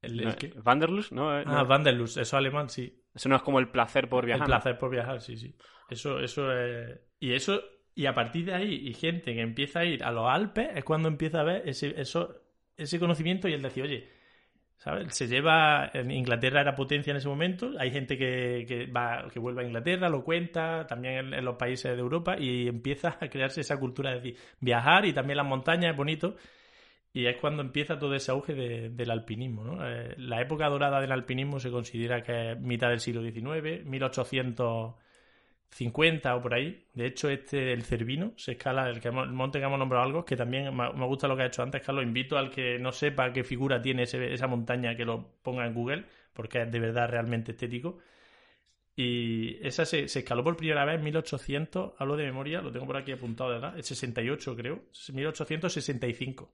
El- 0.03 0.35
Wanderlust, 0.64 1.12
¿no? 1.12 1.31
Ah. 1.31 1.62
Wanderlust, 1.62 2.16
eso 2.16 2.37
alemán, 2.37 2.69
sí. 2.69 3.05
Eso 3.14 3.29
no 3.29 3.37
es 3.37 3.43
como 3.43 3.61
el 3.61 3.69
placer 3.69 4.09
por 4.09 4.27
viajar. 4.27 4.43
El 4.43 4.47
placer 4.47 4.79
por 4.79 4.91
viajar, 4.91 5.21
sí, 5.21 5.37
sí. 5.37 5.55
Eso, 5.89 6.19
eso 6.19 6.53
es... 6.53 6.99
Y 7.21 7.35
eso... 7.35 7.62
Y 7.95 8.07
a 8.07 8.14
partir 8.14 8.47
de 8.47 8.55
ahí, 8.55 8.89
y 8.89 8.95
gente 8.95 9.33
que 9.33 9.41
empieza 9.41 9.81
a 9.81 9.85
ir 9.85 10.03
a 10.03 10.11
los 10.11 10.29
Alpes, 10.29 10.71
es 10.75 10.83
cuando 10.83 11.07
empieza 11.09 11.41
a 11.41 11.45
ver 11.45 11.69
ese, 11.69 12.01
eso, 12.01 12.35
ese 12.77 12.99
conocimiento 12.99 13.49
y 13.49 13.53
el 13.53 13.62
decir, 13.62 13.85
oye, 13.85 14.09
Se 15.11 15.26
lleva... 15.26 15.91
En 15.93 16.11
Inglaterra 16.11 16.61
era 16.61 16.74
potencia 16.74 17.11
en 17.11 17.16
ese 17.16 17.29
momento, 17.29 17.72
hay 17.79 17.91
gente 17.91 18.16
que, 18.16 18.64
que 18.66 18.87
va, 18.87 19.29
que 19.33 19.41
vuelve 19.41 19.62
a 19.62 19.66
Inglaterra, 19.66 20.09
lo 20.09 20.22
cuenta, 20.22 20.87
también 20.87 21.35
en, 21.35 21.45
los 21.45 21.57
países 21.57 21.93
de 21.95 22.01
Europa, 22.01 22.37
y 22.39 22.68
empieza 22.68 23.18
a 23.20 23.29
crearse 23.29 23.61
esa 23.61 23.79
cultura 23.79 24.18
de 24.18 24.37
viajar 24.61 25.05
y 25.05 25.12
también 25.12 25.37
las 25.37 25.47
montañas 25.47 25.91
es 25.91 25.97
bonito. 25.97 26.37
Y 27.12 27.26
es 27.26 27.37
cuando 27.39 27.62
empieza 27.62 27.99
todo 27.99 28.14
ese 28.14 28.31
auge 28.31 28.55
de- 28.55 28.91
del 28.91 29.11
alpinismo. 29.11 29.64
¿no? 29.64 29.89
Eh, 29.89 30.14
la 30.18 30.41
época 30.41 30.68
dorada 30.68 31.01
del 31.01 31.11
alpinismo 31.12 31.59
se 31.59 31.70
considera 31.70 32.22
que 32.22 32.53
es 32.53 32.61
mitad 32.61 32.91
del 32.91 33.01
siglo 33.01 33.22
XIX, 33.22 33.85
1850 35.71 36.37
o 36.37 36.43
por 36.43 36.55
ahí. 36.55 36.87
De 36.95 37.07
hecho, 37.07 37.29
este, 37.29 37.73
el 37.73 37.83
Cervino, 37.85 38.33
se 38.37 38.53
escala, 38.53 38.89
el, 38.89 39.01
que 39.01 39.09
el 39.09 39.14
monte 39.14 39.59
que 39.59 39.64
hemos 39.64 39.79
nombrado 39.79 40.05
algo, 40.05 40.25
que 40.25 40.37
también 40.37 40.75
me, 40.75 41.07
gusta 41.07 41.29
lo 41.29 41.37
que 41.37 41.43
ha 41.43 41.47
hecho 41.47 41.62
antes, 41.62 41.83
Carlos. 41.83 42.05
Invito 42.05 42.39
al 42.39 42.51
que 42.51 42.79
no 42.79 42.93
sepa 42.93 43.33
qué 43.33 43.45
figura 43.45 43.81
tiene 43.81 44.05
esa 44.05 44.47
montaña 44.47 44.97
que 44.97 45.05
lo 45.05 45.35
ponga 45.43 45.66
en 45.66 45.75
Google, 45.75 46.05
porque 46.33 46.62
es 46.62 46.73
de 46.73 46.81
verdad 46.81 47.09
realmente 47.09 47.53
estético. 47.53 47.99
Y 48.97 49.64
esa 49.64 49.85
se, 49.85 50.05
escaló 50.05 50.43
por 50.43 50.57
primera 50.57 50.85
vez 50.85 50.97
en 50.97 51.05
1800, 51.05 51.93
hablo 51.99 52.16
de 52.16 52.25
memoria, 52.25 52.61
lo 52.61 52.73
tengo 52.73 52.87
por 52.87 52.97
aquí 52.97 53.12
apuntado 53.12 53.53
de 53.53 53.59
edad, 53.59 53.77
el 53.77 53.85
68 53.85 54.57
creo, 54.57 54.83
1865. 55.12 56.53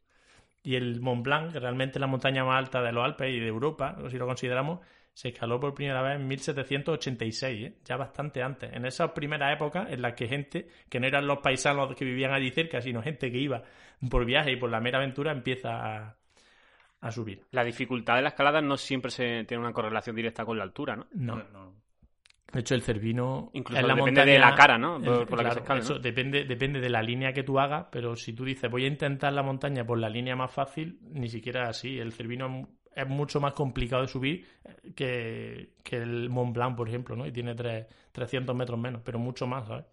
Y 0.62 0.76
el 0.76 1.00
Mont 1.00 1.22
Blanc, 1.22 1.54
realmente 1.54 1.98
es 1.98 2.00
la 2.00 2.06
montaña 2.06 2.44
más 2.44 2.58
alta 2.58 2.82
de 2.82 2.92
los 2.92 3.04
Alpes 3.04 3.32
y 3.32 3.40
de 3.40 3.46
Europa, 3.46 3.96
si 4.10 4.18
lo 4.18 4.26
consideramos, 4.26 4.80
se 5.14 5.28
escaló 5.28 5.58
por 5.60 5.74
primera 5.74 6.02
vez 6.02 6.16
en 6.16 6.26
1786, 6.28 7.62
¿eh? 7.66 7.74
ya 7.84 7.96
bastante 7.96 8.42
antes. 8.42 8.72
En 8.72 8.84
esas 8.84 9.12
primeras 9.12 9.54
épocas 9.54 9.88
en 9.90 10.02
las 10.02 10.14
que 10.14 10.26
gente, 10.28 10.68
que 10.88 10.98
no 11.00 11.06
eran 11.06 11.26
los 11.26 11.38
paisanos 11.38 11.94
que 11.94 12.04
vivían 12.04 12.32
allí 12.32 12.50
cerca, 12.50 12.80
sino 12.80 13.00
gente 13.00 13.30
que 13.30 13.38
iba 13.38 13.62
por 14.10 14.24
viaje 14.24 14.52
y 14.52 14.56
por 14.56 14.70
la 14.70 14.80
mera 14.80 14.98
aventura, 14.98 15.30
empieza 15.32 15.70
a, 16.06 16.16
a 17.00 17.10
subir. 17.12 17.42
La 17.52 17.62
dificultad 17.64 18.16
de 18.16 18.22
la 18.22 18.28
escalada 18.30 18.60
no 18.60 18.76
siempre 18.76 19.10
se 19.10 19.44
tiene 19.44 19.62
una 19.62 19.72
correlación 19.72 20.16
directa 20.16 20.44
con 20.44 20.58
la 20.58 20.64
altura, 20.64 20.96
¿no? 20.96 21.06
No. 21.12 21.36
De 22.52 22.60
hecho, 22.60 22.74
el 22.76 22.82
Cervino 22.82 23.50
Incluso 23.54 23.80
es 23.80 23.86
la 23.86 23.94
depende 23.94 24.20
montaña- 24.20 24.32
de 24.32 24.38
la 24.38 24.54
cara, 24.54 24.78
¿no? 24.78 25.00
Por, 25.00 25.20
el- 25.20 25.26
por 25.26 25.38
la 25.38 25.44
que 25.44 25.50
se 25.54 25.58
escala, 25.60 25.80
depende, 26.00 26.44
depende 26.44 26.80
de 26.80 26.88
la 26.90 27.02
línea 27.02 27.32
que 27.32 27.42
tú 27.42 27.58
hagas, 27.58 27.86
pero 27.90 28.14
si 28.16 28.32
tú 28.32 28.44
dices 28.44 28.70
voy 28.70 28.84
a 28.84 28.88
intentar 28.88 29.32
la 29.32 29.42
montaña 29.42 29.84
por 29.84 29.98
la 29.98 30.08
línea 30.08 30.36
más 30.36 30.52
fácil, 30.52 30.98
ni 31.02 31.28
siquiera 31.28 31.68
así. 31.68 31.98
El 31.98 32.12
Cervino 32.12 32.68
es 32.94 33.06
mu- 33.08 33.14
es 33.14 33.18
mucho 33.18 33.40
más 33.40 33.52
complicado 33.54 34.02
de 34.02 34.08
subir 34.08 34.46
que, 34.94 35.70
que 35.82 35.96
el 35.96 36.30
Mont 36.30 36.54
Blanc, 36.54 36.76
por 36.76 36.88
ejemplo, 36.88 37.16
¿no? 37.16 37.26
Y 37.26 37.32
tiene 37.32 37.54
tres- 37.54 37.86
300 38.12 38.54
metros 38.56 38.78
menos, 38.78 39.02
pero 39.04 39.18
mucho 39.18 39.46
más, 39.46 39.66
¿sabes? 39.68 39.84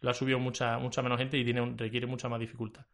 Lo 0.00 0.10
ha 0.10 0.14
subido 0.14 0.38
mucha, 0.38 0.78
mucha 0.78 1.02
menos 1.02 1.18
gente 1.18 1.38
y 1.38 1.44
tiene 1.44 1.74
requiere 1.76 2.06
mucha 2.06 2.28
más 2.28 2.40
dificultad. 2.40 2.84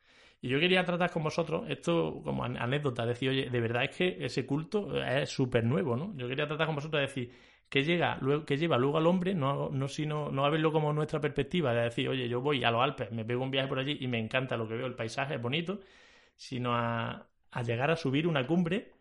Y 0.43 0.49
yo 0.49 0.59
quería 0.59 0.85
tratar 0.85 1.11
con 1.11 1.23
vosotros 1.23 1.65
esto 1.69 2.21
como 2.25 2.45
an- 2.45 2.57
anécdota, 2.57 3.05
decir, 3.05 3.31
oye, 3.31 3.51
de 3.51 3.61
verdad 3.61 3.85
es 3.85 3.97
que 3.97 4.17
ese 4.25 4.47
culto 4.47 5.03
es 5.05 5.29
súper 5.29 5.65
nuevo, 5.65 5.97
¿no? 5.97 6.15
Yo 6.17 6.29
quería 6.29 6.47
tratar 6.47 6.67
con 6.67 6.77
vosotros 6.77 7.01
de 7.01 7.07
decir, 7.07 7.33
que 7.69 7.85
llega 7.85 8.19
luego, 8.21 8.45
que 8.45 8.57
lleva 8.57 8.79
luego 8.79 8.99
al 8.99 9.07
hombre 9.07 9.33
no 9.35 9.69
no 9.71 9.87
sino 9.87 10.31
no 10.33 10.45
a 10.45 10.51
verlo 10.51 10.73
como 10.73 10.93
nuestra 10.93 11.21
perspectiva 11.21 11.73
de 11.73 11.83
decir 11.83 12.09
oye 12.09 12.29
yo 12.29 12.41
voy 12.41 12.65
a 12.65 12.71
los 12.73 12.83
Alpes 12.83 13.13
me 13.13 13.25
pego 13.25 13.45
un 13.45 13.51
viaje 13.53 13.69
por 13.69 13.79
allí 13.79 13.97
y 14.01 14.09
me 14.09 14.19
encanta 14.19 14.57
lo 14.57 14.67
que 14.67 14.75
veo 14.75 14.87
el 14.87 14.97
paisaje 14.97 15.37
es 15.37 15.41
bonito 15.43 15.79
sino 16.37 16.75
a, 16.75 17.27
a 17.51 17.63
llegar 17.63 17.91
a 17.91 17.97
subir 17.97 18.27
una 18.27 18.47
cumbre 18.47 18.93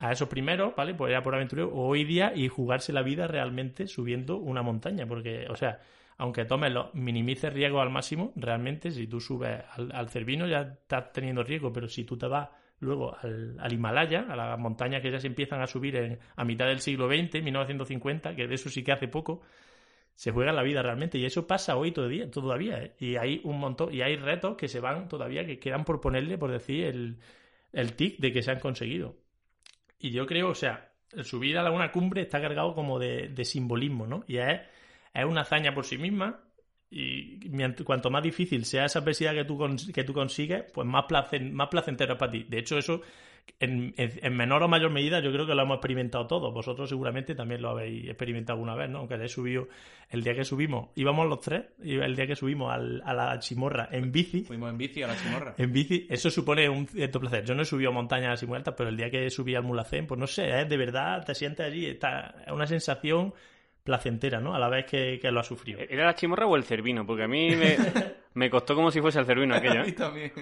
a 0.00 0.12
esos 0.12 0.28
primeros 0.28 0.74
vale 0.76 0.94
pues 0.94 1.10
era 1.10 1.22
por 1.22 1.34
aventurero 1.34 1.72
hoy 1.74 2.04
día 2.04 2.32
y 2.34 2.48
jugarse 2.48 2.92
la 2.92 3.02
vida 3.02 3.26
realmente 3.26 3.86
subiendo 3.86 4.36
una 4.36 4.62
montaña 4.62 5.06
porque 5.06 5.46
o 5.48 5.56
sea 5.56 5.80
aunque 6.16 6.44
tomes 6.44 6.72
los 6.72 6.94
minimices 6.94 7.52
riesgos 7.52 7.82
al 7.82 7.90
máximo 7.90 8.32
realmente 8.36 8.90
si 8.90 9.06
tú 9.06 9.20
subes 9.20 9.62
al, 9.72 9.90
al 9.92 10.08
Cervino 10.08 10.46
ya 10.46 10.60
estás 10.60 11.12
teniendo 11.12 11.42
riesgo 11.42 11.72
pero 11.72 11.88
si 11.88 12.04
tú 12.04 12.16
te 12.16 12.26
vas 12.26 12.48
luego 12.80 13.16
al, 13.20 13.56
al 13.58 13.72
Himalaya, 13.72 14.26
a 14.28 14.36
las 14.36 14.58
montañas 14.58 15.02
que 15.02 15.10
ya 15.10 15.18
se 15.18 15.26
empiezan 15.26 15.60
a 15.60 15.66
subir 15.66 15.96
en, 15.96 16.18
a 16.36 16.44
mitad 16.44 16.66
del 16.66 16.80
siglo 16.80 17.08
XX, 17.08 17.42
1950, 17.42 18.34
que 18.36 18.46
de 18.46 18.54
eso 18.54 18.68
sí 18.70 18.82
que 18.84 18.92
hace 18.92 19.08
poco, 19.08 19.42
se 20.14 20.30
juega 20.32 20.52
la 20.52 20.62
vida 20.62 20.82
realmente. 20.82 21.18
Y 21.18 21.24
eso 21.24 21.46
pasa 21.46 21.76
hoy 21.76 21.92
todavía, 21.92 22.30
todavía 22.30 22.82
¿eh? 22.82 22.94
Y 22.98 23.16
hay 23.16 23.40
un 23.44 23.58
montón, 23.58 23.92
y 23.94 24.02
hay 24.02 24.16
retos 24.16 24.56
que 24.56 24.68
se 24.68 24.80
van 24.80 25.08
todavía, 25.08 25.44
que 25.46 25.58
quedan 25.58 25.84
por 25.84 26.00
ponerle, 26.00 26.38
por 26.38 26.50
decir, 26.50 26.84
el, 26.84 27.18
el 27.72 27.94
tic 27.94 28.18
de 28.18 28.32
que 28.32 28.42
se 28.42 28.50
han 28.50 28.60
conseguido. 28.60 29.16
Y 29.98 30.10
yo 30.10 30.26
creo, 30.26 30.50
o 30.50 30.54
sea, 30.54 30.92
el 31.12 31.24
subir 31.24 31.58
a 31.58 31.70
una 31.70 31.90
cumbre 31.92 32.22
está 32.22 32.40
cargado 32.40 32.74
como 32.74 32.98
de, 32.98 33.28
de 33.28 33.44
simbolismo, 33.44 34.06
¿no? 34.06 34.24
Y 34.26 34.38
es, 34.38 34.60
es 35.14 35.24
una 35.24 35.42
hazaña 35.42 35.74
por 35.74 35.84
sí 35.84 35.98
misma, 35.98 36.40
y 36.90 37.38
cuanto 37.84 38.10
más 38.10 38.22
difícil 38.22 38.64
sea 38.64 38.86
esa 38.86 39.00
adversidad 39.00 39.34
que 39.34 39.44
tú, 39.44 39.58
que 39.92 40.04
tú 40.04 40.12
consigues, 40.14 40.64
pues 40.72 40.86
más, 40.86 41.04
placen- 41.06 41.52
más 41.52 41.68
placentero 41.68 42.14
es 42.14 42.18
para 42.18 42.32
ti. 42.32 42.44
De 42.48 42.58
hecho, 42.58 42.78
eso 42.78 43.02
en, 43.60 43.94
en- 43.96 44.12
en 44.22 44.36
menor 44.36 44.62
o 44.62 44.68
mayor 44.68 44.90
medida 44.90 45.20
yo 45.20 45.32
creo 45.32 45.46
que 45.46 45.54
lo 45.54 45.62
hemos 45.62 45.76
experimentado 45.76 46.26
todos. 46.26 46.52
Vosotros 46.52 46.88
seguramente 46.88 47.34
también 47.34 47.62
lo 47.62 47.70
habéis 47.70 48.08
experimentado 48.08 48.54
alguna 48.56 48.74
vez, 48.74 48.88
¿no? 48.90 48.98
Aunque 48.98 49.14
hayáis 49.14 49.32
subido 49.32 49.68
el 50.10 50.22
día 50.22 50.34
que 50.34 50.44
subimos, 50.44 50.88
íbamos 50.94 51.26
los 51.28 51.40
tres, 51.40 51.64
el 51.82 52.16
día 52.16 52.26
que 52.26 52.36
subimos 52.36 52.72
al- 52.72 53.02
a 53.04 53.12
la 53.14 53.38
chimorra 53.38 53.88
en 53.92 54.10
bici. 54.12 54.42
Fuimos 54.44 54.70
en 54.70 54.78
bici 54.78 55.02
a 55.02 55.06
la 55.08 55.16
chimorra. 55.16 55.54
En 55.58 55.72
bici, 55.72 56.06
eso 56.08 56.30
supone 56.30 56.68
un 56.68 56.86
cierto 56.86 57.20
placer. 57.20 57.44
Yo 57.44 57.54
no 57.54 57.62
he 57.62 57.64
subido 57.66 57.92
montañas 57.92 58.34
así 58.34 58.46
muy 58.46 58.56
altas, 58.56 58.74
pero 58.76 58.88
el 58.88 58.96
día 58.96 59.10
que 59.10 59.28
subí 59.30 59.54
al 59.54 59.64
Mulacén, 59.64 60.06
pues 60.06 60.18
no 60.18 60.26
sé, 60.26 60.48
¿eh? 60.48 60.64
de 60.64 60.76
verdad 60.76 61.24
te 61.24 61.34
sientes 61.34 61.66
allí, 61.66 61.86
está, 61.86 62.36
es 62.46 62.52
una 62.52 62.66
sensación 62.66 63.34
placentera, 63.88 64.38
¿no? 64.38 64.54
A 64.54 64.58
la 64.58 64.68
vez 64.68 64.84
que, 64.84 65.18
que 65.18 65.30
lo 65.30 65.40
has 65.40 65.46
sufrido. 65.46 65.80
¿Era 65.88 66.04
la 66.04 66.14
chimorra 66.14 66.46
o 66.46 66.56
el 66.56 66.64
cervino? 66.64 67.06
Porque 67.06 67.22
a 67.22 67.28
mí 67.28 67.56
me, 67.56 67.78
me 68.34 68.50
costó 68.50 68.74
como 68.74 68.90
si 68.90 69.00
fuese 69.00 69.18
el 69.18 69.24
cervino 69.24 69.54
aquello, 69.56 69.82
¿eh? 69.82 69.92
también. 69.92 70.32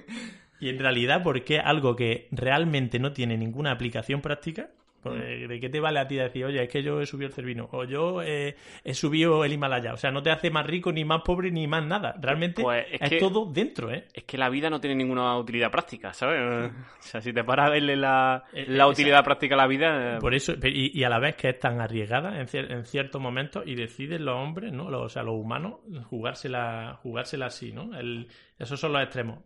Y 0.58 0.68
en 0.68 0.80
realidad, 0.80 1.22
porque 1.22 1.58
es 1.58 1.62
algo 1.64 1.94
que 1.94 2.26
realmente 2.32 2.98
no 2.98 3.12
tiene 3.12 3.36
ninguna 3.36 3.70
aplicación 3.70 4.20
práctica, 4.20 4.70
¿de 5.14 5.60
qué 5.60 5.68
te 5.68 5.80
vale 5.80 5.98
a 6.00 6.06
ti 6.08 6.16
decir, 6.16 6.44
oye, 6.44 6.62
es 6.62 6.68
que 6.68 6.82
yo 6.82 7.00
he 7.00 7.06
subido 7.06 7.28
el 7.28 7.32
Cervino, 7.34 7.68
o 7.72 7.84
yo 7.84 8.22
eh, 8.22 8.56
he 8.84 8.94
subido 8.94 9.44
el 9.44 9.52
Himalaya? 9.52 9.92
O 9.92 9.96
sea, 9.96 10.10
no 10.10 10.22
te 10.22 10.30
hace 10.30 10.50
más 10.50 10.66
rico, 10.66 10.92
ni 10.92 11.04
más 11.04 11.22
pobre, 11.22 11.50
ni 11.50 11.66
más 11.66 11.84
nada. 11.84 12.14
Realmente 12.20 12.62
Pues 12.62 12.86
es, 12.92 13.00
es 13.02 13.10
que- 13.10 13.18
todo 13.18 13.46
dentro, 13.52 13.90
¿eh? 13.92 14.06
Es 14.14 14.24
que 14.24 14.38
la 14.38 14.48
vida 14.48 14.70
no 14.70 14.80
tiene 14.80 14.96
ninguna 14.96 15.36
utilidad 15.38 15.70
práctica, 15.70 16.12
¿sabes? 16.12 16.40
O 16.70 16.72
sea, 17.02 17.20
si 17.20 17.32
te 17.32 17.44
paras 17.44 17.68
a 17.68 17.70
verle 17.70 17.96
la, 17.96 18.44
Eh, 18.52 18.64
la 18.68 18.74
esa- 18.84 18.86
utilidad 18.88 19.24
práctica 19.24 19.54
a 19.54 19.58
la 19.58 19.66
vida... 19.66 20.18
Por 20.20 20.34
eso, 20.34 20.54
y 20.62 21.02
a 21.04 21.08
la 21.08 21.18
vez 21.18 21.36
que 21.36 21.50
es 21.50 21.58
tan 21.58 21.80
arriesgada 21.80 22.40
en, 22.40 22.46
cier- 22.46 22.70
en 22.72 22.84
ciertos 22.84 23.20
momentos 23.20 23.62
y 23.66 23.74
deciden 23.74 24.24
los 24.24 24.36
hombres, 24.36 24.72
¿no? 24.72 24.90
Los- 24.90 25.02
o 25.02 25.08
sea, 25.08 25.22
los 25.22 25.34
humanos, 25.34 25.74
jugársela, 26.26 26.98
jugársela 27.02 27.46
así, 27.46 27.72
¿no? 27.72 27.96
El- 27.98 28.28
esos 28.58 28.80
son 28.80 28.92
los 28.92 29.02
extremos. 29.02 29.38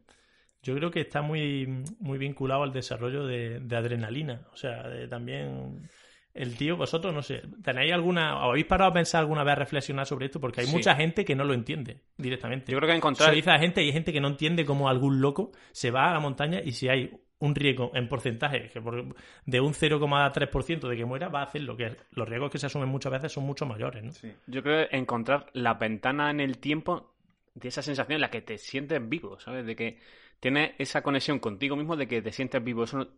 Yo 0.63 0.75
creo 0.75 0.91
que 0.91 1.01
está 1.01 1.23
muy, 1.23 1.85
muy 2.01 2.19
vinculado 2.19 2.63
al 2.63 2.73
desarrollo 2.73 3.27
de, 3.27 3.61
de 3.61 3.77
adrenalina. 3.77 4.43
O 4.53 4.57
sea, 4.57 4.83
de 4.89 5.09
también 5.09 5.89
el 6.35 6.57
tío, 6.57 6.77
vosotros, 6.77 7.13
no 7.15 7.23
sé, 7.23 7.43
¿tenéis 7.65 7.93
alguna, 7.93 8.37
o 8.47 8.51
habéis 8.51 8.67
parado 8.67 8.91
a 8.91 8.95
pensar 8.95 9.21
alguna 9.21 9.43
vez 9.43 9.53
a 9.53 9.57
reflexionar 9.57 10.07
sobre 10.07 10.27
esto? 10.27 10.39
Porque 10.41 10.61
hay 10.61 10.67
Sí. 10.67 10.73
mucha 10.73 10.95
gente 10.95 11.25
que 11.25 11.35
no 11.35 11.45
lo 11.45 11.55
entiende 11.55 12.03
directamente. 12.17 12.71
Yo 12.73 12.79
creo 12.79 12.91
que 12.91 12.97
encontrar... 12.97 13.31
Se 13.31 13.35
dice 13.35 13.51
a 13.51 13.59
gente 13.59 13.83
y 13.83 13.87
hay 13.87 13.93
gente 13.93 14.13
que 14.13 14.21
no 14.21 14.29
entiende 14.29 14.65
cómo 14.65 14.89
algún 14.89 15.21
loco 15.21 15.51
se 15.73 15.91
va 15.91 16.11
a 16.11 16.15
la 16.15 16.21
montaña 16.21 16.61
y 16.63 16.73
si 16.73 16.89
hay 16.89 17.11
un 17.39 17.55
riesgo 17.55 17.91
en 17.95 18.07
porcentaje 18.07 18.69
que 18.69 18.83
por- 18.83 19.15
de 19.47 19.61
un 19.61 19.73
0,3% 19.73 20.89
de 20.89 20.97
que 20.97 21.05
muera, 21.07 21.29
va 21.29 21.41
a 21.41 21.45
hacer 21.45 21.63
lo 21.63 21.75
que 21.77 21.97
los 22.13 22.29
riesgos 22.29 22.51
que 22.51 22.59
se 22.59 22.67
asumen 22.67 22.89
muchas 22.91 23.13
veces 23.13 23.33
son 23.33 23.45
mucho 23.45 23.65
mayores, 23.65 24.05
¿no? 24.05 24.13
Yo 24.47 24.63
creo 24.63 24.87
que 24.89 24.97
encontrar 24.97 25.47
la 25.55 25.75
ventana 25.75 26.31
en 26.31 26.41
el 26.41 26.59
tiempo 26.59 27.15
de 27.55 27.69
esa 27.69 27.83
sensación 27.83 28.17
en 28.17 28.21
la 28.21 28.31
que 28.31 28.43
te 28.43 28.59
sientes 28.59 29.01
vivo, 29.09 29.41
¿sabes? 29.41 29.65
De 29.67 29.75
que 29.75 29.99
tienes 30.41 30.73
esa 30.79 31.03
conexión 31.03 31.39
contigo 31.39 31.77
mismo 31.77 31.97
de 31.97 32.09
que 32.09 32.23
te 32.23 32.33
sientes 32.33 32.63
vivo. 32.65 32.85
Eso 32.85 32.99
no- 32.99 33.09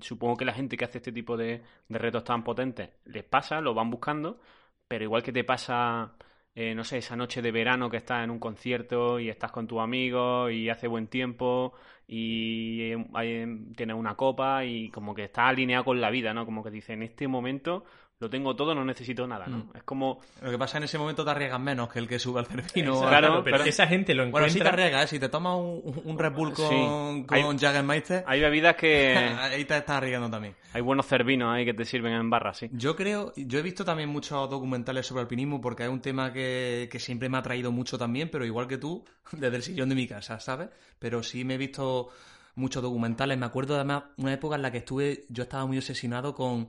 supongo 0.00 0.36
que 0.36 0.44
la 0.44 0.52
gente 0.54 0.76
que 0.76 0.84
hace 0.84 0.98
este 0.98 1.12
tipo 1.12 1.36
de, 1.36 1.62
de 1.88 1.98
retos 1.98 2.24
tan 2.24 2.42
potentes 2.44 2.90
les 3.04 3.24
pasa, 3.24 3.60
lo 3.60 3.74
van 3.74 3.90
buscando, 3.90 4.40
pero 4.88 5.04
igual 5.04 5.22
que 5.22 5.32
te 5.32 5.44
pasa, 5.44 6.14
eh, 6.54 6.74
no 6.74 6.84
sé, 6.84 6.98
esa 6.98 7.16
noche 7.16 7.42
de 7.42 7.52
verano 7.52 7.90
que 7.90 7.96
estás 7.98 8.24
en 8.24 8.30
un 8.30 8.38
concierto 8.40 9.18
y 9.20 9.28
estás 9.28 9.52
con 9.52 9.66
tus 9.66 9.80
amigos 9.80 10.50
y 10.52 10.68
hace 10.68 10.86
buen 10.88 11.06
tiempo 11.08 11.72
y 12.06 12.92
eh, 12.92 13.46
tienes 13.76 13.96
una 13.96 14.16
copa 14.16 14.64
y 14.64 14.90
como 14.90 15.14
que 15.14 15.24
estás 15.24 15.48
alineado 15.50 15.84
con 15.84 16.00
la 16.00 16.10
vida, 16.10 16.34
¿no? 16.34 16.44
Como 16.44 16.62
que 16.62 16.70
dices, 16.70 16.90
en 16.90 17.02
este 17.02 17.28
momento 17.28 17.84
lo 18.22 18.30
tengo 18.30 18.54
todo, 18.54 18.72
no 18.74 18.84
necesito 18.84 19.26
nada, 19.26 19.46
¿no? 19.48 19.58
Mm. 19.58 19.76
Es 19.78 19.82
como... 19.82 20.20
Lo 20.40 20.50
que 20.50 20.56
pasa 20.58 20.78
en 20.78 20.84
ese 20.84 20.96
momento 20.96 21.24
te 21.24 21.30
arriesgas 21.32 21.60
menos 21.60 21.88
que 21.92 21.98
el 21.98 22.06
que 22.06 22.18
sube 22.20 22.38
al 22.40 22.46
cervino. 22.46 23.00
Claro, 23.08 23.42
pero 23.42 23.58
pero- 23.58 23.68
esa 23.68 23.86
gente 23.88 24.14
lo 24.14 24.30
Bueno, 24.30 24.46
sí 24.48 24.54
te 24.54 24.60
encuentra... 24.60 24.84
arriesgas, 24.84 25.04
¿eh? 25.04 25.08
Si 25.08 25.18
te 25.18 25.28
tomas 25.28 25.56
un, 25.58 26.00
un 26.04 26.18
Red 26.18 26.32
Bull 26.32 26.52
con, 26.52 26.68
Sí. 26.68 27.24
con 27.26 27.36
Hay- 27.36 27.58
Jägermeister, 27.58 28.24
Hay 28.26 28.40
bebidas 28.40 28.76
que... 28.76 29.16
ahí 29.40 29.64
te 29.64 29.76
estás 29.76 29.96
arriesgando 29.96 30.30
también. 30.30 30.54
hay 30.72 30.80
buenos 30.80 31.06
cervinos 31.06 31.52
ahí 31.52 31.64
que 31.64 31.74
te 31.74 31.84
sirven 31.84 32.12
en 32.12 32.30
barra, 32.30 32.54
sí. 32.54 32.68
Yo 32.72 32.94
creo, 32.94 33.32
yo 33.36 33.58
he 33.58 33.62
visto 33.62 33.84
también 33.84 34.08
muchos 34.08 34.48
documentales 34.48 35.04
sobre 35.06 35.22
alpinismo 35.22 35.60
porque 35.60 35.82
es 35.82 35.88
un 35.90 36.00
tema 36.00 36.32
que, 36.32 36.88
que 36.90 36.98
siempre 37.00 37.28
me 37.28 37.36
ha 37.36 37.40
atraído 37.40 37.72
mucho 37.72 37.98
también, 37.98 38.30
pero 38.30 38.46
igual 38.46 38.68
que 38.68 38.78
tú, 38.78 39.04
desde 39.32 39.56
el 39.56 39.62
sillón 39.64 39.88
de 39.88 39.94
mi 39.96 40.06
casa, 40.06 40.38
¿sabes? 40.38 40.68
Pero 41.00 41.22
sí 41.24 41.44
me 41.44 41.54
he 41.54 41.58
visto 41.58 42.08
muchos 42.54 42.82
documentales. 42.82 43.36
Me 43.38 43.46
acuerdo 43.46 43.74
además 43.74 44.04
una 44.18 44.32
época 44.32 44.56
en 44.56 44.62
la 44.62 44.70
que 44.70 44.78
estuve, 44.78 45.24
yo 45.28 45.42
estaba 45.42 45.66
muy 45.66 45.78
obsesionado 45.78 46.34
con 46.34 46.68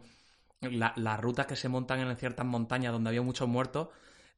la- 0.71 0.93
las 0.95 1.19
rutas 1.19 1.45
que 1.45 1.55
se 1.55 1.69
montan 1.69 1.99
en 1.99 2.15
ciertas 2.17 2.45
montañas 2.45 2.91
donde 2.93 3.09
había 3.09 3.21
muchos 3.21 3.47
muertos, 3.47 3.89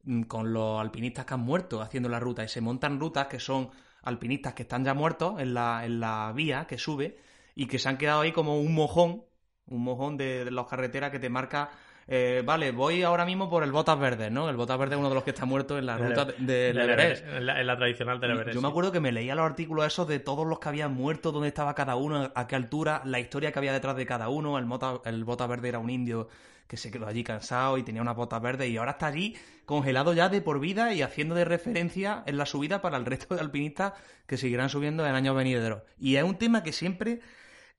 mm, 0.04 0.24
con 0.24 0.54
los 0.54 0.80
alpinistas 0.82 1.26
que 1.26 1.34
han 1.34 1.40
muerto 1.42 1.82
haciendo 1.82 2.10
la 2.10 2.20
ruta. 2.20 2.44
Y 2.44 2.48
se 2.48 2.62
montan 2.62 3.00
rutas 3.00 3.28
que 3.28 3.40
son 3.40 3.70
alpinistas 4.04 4.54
que 4.54 4.64
están 4.64 4.84
ya 4.86 4.94
muertos 4.94 5.40
en 5.40 5.54
la, 5.54 5.86
en 5.86 6.00
la 6.00 6.32
vía 6.36 6.66
que 6.68 6.78
sube 6.78 7.18
y 7.56 7.68
que 7.68 7.80
se 7.80 7.90
han 7.90 7.98
quedado 7.98 8.22
ahí 8.22 8.32
como 8.32 8.60
un 8.60 8.74
mojón, 8.74 9.24
un 9.68 9.84
mojón 9.84 10.18
de, 10.18 10.46
de 10.46 10.52
las 10.52 10.68
carreteras 10.68 11.12
que 11.12 11.20
te 11.20 11.30
marca. 11.30 11.72
Eh, 12.08 12.44
vale, 12.46 12.72
voy 12.72 13.02
ahora 13.02 13.26
mismo 13.26 13.50
por 13.50 13.64
el 13.64 13.72
Botas 13.72 14.00
Verdes, 14.00 14.32
¿no? 14.32 14.48
El 14.48 14.56
Botas 14.56 14.78
Verde 14.78 14.96
es 14.96 15.00
uno 15.00 15.10
de 15.10 15.16
los 15.16 15.24
que 15.24 15.32
está 15.32 15.46
muerto 15.46 15.78
en 15.78 15.88
la 15.88 15.98
ruta 15.98 16.26
de, 16.26 16.70
Everest. 16.70 17.26
En 17.26 17.46
la, 17.48 17.60
en 17.60 17.66
la 17.66 17.78
tradicional 17.78 18.20
del 18.20 18.32
Everest. 18.32 18.54
Yo 18.54 18.62
me 18.62 18.68
acuerdo 18.68 18.92
que 18.92 19.00
me 19.00 19.12
leía 19.12 19.34
los 19.34 19.46
artículos 19.46 19.88
esos 19.88 20.08
de 20.08 20.20
todos 20.20 20.46
los 20.46 20.60
que 20.60 20.70
habían 20.70 20.94
muerto, 20.94 21.32
dónde 21.32 21.48
estaba 21.48 21.74
cada 21.74 21.96
uno, 21.96 22.32
a 22.36 22.48
qué 22.48 22.56
altura, 22.56 23.02
la 23.06 23.20
historia 23.20 23.52
que 23.52 23.58
había 23.58 23.74
detrás 23.74 23.96
de 23.96 24.06
cada 24.06 24.30
uno. 24.30 24.60
El, 24.60 24.66
mota, 24.66 25.02
el 25.06 25.24
bota 25.24 25.48
verde 25.48 25.70
era 25.70 25.80
un 25.80 25.90
indio 25.90 26.30
que 26.68 26.78
se 26.78 26.92
quedó 26.92 27.08
allí 27.08 27.24
cansado 27.24 27.78
y 27.78 27.84
tenía 27.84 28.02
una 28.02 28.14
bota 28.14 28.40
verde 28.40 28.68
y 28.68 28.78
ahora 28.78 28.92
está 28.92 29.08
allí 29.08 29.36
congelado 29.66 30.14
ya 30.14 30.30
de 30.30 30.42
por 30.42 30.60
vida 30.60 30.94
y 30.94 31.02
haciendo 31.02 31.36
de 31.36 31.46
referencia 31.46 32.24
en 32.26 32.38
la 32.38 32.46
subida 32.46 32.82
para 32.82 32.98
el 32.98 33.06
resto 33.06 33.36
de 33.36 33.42
alpinistas 33.42 33.94
que 34.28 34.38
seguirán 34.38 34.70
subiendo 34.70 35.06
en 35.06 35.16
años 35.16 35.36
venideros. 35.36 35.82
Y 36.00 36.16
es 36.16 36.24
un 36.24 36.38
tema 36.38 36.64
que 36.64 36.72
siempre 36.72 37.20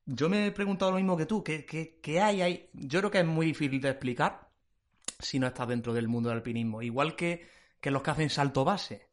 yo 0.07 0.29
me 0.29 0.47
he 0.47 0.53
preguntado 0.53 0.93
lo 0.93 0.99
mismo 0.99 1.17
que 1.17 1.27
tú, 1.27 1.43
¿qué, 1.43 1.67
qué, 1.67 2.21
hay 2.21 2.41
ahí? 2.43 2.71
Yo 2.73 3.01
creo 3.01 3.11
que 3.11 3.21
es 3.21 3.27
muy 3.27 3.47
difícil 3.47 3.81
de 3.81 3.91
explicar 3.91 4.49
si 5.19 5.39
no 5.39 5.47
estás 5.47 5.69
dentro 5.69 5.93
del 5.93 6.09
mundo 6.09 6.29
del 6.29 6.39
alpinismo. 6.39 6.83
Igual 6.83 7.17
que, 7.17 7.47
que 7.81 7.91
los 7.91 8.03
que 8.03 8.11
hacen 8.11 8.31
salto 8.31 8.65
base. 8.65 9.07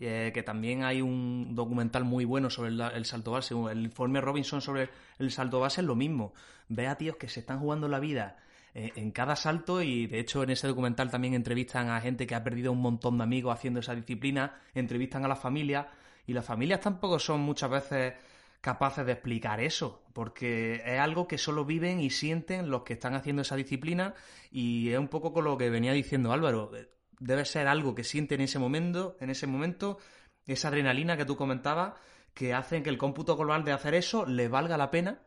eh, 0.00 0.30
que 0.34 0.42
también 0.42 0.82
hay 0.84 1.02
un 1.02 1.54
documental 1.54 2.04
muy 2.04 2.24
bueno 2.24 2.50
sobre 2.50 2.70
el, 2.70 2.80
el 2.80 3.04
salto 3.04 3.32
base. 3.32 3.54
El 3.70 3.82
informe 3.84 4.20
Robinson 4.20 4.60
sobre 4.60 4.90
el 5.18 5.30
salto 5.30 5.60
base 5.60 5.82
es 5.82 5.86
lo 5.86 5.94
mismo. 5.94 6.32
Ve 6.68 6.86
a 6.88 6.96
tíos 6.96 7.16
que 7.16 7.28
se 7.28 7.40
están 7.40 7.60
jugando 7.60 7.88
la 7.88 8.00
vida 8.00 8.38
eh, 8.74 8.92
en 8.96 9.10
cada 9.10 9.36
salto 9.36 9.82
y 9.82 10.06
de 10.06 10.20
hecho 10.20 10.42
en 10.42 10.50
ese 10.50 10.68
documental 10.68 11.10
también 11.10 11.34
entrevistan 11.34 11.90
a 11.90 12.00
gente 12.00 12.26
que 12.26 12.34
ha 12.34 12.44
perdido 12.44 12.72
un 12.72 12.80
montón 12.80 13.18
de 13.18 13.24
amigos 13.24 13.52
haciendo 13.54 13.80
esa 13.80 13.94
disciplina, 13.94 14.60
entrevistan 14.74 15.24
a 15.24 15.28
las 15.28 15.40
familias 15.40 15.86
y 16.26 16.32
las 16.32 16.44
familias 16.44 16.80
tampoco 16.80 17.18
son 17.18 17.40
muchas 17.40 17.70
veces 17.70 18.14
capaces 18.60 19.06
de 19.06 19.12
explicar 19.12 19.60
eso, 19.60 20.02
porque 20.12 20.82
es 20.84 20.98
algo 21.00 21.26
que 21.26 21.38
solo 21.38 21.64
viven 21.64 22.00
y 22.00 22.10
sienten 22.10 22.68
los 22.70 22.82
que 22.82 22.92
están 22.94 23.14
haciendo 23.14 23.42
esa 23.42 23.56
disciplina 23.56 24.14
y 24.50 24.90
es 24.90 24.98
un 24.98 25.08
poco 25.08 25.32
con 25.32 25.44
lo 25.44 25.56
que 25.56 25.70
venía 25.70 25.92
diciendo 25.92 26.32
Álvaro, 26.32 26.70
debe 27.18 27.44
ser 27.44 27.68
algo 27.68 27.94
que 27.94 28.04
sienten 28.04 28.40
en 28.40 28.44
ese 28.44 28.58
momento, 28.58 29.16
en 29.20 29.30
ese 29.30 29.46
momento, 29.46 29.98
esa 30.46 30.68
adrenalina 30.68 31.16
que 31.16 31.24
tú 31.24 31.36
comentabas, 31.36 31.94
que 32.34 32.52
hacen 32.54 32.82
que 32.82 32.90
el 32.90 32.98
cómputo 32.98 33.36
global 33.36 33.64
de 33.64 33.72
hacer 33.72 33.94
eso 33.94 34.26
le 34.26 34.48
valga 34.48 34.76
la 34.76 34.90
pena 34.90 35.20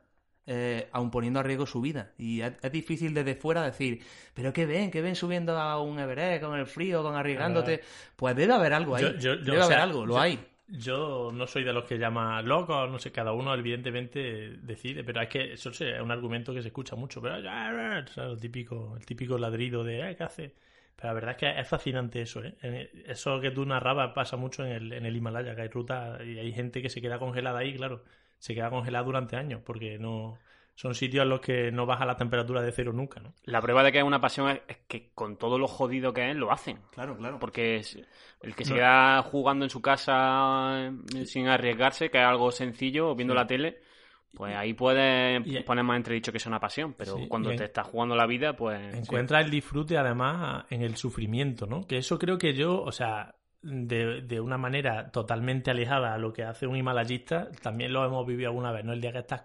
eh, 0.45 0.89
aun 0.91 1.09
poniendo 1.09 1.39
a 1.39 1.43
riesgo 1.43 1.65
su 1.65 1.79
vida. 1.81 2.11
Y 2.17 2.41
es, 2.41 2.51
es 2.61 2.71
difícil 2.71 3.13
desde 3.13 3.35
fuera 3.35 3.63
decir, 3.63 4.03
pero 4.33 4.51
qué 4.51 4.65
ven, 4.65 4.91
qué 4.91 5.01
ven 5.01 5.15
subiendo 5.15 5.57
a 5.57 5.81
un 5.81 5.97
Everest 5.99 6.43
con 6.43 6.59
el 6.59 6.65
frío, 6.65 7.01
con 7.01 7.15
arriesgándote. 7.15 7.81
Pues 8.15 8.35
debe 8.35 8.53
haber 8.53 8.73
algo 8.73 8.95
ahí. 8.95 9.03
Yo- 9.03 9.11
yo- 9.13 9.35
yo, 9.35 9.39
debe 9.53 9.57
haber 9.63 9.75
sea, 9.77 9.83
algo, 9.83 10.05
lo 10.05 10.19
hay. 10.19 10.45
Yo 10.75 11.31
no 11.31 11.45
soy 11.45 11.63
de 11.63 11.71
los 11.71 11.85
que 11.85 11.99
llama 11.99 12.41
locos, 12.41 12.89
no 12.89 12.97
sé, 12.97 13.11
cada 13.11 13.31
uno 13.33 13.53
evidentemente 13.53 14.57
decide, 14.61 15.03
pero 15.03 15.21
es 15.21 15.29
que 15.29 15.53
eso 15.53 15.69
es 15.69 15.81
un 16.01 16.09
argumento 16.11 16.51
que 16.53 16.63
se 16.63 16.69
escucha 16.69 16.95
mucho, 16.95 17.21
pero 17.21 17.35
o 17.37 18.07
sea, 18.07 18.25
el 18.25 18.39
típico, 18.39 18.95
el 18.97 19.05
típico 19.05 19.37
ladrido 19.37 19.83
de 19.83 20.09
"Eh, 20.09 20.15
¿qué 20.15 20.23
hace? 20.23 20.55
Pero 20.95 21.09
la 21.09 21.13
verdad 21.13 21.31
es 21.31 21.37
que 21.37 21.59
es 21.59 21.67
fascinante 21.67 22.21
eso, 22.23 22.43
¿eh? 22.43 22.55
En- 22.63 22.89
Eso 23.05 23.39
que 23.39 23.51
tú 23.51 23.65
narrabas 23.65 24.13
pasa 24.13 24.35
mucho 24.37 24.65
en 24.65 24.71
el, 24.71 24.93
en 24.93 25.05
el 25.05 25.15
Himalaya, 25.15 25.55
que 25.55 25.61
hay 25.63 25.67
rutas 25.69 26.21
y 26.25 26.39
hay 26.39 26.51
gente 26.53 26.81
que 26.81 26.89
se 26.89 27.01
queda 27.01 27.19
congelada 27.19 27.59
ahí, 27.59 27.75
claro, 27.75 28.03
se 28.39 28.55
queda 28.55 28.69
congelada 28.71 29.05
durante 29.05 29.35
años, 29.35 29.61
porque 29.63 29.99
no 29.99 30.39
son 30.75 30.95
sitios 30.95 31.23
en 31.23 31.29
los 31.29 31.39
que 31.41 31.71
no 31.71 31.85
baja 31.85 32.05
la 32.05 32.17
temperatura 32.17 32.61
de 32.61 32.71
cero 32.71 32.91
nunca, 32.93 33.19
¿no? 33.19 33.33
La 33.43 33.61
prueba 33.61 33.83
de 33.83 33.91
que 33.91 33.99
es 33.99 34.03
una 34.03 34.19
pasión 34.19 34.49
es, 34.49 34.61
es 34.67 34.77
que 34.87 35.11
con 35.13 35.37
todo 35.37 35.59
lo 35.59 35.67
jodido 35.67 36.13
que 36.13 36.31
es, 36.31 36.35
lo 36.35 36.51
hacen. 36.51 36.79
Claro, 36.91 37.15
claro. 37.17 37.37
Porque 37.39 37.75
es- 37.77 37.97
el 38.41 38.55
que 38.55 38.65
se 38.65 38.71
No. 38.71 38.77
queda 38.77 39.21
jugando 39.21 39.65
en 39.65 39.69
su 39.69 39.81
casa 39.81 40.91
sin 41.25 41.47
arriesgarse, 41.47 42.09
que 42.09 42.17
es 42.19 42.25
algo 42.25 42.51
sencillo, 42.51 43.09
o 43.11 43.15
viendo 43.15 43.33
la 43.33 43.47
tele, 43.47 43.79
pues 44.33 44.55
ahí 44.55 44.73
puedes 44.73 45.45
Y- 45.45 45.59
poner 45.61 45.83
más 45.83 45.97
entredicho 45.97 46.31
que 46.31 46.39
sea 46.39 46.49
una 46.49 46.59
pasión. 46.59 46.93
Pero 46.97 47.17
Sí, 47.17 47.27
cuando 47.27 47.51
en- 47.51 47.57
te 47.57 47.65
estás 47.65 47.87
jugando 47.87 48.15
la 48.15 48.25
vida, 48.25 48.55
pues. 48.55 48.81
sí. 48.93 48.99
Encuentra 48.99 49.41
el 49.41 49.51
disfrute 49.51 49.97
además 49.97 50.65
en 50.71 50.81
el 50.81 50.95
sufrimiento, 50.97 51.67
¿no? 51.67 51.85
Que 51.87 51.97
eso 51.97 52.17
creo 52.17 52.37
que 52.37 52.53
yo, 52.53 52.81
o 52.81 52.91
sea, 52.91 53.35
de, 53.63 54.21
de 54.21 54.39
una 54.41 54.57
manera 54.57 55.09
totalmente 55.11 55.71
alejada 55.71 56.13
a 56.13 56.17
lo 56.17 56.33
que 56.33 56.43
hace 56.43 56.67
un 56.67 56.75
himalayista, 56.75 57.49
también 57.61 57.93
lo 57.93 58.05
hemos 58.05 58.27
vivido 58.27 58.49
alguna 58.49 58.71
vez, 58.71 58.83
¿no? 58.85 58.93
El 58.93 59.01
día 59.01 59.11
que 59.11 59.19
estás 59.19 59.41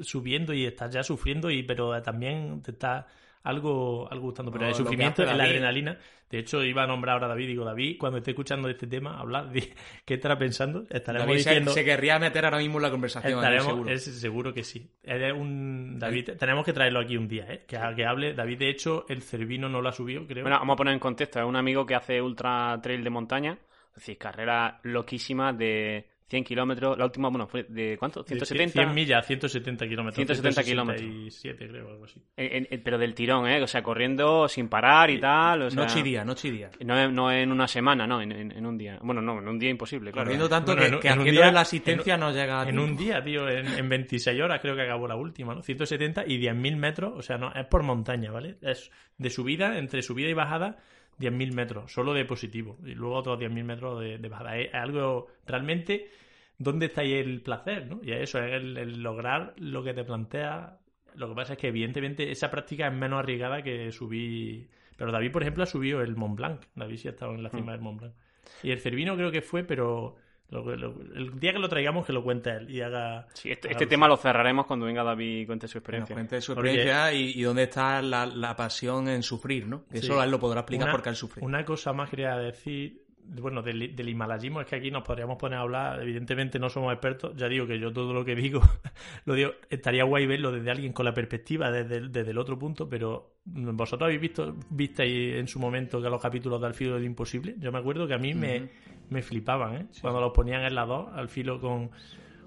subiendo 0.00 0.54
y 0.54 0.64
estás 0.64 0.94
ya 0.94 1.02
sufriendo, 1.02 1.50
y 1.50 1.62
pero 1.64 2.00
también 2.02 2.62
te 2.62 2.70
está 2.70 3.06
algo, 3.46 4.08
algo 4.10 4.24
gustando. 4.26 4.50
Pero 4.52 4.64
No, 4.64 4.68
el 4.70 4.74
sufrimiento, 4.74 5.24
la 5.24 5.32
adrenalina. 5.44 5.98
De 6.28 6.40
hecho, 6.40 6.62
iba 6.64 6.82
a 6.82 6.86
nombrar 6.88 7.14
ahora 7.14 7.26
a 7.26 7.28
David, 7.30 7.46
digo, 7.46 7.64
David, 7.64 7.96
cuando 7.98 8.18
esté 8.18 8.32
escuchando 8.32 8.68
este 8.68 8.88
tema, 8.88 9.18
hablar, 9.18 9.50
di- 9.50 9.72
¿qué 10.04 10.14
estará 10.14 10.36
pensando? 10.36 10.84
Estaremos 10.90 11.26
David 11.28 11.40
se, 11.40 11.50
diciendo... 11.50 11.70
se 11.72 11.84
querría 11.84 12.18
meter 12.18 12.44
ahora 12.44 12.58
mismo 12.58 12.78
en 12.78 12.82
la 12.82 12.90
conversación. 12.90 13.34
Estaremos, 13.38 13.66
seguro. 13.66 13.90
es 13.90 14.04
seguro 14.04 14.52
que 14.52 14.64
sí. 14.64 14.90
Un 15.36 15.98
David, 15.98 16.30
tenemos 16.38 16.64
que 16.64 16.72
traerlo 16.72 17.00
aquí 17.00 17.16
un 17.16 17.28
día, 17.28 17.46
¿eh? 17.48 17.64
Que, 17.66 17.78
que 17.94 18.04
hable. 18.04 18.34
David, 18.34 18.58
de 18.58 18.70
hecho, 18.70 19.06
el 19.08 19.22
Cervino 19.22 19.68
no 19.68 19.80
lo 19.80 19.88
ha 19.88 19.92
subido, 19.92 20.26
creo. 20.26 20.42
Bueno, 20.42 20.58
vamos 20.58 20.74
a 20.74 20.76
poner 20.76 20.94
en 20.94 21.00
contexto. 21.00 21.38
Es 21.40 21.46
un 21.46 21.56
amigo 21.56 21.86
que 21.86 21.94
hace 21.94 22.20
ultra 22.20 22.78
trail 22.82 23.04
de 23.04 23.10
montaña. 23.10 23.58
Es 23.90 23.94
decir, 24.02 24.18
carrera 24.18 24.80
loquísima 24.82 25.52
de 25.52 26.08
100 26.28 26.42
kilómetros. 26.44 26.98
La 26.98 27.04
última, 27.04 27.28
bueno, 27.28 27.46
fue 27.46 27.64
de 27.68 27.96
¿cuánto? 27.98 28.22
De 28.22 28.28
170. 28.28 28.72
100 28.72 28.94
millas, 28.94 29.24
170 29.26 29.86
kilómetros. 29.86 30.16
170 30.16 30.62
kilómetros. 30.64 31.00
167, 31.06 31.68
creo, 31.68 31.88
algo 31.88 32.04
así. 32.04 32.20
En- 32.36 32.66
en- 32.68 32.82
pero 32.82 32.98
del 32.98 33.14
tirón, 33.14 33.46
¿eh? 33.48 33.62
O 33.62 33.66
sea, 33.68 33.82
corriendo 33.82 34.48
sin 34.48 34.68
parar 34.68 35.08
y 35.10 35.20
tal. 35.20 35.62
O 35.62 35.70
sea, 35.70 35.82
Noche 35.84 36.00
y 36.00 36.02
día, 36.02 36.24
noche 36.24 36.48
y 36.48 36.50
día. 36.50 36.70
No, 36.84 36.98
en- 36.98 37.14
no 37.14 37.30
en 37.30 37.52
una 37.52 37.68
semana, 37.68 38.06
no, 38.06 38.20
en, 38.20 38.32
en- 38.32 38.50
en 38.52 38.66
un 38.66 38.76
día. 38.76 38.98
Bueno, 39.02 39.22
no, 39.22 39.38
en 39.38 39.46
un 39.46 39.58
día 39.58 39.70
imposible, 39.70 40.10
claro. 40.10 40.24
Corriendo 40.26 40.48
tanto 40.48 40.74
Bueno, 40.74 40.98
que, 40.98 41.08
que 41.08 41.30
día- 41.30 41.52
la 41.52 41.60
asistencia 41.60 42.14
en 42.14 42.20
no 42.20 42.32
llega 42.32 42.58
a 42.60 42.62
En 42.68 42.70
tiempo. 42.74 42.84
un 42.90 42.96
día, 42.96 43.22
tío, 43.22 43.48
en, 43.48 43.66
en 43.66 43.88
26 43.88 44.40
horas 44.40 44.60
creo 44.60 44.74
que 44.74 44.82
acabó 44.82 45.06
la 45.06 45.16
última, 45.16 45.54
¿no? 45.54 45.62
170 45.62 46.24
y 46.26 46.38
10.000 46.38 46.76
metros, 46.76 47.12
o 47.16 47.22
sea, 47.22 47.38
no, 47.38 47.52
es 47.54 47.66
por 47.66 47.82
montaña, 47.84 48.32
¿vale? 48.32 48.56
Es 48.62 48.90
de 49.16 49.30
subida, 49.30 49.78
entre 49.78 50.02
subida 50.02 50.28
y 50.28 50.34
bajada, 50.34 50.78
10.000 51.18 51.52
metros, 51.54 51.92
solo 51.92 52.12
de 52.14 52.24
positivo. 52.24 52.76
Y 52.84 52.94
luego 52.94 53.16
otros 53.16 53.38
10.000 53.38 53.64
metros 53.64 54.00
de, 54.00 54.18
de 54.18 54.28
bajada. 54.28 54.58
Es, 54.58 54.74
algo 54.74 55.28
realmente, 55.46 56.10
¿dónde 56.58 56.86
está 56.86 57.00
ahí 57.02 57.14
el 57.14 57.40
placer, 57.42 57.86
no? 57.86 58.00
Y 58.02 58.12
eso 58.12 58.38
es 58.42 58.52
el, 58.52 58.76
el 58.76 59.02
lograr 59.02 59.54
lo 59.58 59.82
que 59.82 59.94
te 59.94 60.04
plantea. 60.04 60.78
Lo 61.14 61.28
que 61.28 61.34
pasa 61.34 61.54
es 61.54 61.58
que, 61.58 61.68
evidentemente, 61.68 62.30
esa 62.30 62.50
práctica 62.50 62.86
es 62.88 62.92
menos 62.92 63.18
arriesgada 63.20 63.62
que 63.62 63.90
subir. 63.92 64.68
Pero 64.96 65.12
David, 65.12 65.32
por 65.32 65.42
ejemplo, 65.42 65.62
ha 65.62 65.66
subido 65.66 66.02
el 66.02 66.16
Mont 66.16 66.36
Blanc. 66.36 66.62
David 66.74 66.96
sí 66.96 67.08
ha 67.08 67.12
estado 67.12 67.34
en 67.34 67.42
la 67.42 67.48
Mm. 67.48 67.56
cima 67.56 67.72
del 67.72 67.80
Mont 67.80 68.00
Blanc. 68.00 68.14
Y 68.62 68.70
el 68.70 68.78
Cervino 68.80 69.16
creo 69.16 69.30
que 69.30 69.42
fue, 69.42 69.64
pero 69.64 70.16
lo- 70.50 70.76
lo- 70.76 70.94
el 71.14 71.38
día 71.40 71.52
que 71.52 71.58
lo 71.58 71.68
traigamos 71.68 72.06
que 72.06 72.12
lo 72.12 72.22
cuente 72.22 72.50
él 72.50 72.70
y 72.70 72.80
haga... 72.80 73.26
Sí, 73.34 73.50
este, 73.50 73.68
haga 73.68 73.72
este 73.72 73.86
tema 73.86 74.06
lo 74.08 74.16
cerraremos 74.16 74.66
cuando 74.66 74.86
venga 74.86 75.02
David 75.02 75.40
y 75.40 75.46
cuente 75.46 75.66
su 75.66 75.78
nos 75.78 75.82
experiencia. 75.82 76.14
cuente 76.14 76.40
su 76.40 76.54
Porque- 76.54 76.70
experiencia 76.70 77.12
y, 77.12 77.32
y 77.32 77.42
dónde 77.42 77.64
está 77.64 78.00
la, 78.02 78.26
la 78.26 78.54
pasión 78.54 79.08
en 79.08 79.22
sufrir, 79.22 79.66
¿no? 79.66 79.84
Sí. 79.92 80.02
solo 80.02 80.22
él 80.22 80.30
lo 80.30 80.38
podrá 80.38 80.60
explicar 80.60 80.84
Una- 80.86 80.92
porque 80.92 81.08
él 81.08 81.16
sufre. 81.16 81.44
Una 81.44 81.64
cosa 81.64 81.92
más 81.92 82.08
quería 82.10 82.36
decir, 82.36 83.02
bueno, 83.28 83.62
del, 83.62 83.94
del 83.94 84.08
himalayismo 84.08 84.60
es 84.60 84.66
que 84.66 84.76
aquí 84.76 84.90
nos 84.90 85.02
podríamos 85.02 85.36
poner 85.36 85.58
a 85.58 85.62
hablar, 85.62 86.02
evidentemente 86.02 86.58
no 86.58 86.68
somos 86.70 86.92
expertos, 86.92 87.36
ya 87.36 87.48
digo 87.48 87.66
que 87.66 87.78
yo 87.78 87.92
todo 87.92 88.12
lo 88.12 88.24
que 88.24 88.34
digo, 88.34 88.60
lo 89.24 89.34
digo, 89.34 89.52
estaría 89.70 90.04
guay 90.04 90.26
verlo 90.26 90.52
desde 90.52 90.70
alguien 90.70 90.92
con 90.92 91.04
la 91.04 91.14
perspectiva, 91.14 91.70
desde, 91.70 91.96
el- 91.96 92.12
desde 92.12 92.30
el 92.30 92.38
otro 92.38 92.58
punto, 92.58 92.88
pero 92.88 93.34
vosotros 93.44 94.06
habéis 94.06 94.20
visto, 94.20 94.54
visteis 94.70 95.34
en 95.36 95.48
su 95.48 95.58
momento 95.58 96.00
que 96.02 96.08
los 96.08 96.20
capítulos 96.20 96.60
de 96.60 96.66
Al 96.66 96.74
filo 96.74 96.94
del 96.94 97.04
imposible, 97.04 97.54
yo 97.58 97.70
me 97.72 97.78
acuerdo 97.78 98.06
que 98.06 98.14
a 98.14 98.18
mí 98.18 98.34
me, 98.34 98.68
me 99.10 99.22
flipaban, 99.22 99.76
¿eh? 99.76 99.86
Cuando 100.00 100.20
los 100.20 100.32
ponían 100.32 100.62
en 100.62 100.74
las 100.74 100.86
dos, 100.88 101.08
al 101.14 101.28
filo 101.28 101.60
con... 101.60 101.90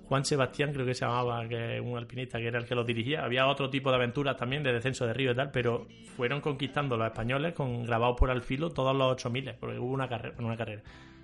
Juan 0.10 0.26
Sebastián, 0.26 0.74
creo 0.74 0.88
que 0.88 0.95
se 0.95 1.05
llamaba, 1.05 1.47
que 1.47 1.80
un 1.80 1.95
alpinista 1.95 2.39
que 2.39 2.47
era 2.47 2.57
el 2.57 2.66
que 2.66 2.74
los 2.74 2.84
dirigía. 2.86 3.24
Había 3.24 3.45
otro 3.47 3.70
tipo 3.70 3.91
de 3.91 3.97
aventuras 3.97 4.36
también, 4.36 4.64
de 4.64 4.74
descenso 4.74 5.05
de 5.05 5.14
río 5.14 5.32
y 5.32 5.36
tal, 5.36 5.51
pero 5.51 5.88
fueron 6.18 6.41
conquistando 6.41 6.97
los 6.97 7.05
españoles 7.05 7.53
con 7.53 7.84
grabados 7.86 8.18
por 8.18 8.32
al 8.32 8.41
filo 8.41 8.72
todos 8.72 8.95
los 8.95 9.12
8000, 9.14 9.53
porque 9.60 9.78
hubo 9.78 9.93
una 9.93 10.10
carrera, 10.10 10.36
una 10.39 10.57
carrera. 10.57 10.82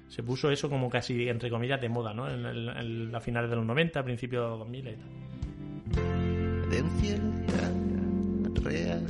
Se 0.07 0.21
puso 0.21 0.51
eso 0.51 0.69
como 0.69 0.88
casi, 0.88 1.27
entre 1.27 1.49
comillas, 1.49 1.81
de 1.81 1.89
moda, 1.89 2.13
¿no? 2.13 2.29
En, 2.29 2.45
el- 2.45 2.69
en 2.69 3.11
la 3.11 3.19
finales 3.19 3.49
de 3.49 3.55
los 3.55 3.65
90, 3.65 4.03
principios 4.03 4.43
de 4.43 4.49
los 4.49 4.59
2000 4.59 4.88
y 4.88 4.91
tal. 4.93 5.09
un 8.47 8.55
real 8.63 9.03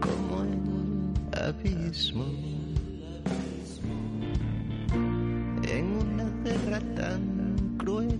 como 0.00 0.42
el 0.42 1.42
abismo 1.42 2.24
guerra 6.44 6.80
tan 6.96 7.76
cruel 7.78 8.18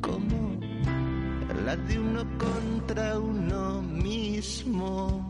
como 0.00 0.58
la 1.64 1.76
de 1.76 1.98
uno 1.98 2.24
contra 2.38 3.18
uno 3.18 3.82
mismo. 3.82 5.29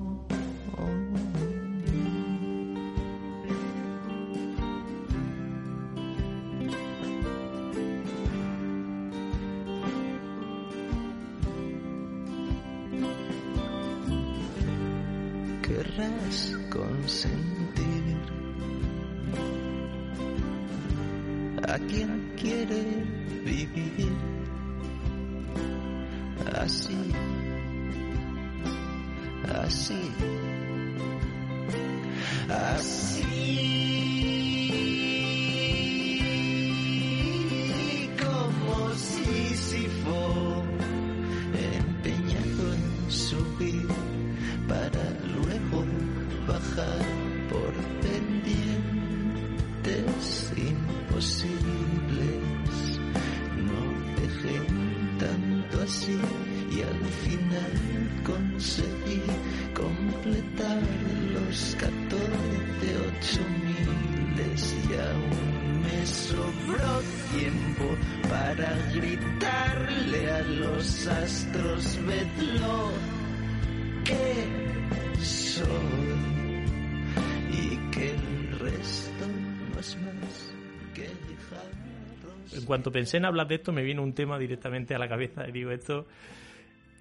Cuanto 82.71 82.93
pensé 82.93 83.17
en 83.17 83.25
hablar 83.25 83.49
de 83.49 83.57
esto, 83.57 83.73
me 83.73 83.83
vino 83.83 84.01
un 84.01 84.13
tema 84.13 84.39
directamente 84.39 84.95
a 84.95 84.99
la 85.01 85.09
cabeza 85.09 85.45
y 85.49 85.51
digo, 85.51 85.73
esto 85.73 86.07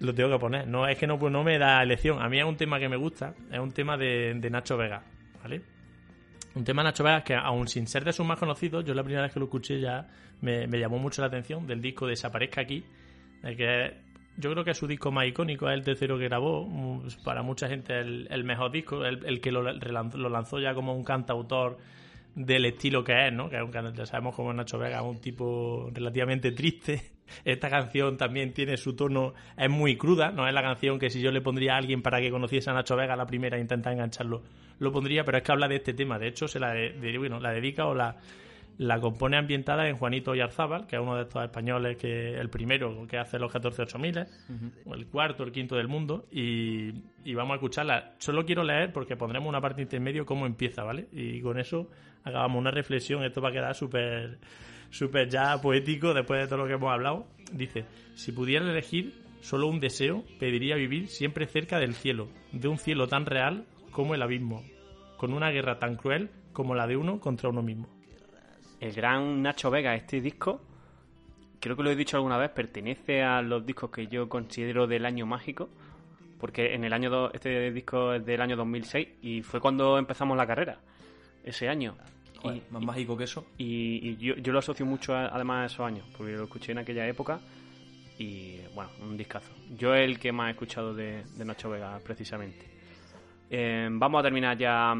lo 0.00 0.12
tengo 0.12 0.28
que 0.28 0.38
poner. 0.40 0.66
No 0.66 0.88
es 0.88 0.98
que 0.98 1.06
no, 1.06 1.16
pues 1.16 1.32
no 1.32 1.44
me 1.44 1.58
da 1.58 1.80
elección. 1.80 2.20
A 2.20 2.28
mí 2.28 2.40
es 2.40 2.44
un 2.44 2.56
tema 2.56 2.80
que 2.80 2.88
me 2.88 2.96
gusta, 2.96 3.36
es 3.52 3.60
un 3.60 3.70
tema 3.70 3.96
de, 3.96 4.34
Nacho 4.50 4.76
Vega, 4.76 5.04
¿vale? 5.40 5.62
Un 6.56 6.64
tema 6.64 6.82
de 6.82 6.88
Nacho 6.88 7.04
Vega 7.04 7.22
que, 7.22 7.36
aún 7.36 7.68
sin 7.68 7.86
ser 7.86 8.02
de 8.04 8.12
sus 8.12 8.26
más 8.26 8.36
conocidos, 8.36 8.84
yo 8.84 8.94
la 8.94 9.04
primera 9.04 9.22
vez 9.22 9.32
que 9.32 9.38
lo 9.38 9.44
escuché 9.44 9.78
ya 9.78 10.08
me, 10.40 10.66
llamó 10.66 10.98
mucho 10.98 11.22
la 11.22 11.28
atención 11.28 11.64
del 11.68 11.80
disco 11.80 12.04
Desaparezca 12.04 12.62
aquí, 12.62 12.82
que 13.40 13.94
yo 14.38 14.50
creo 14.50 14.64
que 14.64 14.72
es 14.72 14.76
su 14.76 14.88
disco 14.88 15.12
más 15.12 15.28
icónico, 15.28 15.68
es 15.68 15.74
el 15.74 15.84
tercero 15.84 16.18
que 16.18 16.24
grabó, 16.24 16.66
mm, 16.66 17.22
para 17.22 17.44
mucha 17.44 17.68
gente 17.68 17.96
el, 17.96 18.26
el 18.28 18.42
mejor 18.42 18.72
disco, 18.72 19.04
el, 19.04 19.40
que 19.40 19.52
lo, 19.52 19.62
lo 19.62 20.28
lanzó 20.30 20.58
ya 20.58 20.74
como 20.74 20.96
un 20.96 21.04
cantautor 21.04 21.78
del 22.34 22.64
estilo 22.66 23.02
que 23.04 23.26
es, 23.28 23.32
¿no? 23.32 23.48
Que 23.50 23.56
es 23.56 23.62
un 23.62 24.06
sabemos 24.06 24.34
como 24.34 24.52
Nacho 24.52 24.78
Vega, 24.78 24.98
es 24.98 25.04
un 25.04 25.20
tipo 25.20 25.90
relativamente 25.92 26.52
triste. 26.52 27.02
Esta 27.44 27.70
canción 27.70 28.16
también 28.16 28.52
tiene 28.52 28.76
su 28.76 28.96
tono, 28.96 29.34
es 29.56 29.70
muy 29.70 29.96
cruda, 29.96 30.32
no 30.32 30.48
es 30.48 30.54
la 30.54 30.62
canción 30.62 30.98
que 30.98 31.10
si 31.10 31.20
yo 31.20 31.30
le 31.30 31.40
pondría 31.40 31.74
a 31.74 31.76
alguien 31.78 32.02
para 32.02 32.20
que 32.20 32.30
conociese 32.30 32.70
a 32.70 32.74
Nacho 32.74 32.96
Vega 32.96 33.14
la 33.14 33.26
primera 33.26 33.56
e 33.56 33.60
intentar 33.60 33.92
engancharlo, 33.92 34.42
lo 34.80 34.90
pondría, 34.92 35.24
pero 35.24 35.38
es 35.38 35.44
que 35.44 35.52
habla 35.52 35.68
de 35.68 35.76
este 35.76 35.94
tema. 35.94 36.18
De 36.18 36.28
hecho, 36.28 36.48
se 36.48 36.58
la, 36.58 36.72
de- 36.72 37.18
bueno, 37.18 37.38
la 37.38 37.52
dedica 37.52 37.86
o 37.86 37.94
la, 37.94 38.16
la 38.80 38.98
compone 38.98 39.36
ambientada 39.36 39.86
en 39.90 39.96
Juanito 39.98 40.34
Yarzábal, 40.34 40.86
que 40.86 40.96
es 40.96 41.02
uno 41.02 41.14
de 41.14 41.24
estos 41.24 41.44
españoles 41.44 41.98
que 41.98 42.38
el 42.38 42.48
primero 42.48 43.06
que 43.06 43.18
hace 43.18 43.38
los 43.38 43.52
14 43.52 43.82
8000, 43.82 44.26
o 44.86 44.94
el 44.94 45.06
cuarto, 45.06 45.44
el 45.44 45.52
quinto 45.52 45.76
del 45.76 45.86
mundo, 45.86 46.26
y, 46.32 46.88
y 47.22 47.34
vamos 47.34 47.52
a 47.52 47.54
escucharla. 47.56 48.14
Solo 48.16 48.46
quiero 48.46 48.64
leer 48.64 48.90
porque 48.90 49.18
pondremos 49.18 49.50
una 49.50 49.60
parte 49.60 49.82
intermedio 49.82 50.24
cómo 50.24 50.46
empieza, 50.46 50.82
¿vale? 50.82 51.08
Y 51.12 51.42
con 51.42 51.60
eso 51.60 51.90
hagamos 52.24 52.58
una 52.58 52.70
reflexión, 52.70 53.22
esto 53.22 53.42
va 53.42 53.50
a 53.50 53.52
quedar 53.52 53.74
súper 53.74 54.38
súper 54.88 55.28
ya 55.28 55.60
poético 55.60 56.14
después 56.14 56.40
de 56.40 56.46
todo 56.46 56.60
lo 56.60 56.66
que 56.66 56.72
hemos 56.72 56.90
hablado. 56.90 57.26
Dice, 57.52 57.84
si 58.14 58.32
pudiera 58.32 58.64
elegir 58.64 59.12
solo 59.42 59.66
un 59.66 59.80
deseo, 59.80 60.24
pediría 60.38 60.76
vivir 60.76 61.08
siempre 61.08 61.46
cerca 61.46 61.78
del 61.78 61.92
cielo, 61.92 62.28
de 62.52 62.68
un 62.68 62.78
cielo 62.78 63.08
tan 63.08 63.26
real 63.26 63.66
como 63.90 64.14
el 64.14 64.22
abismo, 64.22 64.64
con 65.18 65.34
una 65.34 65.50
guerra 65.50 65.78
tan 65.78 65.96
cruel 65.96 66.30
como 66.54 66.74
la 66.74 66.86
de 66.86 66.96
uno 66.96 67.20
contra 67.20 67.50
uno 67.50 67.60
mismo. 67.60 67.99
El 68.80 68.92
gran 68.92 69.42
Nacho 69.42 69.70
Vega, 69.70 69.94
este 69.94 70.20
disco, 70.20 70.60
creo 71.60 71.76
que 71.76 71.82
lo 71.82 71.90
he 71.90 71.96
dicho 71.96 72.16
alguna 72.16 72.38
vez, 72.38 72.50
pertenece 72.50 73.22
a 73.22 73.42
los 73.42 73.64
discos 73.64 73.90
que 73.90 74.06
yo 74.06 74.28
considero 74.28 74.86
del 74.86 75.04
año 75.04 75.26
mágico, 75.26 75.68
porque 76.38 76.74
en 76.74 76.84
el 76.84 76.92
año 76.94 77.10
do- 77.10 77.30
este 77.34 77.70
disco 77.72 78.14
es 78.14 78.24
del 78.24 78.40
año 78.40 78.56
2006 78.56 79.08
y 79.20 79.42
fue 79.42 79.60
cuando 79.60 79.98
empezamos 79.98 80.36
la 80.36 80.46
carrera, 80.46 80.78
ese 81.44 81.68
año. 81.68 81.94
Joder, 82.40 82.56
Y- 82.56 82.72
más 82.72 82.82
mágico 82.82 83.16
que 83.18 83.24
eso. 83.24 83.46
Y, 83.58 84.00
y 84.08 84.16
yo, 84.16 84.34
yo 84.36 84.52
lo 84.52 84.60
asocio 84.60 84.86
mucho 84.86 85.14
a- 85.14 85.26
además 85.26 85.64
a 85.64 85.66
esos 85.74 85.86
años, 85.86 86.06
porque 86.16 86.32
lo 86.32 86.44
escuché 86.44 86.72
en 86.72 86.78
aquella 86.78 87.06
época 87.06 87.38
y 88.18 88.56
bueno, 88.74 88.90
un 89.02 89.16
discazo. 89.18 89.52
Yo 89.76 89.94
el 89.94 90.18
que 90.18 90.32
más 90.32 90.48
he 90.48 90.50
escuchado 90.52 90.94
de, 90.94 91.22
de 91.36 91.44
Nacho 91.44 91.68
Vega, 91.68 92.00
precisamente. 92.02 92.66
Eh, 93.50 93.88
vamos 93.92 94.20
a 94.20 94.22
terminar 94.22 94.56
ya 94.56 94.94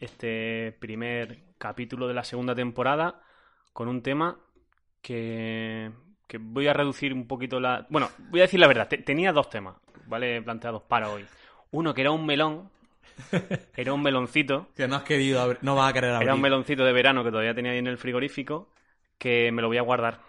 este 0.00 0.72
primer 0.78 1.38
capítulo 1.60 2.08
de 2.08 2.14
la 2.14 2.24
segunda 2.24 2.56
temporada 2.56 3.22
con 3.72 3.88
un 3.88 4.02
tema 4.02 4.40
que, 5.02 5.92
que 6.26 6.38
voy 6.38 6.68
a 6.68 6.72
reducir 6.72 7.12
un 7.12 7.26
poquito 7.28 7.60
la... 7.60 7.86
Bueno, 7.90 8.10
voy 8.30 8.40
a 8.40 8.44
decir 8.44 8.60
la 8.60 8.66
verdad, 8.68 8.88
te- 8.88 8.98
tenía 8.98 9.32
dos 9.32 9.50
temas, 9.50 9.76
¿vale? 10.06 10.42
Planteados 10.42 10.82
para 10.82 11.10
hoy. 11.10 11.26
Uno 11.72 11.94
que 11.94 12.00
era 12.02 12.10
un 12.10 12.26
melón, 12.26 12.70
era 13.76 13.92
un 13.92 14.02
meloncito. 14.02 14.68
Que 14.76 14.88
no 14.88 14.96
has 14.96 15.02
querido 15.02 15.40
abrir, 15.40 15.58
no 15.62 15.76
vas 15.76 15.90
a 15.90 15.92
querer 15.92 16.10
abrir. 16.10 16.26
Era 16.26 16.34
un 16.34 16.40
meloncito 16.40 16.84
de 16.84 16.92
verano 16.92 17.24
que 17.24 17.30
todavía 17.30 17.54
tenía 17.54 17.72
ahí 17.72 17.78
en 17.78 17.86
el 17.86 17.98
frigorífico 17.98 18.68
que 19.18 19.52
me 19.52 19.62
lo 19.62 19.68
voy 19.68 19.78
a 19.78 19.82
guardar. 19.82 20.20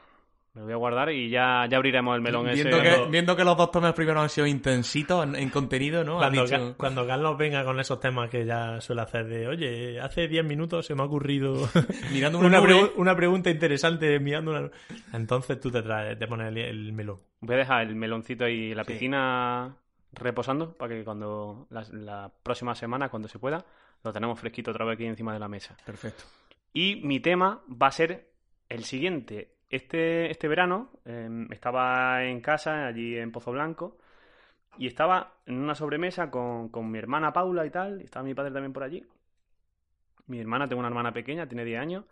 Me 0.53 0.59
lo 0.59 0.65
voy 0.65 0.73
a 0.73 0.77
guardar 0.77 1.11
y 1.11 1.29
ya, 1.29 1.65
ya 1.69 1.77
abriremos 1.77 2.13
el 2.13 2.21
melón 2.21 2.43
viendo, 2.53 2.77
ese. 2.81 3.03
que, 3.03 3.09
viendo 3.09 3.35
que 3.37 3.45
los 3.45 3.55
dos 3.55 3.71
tomes 3.71 3.93
primeros 3.93 4.21
han 4.23 4.29
sido 4.29 4.45
intensitos 4.47 5.23
en, 5.25 5.35
en 5.37 5.49
contenido, 5.49 6.03
¿no? 6.03 6.17
Cuando, 6.17 6.43
dicho- 6.43 6.55
Ga- 6.57 6.75
cuando 6.75 7.07
Carlos 7.07 7.37
venga 7.37 7.63
con 7.63 7.79
esos 7.79 8.01
temas 8.01 8.29
que 8.29 8.45
ya 8.45 8.81
suele 8.81 9.01
hacer 9.01 9.27
de, 9.27 9.47
oye, 9.47 10.01
hace 10.01 10.27
10 10.27 10.43
minutos 10.43 10.85
se 10.85 10.93
me 10.93 11.03
ha 11.03 11.05
ocurrido 11.05 11.53
Mirando 12.11 12.39
una 12.39 12.61
una, 12.97 13.15
pregunta 13.15 13.49
interesante 13.49 14.19
mirando 14.19 14.51
una... 14.51 14.69
Entonces 15.13 15.57
tú 15.59 15.71
te 15.71 15.81
traes, 15.81 16.19
te 16.19 16.27
pones 16.27 16.49
el, 16.49 16.57
el 16.57 16.91
melón. 16.91 17.21
Voy 17.39 17.55
a 17.55 17.59
dejar 17.59 17.87
el 17.87 17.95
meloncito 17.95 18.43
ahí 18.43 18.71
en 18.71 18.77
la 18.77 18.83
piscina 18.83 19.77
reposando 20.13 20.73
para 20.73 20.93
que 20.93 21.05
cuando 21.05 21.67
la, 21.69 21.85
la 21.93 22.31
próxima 22.43 22.75
semana, 22.75 23.07
cuando 23.07 23.29
se 23.29 23.39
pueda, 23.39 23.65
lo 24.03 24.11
tenemos 24.11 24.37
fresquito 24.37 24.71
otra 24.71 24.83
vez 24.83 24.95
aquí 24.95 25.05
encima 25.05 25.31
de 25.33 25.39
la 25.39 25.47
mesa. 25.47 25.77
Perfecto. 25.85 26.25
Y 26.73 26.97
mi 27.03 27.21
tema 27.21 27.61
va 27.81 27.87
a 27.87 27.91
ser 27.91 28.31
el 28.67 28.83
siguiente. 28.83 29.55
Este, 29.71 30.29
este 30.31 30.47
verano 30.49 30.91
eh, 31.05 31.47
estaba 31.51 32.23
en 32.25 32.41
casa, 32.41 32.87
allí 32.87 33.17
en 33.17 33.31
Pozo 33.31 33.51
Blanco, 33.53 33.97
y 34.77 34.87
estaba 34.87 35.35
en 35.45 35.55
una 35.57 35.75
sobremesa 35.75 36.31
con, 36.31 36.69
con 36.69 36.91
mi 36.91 36.99
hermana 36.99 37.33
Paula 37.33 37.65
y 37.65 37.71
tal, 37.71 38.01
y 38.01 38.05
estaba 38.05 38.25
mi 38.25 38.33
padre 38.35 38.51
también 38.53 38.73
por 38.73 38.83
allí. 38.83 39.05
Mi 40.27 40.39
hermana, 40.39 40.67
tengo 40.67 40.79
una 40.79 40.87
hermana 40.87 41.13
pequeña, 41.13 41.47
tiene 41.47 41.65
10 41.65 41.79
años, 41.79 42.05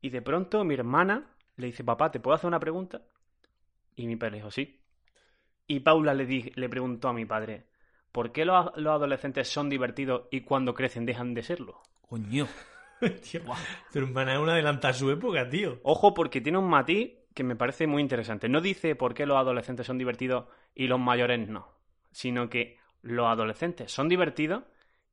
y 0.00 0.10
de 0.10 0.22
pronto 0.22 0.64
mi 0.64 0.74
hermana 0.74 1.26
le 1.56 1.66
dice, 1.68 1.84
papá, 1.84 2.10
¿te 2.10 2.20
puedo 2.20 2.34
hacer 2.36 2.48
una 2.48 2.60
pregunta? 2.60 3.02
Y 3.96 4.06
mi 4.06 4.16
padre 4.16 4.32
le 4.32 4.38
dijo, 4.38 4.50
sí. 4.52 4.80
Y 5.68 5.80
Paula 5.80 6.14
le, 6.14 6.26
di- 6.26 6.52
le 6.56 6.68
preguntó 6.68 7.08
a 7.08 7.12
mi 7.14 7.26
padre, 7.26 7.66
¿por 8.12 8.32
qué 8.32 8.44
los, 8.46 8.76
los 8.76 8.92
adolescentes 8.94 9.48
son 9.48 9.70
divertidos 9.70 10.28
y 10.30 10.42
cuando 10.42 10.74
crecen 10.74 11.06
dejan 11.06 11.34
de 11.34 11.42
serlo? 11.44 11.82
Coño. 12.08 12.46
Tío, 13.30 13.40
tu 13.92 13.98
hermana 13.98 14.34
es 14.34 14.38
una 14.40 14.52
adelantada 14.52 14.92
a 14.92 14.96
su 14.96 15.10
época, 15.10 15.48
tío. 15.48 15.80
Ojo, 15.82 16.14
porque 16.14 16.40
tiene 16.40 16.58
un 16.58 16.68
matiz 16.68 17.12
que 17.34 17.44
me 17.44 17.56
parece 17.56 17.86
muy 17.86 18.00
interesante. 18.02 18.48
No 18.48 18.60
dice 18.60 18.94
por 18.96 19.14
qué 19.14 19.26
los 19.26 19.36
adolescentes 19.36 19.86
son 19.86 19.98
divertidos 19.98 20.46
y 20.74 20.86
los 20.86 20.98
mayores 20.98 21.46
no, 21.48 21.68
sino 22.10 22.48
que 22.48 22.78
los 23.02 23.26
adolescentes 23.26 23.92
son 23.92 24.08
divertidos 24.08 24.64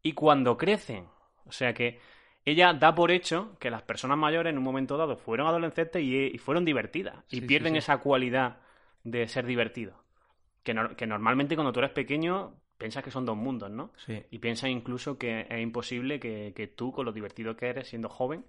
y 0.01 0.13
cuando 0.13 0.57
crecen. 0.57 1.07
O 1.45 1.51
sea 1.51 1.73
que 1.73 1.99
ella 2.45 2.73
da 2.73 2.95
por 2.95 3.11
hecho 3.11 3.57
que 3.59 3.69
las 3.69 3.81
personas 3.83 4.17
mayores 4.17 4.51
en 4.51 4.57
un 4.57 4.63
momento 4.63 4.97
dado 4.97 5.17
fueron 5.17 5.47
adolescentes 5.47 6.01
y, 6.01 6.37
fueron 6.37 6.63
divertidas 6.65 7.23
y 7.29 7.41
Sí, 7.41 7.47
pierden 7.47 7.73
sí. 7.73 7.79
esa 7.79 7.97
cualidad 7.99 8.59
de 9.03 9.27
ser 9.27 9.45
divertidos. 9.45 9.95
Que, 10.63 10.73
no- 10.73 10.95
que 10.95 11.05
normalmente 11.07 11.55
cuando 11.55 11.73
tú 11.73 11.79
eres 11.79 11.91
pequeño 11.91 12.55
piensas 12.83 13.03
que 13.03 13.11
son 13.11 13.25
dos 13.25 13.37
mundos, 13.37 13.69
¿no? 13.71 13.91
Sí. 14.05 14.21
Y 14.31 14.39
piensas 14.39 14.69
incluso 14.69 15.17
que 15.17 15.47
es 15.49 15.59
imposible 15.61 16.19
que, 16.19 16.53
que 16.57 16.67
tú, 16.67 16.91
con 16.91 17.05
lo 17.05 17.13
divertido 17.13 17.55
que 17.55 17.67
eres 17.69 17.87
siendo 17.89 18.09
joven, 18.09 18.45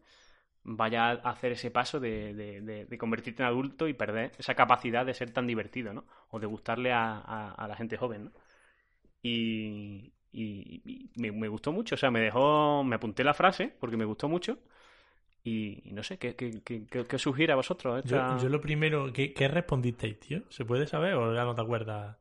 vayas 0.65 1.21
a 1.25 1.31
hacer 1.31 1.53
ese 1.53 1.71
paso 1.71 2.01
de, 2.01 2.35
de- 2.35 2.61
de- 2.63 2.85
de 2.87 2.99
convertirte 2.99 3.43
en 3.43 3.49
adulto 3.49 3.89
y 3.89 3.95
perder 3.95 4.33
esa 4.39 4.55
capacidad 4.55 5.07
de 5.07 5.15
ser 5.15 5.31
tan 5.33 5.47
divertido, 5.47 5.93
¿no? 5.93 6.05
O 6.31 6.41
de 6.41 6.47
gustarle 6.55 6.93
a, 6.93 7.05
a- 7.19 7.53
a 7.53 7.69
la 7.69 7.77
gente 7.77 7.97
joven, 7.97 8.25
¿no? 8.27 8.33
Y, 9.23 10.13
y- 10.33 10.83
y 10.85 11.11
me, 11.21 11.33
me 11.33 11.49
gustó 11.49 11.73
mucho, 11.73 11.95
o 11.97 11.99
sea, 11.99 12.11
me 12.11 12.21
dejó, 12.21 12.85
me 12.85 12.97
apunté 12.97 13.25
la 13.25 13.35
frase 13.35 13.73
porque 13.81 13.97
me 13.97 14.05
gustó 14.05 14.29
mucho 14.29 14.59
y, 15.45 15.83
y 15.89 15.93
no 15.93 16.03
sé, 16.03 16.19
¿qué, 16.19 16.37
qué, 16.37 16.63
qué, 16.65 16.87
qué- 16.87 17.19
sugiere 17.19 17.53
a 17.53 17.57
vosotros? 17.57 18.05
esta- 18.05 18.37
Yo, 18.37 18.43
yo 18.45 18.49
lo 18.49 18.61
primero, 18.61 19.13
¿qué, 19.13 19.33
qué 19.35 19.49
respondisteis, 19.49 20.19
tío? 20.21 20.43
¿Se 20.51 20.65
puede 20.65 20.87
saber 20.87 21.15
o 21.15 21.35
ya 21.35 21.45
no 21.45 21.55
te 21.55 21.63
acuerdas? 21.63 22.17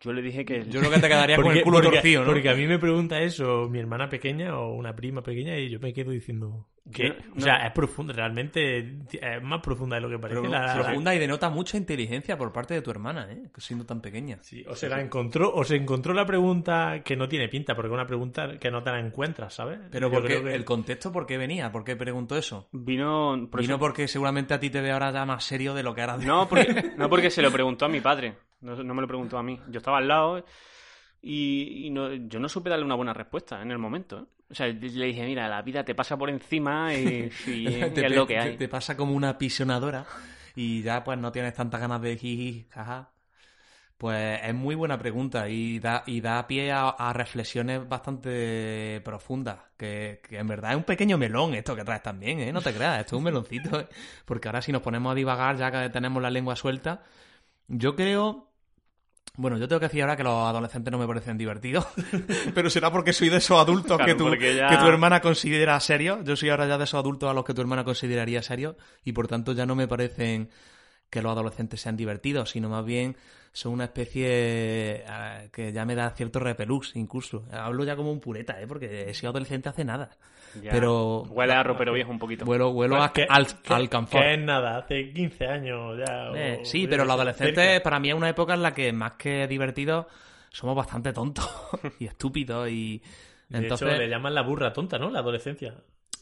Yo 0.00 0.12
le 0.12 0.22
dije 0.22 0.44
que... 0.44 0.64
Yo 0.66 0.80
creo 0.80 0.90
que 0.92 0.98
te 0.98 1.08
quedaría 1.08 1.36
con 1.36 1.54
el 1.56 1.62
culo 1.62 1.78
porque- 1.78 1.90
torcido, 1.96 2.22
¿no? 2.24 2.28
Porque 2.32 2.48
a 2.48 2.54
mí 2.54 2.66
me 2.66 2.78
pregunta 2.78 3.20
eso 3.20 3.68
mi 3.68 3.78
hermana 3.78 4.08
pequeña 4.08 4.58
o 4.58 4.72
una 4.74 4.94
prima 4.96 5.22
pequeña 5.22 5.56
y 5.58 5.68
yo 5.70 5.78
me 5.80 5.92
quedo 5.92 6.10
diciendo... 6.10 6.66
¿Qué? 6.92 7.08
Yo- 7.08 7.14
O 7.36 7.40
sea, 7.40 7.66
es 7.66 7.72
profunda, 7.72 8.12
realmente 8.14 8.78
es 9.12 9.42
más 9.42 9.60
profunda 9.60 9.96
de 9.96 10.00
lo 10.02 10.08
que 10.08 10.18
parece. 10.18 10.40
Pero 10.40 10.50
la- 10.50 10.74
profunda 10.74 11.14
y 11.14 11.18
denota 11.18 11.50
mucha 11.50 11.76
inteligencia 11.76 12.36
por 12.38 12.52
parte 12.52 12.72
de 12.74 12.82
tu 12.82 12.90
hermana, 12.90 13.28
¿eh? 13.30 13.42
Siendo 13.58 13.84
tan 13.84 14.00
pequeña. 14.00 14.38
Sí, 14.40 14.64
o 14.66 14.74
se 14.74 14.88
la 14.88 15.00
encontró, 15.00 15.52
o 15.54 15.62
se 15.62 15.76
encontró 15.76 16.14
la 16.14 16.24
pregunta 16.26 17.02
que 17.04 17.14
no 17.16 17.28
tiene 17.28 17.48
pinta, 17.48 17.76
porque 17.76 17.88
es 17.88 17.94
una 17.94 18.06
pregunta 18.06 18.58
que 18.58 18.70
no 18.70 18.82
te 18.82 18.90
la 18.90 18.98
encuentras, 18.98 19.54
¿sabes? 19.54 19.78
Pero 19.90 20.08
Yo 20.08 20.14
porque 20.14 20.28
creo 20.28 20.44
que- 20.44 20.54
el 20.54 20.64
contexto, 20.64 21.12
¿por 21.12 21.26
qué 21.26 21.36
venía? 21.36 21.70
¿Por 21.70 21.84
qué 21.84 21.94
preguntó 21.94 22.36
eso? 22.36 22.68
Vino... 22.72 23.46
por 23.50 23.60
Vino 23.60 23.74
eso- 23.74 23.78
porque 23.78 24.08
seguramente 24.08 24.54
a 24.54 24.58
ti 24.58 24.70
te 24.70 24.80
ve 24.80 24.90
ahora 24.90 25.12
ya 25.12 25.24
más 25.26 25.44
serio 25.44 25.74
de 25.74 25.82
lo 25.84 25.94
que 25.94 26.00
eras. 26.00 26.24
No, 26.24 26.48
porque, 26.48 26.92
no 26.96 27.08
porque 27.10 27.30
se 27.30 27.42
lo 27.42 27.52
preguntó 27.52 27.84
a 27.84 27.88
mi 27.88 28.00
padre. 28.00 28.34
No, 28.60 28.76
no 28.82 28.94
me 28.94 29.00
lo 29.02 29.08
preguntó 29.08 29.38
a 29.38 29.42
mí. 29.42 29.58
Yo 29.70 29.78
estaba 29.78 29.98
al 29.98 30.08
lado 30.08 30.44
y, 31.22 31.86
y 31.86 31.90
no- 31.90 32.12
yo 32.12 32.38
no 32.40 32.48
supe 32.48 32.70
darle 32.70 32.84
una 32.84 32.94
buena 32.94 33.12
respuesta 33.14 33.60
en 33.62 33.70
el 33.70 33.78
momento. 33.78 34.18
¿eh? 34.20 34.24
O 34.50 34.54
sea, 34.54 34.66
le 34.66 34.74
dije, 35.06 35.24
mira, 35.24 35.48
la 35.48 35.62
vida 35.62 35.84
te 35.84 35.94
pasa 35.94 36.16
por 36.16 36.28
encima 36.30 36.94
y, 36.94 37.30
te, 37.94 38.06
es 38.06 38.12
lo 38.12 38.26
que 38.26 38.34
te- 38.34 38.40
hay. 38.40 38.56
te 38.56 38.68
pasa 38.68 38.96
como 38.96 39.14
una 39.14 39.38
pisionadora 39.38 40.04
y 40.56 40.82
ya 40.82 41.04
pues 41.04 41.18
no 41.18 41.30
tienes 41.32 41.54
tantas 41.54 41.80
ganas 41.80 42.02
de 42.02 42.16
jiji, 42.16 42.66
jaja. 42.70 43.10
Pues 43.98 44.40
es 44.42 44.54
muy 44.54 44.74
buena 44.74 44.98
pregunta 44.98 45.46
y 45.48 45.78
da, 45.78 46.02
y 46.06 46.22
da 46.22 46.46
pie 46.46 46.72
a, 46.72 46.88
a 46.88 47.12
reflexiones 47.12 47.86
bastante 47.86 49.00
profundas. 49.04 49.58
Que, 49.76 50.20
que 50.26 50.38
en 50.38 50.46
verdad 50.46 50.70
es 50.72 50.78
un 50.78 50.84
pequeño 50.84 51.18
melón 51.18 51.52
esto 51.54 51.76
que 51.76 51.84
traes 51.84 52.02
también, 52.02 52.40
¿eh? 52.40 52.50
No 52.52 52.62
te 52.62 52.72
creas, 52.72 53.00
esto 53.00 53.16
es 53.16 53.18
un 53.18 53.24
meloncito. 53.24 53.78
¿eh? 53.80 53.88
Porque 54.24 54.48
ahora 54.48 54.62
si 54.62 54.72
nos 54.72 54.80
ponemos 54.82 55.12
a 55.12 55.14
divagar 55.14 55.56
ya 55.56 55.70
que 55.70 55.90
tenemos 55.90 56.22
la 56.22 56.30
lengua 56.30 56.56
suelta, 56.56 57.02
Yo 57.68 57.96
creo. 57.96 58.49
Bueno, 59.36 59.56
yo 59.58 59.68
tengo 59.68 59.80
que 59.80 59.86
decir 59.86 60.02
ahora 60.02 60.16
que 60.16 60.24
los 60.24 60.32
adolescentes 60.48 60.90
no 60.92 60.98
me 60.98 61.06
parecen 61.06 61.38
divertidos, 61.38 61.86
pero 62.54 62.68
será 62.68 62.90
porque 62.90 63.12
soy 63.12 63.28
de 63.30 63.36
esos 63.38 63.58
adultos 63.58 63.96
Claro, 63.96 64.04
que, 64.06 64.14
tu, 64.14 64.34
ya- 64.34 64.68
que 64.68 64.76
tu 64.76 64.86
hermana 64.86 65.20
considera 65.20 65.78
serios. 65.80 66.18
Yo 66.24 66.36
soy 66.36 66.50
ahora 66.50 66.66
ya 66.66 66.76
de 66.78 66.84
esos 66.84 66.98
adultos 66.98 67.30
a 67.30 67.34
los 67.34 67.44
que 67.44 67.54
tu 67.54 67.60
hermana 67.60 67.84
consideraría 67.84 68.42
serios 68.42 68.76
y 69.04 69.12
por 69.12 69.28
tanto 69.28 69.52
ya 69.52 69.64
no 69.66 69.74
me 69.74 69.88
parecen 69.88 70.50
que 71.08 71.22
los 71.22 71.32
adolescentes 71.32 71.80
sean 71.80 71.96
divertidos, 71.96 72.50
sino 72.50 72.68
más 72.68 72.84
bien 72.84 73.16
son 73.52 73.72
una 73.72 73.84
especie 73.84 74.26
eh, 74.28 75.48
que 75.52 75.72
ya 75.72 75.84
me 75.84 75.94
da 75.94 76.10
cierto 76.10 76.38
repelús 76.38 76.92
incluso. 76.96 77.44
Hablo 77.52 77.84
ya 77.84 77.96
como 77.96 78.12
un 78.12 78.20
pureta, 78.20 78.60
¿eh? 78.60 78.66
porque 78.66 79.08
he 79.08 79.14
sido 79.14 79.30
adolescente 79.30 79.68
hace 79.68 79.84
nada. 79.84 80.10
Ya. 80.60 80.72
Pero 80.72 81.22
Huele 81.22 81.52
a 81.52 81.62
ropero 81.62 81.92
viejo 81.92 82.10
un 82.10 82.18
poquito. 82.18 82.44
vuelo, 82.44 82.72
vuelo 82.72 83.00
a- 83.00 83.12
Que- 83.12 83.26
al, 83.28 83.46
que- 83.62 83.72
al 83.72 83.88
confort. 83.88 84.24
Que 84.24 84.34
es 84.34 84.40
nada, 84.40 84.78
hace 84.78 85.12
15 85.12 85.46
años 85.46 85.96
ya. 85.98 86.30
o- 86.30 86.34
Eh, 86.36 86.60
sí, 86.64 86.86
pero 86.88 87.04
los 87.04 87.12
cerca. 87.16 87.22
adolescentes 87.22 87.80
para 87.82 88.00
mí 88.00 88.08
es 88.08 88.14
una 88.14 88.28
época 88.28 88.54
en 88.54 88.62
la 88.62 88.74
que 88.74 88.92
más 88.92 89.12
que 89.12 89.46
divertidos 89.46 90.06
somos 90.50 90.74
bastante 90.74 91.12
tontos 91.12 91.48
y 92.00 92.06
estúpidos 92.06 92.68
y 92.68 93.00
De 93.48 93.58
entonces 93.58 93.88
hecho, 93.88 93.96
le 93.98 94.08
llaman 94.08 94.34
la 94.34 94.42
burra 94.42 94.72
tonta, 94.72 94.98
¿no? 94.98 95.10
La 95.10 95.20
adolescencia. 95.20 95.74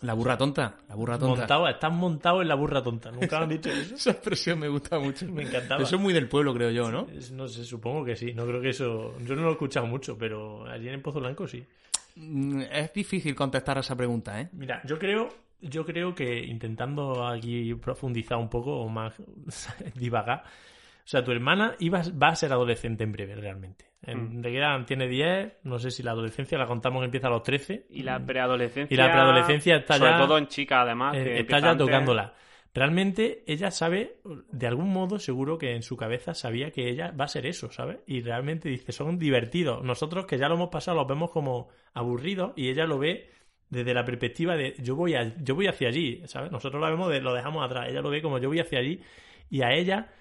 La 0.03 0.15
burra 0.15 0.37
tonta, 0.39 0.77
la 0.89 0.95
burra 0.95 1.19
tonta. 1.19 1.41
Montado, 1.41 1.69
estás 1.69 1.93
montado 1.93 2.43
en 2.43 2.49
la 2.49 2.55
burra 2.55 2.83
tonta. 2.83 3.11
¿Nunca 3.11 3.39
han 3.39 3.49
dicho 3.49 3.69
eso? 3.70 3.95
Esa 3.97 4.11
expresión 4.12 4.59
me 4.59 4.69
gusta 4.69 4.99
mucho. 4.99 5.27
Me 5.27 5.43
encantaba. 5.43 5.83
Eso 5.83 5.97
es 5.97 6.03
muy 6.03 6.12
del 6.12 6.29
pueblo, 6.29 6.55
creo 6.55 6.70
yo, 6.70 6.91
¿no? 6.91 7.07
Es- 7.12 7.31
No 7.33 7.49
sé, 7.49 7.65
supongo 7.65 8.05
que 8.05 8.15
sí. 8.16 8.33
No 8.35 8.47
creo 8.47 8.61
que 8.61 8.69
eso. 8.70 9.15
Yo 9.25 9.35
no 9.35 9.43
lo 9.43 9.49
he 9.49 9.53
escuchado 9.53 9.87
mucho, 9.87 10.16
pero 10.16 10.66
allí 10.69 10.89
en 10.89 11.03
Pozo 11.03 11.20
Blanco 11.20 11.47
sí. 11.49 11.65
Mm, 12.16 12.62
Es 12.70 12.93
difícil 12.93 13.35
contestar 13.35 13.77
a 13.77 13.81
esa 13.81 13.97
pregunta, 13.97 14.41
¿eh? 14.41 14.49
Mira, 14.53 14.81
yo 14.85 14.99
creo, 14.99 15.29
yo 15.61 15.85
creo 15.85 16.15
que 16.15 16.45
intentando 16.45 17.27
aquí 17.27 17.75
profundizar 17.75 18.39
un 18.39 18.49
poco 18.49 18.81
o 18.81 18.89
más 18.89 19.15
divagar. 19.95 20.45
O 21.09 21.11
sea, 21.11 21.25
tu 21.25 21.33
hermana 21.33 21.75
iba, 21.79 22.03
va 22.23 22.29
a 22.29 22.37
ser 22.37 22.53
adolescente 22.53 23.03
en 23.03 23.13
breve, 23.13 23.35
realmente. 23.35 23.87
En, 24.03 24.43
Le 24.43 24.53
quedan, 24.53 24.85
tiene 24.85 25.09
10, 25.09 25.55
no 25.63 25.79
sé 25.79 25.91
si 25.91 26.03
la 26.03 26.11
adolescencia 26.11 26.59
la 26.59 26.67
contamos 26.67 27.01
que 27.01 27.07
empieza 27.07 27.29
a 27.29 27.31
los 27.31 27.43
13. 27.45 27.87
Y 27.89 28.03
la 28.03 28.23
preadolescencia. 28.23 28.95
Y 28.95 28.99
la 28.99 29.11
preadolescencia 29.11 29.77
está 29.77 29.95
sobre 29.95 30.11
ya- 30.11 30.19
todo 30.19 30.37
en 30.37 30.49
chicas, 30.49 30.81
además. 30.83 31.17
Eh, 31.17 31.25
que 31.25 31.39
está 31.41 31.61
ya 31.61 31.71
antes. 31.71 31.87
tocándola. 31.87 32.35
Realmente 32.75 33.43
ella 33.47 33.71
sabe, 33.71 34.19
de 34.53 34.67
algún 34.67 34.93
modo 34.93 35.19
seguro 35.19 35.57
que 35.57 35.75
en 35.75 35.83
su 35.83 35.97
cabeza 35.97 36.35
sabía 36.35 36.73
que 36.73 36.91
ella 36.91 37.11
va 37.19 37.25
a 37.25 37.29
ser 37.29 37.47
eso, 37.47 37.73
¿sabes? 37.73 38.01
Y 38.07 38.21
realmente 38.21 38.69
dice, 38.69 38.93
son 38.93 39.19
divertidos. 39.19 39.83
Nosotros 39.83 40.27
que 40.27 40.37
ya 40.37 40.47
lo 40.51 40.57
hemos 40.57 40.69
pasado 40.69 40.99
los 40.99 41.09
vemos 41.09 41.31
como 41.31 41.71
aburridos 41.95 42.53
y 42.55 42.69
ella 42.69 42.85
lo 42.85 42.99
ve 42.99 43.31
desde 43.71 43.95
la 43.95 44.05
perspectiva 44.05 44.57
de 44.57 44.75
yo 44.79 44.95
voy, 44.95 45.15
a, 45.15 45.35
yo 45.43 45.55
voy 45.55 45.69
hacia 45.69 45.89
allí, 45.89 46.21
¿sabes? 46.27 46.53
Nosotros 46.53 46.79
lo 46.83 46.87
vemos 46.91 47.09
de 47.09 47.23
lo 47.23 47.33
dejamos 47.33 47.65
atrás, 47.65 47.89
ella 47.89 48.03
lo 48.03 48.11
ve 48.11 48.21
como 48.21 48.37
yo 48.39 48.49
voy 48.49 48.61
hacia 48.61 48.79
allí 48.81 49.01
y 49.49 49.63
a 49.63 49.73
ella 49.73 50.13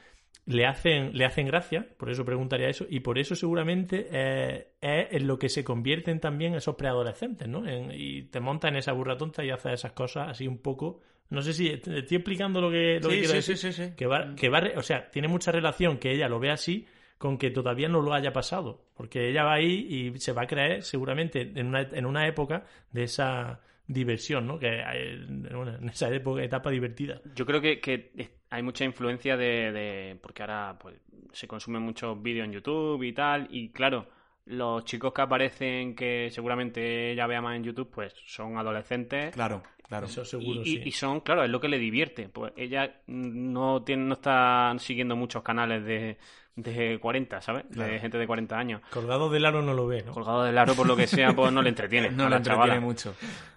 le 0.48 0.66
hacen, 0.66 1.16
le 1.16 1.26
hacen 1.26 1.46
gracia, 1.46 1.86
por 1.98 2.10
eso 2.10 2.24
preguntaría 2.26 2.70
eso, 2.70 2.86
y 2.90 3.02
por 3.02 3.20
eso 3.20 3.36
seguramente 3.36 4.08
eh, 4.12 4.68
es 4.82 5.08
en 5.12 5.28
lo 5.28 5.38
que 5.38 5.50
se 5.50 5.64
convierten 5.64 6.20
también 6.20 6.56
esos 6.56 6.76
preadolescentes, 6.76 7.48
¿no? 7.48 7.68
En- 7.68 7.92
y 7.94 8.24
te 8.24 8.40
montas 8.40 8.72
en 8.72 8.78
esa 8.78 8.94
burra 8.94 9.18
tonta 9.18 9.44
y 9.44 9.50
haces 9.50 9.74
esas 9.74 9.92
cosas 9.92 10.30
así 10.30 10.48
un 10.48 10.58
poco. 10.60 11.02
No 11.30 11.42
sé 11.42 11.52
si 11.54 11.76
te 11.78 12.00
estoy 12.00 12.16
explicando 12.18 12.62
lo 12.62 12.72
que, 12.72 13.00
lo 13.02 13.10
que 13.10 13.16
Sí, 13.16 13.20
quiero 13.20 13.28
sí, 13.28 13.36
decir. 13.36 13.58
sí, 13.58 13.72
sí, 13.74 13.84
sí. 13.88 13.94
Que 13.98 14.06
va, 14.08 14.34
que 14.36 14.48
va, 14.50 14.62
re- 14.62 14.78
o 14.78 14.82
sea, 14.82 15.10
tiene 15.12 15.28
mucha 15.28 15.52
relación 15.52 15.98
que 15.98 16.12
ella 16.14 16.30
lo 16.30 16.40
ve 16.40 16.50
así 16.52 16.88
con 17.18 17.38
que 17.38 17.50
todavía 17.52 17.90
no 17.90 18.02
lo 18.02 18.14
haya 18.14 18.32
pasado. 18.32 18.86
Porque 18.96 19.28
ella 19.30 19.44
va 19.44 19.56
ahí 19.56 19.86
y 20.14 20.18
se 20.20 20.32
va 20.32 20.44
a 20.44 20.48
creer 20.48 20.84
seguramente 20.84 21.42
en 21.42 21.68
una, 21.68 21.82
en 21.82 22.06
una 22.06 22.26
época 22.28 22.64
de 22.94 23.04
esa 23.04 23.60
diversión, 23.88 24.48
¿no? 24.48 24.58
Que 24.60 24.82
hay- 24.82 25.26
bueno, 25.52 25.76
en 25.76 25.90
esa 25.90 26.10
época, 26.14 26.42
etapa 26.44 26.70
divertida. 26.72 27.20
Yo 27.36 27.46
creo 27.46 27.60
que, 27.60 27.82
que 27.82 28.12
hay 28.50 28.64
mucha 28.64 28.86
influencia 28.86 29.36
de, 29.38 29.72
de- 29.72 30.20
Porque 30.22 30.44
ahora 30.44 30.78
pues, 30.80 30.96
se 31.34 31.48
consumen 31.48 31.82
muchos 31.82 32.22
vídeos 32.22 32.46
en 32.46 32.54
YouTube 32.54 33.04
y 33.04 33.14
tal. 33.14 33.48
Y 33.52 33.70
claro, 33.70 34.08
los 34.46 34.86
chicos 34.86 35.14
que 35.14 35.22
aparecen, 35.22 35.96
que 35.96 36.30
seguramente 36.32 37.12
ella 37.12 37.28
vea 37.28 37.42
más 37.42 37.56
en 37.56 37.64
YouTube, 37.64 37.90
pues 37.94 38.14
son 38.26 38.58
adolescentes. 38.58 39.34
Claro, 39.34 39.64
claro. 39.88 40.06
Eso 40.08 40.24
seguro, 40.24 40.62
y, 40.62 40.66
sí. 40.78 40.82
y 40.86 40.92
son, 40.92 41.20
claro, 41.22 41.44
es 41.44 41.50
lo 41.50 41.60
que 41.60 41.68
le 41.68 41.78
divierte. 41.78 42.30
Pues 42.30 42.54
ella 42.56 43.02
no 43.08 43.84
tiene, 43.84 44.06
no 44.06 44.14
está 44.14 44.74
siguiendo 44.80 45.16
muchos 45.18 45.44
canales 45.44 45.84
de, 45.84 46.18
de 46.56 46.98
40, 47.00 47.42
¿sabes? 47.42 47.70
De 47.70 48.00
gente 48.00 48.18
de 48.18 48.26
40 48.26 48.58
años. 48.58 48.82
Colgado 48.90 49.30
del 49.30 49.46
aro 49.46 49.62
no 49.62 49.74
lo 49.74 49.86
ve, 49.88 50.04
¿no? 50.04 50.14
Colgado 50.14 50.44
del 50.46 50.58
aro 50.58 50.74
por 50.76 50.88
lo 50.88 50.96
que 50.96 51.08
sea, 51.08 51.34
pues 51.36 51.52
no 51.52 51.62
le 51.62 51.70
entretiene. 51.76 52.10
No 52.12 52.30
le 52.30 52.42
chavala. 52.42 52.76
entretiene 52.76 52.80
mucho. 52.80 53.16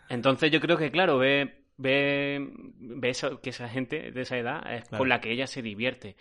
Entonces 0.08 0.50
yo 0.50 0.60
creo 0.60 0.76
que, 0.76 0.90
claro, 0.90 1.18
ve, 1.18 1.59
ve, 1.80 2.50
ve 2.78 3.08
eso- 3.10 3.40
que 3.40 3.50
esa 3.50 3.68
gente 3.68 4.10
de 4.12 4.20
esa 4.22 4.36
edad 4.38 4.72
es 4.74 4.84
Claro. 4.88 4.98
con 5.00 5.08
la 5.08 5.20
que 5.20 5.30
ella 5.32 5.46
se 5.46 5.62
divierte. 5.62 6.16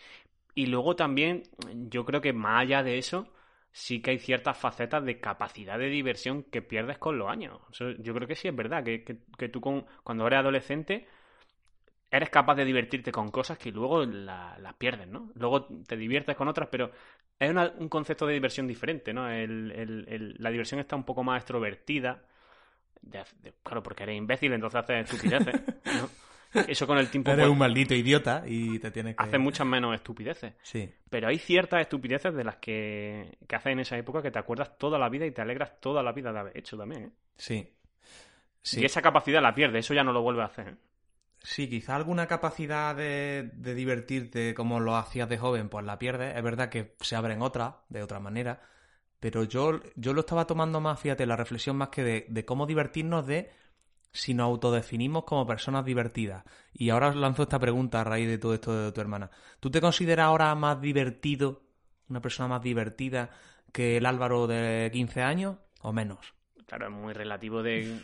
Y 0.56 0.68
luego 0.68 0.96
también, 0.96 1.44
yo 1.90 2.06
creo 2.06 2.22
que 2.22 2.34
más 2.34 2.62
allá 2.62 2.84
de 2.84 2.98
eso, 2.98 3.34
sí 3.72 4.02
que 4.02 4.12
hay 4.12 4.20
ciertas 4.20 4.58
facetas 4.58 5.04
de 5.06 5.20
capacidad 5.20 5.78
de 5.78 5.90
diversión 5.90 6.44
que 6.44 6.62
pierdes 6.62 6.98
con 6.98 7.18
los 7.18 7.30
años. 7.30 7.60
Yo 8.00 8.14
creo 8.14 8.28
que 8.28 8.36
sí 8.36 8.48
es 8.48 8.56
verdad, 8.56 8.84
que, 8.84 9.04
que, 9.04 9.18
que 9.38 9.50
tú 9.50 9.62
con, 9.62 9.86
cuando 10.04 10.26
eres 10.28 10.40
adolescente 10.40 11.08
eres 12.12 12.30
capaz 12.32 12.56
de 12.56 12.66
divertirte 12.66 13.12
con 13.12 13.30
cosas 13.30 13.58
que 13.60 13.72
luego 13.72 14.04
la- 14.06 14.58
las 14.60 14.74
pierdes, 14.76 15.08
¿no? 15.08 15.32
Luego 15.36 15.66
te 15.88 15.96
diviertes 15.96 16.36
con 16.36 16.48
otras, 16.48 16.68
pero 16.72 16.92
es 17.38 17.52
una- 17.52 17.72
un 17.78 17.88
concepto 17.88 18.26
de 18.26 18.34
diversión 18.34 18.66
diferente, 18.68 19.14
¿no? 19.14 19.30
El- 19.30 19.72
el- 19.72 20.06
el- 20.10 20.36
la 20.40 20.50
diversión 20.50 20.80
está 20.80 20.96
un 20.96 21.04
poco 21.04 21.24
más 21.24 21.38
extrovertida. 21.42 22.24
De- 23.02 23.24
de- 23.42 23.54
claro, 23.64 23.82
porque 23.84 24.04
eres 24.04 24.18
imbécil, 24.18 24.54
entonces 24.54 24.80
haces 24.82 25.12
estupideces. 25.12 25.62
¿no? 25.86 26.10
Eso 26.68 26.88
con 26.88 26.98
el 26.98 27.10
tiempo 27.10 27.30
Eres 27.30 27.44
pues, 27.44 27.52
un 27.52 27.60
maldito 27.60 27.94
idiota 27.94 28.44
y 28.46 28.80
te 28.80 28.90
tienes 28.90 29.16
que... 29.16 29.24
hace 29.24 29.38
muchas 29.38 29.68
menos 29.68 29.94
estupideces. 29.94 30.54
Sí. 30.64 30.92
Pero 31.10 31.28
hay 31.28 31.38
ciertas 31.38 31.82
estupideces 31.82 32.34
de 32.34 32.44
las 32.44 32.56
que, 32.58 33.38
que 33.48 33.56
haces 33.56 33.72
en 33.72 33.80
esa 33.80 33.98
época 33.98 34.22
que 34.22 34.32
te 34.32 34.40
acuerdas 34.40 34.78
toda 34.78 34.98
la 34.98 35.10
vida 35.10 35.26
y 35.28 35.32
te 35.32 35.42
alegras 35.42 35.80
toda 35.80 36.02
la 36.02 36.12
vida 36.12 36.34
de 36.34 36.40
haber 36.40 36.58
hecho 36.58 36.76
también. 36.76 37.04
¿eh? 37.04 37.12
Sí. 37.38 37.74
Sí. 38.62 38.82
Y 38.82 38.86
esa 38.86 39.02
capacidad 39.02 39.42
la 39.42 39.54
pierdes, 39.54 39.86
eso 39.86 39.94
ya 39.94 40.04
no 40.04 40.12
lo 40.12 40.22
vuelve 40.22 40.42
a 40.42 40.46
hacer. 40.46 40.76
Sí, 41.42 41.70
quizá 41.70 41.96
alguna 41.96 42.28
capacidad 42.28 42.96
de, 42.96 43.52
de 43.54 43.74
divertirte 43.74 44.54
como 44.54 44.80
lo 44.80 44.98
hacías 44.98 45.30
de 45.30 45.38
joven, 45.38 45.70
pues 45.70 45.86
la 45.86 45.98
pierdes. 45.98 46.36
Es 46.36 46.44
verdad 46.44 46.70
que 46.70 46.96
se 47.00 47.16
abren 47.16 47.42
otras, 47.42 47.76
de 47.88 48.04
otra 48.04 48.20
manera. 48.20 48.62
Pero 49.20 49.44
yo, 49.44 49.82
yo 49.96 50.14
lo 50.14 50.22
estaba 50.22 50.46
tomando 50.46 50.80
más, 50.80 51.00
fíjate, 51.00 51.26
la 51.26 51.36
reflexión 51.36 51.76
más 51.78 51.90
que 51.90 52.04
de, 52.04 52.26
de 52.30 52.46
cómo 52.46 52.66
divertirnos 52.66 53.26
de 53.28 53.52
si 54.12 54.34
nos 54.34 54.46
autodefinimos 54.46 55.24
como 55.26 55.46
personas 55.46 55.86
divertidas. 55.86 56.44
Y 56.74 56.90
ahora 56.90 57.10
os 57.10 57.16
lanzo 57.16 57.44
esta 57.44 57.60
pregunta 57.60 58.02
a 58.02 58.04
raíz 58.04 58.28
de 58.28 58.38
todo 58.38 58.54
esto 58.54 58.74
de 58.86 58.92
tu 58.92 59.02
hermana. 59.02 59.30
¿Tú 59.60 59.70
te 59.70 59.82
consideras 59.82 60.26
ahora 60.26 60.56
más 60.56 60.82
divertido, 60.82 61.62
una 62.10 62.22
persona 62.22 62.48
más 62.48 62.62
divertida 62.64 63.30
que 63.72 63.98
el 63.98 64.06
Álvaro 64.06 64.48
de 64.48 64.90
15 64.92 65.22
años 65.22 65.58
o 65.82 65.94
menos? 65.94 66.34
Claro, 66.66 66.88
es 66.88 66.92
muy 66.92 67.14
relativo 67.14 67.62
de 67.62 68.00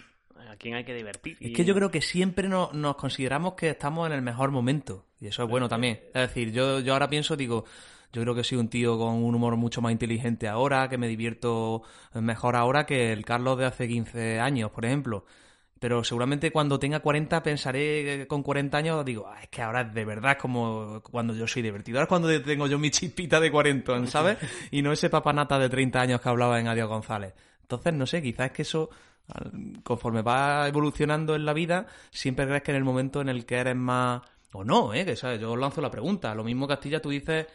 a 0.49 0.55
quién 0.57 0.75
hay 0.75 0.83
que 0.83 0.93
divertir. 0.93 1.37
Es 1.39 1.53
que 1.53 1.65
yo 1.65 1.73
creo 1.73 1.89
que 1.89 2.01
siempre 2.01 2.47
no- 2.49 2.69
nos 2.73 2.97
consideramos 2.97 3.53
que 3.53 3.69
estamos 3.69 4.05
en 4.07 4.13
el 4.13 4.21
mejor 4.21 4.51
momento. 4.51 5.05
Y 5.19 5.27
eso 5.27 5.43
es 5.43 5.49
bueno 5.49 5.69
también. 5.69 6.01
Es 6.13 6.21
decir, 6.27 6.51
yo, 6.51 6.81
yo 6.81 6.93
ahora 6.93 7.09
pienso, 7.09 7.35
digo, 7.35 7.65
yo 8.15 8.21
creo 8.21 8.33
que 8.33 8.45
soy 8.45 8.57
un 8.57 8.69
tío 8.69 8.97
con 8.97 9.15
un 9.15 9.35
humor 9.35 9.57
mucho 9.57 9.81
más 9.81 9.91
inteligente 9.91 10.47
ahora, 10.47 10.87
que 10.87 10.97
me 10.97 11.09
divierto 11.09 11.83
mejor 12.13 12.55
ahora 12.55 12.85
que 12.85 13.11
el 13.11 13.25
Carlos 13.25 13.57
de 13.57 13.65
hace 13.65 13.89
15 13.89 14.39
años, 14.39 14.71
por 14.71 14.85
ejemplo. 14.85 15.25
Pero 15.81 16.01
seguramente 16.05 16.49
cuando 16.49 16.79
tenga 16.79 17.01
40 17.01 17.43
pensaré 17.43 18.25
con 18.27 18.41
40 18.41 18.77
años, 18.77 19.03
digo, 19.03 19.27
"Ah, 19.27 19.43
es 19.43 19.49
que 19.49 19.61
ahora 19.61 19.81
es 19.81 19.93
de 19.93 20.05
verdad 20.05 20.31
es 20.31 20.37
como 20.37 21.01
cuando 21.11 21.35
yo 21.35 21.45
soy 21.45 21.61
divertido. 21.61 21.97
Ahora 21.97 22.05
es 22.05 22.09
cuando 22.09 22.41
tengo 22.41 22.67
yo 22.67 22.79
mi 22.79 22.89
chispita 22.89 23.41
de 23.41 23.51
40, 23.51 24.07
¿sabes? 24.07 24.37
Y 24.71 24.81
no 24.81 24.93
ese 24.93 25.09
papanata 25.09 25.59
de 25.59 25.67
30 25.67 25.99
años 25.99 26.21
que 26.21 26.29
hablaba 26.29 26.57
en 26.57 26.69
Adiós 26.69 26.87
González. 26.87 27.33
Entonces, 27.63 27.93
no 27.93 28.05
sé, 28.05 28.21
quizás 28.21 28.45
es 28.47 28.51
que 28.53 28.61
eso, 28.61 28.89
conforme 29.83 30.21
va 30.21 30.65
evolucionando 30.69 31.35
en 31.35 31.43
la 31.43 31.51
vida, 31.51 31.87
siempre 32.11 32.47
crees 32.47 32.63
que 32.63 32.71
en 32.71 32.77
el 32.77 32.85
momento 32.85 33.19
en 33.19 33.27
el 33.27 33.45
que 33.45 33.55
eres 33.57 33.75
más... 33.75 34.21
O 34.53 34.63
no, 34.63 34.93
¿eh? 34.93 35.03
Que, 35.03 35.17
¿sabes? 35.17 35.41
Yo 35.41 35.51
os 35.51 35.59
lanzo 35.59 35.81
la 35.81 35.91
pregunta. 35.91 36.33
Lo 36.33 36.45
mismo 36.45 36.65
Castilla, 36.69 37.01
tú 37.01 37.09
dices... 37.09 37.45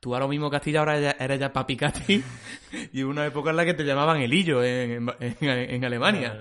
Tú 0.00 0.14
ahora 0.14 0.28
mismo 0.28 0.48
Castilla, 0.50 0.78
ahora 0.80 0.98
ya- 1.00 1.16
eres 1.18 1.40
ya 1.40 1.52
Papi 1.52 1.76
Cati 1.76 2.22
y 2.92 3.02
hubo 3.02 3.10
una 3.10 3.26
época 3.26 3.50
en 3.50 3.56
la 3.56 3.64
que 3.64 3.74
te 3.74 3.84
llamaban 3.84 4.20
Elillo 4.20 4.62
en, 4.62 5.08
en, 5.20 5.36
en 5.40 5.84
Alemania. 5.84 6.38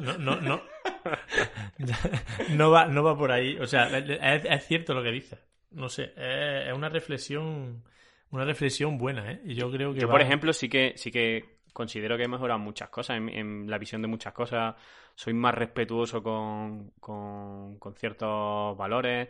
No, 0.00 0.18
no, 0.18 0.40
no. 0.40 0.62
No 2.50 2.70
va, 2.70 2.86
no 2.86 3.02
va 3.02 3.16
por 3.16 3.32
ahí. 3.32 3.56
O 3.58 3.66
sea, 3.66 3.86
es, 3.98 4.44
es 4.44 4.66
cierto 4.66 4.94
lo 4.94 5.02
que 5.02 5.10
dices. 5.10 5.38
No 5.72 5.88
sé, 5.88 6.12
es, 6.16 6.68
es 6.68 6.72
una 6.74 6.88
reflexión, 6.88 7.82
una 8.30 8.44
reflexión 8.44 8.98
buena, 8.98 9.30
¿eh? 9.32 9.40
Y 9.44 9.54
yo 9.54 9.70
creo 9.70 9.92
que 9.92 10.00
Yo, 10.00 10.08
va- 10.08 10.12
por 10.12 10.22
ejemplo, 10.22 10.52
sí 10.52 10.68
que, 10.68 10.94
sí 10.96 11.10
que 11.10 11.58
considero 11.72 12.16
que 12.16 12.24
he 12.24 12.28
mejorado 12.28 12.58
muchas 12.58 12.88
cosas 12.88 13.18
en, 13.18 13.28
en 13.28 13.70
la 13.70 13.78
visión 13.78 14.00
de 14.02 14.08
muchas 14.08 14.32
cosas. 14.32 14.74
Soy 15.14 15.34
más 15.34 15.54
respetuoso 15.54 16.22
con, 16.22 16.92
con, 17.00 17.78
con 17.78 17.94
ciertos 17.94 18.76
valores. 18.76 19.28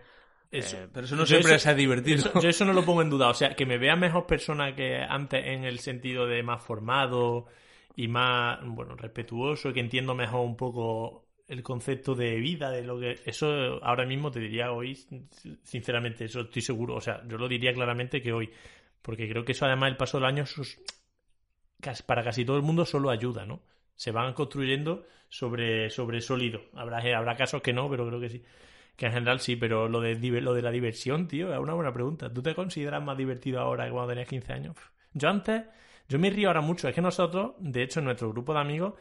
Eso. 0.51 0.77
Eh, 0.79 0.89
Pero 0.93 1.07
eso 1.07 1.17
no 1.17 1.27
siempre 1.27 1.55
eso- 1.55 1.71
es 1.71 1.77
divertido. 1.77 2.17
Eso- 2.19 2.41
yo 2.41 2.49
eso 2.49 2.65
no 2.65 2.73
lo 2.73 2.85
pongo 2.85 3.03
en 3.03 3.11
duda. 3.11 3.29
O 3.29 3.35
sea, 3.35 3.55
que 3.55 3.67
me 3.67 3.79
vea 3.79 3.97
mejor 3.97 4.27
persona 4.27 4.75
que 4.75 4.97
antes 4.97 5.45
en 5.45 5.65
el 5.65 5.79
sentido 5.81 6.27
de 6.27 6.43
más 6.43 6.63
formado 6.63 7.47
y 7.97 8.09
más, 8.09 8.59
bueno, 8.65 8.95
respetuoso, 8.97 9.73
que 9.73 9.81
entiendo 9.81 10.15
mejor 10.15 10.41
un 10.45 10.57
poco 10.57 11.25
el 11.49 11.63
concepto 11.63 12.15
de 12.15 12.37
vida, 12.37 12.71
de 12.71 12.83
lo 12.83 12.99
que... 12.99 13.21
Eso 13.25 13.47
ahora 13.85 14.05
mismo 14.05 14.31
te 14.31 14.41
diría 14.41 14.73
hoy, 14.73 14.97
sinceramente, 15.63 16.25
eso 16.25 16.41
estoy 16.41 16.63
seguro. 16.63 16.95
O 16.97 17.01
sea, 17.01 17.23
yo 17.27 17.39
lo 17.39 17.49
diría 17.49 17.73
claramente 17.73 18.21
que 18.21 18.33
hoy. 18.33 18.51
Porque 19.03 19.29
creo 19.29 19.45
que 19.45 19.53
eso 19.53 19.67
además 19.67 19.91
el 19.91 19.97
paso 19.97 20.19
del 20.19 20.27
año 20.27 20.45
sus- 20.47 20.79
para 22.07 22.25
casi 22.25 22.45
todo 22.45 22.57
el 22.57 22.63
mundo 22.63 22.85
solo 22.85 23.11
ayuda, 23.11 23.47
¿no? 23.47 23.61
Se 23.95 24.11
van 24.11 24.33
construyendo 24.35 25.07
sobre, 25.29 25.91
sobre 25.91 26.21
sólido. 26.21 26.63
Habrá, 26.75 26.99
habrá 27.17 27.37
casos 27.37 27.63
que 27.63 27.73
no, 27.73 27.89
pero 27.89 28.07
creo 28.09 28.21
que 28.21 28.29
sí. 28.31 28.43
Que 28.97 29.07
en 29.07 29.13
general 29.13 29.41
sí, 29.41 29.57
pero 29.57 29.89
lo 29.89 30.01
de, 30.01 30.15
lo 30.41 30.55
de 30.55 30.63
la 30.63 30.71
diversión, 30.71 31.29
tío, 31.29 31.53
es 31.53 31.59
una 31.59 31.75
buena 31.75 31.93
pregunta. 31.93 32.33
¿Tú 32.33 32.43
te 32.43 32.55
consideras 32.55 33.03
más 33.03 33.17
divertido 33.17 33.61
ahora 33.61 33.85
que 33.85 33.93
cuando 33.93 34.09
tenías 34.09 34.29
15 34.29 34.53
años? 34.53 34.77
Yo 35.13 35.29
antes, 35.29 35.65
yo 36.09 36.19
me 36.19 36.31
río 36.31 36.49
ahora 36.49 36.63
mucho. 36.63 36.89
Es 36.89 36.95
que 36.95 37.03
nosotros, 37.03 37.53
de 37.59 37.83
hecho, 37.83 38.01
en 38.01 38.07
nuestro 38.07 38.31
grupo 38.31 38.55
de 38.55 38.61
amigos, 38.61 38.95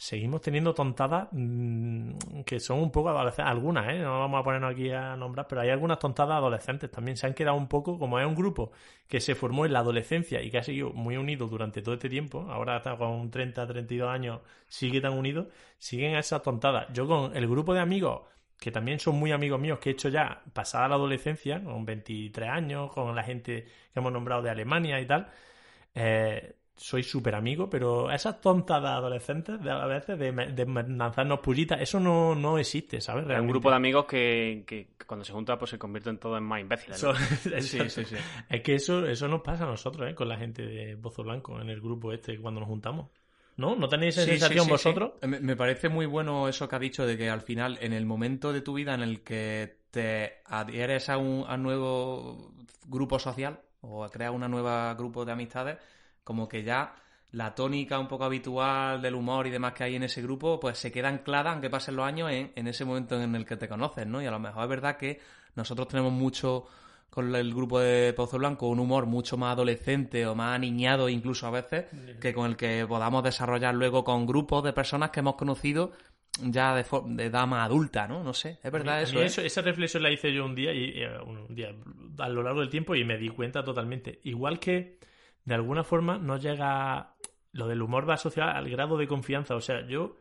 seguimos 0.00 0.40
teniendo 0.40 0.72
tontadas 0.72 1.28
mm, 1.32 2.40
que 2.46 2.58
son 2.58 2.78
un 2.78 2.90
poco 2.90 3.10
adolescentes. 3.10 3.50
Algunas, 3.50 3.86
¿eh? 3.92 3.98
No 3.98 4.18
vamos 4.20 4.40
a 4.40 4.44
ponernos 4.44 4.72
aquí 4.72 4.90
a 4.90 5.14
nombrar, 5.14 5.46
pero 5.46 5.60
hay 5.60 5.68
algunas 5.68 5.98
tontadas 5.98 6.36
adolescentes 6.36 6.90
también. 6.90 7.18
Se 7.18 7.26
han 7.26 7.34
quedado 7.34 7.56
un 7.56 7.68
poco, 7.68 7.98
como 7.98 8.18
es 8.18 8.26
un 8.26 8.34
grupo 8.34 8.72
que 9.08 9.20
se 9.20 9.34
formó 9.34 9.66
en 9.66 9.74
la 9.74 9.80
adolescencia 9.80 10.40
y 10.42 10.50
que 10.50 10.56
ha 10.56 10.62
seguido 10.62 10.94
muy 10.94 11.18
unido 11.18 11.48
durante 11.48 11.82
todo 11.82 11.94
este 11.94 12.08
tiempo, 12.08 12.46
ahora 12.50 12.78
está 12.78 12.96
con 12.96 13.30
30, 13.30 13.66
32 13.66 14.08
años, 14.08 14.40
sigue 14.68 15.02
tan 15.02 15.12
unido, 15.12 15.48
siguen 15.78 16.16
esas 16.16 16.42
tontadas. 16.42 16.86
Yo 16.94 17.06
con 17.06 17.36
el 17.36 17.46
grupo 17.46 17.74
de 17.74 17.80
amigos, 17.80 18.22
que 18.60 18.70
también 18.70 19.00
son 19.00 19.16
muy 19.16 19.32
amigos 19.32 19.58
míos, 19.58 19.78
que 19.80 19.88
he 19.88 19.92
hecho 19.92 20.10
ya 20.10 20.42
pasada 20.52 20.88
la 20.88 20.94
adolescencia, 20.96 21.64
con 21.64 21.84
23 21.86 22.48
años, 22.50 22.92
con 22.92 23.16
la 23.16 23.22
gente 23.24 23.64
que 23.64 23.98
hemos 23.98 24.12
nombrado 24.12 24.42
de 24.42 24.50
Alemania 24.50 25.00
y 25.00 25.06
tal, 25.06 25.30
eh, 25.94 26.54
soy 26.76 27.02
súper 27.02 27.34
amigo, 27.34 27.68
pero 27.68 28.10
esas 28.10 28.40
tontadas 28.40 28.92
adolescentes 28.92 29.62
de 29.62 29.70
a 29.70 29.86
veces 29.86 30.18
de, 30.18 30.32
de 30.32 30.66
lanzarnos 30.66 31.40
pullitas, 31.40 31.80
eso 31.80 32.00
no, 32.00 32.34
no 32.34 32.58
existe, 32.58 33.00
¿sabes? 33.00 33.20
Hay 33.20 33.24
un 33.24 33.28
Realmente. 33.28 33.52
grupo 33.52 33.70
de 33.70 33.76
amigos 33.76 34.04
que, 34.06 34.64
que 34.66 34.88
cuando 35.06 35.24
se 35.24 35.32
juntan 35.32 35.58
pues 35.58 35.70
se 35.70 35.78
convierten 35.78 36.18
todos 36.18 36.38
en 36.38 36.44
más 36.44 36.60
imbéciles. 36.60 36.98
Sí, 37.60 37.78
sí, 37.90 38.04
sí. 38.04 38.16
Es 38.48 38.60
que 38.62 38.74
eso, 38.74 39.06
eso 39.06 39.26
nos 39.28 39.40
pasa 39.42 39.64
a 39.64 39.66
nosotros, 39.68 40.10
¿eh? 40.10 40.14
Con 40.14 40.28
la 40.28 40.36
gente 40.38 40.64
de 40.66 40.96
Pozo 40.96 41.22
Blanco, 41.22 41.60
en 41.60 41.68
el 41.70 41.80
grupo 41.80 42.12
este, 42.12 42.38
cuando 42.38 42.60
nos 42.60 42.68
juntamos. 42.68 43.08
¿No? 43.60 43.76
¿No 43.76 43.88
tenéis 43.88 44.16
esa 44.16 44.24
Sí, 44.24 44.30
sensación 44.32 44.64
sí, 44.64 44.70
vosotros? 44.70 45.12
sí. 45.20 45.26
Me, 45.26 45.40
me 45.40 45.56
parece 45.56 45.88
muy 45.88 46.06
bueno 46.06 46.48
eso 46.48 46.68
que 46.68 46.76
ha 46.76 46.78
dicho 46.78 47.06
de 47.06 47.16
que 47.16 47.28
al 47.30 47.42
final, 47.42 47.78
en 47.80 47.92
el 47.92 48.06
momento 48.06 48.52
de 48.52 48.60
tu 48.62 48.74
vida 48.74 48.94
en 48.94 49.02
el 49.02 49.22
que 49.22 49.80
te 49.90 50.40
adhieres 50.46 51.08
a 51.08 51.18
un, 51.18 51.44
a 51.46 51.56
nuevo 51.56 52.52
grupo 52.86 53.18
social 53.18 53.60
o 53.82 54.08
creas 54.08 54.32
una 54.32 54.48
nueva 54.48 54.94
grupo 54.94 55.24
de 55.24 55.32
amistades, 55.32 55.78
como 56.24 56.48
que 56.48 56.62
ya 56.62 56.94
la 57.32 57.54
tónica 57.54 57.98
un 57.98 58.08
poco 58.08 58.24
habitual 58.24 59.00
del 59.02 59.14
humor 59.14 59.46
y 59.46 59.50
demás 59.50 59.72
que 59.74 59.84
hay 59.84 59.96
en 59.96 60.04
ese 60.04 60.22
grupo, 60.22 60.58
pues 60.58 60.78
se 60.78 60.90
queda 60.90 61.08
anclada, 61.08 61.52
aunque 61.52 61.70
pasen 61.70 61.96
los 61.96 62.06
años, 62.06 62.30
en, 62.32 62.52
en 62.56 62.66
ese 62.66 62.84
momento 62.84 63.20
en 63.20 63.34
el 63.36 63.44
que 63.46 63.56
te 63.56 63.68
conoces, 63.68 64.06
¿no? 64.06 64.22
Y 64.22 64.26
a 64.26 64.30
lo 64.30 64.38
mejor 64.40 64.64
es 64.64 64.68
verdad 64.70 64.96
que 64.96 65.20
nosotros 65.54 65.88
tenemos 65.88 66.12
mucho 66.12 66.66
con 67.10 67.34
el 67.34 67.52
grupo 67.54 67.80
de 67.80 68.12
Pozo 68.12 68.38
Blanco 68.38 68.68
un 68.68 68.78
humor 68.78 69.06
mucho 69.06 69.36
más 69.36 69.52
adolescente 69.52 70.26
o 70.26 70.34
más 70.34 70.54
aniñado 70.54 71.08
incluso 71.08 71.46
a 71.46 71.50
veces 71.50 71.86
que 72.20 72.32
con 72.32 72.46
el 72.48 72.56
que 72.56 72.86
podamos 72.88 73.22
desarrollar 73.24 73.74
luego 73.74 74.04
con 74.04 74.26
grupos 74.26 74.62
de 74.64 74.72
personas 74.72 75.10
que 75.10 75.20
hemos 75.20 75.34
conocido 75.34 75.92
ya 76.42 76.74
de, 76.74 76.84
de 77.06 77.24
edad 77.26 77.46
más 77.46 77.66
adulta, 77.66 78.06
¿no? 78.06 78.22
No 78.22 78.32
sé, 78.32 78.58
es 78.62 78.70
verdad 78.72 78.94
A 78.94 78.98
mí 78.98 79.08
eso, 79.08 79.20
¿eh? 79.22 79.26
eso- 79.26 79.42
Esa 79.42 79.62
reflexión 79.62 80.02
la 80.04 80.10
hice 80.10 80.32
yo 80.32 80.44
un 80.46 80.54
día, 80.54 80.72
y, 80.72 81.02
eh, 81.02 81.18
un 81.26 81.54
día 81.54 81.74
a 82.18 82.28
lo 82.28 82.42
largo 82.42 82.60
del 82.60 82.70
tiempo 82.70 82.94
y 82.94 83.04
me 83.04 83.18
di 83.18 83.28
cuenta 83.28 83.64
totalmente. 83.64 84.20
Igual 84.22 84.58
que 84.60 84.98
de 85.44 85.54
alguna 85.54 85.82
forma 85.84 86.18
no 86.18 86.36
llega. 86.38 87.14
Lo 87.52 87.66
del 87.66 87.82
humor 87.82 88.08
va 88.08 88.14
asociado 88.14 88.50
al 88.52 88.70
grado 88.70 88.96
de 88.96 89.08
confianza. 89.08 89.56
O 89.56 89.60
sea, 89.60 89.84
yo 89.86 90.16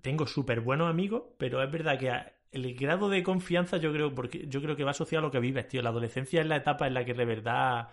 tengo 0.00 0.26
súper 0.26 0.60
buenos 0.60 0.88
amigos, 0.88 1.24
pero 1.38 1.62
es 1.62 1.70
verdad 1.70 1.98
que 1.98 2.10
el 2.52 2.74
grado 2.74 3.08
de 3.08 3.22
confianza 3.22 3.76
yo 3.78 3.92
creo, 3.92 4.14
porque 4.14 4.46
yo 4.48 4.62
creo 4.62 4.76
que 4.76 4.84
va 4.84 4.92
asociado 4.92 5.24
a 5.24 5.28
lo 5.28 5.32
que 5.32 5.40
vives, 5.40 5.68
tío. 5.68 5.82
La 5.82 5.90
adolescencia 5.90 6.40
es 6.40 6.46
la 6.46 6.56
etapa 6.56 6.86
en 6.86 6.94
la 6.94 7.04
que 7.04 7.14
de 7.14 7.24
verdad, 7.24 7.88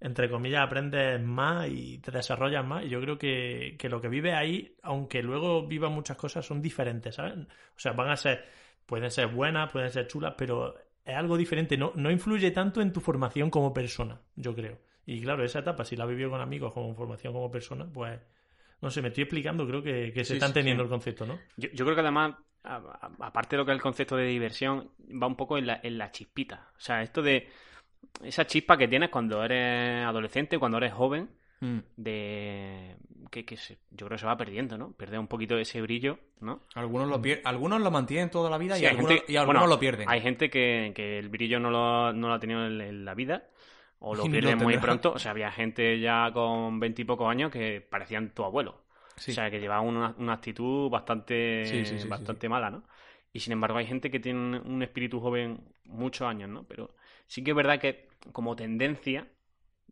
entre 0.00 0.30
comillas, 0.30 0.62
aprendes 0.64 1.20
más 1.22 1.68
y 1.68 1.98
te 1.98 2.10
desarrollas 2.10 2.64
más. 2.64 2.84
Y 2.84 2.88
yo 2.88 3.00
creo 3.00 3.18
que, 3.18 3.76
que 3.78 3.88
lo 3.88 4.00
que 4.00 4.08
vives 4.08 4.34
ahí, 4.34 4.76
aunque 4.82 5.22
luego 5.22 5.66
vivas 5.66 5.90
muchas 5.90 6.16
cosas, 6.16 6.44
son 6.46 6.62
diferentes, 6.62 7.14
¿sabes? 7.14 7.34
O 7.36 7.78
sea, 7.78 7.92
van 7.92 8.10
a 8.10 8.16
ser, 8.16 8.44
pueden 8.86 9.10
ser 9.10 9.28
buenas, 9.28 9.70
pueden 9.70 9.90
ser 9.90 10.06
chulas, 10.06 10.34
pero 10.36 10.74
es 11.04 11.14
algo 11.16 11.36
diferente. 11.36 11.76
No, 11.76 11.92
no 11.96 12.10
influye 12.10 12.50
tanto 12.50 12.80
en 12.80 12.92
tu 12.92 13.00
formación 13.00 13.50
como 13.50 13.72
persona, 13.72 14.20
yo 14.36 14.54
creo. 14.54 14.78
Y 15.06 15.20
claro, 15.22 15.44
esa 15.44 15.60
etapa, 15.60 15.84
si 15.84 15.96
la 15.96 16.06
vivido 16.06 16.30
con 16.30 16.40
amigos, 16.40 16.72
con 16.72 16.94
formación 16.96 17.32
como 17.32 17.50
persona, 17.50 17.86
pues 17.92 18.20
no 18.80 18.90
sé, 18.90 19.02
me 19.02 19.08
estoy 19.08 19.24
explicando, 19.24 19.66
creo 19.66 19.82
que, 19.82 20.12
que 20.12 20.24
se 20.24 20.32
Sí, 20.32 20.34
está 20.34 20.46
sí, 20.46 20.46
entendiendo 20.46 20.82
sí. 20.82 20.82
el 20.82 20.88
concepto, 20.88 21.26
¿no? 21.26 21.46
Yo, 21.56 21.68
yo 21.72 21.84
creo 21.84 21.94
que 21.94 22.00
además, 22.02 22.36
aparte 22.64 23.56
de 23.56 23.58
lo 23.58 23.64
que 23.66 23.72
es 23.72 23.76
el 23.76 23.82
concepto 23.82 24.16
de 24.16 24.26
diversión, 24.26 24.90
va 25.10 25.26
un 25.26 25.36
poco 25.36 25.58
en 25.58 25.66
la, 25.66 25.80
en 25.82 25.96
la 25.98 26.10
chispita. 26.10 26.68
O 26.76 26.80
sea, 26.80 27.02
esto 27.02 27.22
de 27.22 27.48
esa 28.22 28.46
chispa 28.46 28.76
que 28.76 28.88
tienes 28.88 29.10
cuando 29.10 29.42
eres 29.44 30.04
adolescente, 30.04 30.58
cuando 30.58 30.78
eres 30.78 30.92
joven, 30.92 31.30
Mm. 31.62 31.78
de 31.98 32.96
que, 33.30 33.44
que 33.44 33.56
se- 33.58 33.78
yo 33.90 34.06
creo 34.06 34.16
que 34.16 34.18
se 34.20 34.24
va 34.26 34.36
perdiendo, 34.38 34.78
¿no? 34.78 34.92
Perder 34.92 35.18
un 35.20 35.26
poquito 35.28 35.58
ese 35.58 35.82
brillo, 35.82 36.18
¿no? 36.40 36.62
Algunos 36.74 37.06
lo 37.08 37.20
pier- 37.20 37.42
algunos 37.44 37.82
lo 37.82 37.90
mantienen 37.90 38.30
toda 38.30 38.48
la 38.48 38.56
vida 38.56 38.76
Sí, 38.76 38.84
y, 38.84 38.86
algunos, 38.86 39.10
gente- 39.12 39.30
y 39.30 39.36
algunos 39.36 39.60
bueno, 39.60 39.74
lo 39.74 39.78
pierden. 39.78 40.08
Hay 40.08 40.22
gente 40.22 40.48
que, 40.48 40.92
que 40.94 41.18
el 41.18 41.28
brillo 41.28 41.60
no 41.60 41.70
lo, 41.70 42.14
no 42.14 42.28
lo 42.28 42.34
ha 42.34 42.40
tenido 42.40 42.66
en, 42.66 42.80
en 42.80 43.04
la 43.04 43.14
vida 43.14 43.44
o 43.98 44.14
lo 44.14 44.24
no 44.24 44.30
pierde 44.32 44.56
muy 44.56 44.78
pronto. 44.78 45.12
O 45.12 45.18
sea, 45.18 45.32
había 45.32 45.52
gente 45.52 46.00
ya 46.00 46.30
con 46.32 46.80
veintipocos 46.80 47.28
años 47.30 47.50
que 47.50 47.82
parecían 47.82 48.30
tu 48.30 48.42
abuelo. 48.44 48.82
Sí. 49.20 49.32
O 49.32 49.34
sea, 49.34 49.50
que 49.50 49.60
llevaban 49.60 49.86
una, 49.86 50.14
una 50.18 50.32
actitud 50.34 50.88
bastante, 50.90 51.64
Sí, 51.66 51.84
sí, 51.84 52.08
bastante 52.08 52.48
mala, 52.48 52.70
¿no? 52.70 52.84
Y 53.32 53.40
sin 53.40 53.52
embargo 53.52 53.78
hay 53.78 53.86
gente 53.86 54.10
que 54.10 54.18
tiene 54.18 54.58
un 54.60 54.82
espíritu 54.82 55.20
joven 55.20 55.60
muchos 55.84 56.26
años, 56.26 56.48
¿no? 56.48 56.64
Pero 56.64 56.96
sí 57.26 57.44
que 57.44 57.50
es 57.50 57.56
verdad 57.56 57.78
que 57.78 58.08
como 58.32 58.56
tendencia, 58.56 59.28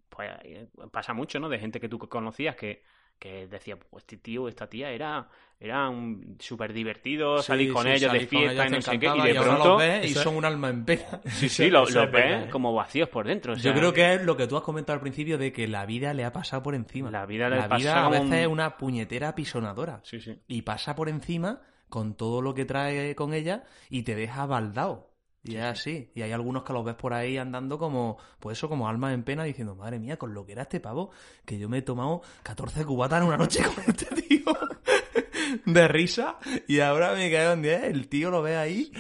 pues 0.09 0.31
eh, 0.43 0.67
pasa 0.91 1.13
mucho, 1.13 1.39
¿no? 1.41 1.49
De 1.49 1.59
gente 1.59 1.81
que 1.81 1.89
tú 1.89 1.99
conocías 1.99 2.57
que, 2.57 2.83
que 3.19 3.47
decía, 3.49 3.77
pues 3.77 4.03
este 4.05 4.17
tío, 4.19 4.47
esta 4.49 4.69
tía 4.69 4.91
era, 4.91 5.29
era 5.59 5.89
un 5.89 6.37
súper 6.39 6.73
divertido, 6.73 7.39
Sí, 7.39 7.47
salir 7.49 7.73
con 7.73 7.85
sí, 7.85 7.91
ellos 7.91 8.13
de 8.13 8.27
fiesta 8.27 8.53
ellos 8.53 8.67
y 8.67 8.71
no 8.77 8.83
sé 8.83 8.99
qué, 8.99 9.07
y 9.07 9.21
de 9.33 9.39
ahora 9.39 9.43
pronto... 9.51 9.69
los 9.71 9.79
ves 9.79 10.05
y 10.05 10.13
es- 10.13 10.19
son 10.19 10.37
un 10.37 10.45
alma 10.45 10.69
en 10.71 10.85
pena. 10.85 11.21
Sí, 11.27 11.49
sí, 11.49 11.69
lo, 11.71 11.83
Eso 11.83 12.05
lo 12.05 12.11
ves 12.13 12.47
¿eh? 12.47 12.51
como 12.51 12.73
vacíos 12.75 13.09
por 13.09 13.27
dentro. 13.27 13.55
o 13.55 13.57
Yo 13.57 13.75
creo 13.75 13.93
que 13.93 14.15
es 14.15 14.23
lo 14.25 14.37
que 14.37 14.47
tú 14.47 14.57
has 14.57 14.63
comentado 14.63 14.95
al 14.95 15.01
principio 15.01 15.37
de 15.39 15.53
que 15.53 15.67
la 15.67 15.85
vida 15.87 16.15
le 16.15 16.25
ha 16.25 16.33
pasado 16.33 16.63
por 16.63 16.75
encima. 16.75 17.11
La 17.11 17.27
vida 17.27 17.49
le 17.49 17.57
la 17.57 17.69
vida 17.69 18.07
a 18.07 18.09
veces 18.09 18.27
un- 18.27 18.35
es 18.35 18.47
una 18.47 18.77
puñetera 18.77 19.35
pisonadora. 19.35 20.01
Sí, 20.05 20.21
sí. 20.21 20.39
Y 20.47 20.63
pasa 20.63 20.95
por 20.95 21.09
encima 21.09 21.61
con 21.89 22.15
todo 22.15 22.43
lo 22.43 22.55
que 22.55 22.65
trae 22.67 23.15
con 23.17 23.35
ella 23.35 23.65
y 23.91 24.03
te 24.03 24.15
deja 24.15 24.47
baldado. 24.47 25.08
Y 25.45 25.57
es 25.57 25.63
así. 25.63 26.11
Y 26.15 26.23
hay 26.23 26.33
algunos 26.33 26.63
que 26.63 26.73
los 26.73 26.85
ves 26.85 26.95
por 26.95 27.15
ahí 27.15 27.39
andando 27.39 27.79
como, 27.79 28.19
pues 28.41 28.59
eso, 28.59 28.69
como 28.69 28.89
almas 28.89 29.15
en 29.15 29.23
pena 29.23 29.45
diciendo, 29.45 29.75
madre 29.75 29.99
mía, 29.99 30.17
con 30.17 30.35
lo 30.35 30.45
que 30.45 30.53
era 30.53 30.63
este 30.63 30.81
pavo, 30.81 31.11
que 31.45 31.59
yo 31.59 31.69
me 31.69 31.79
he 31.79 31.83
tomado 31.83 32.23
14 32.43 32.85
cubatas 32.85 33.23
en 33.23 33.29
una 33.29 33.37
noche 33.37 33.63
con 33.63 33.85
este 33.87 34.07
tío 34.23 34.45
de 35.65 35.89
risa 35.89 36.39
y 36.67 36.81
ahora 36.81 37.15
me 37.15 37.31
cae 37.31 37.53
en 37.53 37.63
10. 37.63 37.85
El 37.85 38.09
tío 38.09 38.31
lo 38.31 38.43
ve 38.43 38.57
ahí. 38.57 38.93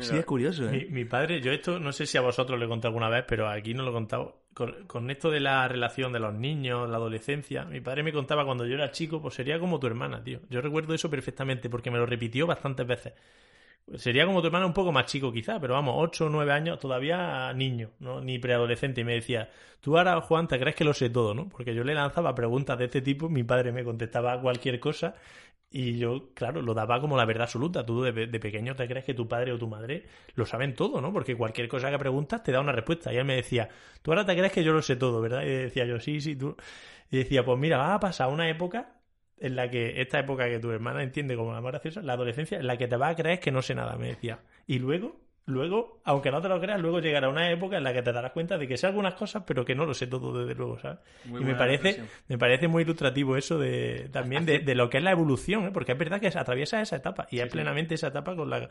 Sí, 0.00 0.16
es 0.16 0.24
curioso, 0.24 0.62
Mi, 0.64 0.78
¿eh? 0.78 0.86
mi 0.90 1.04
padre, 1.04 1.40
yo 1.40 1.52
esto 1.52 1.78
no 1.78 1.92
sé 1.92 2.06
si 2.06 2.18
a 2.18 2.22
vosotros 2.22 2.58
lo 2.58 2.64
he 2.64 2.68
contado 2.68 2.88
alguna 2.88 3.08
vez, 3.08 3.24
pero 3.28 3.48
aquí 3.48 3.74
no 3.74 3.82
lo 3.82 3.90
he 3.90 3.94
contado. 3.94 4.40
Con, 4.54 4.86
con 4.86 5.10
esto 5.10 5.32
de 5.32 5.40
la 5.40 5.66
relación 5.66 6.12
de 6.12 6.20
los 6.20 6.32
niños, 6.32 6.88
la 6.88 6.96
adolescencia, 6.96 7.64
mi 7.64 7.80
padre 7.80 8.04
me 8.04 8.12
contaba 8.12 8.44
cuando 8.44 8.64
yo 8.64 8.74
era 8.74 8.92
chico, 8.92 9.20
pues 9.20 9.34
sería 9.34 9.58
como 9.58 9.80
tu 9.80 9.88
hermana, 9.88 10.22
tío. 10.22 10.40
Yo 10.48 10.60
recuerdo 10.60 10.94
eso 10.94 11.10
perfectamente 11.10 11.68
porque 11.68 11.90
me 11.90 11.98
lo 11.98 12.06
repitió 12.06 12.46
bastantes 12.46 12.86
veces. 12.86 13.14
Sería 13.96 14.24
como 14.24 14.40
tu 14.40 14.46
hermana 14.46 14.66
un 14.66 14.72
poco 14.72 14.92
más 14.92 15.04
chico 15.06 15.30
quizá, 15.30 15.60
pero 15.60 15.74
vamos, 15.74 15.94
8 15.98 16.26
o 16.26 16.28
9 16.30 16.52
años, 16.52 16.78
todavía 16.80 17.52
niño, 17.52 17.90
¿no? 18.00 18.20
Ni 18.20 18.38
preadolescente. 18.38 19.02
Y 19.02 19.04
me 19.04 19.14
decía, 19.14 19.50
tú 19.80 19.98
ahora, 19.98 20.20
Juan, 20.22 20.48
te 20.48 20.58
crees 20.58 20.74
que 20.74 20.84
lo 20.84 20.94
sé 20.94 21.10
todo, 21.10 21.34
¿no? 21.34 21.48
Porque 21.50 21.74
yo 21.74 21.84
le 21.84 21.94
lanzaba 21.94 22.34
preguntas 22.34 22.78
de 22.78 22.86
este 22.86 23.02
tipo, 23.02 23.28
mi 23.28 23.44
padre 23.44 23.72
me 23.72 23.84
contestaba 23.84 24.40
cualquier 24.40 24.80
cosa 24.80 25.14
y 25.70 25.98
yo, 25.98 26.30
claro, 26.34 26.62
lo 26.62 26.72
daba 26.72 26.98
como 27.00 27.16
la 27.16 27.26
verdad 27.26 27.42
absoluta. 27.44 27.84
Tú 27.84 28.02
de, 28.02 28.12
de 28.12 28.40
pequeño 28.40 28.74
te 28.74 28.88
crees 28.88 29.04
que 29.04 29.12
tu 29.14 29.28
padre 29.28 29.52
o 29.52 29.58
tu 29.58 29.68
madre 29.68 30.06
lo 30.34 30.46
saben 30.46 30.74
todo, 30.74 31.00
¿no? 31.00 31.12
Porque 31.12 31.36
cualquier 31.36 31.68
cosa 31.68 31.90
que 31.90 31.98
preguntas 31.98 32.42
te 32.42 32.52
da 32.52 32.60
una 32.60 32.72
respuesta. 32.72 33.12
Y 33.12 33.18
él 33.18 33.24
me 33.26 33.36
decía, 33.36 33.68
tú 34.00 34.12
ahora 34.12 34.24
te 34.24 34.34
crees 34.34 34.52
que 34.52 34.64
yo 34.64 34.72
lo 34.72 34.80
sé 34.82 34.96
todo, 34.96 35.20
¿verdad? 35.20 35.42
Y 35.42 35.48
decía 35.50 35.84
yo, 35.84 36.00
sí, 36.00 36.20
sí, 36.22 36.36
tú. 36.36 36.56
Y 37.10 37.18
decía, 37.18 37.44
pues 37.44 37.58
mira, 37.58 37.76
va 37.78 37.94
a 37.94 38.00
pasar 38.00 38.28
una 38.30 38.48
época 38.48 38.94
en 39.40 39.56
la 39.56 39.70
que, 39.70 40.00
esta 40.00 40.18
época 40.20 40.48
que 40.48 40.58
tu 40.58 40.70
hermana 40.70 41.02
entiende 41.02 41.36
como 41.36 41.52
la 41.52 41.60
más 41.60 41.72
graciosa, 41.72 42.02
la 42.02 42.14
adolescencia, 42.14 42.58
en 42.58 42.66
la 42.66 42.76
que 42.76 42.88
te 42.88 42.96
vas 42.96 43.12
a 43.12 43.16
creer 43.16 43.40
que 43.40 43.50
no 43.52 43.62
sé 43.62 43.74
nada, 43.74 43.96
me 43.96 44.08
decía. 44.08 44.40
Y 44.66 44.78
luego, 44.78 45.16
luego, 45.46 46.00
aunque 46.04 46.30
no 46.30 46.40
te 46.40 46.48
lo 46.48 46.60
creas, 46.60 46.80
luego 46.80 47.00
llegará 47.00 47.28
una 47.28 47.50
época 47.50 47.76
en 47.76 47.84
la 47.84 47.92
que 47.92 48.02
te 48.02 48.12
darás 48.12 48.32
cuenta 48.32 48.56
de 48.58 48.66
que 48.68 48.76
sé 48.76 48.86
algunas 48.86 49.14
cosas, 49.14 49.42
pero 49.46 49.64
que 49.64 49.74
no 49.74 49.84
lo 49.86 49.94
sé 49.94 50.06
todo 50.06 50.38
desde 50.38 50.54
luego, 50.54 50.78
¿sabes? 50.78 50.98
Muy 51.24 51.40
y 51.40 51.44
me 51.44 51.54
parece, 51.56 52.00
me 52.28 52.38
parece 52.38 52.68
muy 52.68 52.82
ilustrativo 52.82 53.36
eso 53.36 53.58
de 53.58 54.08
también 54.12 54.46
de, 54.46 54.60
de 54.60 54.74
lo 54.74 54.88
que 54.88 54.98
es 54.98 55.04
la 55.04 55.10
evolución, 55.12 55.66
¿eh? 55.66 55.70
porque 55.72 55.92
es 55.92 55.98
verdad 55.98 56.20
que 56.20 56.28
atraviesa 56.28 56.80
esa 56.80 56.96
etapa 56.96 57.26
y 57.30 57.40
es 57.40 57.48
plenamente 57.50 57.94
esa 57.94 58.08
etapa 58.08 58.34
con 58.36 58.48
la 58.50 58.68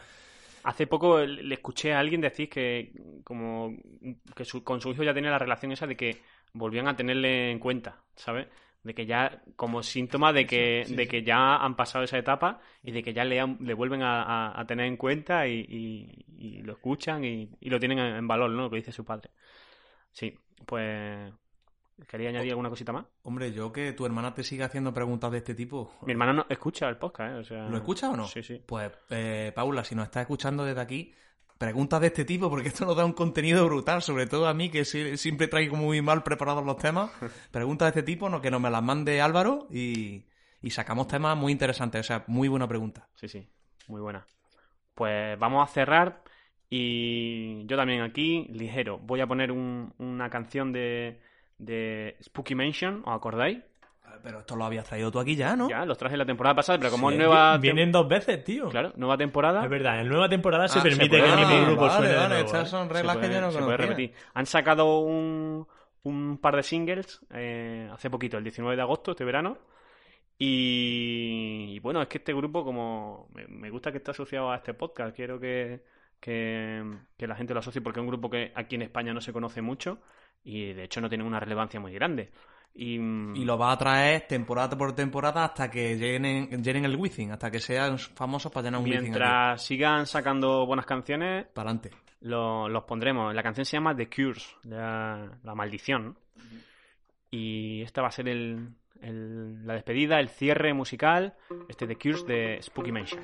Hace 0.64 0.88
poco 0.88 1.19
le 1.19 1.53
escuché 1.56 1.94
a 1.94 1.99
alguien 1.99 2.22
decir 2.22 2.49
que 2.49 2.94
como 3.26 3.76
que 4.34 4.45
su- 4.45 4.64
con 4.64 4.80
su 4.80 4.91
hijo 4.91 5.03
ya 5.03 5.14
tenía 5.14 5.30
la 5.31 5.40
relación 5.40 5.73
esa 5.73 5.88
de 5.88 5.98
que 5.98 6.22
volvían 6.53 6.88
a 6.88 6.95
tenerle 6.95 7.52
en 7.52 7.60
cuenta, 7.60 7.98
¿sabes? 8.15 8.48
De 8.84 8.93
que 8.93 9.05
ya, 9.05 9.41
como 9.55 9.81
síntoma 9.81 10.34
de 10.34 10.45
que, 10.45 10.85
de 10.89 11.07
que 11.07 11.23
ya 11.23 11.55
han 11.55 11.76
pasado 11.77 12.03
esa 12.03 12.18
etapa 12.18 12.60
y 12.84 12.91
de 12.91 13.01
que 13.01 13.14
ya 13.14 13.23
le, 13.23 13.41
le 13.61 13.73
vuelven 13.73 14.01
a, 14.01 14.23
a- 14.23 14.60
a 14.60 14.65
tener 14.68 14.85
en 14.88 14.97
cuenta 14.97 15.47
y, 15.47 15.65
y- 15.69 16.26
y 16.38 16.61
lo 16.64 16.73
escuchan 16.73 17.23
y, 17.23 17.49
y 17.61 17.69
lo 17.69 17.80
tienen 17.80 17.99
en, 17.99 18.27
valor, 18.27 18.49
¿no? 18.51 18.64
Lo 18.64 18.69
que 18.69 18.76
dice 18.77 18.91
su 18.91 19.05
padre. 19.05 19.30
Sí, 20.11 20.38
pues 20.65 21.31
¿Quería 22.07 22.30
añadir 22.30 22.51
alguna 22.51 22.69
cosita 22.69 22.91
más? 22.91 23.05
Hombre, 23.22 23.53
yo 23.53 23.72
que 23.72 23.93
tu 23.93 24.05
hermana 24.05 24.34
te 24.34 24.43
siga 24.43 24.65
haciendo 24.65 24.93
preguntas 24.93 25.31
de 25.31 25.38
este 25.38 25.53
tipo. 25.55 25.93
Mi 26.05 26.11
hermana 26.11 26.34
no 26.34 26.45
escucha 26.49 26.89
el 26.89 26.97
podcast, 26.97 27.35
¿eh? 27.35 27.38
O 27.38 27.43
sea, 27.43 27.69
¿Lo 27.69 27.77
escuchas 27.77 28.10
o 28.11 28.18
no? 28.18 28.26
Sí, 28.27 28.43
sí. 28.43 28.61
Pues, 28.65 28.91
eh, 29.11 29.51
Paula, 29.55 29.84
si 29.84 29.95
nos 29.95 30.05
estás 30.05 30.22
escuchando 30.22 30.65
desde 30.65 30.81
aquí, 30.81 31.14
preguntas 31.64 32.02
de 32.02 32.07
este 32.07 32.26
tipo, 32.26 32.49
porque 32.49 32.68
esto 32.68 32.85
nos 32.85 32.95
da 32.98 33.06
un 33.06 33.14
contenido 33.14 33.65
brutal, 33.65 34.02
sobre 34.02 34.27
todo 34.27 34.48
a 34.48 34.53
mí, 34.53 34.69
que 34.69 34.84
si- 34.85 35.15
siempre 35.18 35.48
traigo 35.48 35.76
muy 35.77 36.02
mal 36.02 36.22
preparados 36.23 36.65
los 36.65 36.77
temas. 36.77 37.10
Preguntas 37.52 37.85
de 37.94 37.99
este 38.02 38.03
tipo, 38.11 38.30
no, 38.30 38.41
que 38.41 38.52
nos 38.52 38.60
me 38.61 38.69
las 38.69 38.84
mande 38.84 39.22
Álvaro 39.22 39.68
y, 39.72 40.26
y 40.61 40.69
sacamos 40.72 41.07
temas 41.07 41.38
muy 41.38 41.52
interesantes. 41.53 42.02
O 42.02 42.03
sea, 42.03 42.23
muy 42.27 42.48
buena 42.49 42.68
pregunta. 42.68 43.07
Sí, 43.15 43.27
sí, 43.30 43.48
muy 43.88 44.02
buena. 44.02 44.26
Pues 44.94 45.40
vamos 45.40 45.64
a 45.64 45.72
cerrar 45.73 46.22
y 46.69 47.65
yo 47.68 47.77
también 47.77 48.02
aquí, 48.02 48.45
ligero, 48.49 48.98
voy 48.99 49.22
a 49.22 49.27
poner 49.27 49.52
un- 49.52 49.94
una 49.99 50.30
canción 50.30 50.73
de, 50.73 51.22
de 51.57 52.18
Spooky 52.22 52.56
Mansion, 52.56 53.03
¿os 53.06 53.15
acordáis? 53.15 53.60
Pero 54.22 54.40
esto 54.40 54.56
lo 54.56 54.65
habías 54.65 54.85
traído 54.85 55.11
tú 55.11 55.19
aquí 55.19 55.35
ya, 55.35 55.56
¿no? 55.56 55.69
Ya, 55.69 55.85
los 55.85 55.98
traje 55.98 56.15
la 56.18 56.26
temporada 56.26 56.56
pasada, 56.56 56.77
pero 56.77 56.91
como 56.91 57.10
Sí, 57.10 57.15
es 57.15 57.19
nueva... 57.19 57.57
Vienen 57.57 57.91
dos 57.91 58.07
veces, 58.07 58.44
tío. 58.44 58.69
Claro, 58.69 58.94
nueva 58.95 59.18
temporada... 59.18 59.64
Es 59.64 59.69
verdad, 59.69 59.99
en 60.02 60.07
nueva 60.10 60.30
temporada 60.30 60.68
se 60.68 60.80
Ah, 60.80 60.84
permite 60.84 61.03
se 61.06 61.10
que 61.10 61.15
el 61.18 61.34
puede- 61.34 61.38
mismo 61.45 61.56
ah, 61.56 61.65
grupo 61.65 61.81
vale, 61.81 61.94
suene 61.98 62.10
de 62.10 62.15
vale, 62.15 62.30
nuevo, 62.30 62.45
estas 62.45 62.68
¿eh? 62.68 62.69
son 62.72 62.90
reglas 62.90 63.15
puede, 63.18 63.27
que 63.30 63.34
yo 63.35 63.41
no 63.41 63.52
se 63.52 63.60
puede 63.60 63.77
repetir. 63.77 64.14
Han 64.34 64.45
sacado 64.45 64.99
un, 64.99 65.68
un 66.03 66.38
par 66.38 66.56
de 66.56 66.64
singles 66.64 67.26
eh, 67.34 67.90
hace 67.91 68.10
poquito, 68.10 68.38
el 68.38 68.44
19 68.44 68.76
de 68.76 68.81
agosto, 68.81 69.11
este 69.11 69.23
verano. 69.26 69.57
Y, 70.38 71.73
y 71.76 71.80
bueno, 71.80 72.02
es 72.02 72.07
que 72.07 72.18
este 72.18 72.34
grupo, 72.34 72.64
como 72.64 73.30
me, 73.34 73.48
me 73.48 73.69
gusta 73.69 73.91
que 73.91 73.98
esté 73.99 74.11
asociado 74.11 74.52
a 74.52 74.57
este 74.57 74.73
podcast, 74.73 75.15
quiero 75.15 75.40
que, 75.40 75.84
que, 76.19 76.84
que 77.18 77.27
la 77.27 77.35
gente 77.35 77.53
lo 77.53 77.60
asocie 77.60 77.81
porque 77.81 77.99
es 77.99 78.02
un 78.02 78.07
grupo 78.10 78.30
que 78.30 78.52
aquí 78.56 78.76
en 78.76 78.81
España 78.81 79.14
no 79.14 79.22
se 79.22 79.31
conoce 79.34 79.61
mucho 79.61 79.99
y 80.44 80.73
de 80.73 80.84
hecho 80.84 81.02
no 81.02 81.10
tiene 81.10 81.23
una 81.23 81.40
relevancia 81.40 81.80
muy 81.80 81.94
grande. 81.94 82.31
Y, 82.76 82.95
Y 82.95 83.45
lo 83.45 83.58
va 83.58 83.72
a 83.72 83.78
traer 83.78 84.22
temporada 84.28 84.76
por 84.78 84.94
temporada 84.95 85.44
hasta 85.45 85.70
que 85.70 85.95
llenen, 85.95 86.50
llenen 86.64 86.86
el 86.86 86.95
Wizzing, 86.95 87.32
hasta 87.32 87.52
que 87.52 87.60
sean 87.60 88.00
famosos 88.00 88.52
para 88.52 88.66
llenar 88.66 88.80
un 88.82 88.86
Wizzing. 88.88 89.02
mientras 89.04 89.62
sigan 89.64 90.08
sacando 90.08 90.66
buenas 90.66 90.86
canciones, 90.88 91.45
Para 91.54 91.70
adelante. 91.70 91.91
lo- 92.22 92.68
los 92.70 92.84
pondremos. 92.86 93.34
La 93.36 93.44
canción 93.44 93.66
se 93.66 93.78
llama 93.78 93.95
The 93.95 94.10
Cures, 94.10 94.56
la, 94.64 95.38
la 95.44 95.54
maldición. 95.56 96.18
Y 97.30 97.82
esta 97.84 98.02
va 98.02 98.08
a 98.08 98.12
ser 98.12 98.28
el, 98.30 98.70
el- 99.02 99.68
la 99.68 99.74
despedida, 99.76 100.20
el 100.20 100.30
cierre 100.30 100.74
musical, 100.74 101.36
este 101.70 101.86
The 101.86 101.95
Cures 101.95 102.26
de 102.26 102.60
Spooky 102.62 102.91
Mansion. 102.91 103.22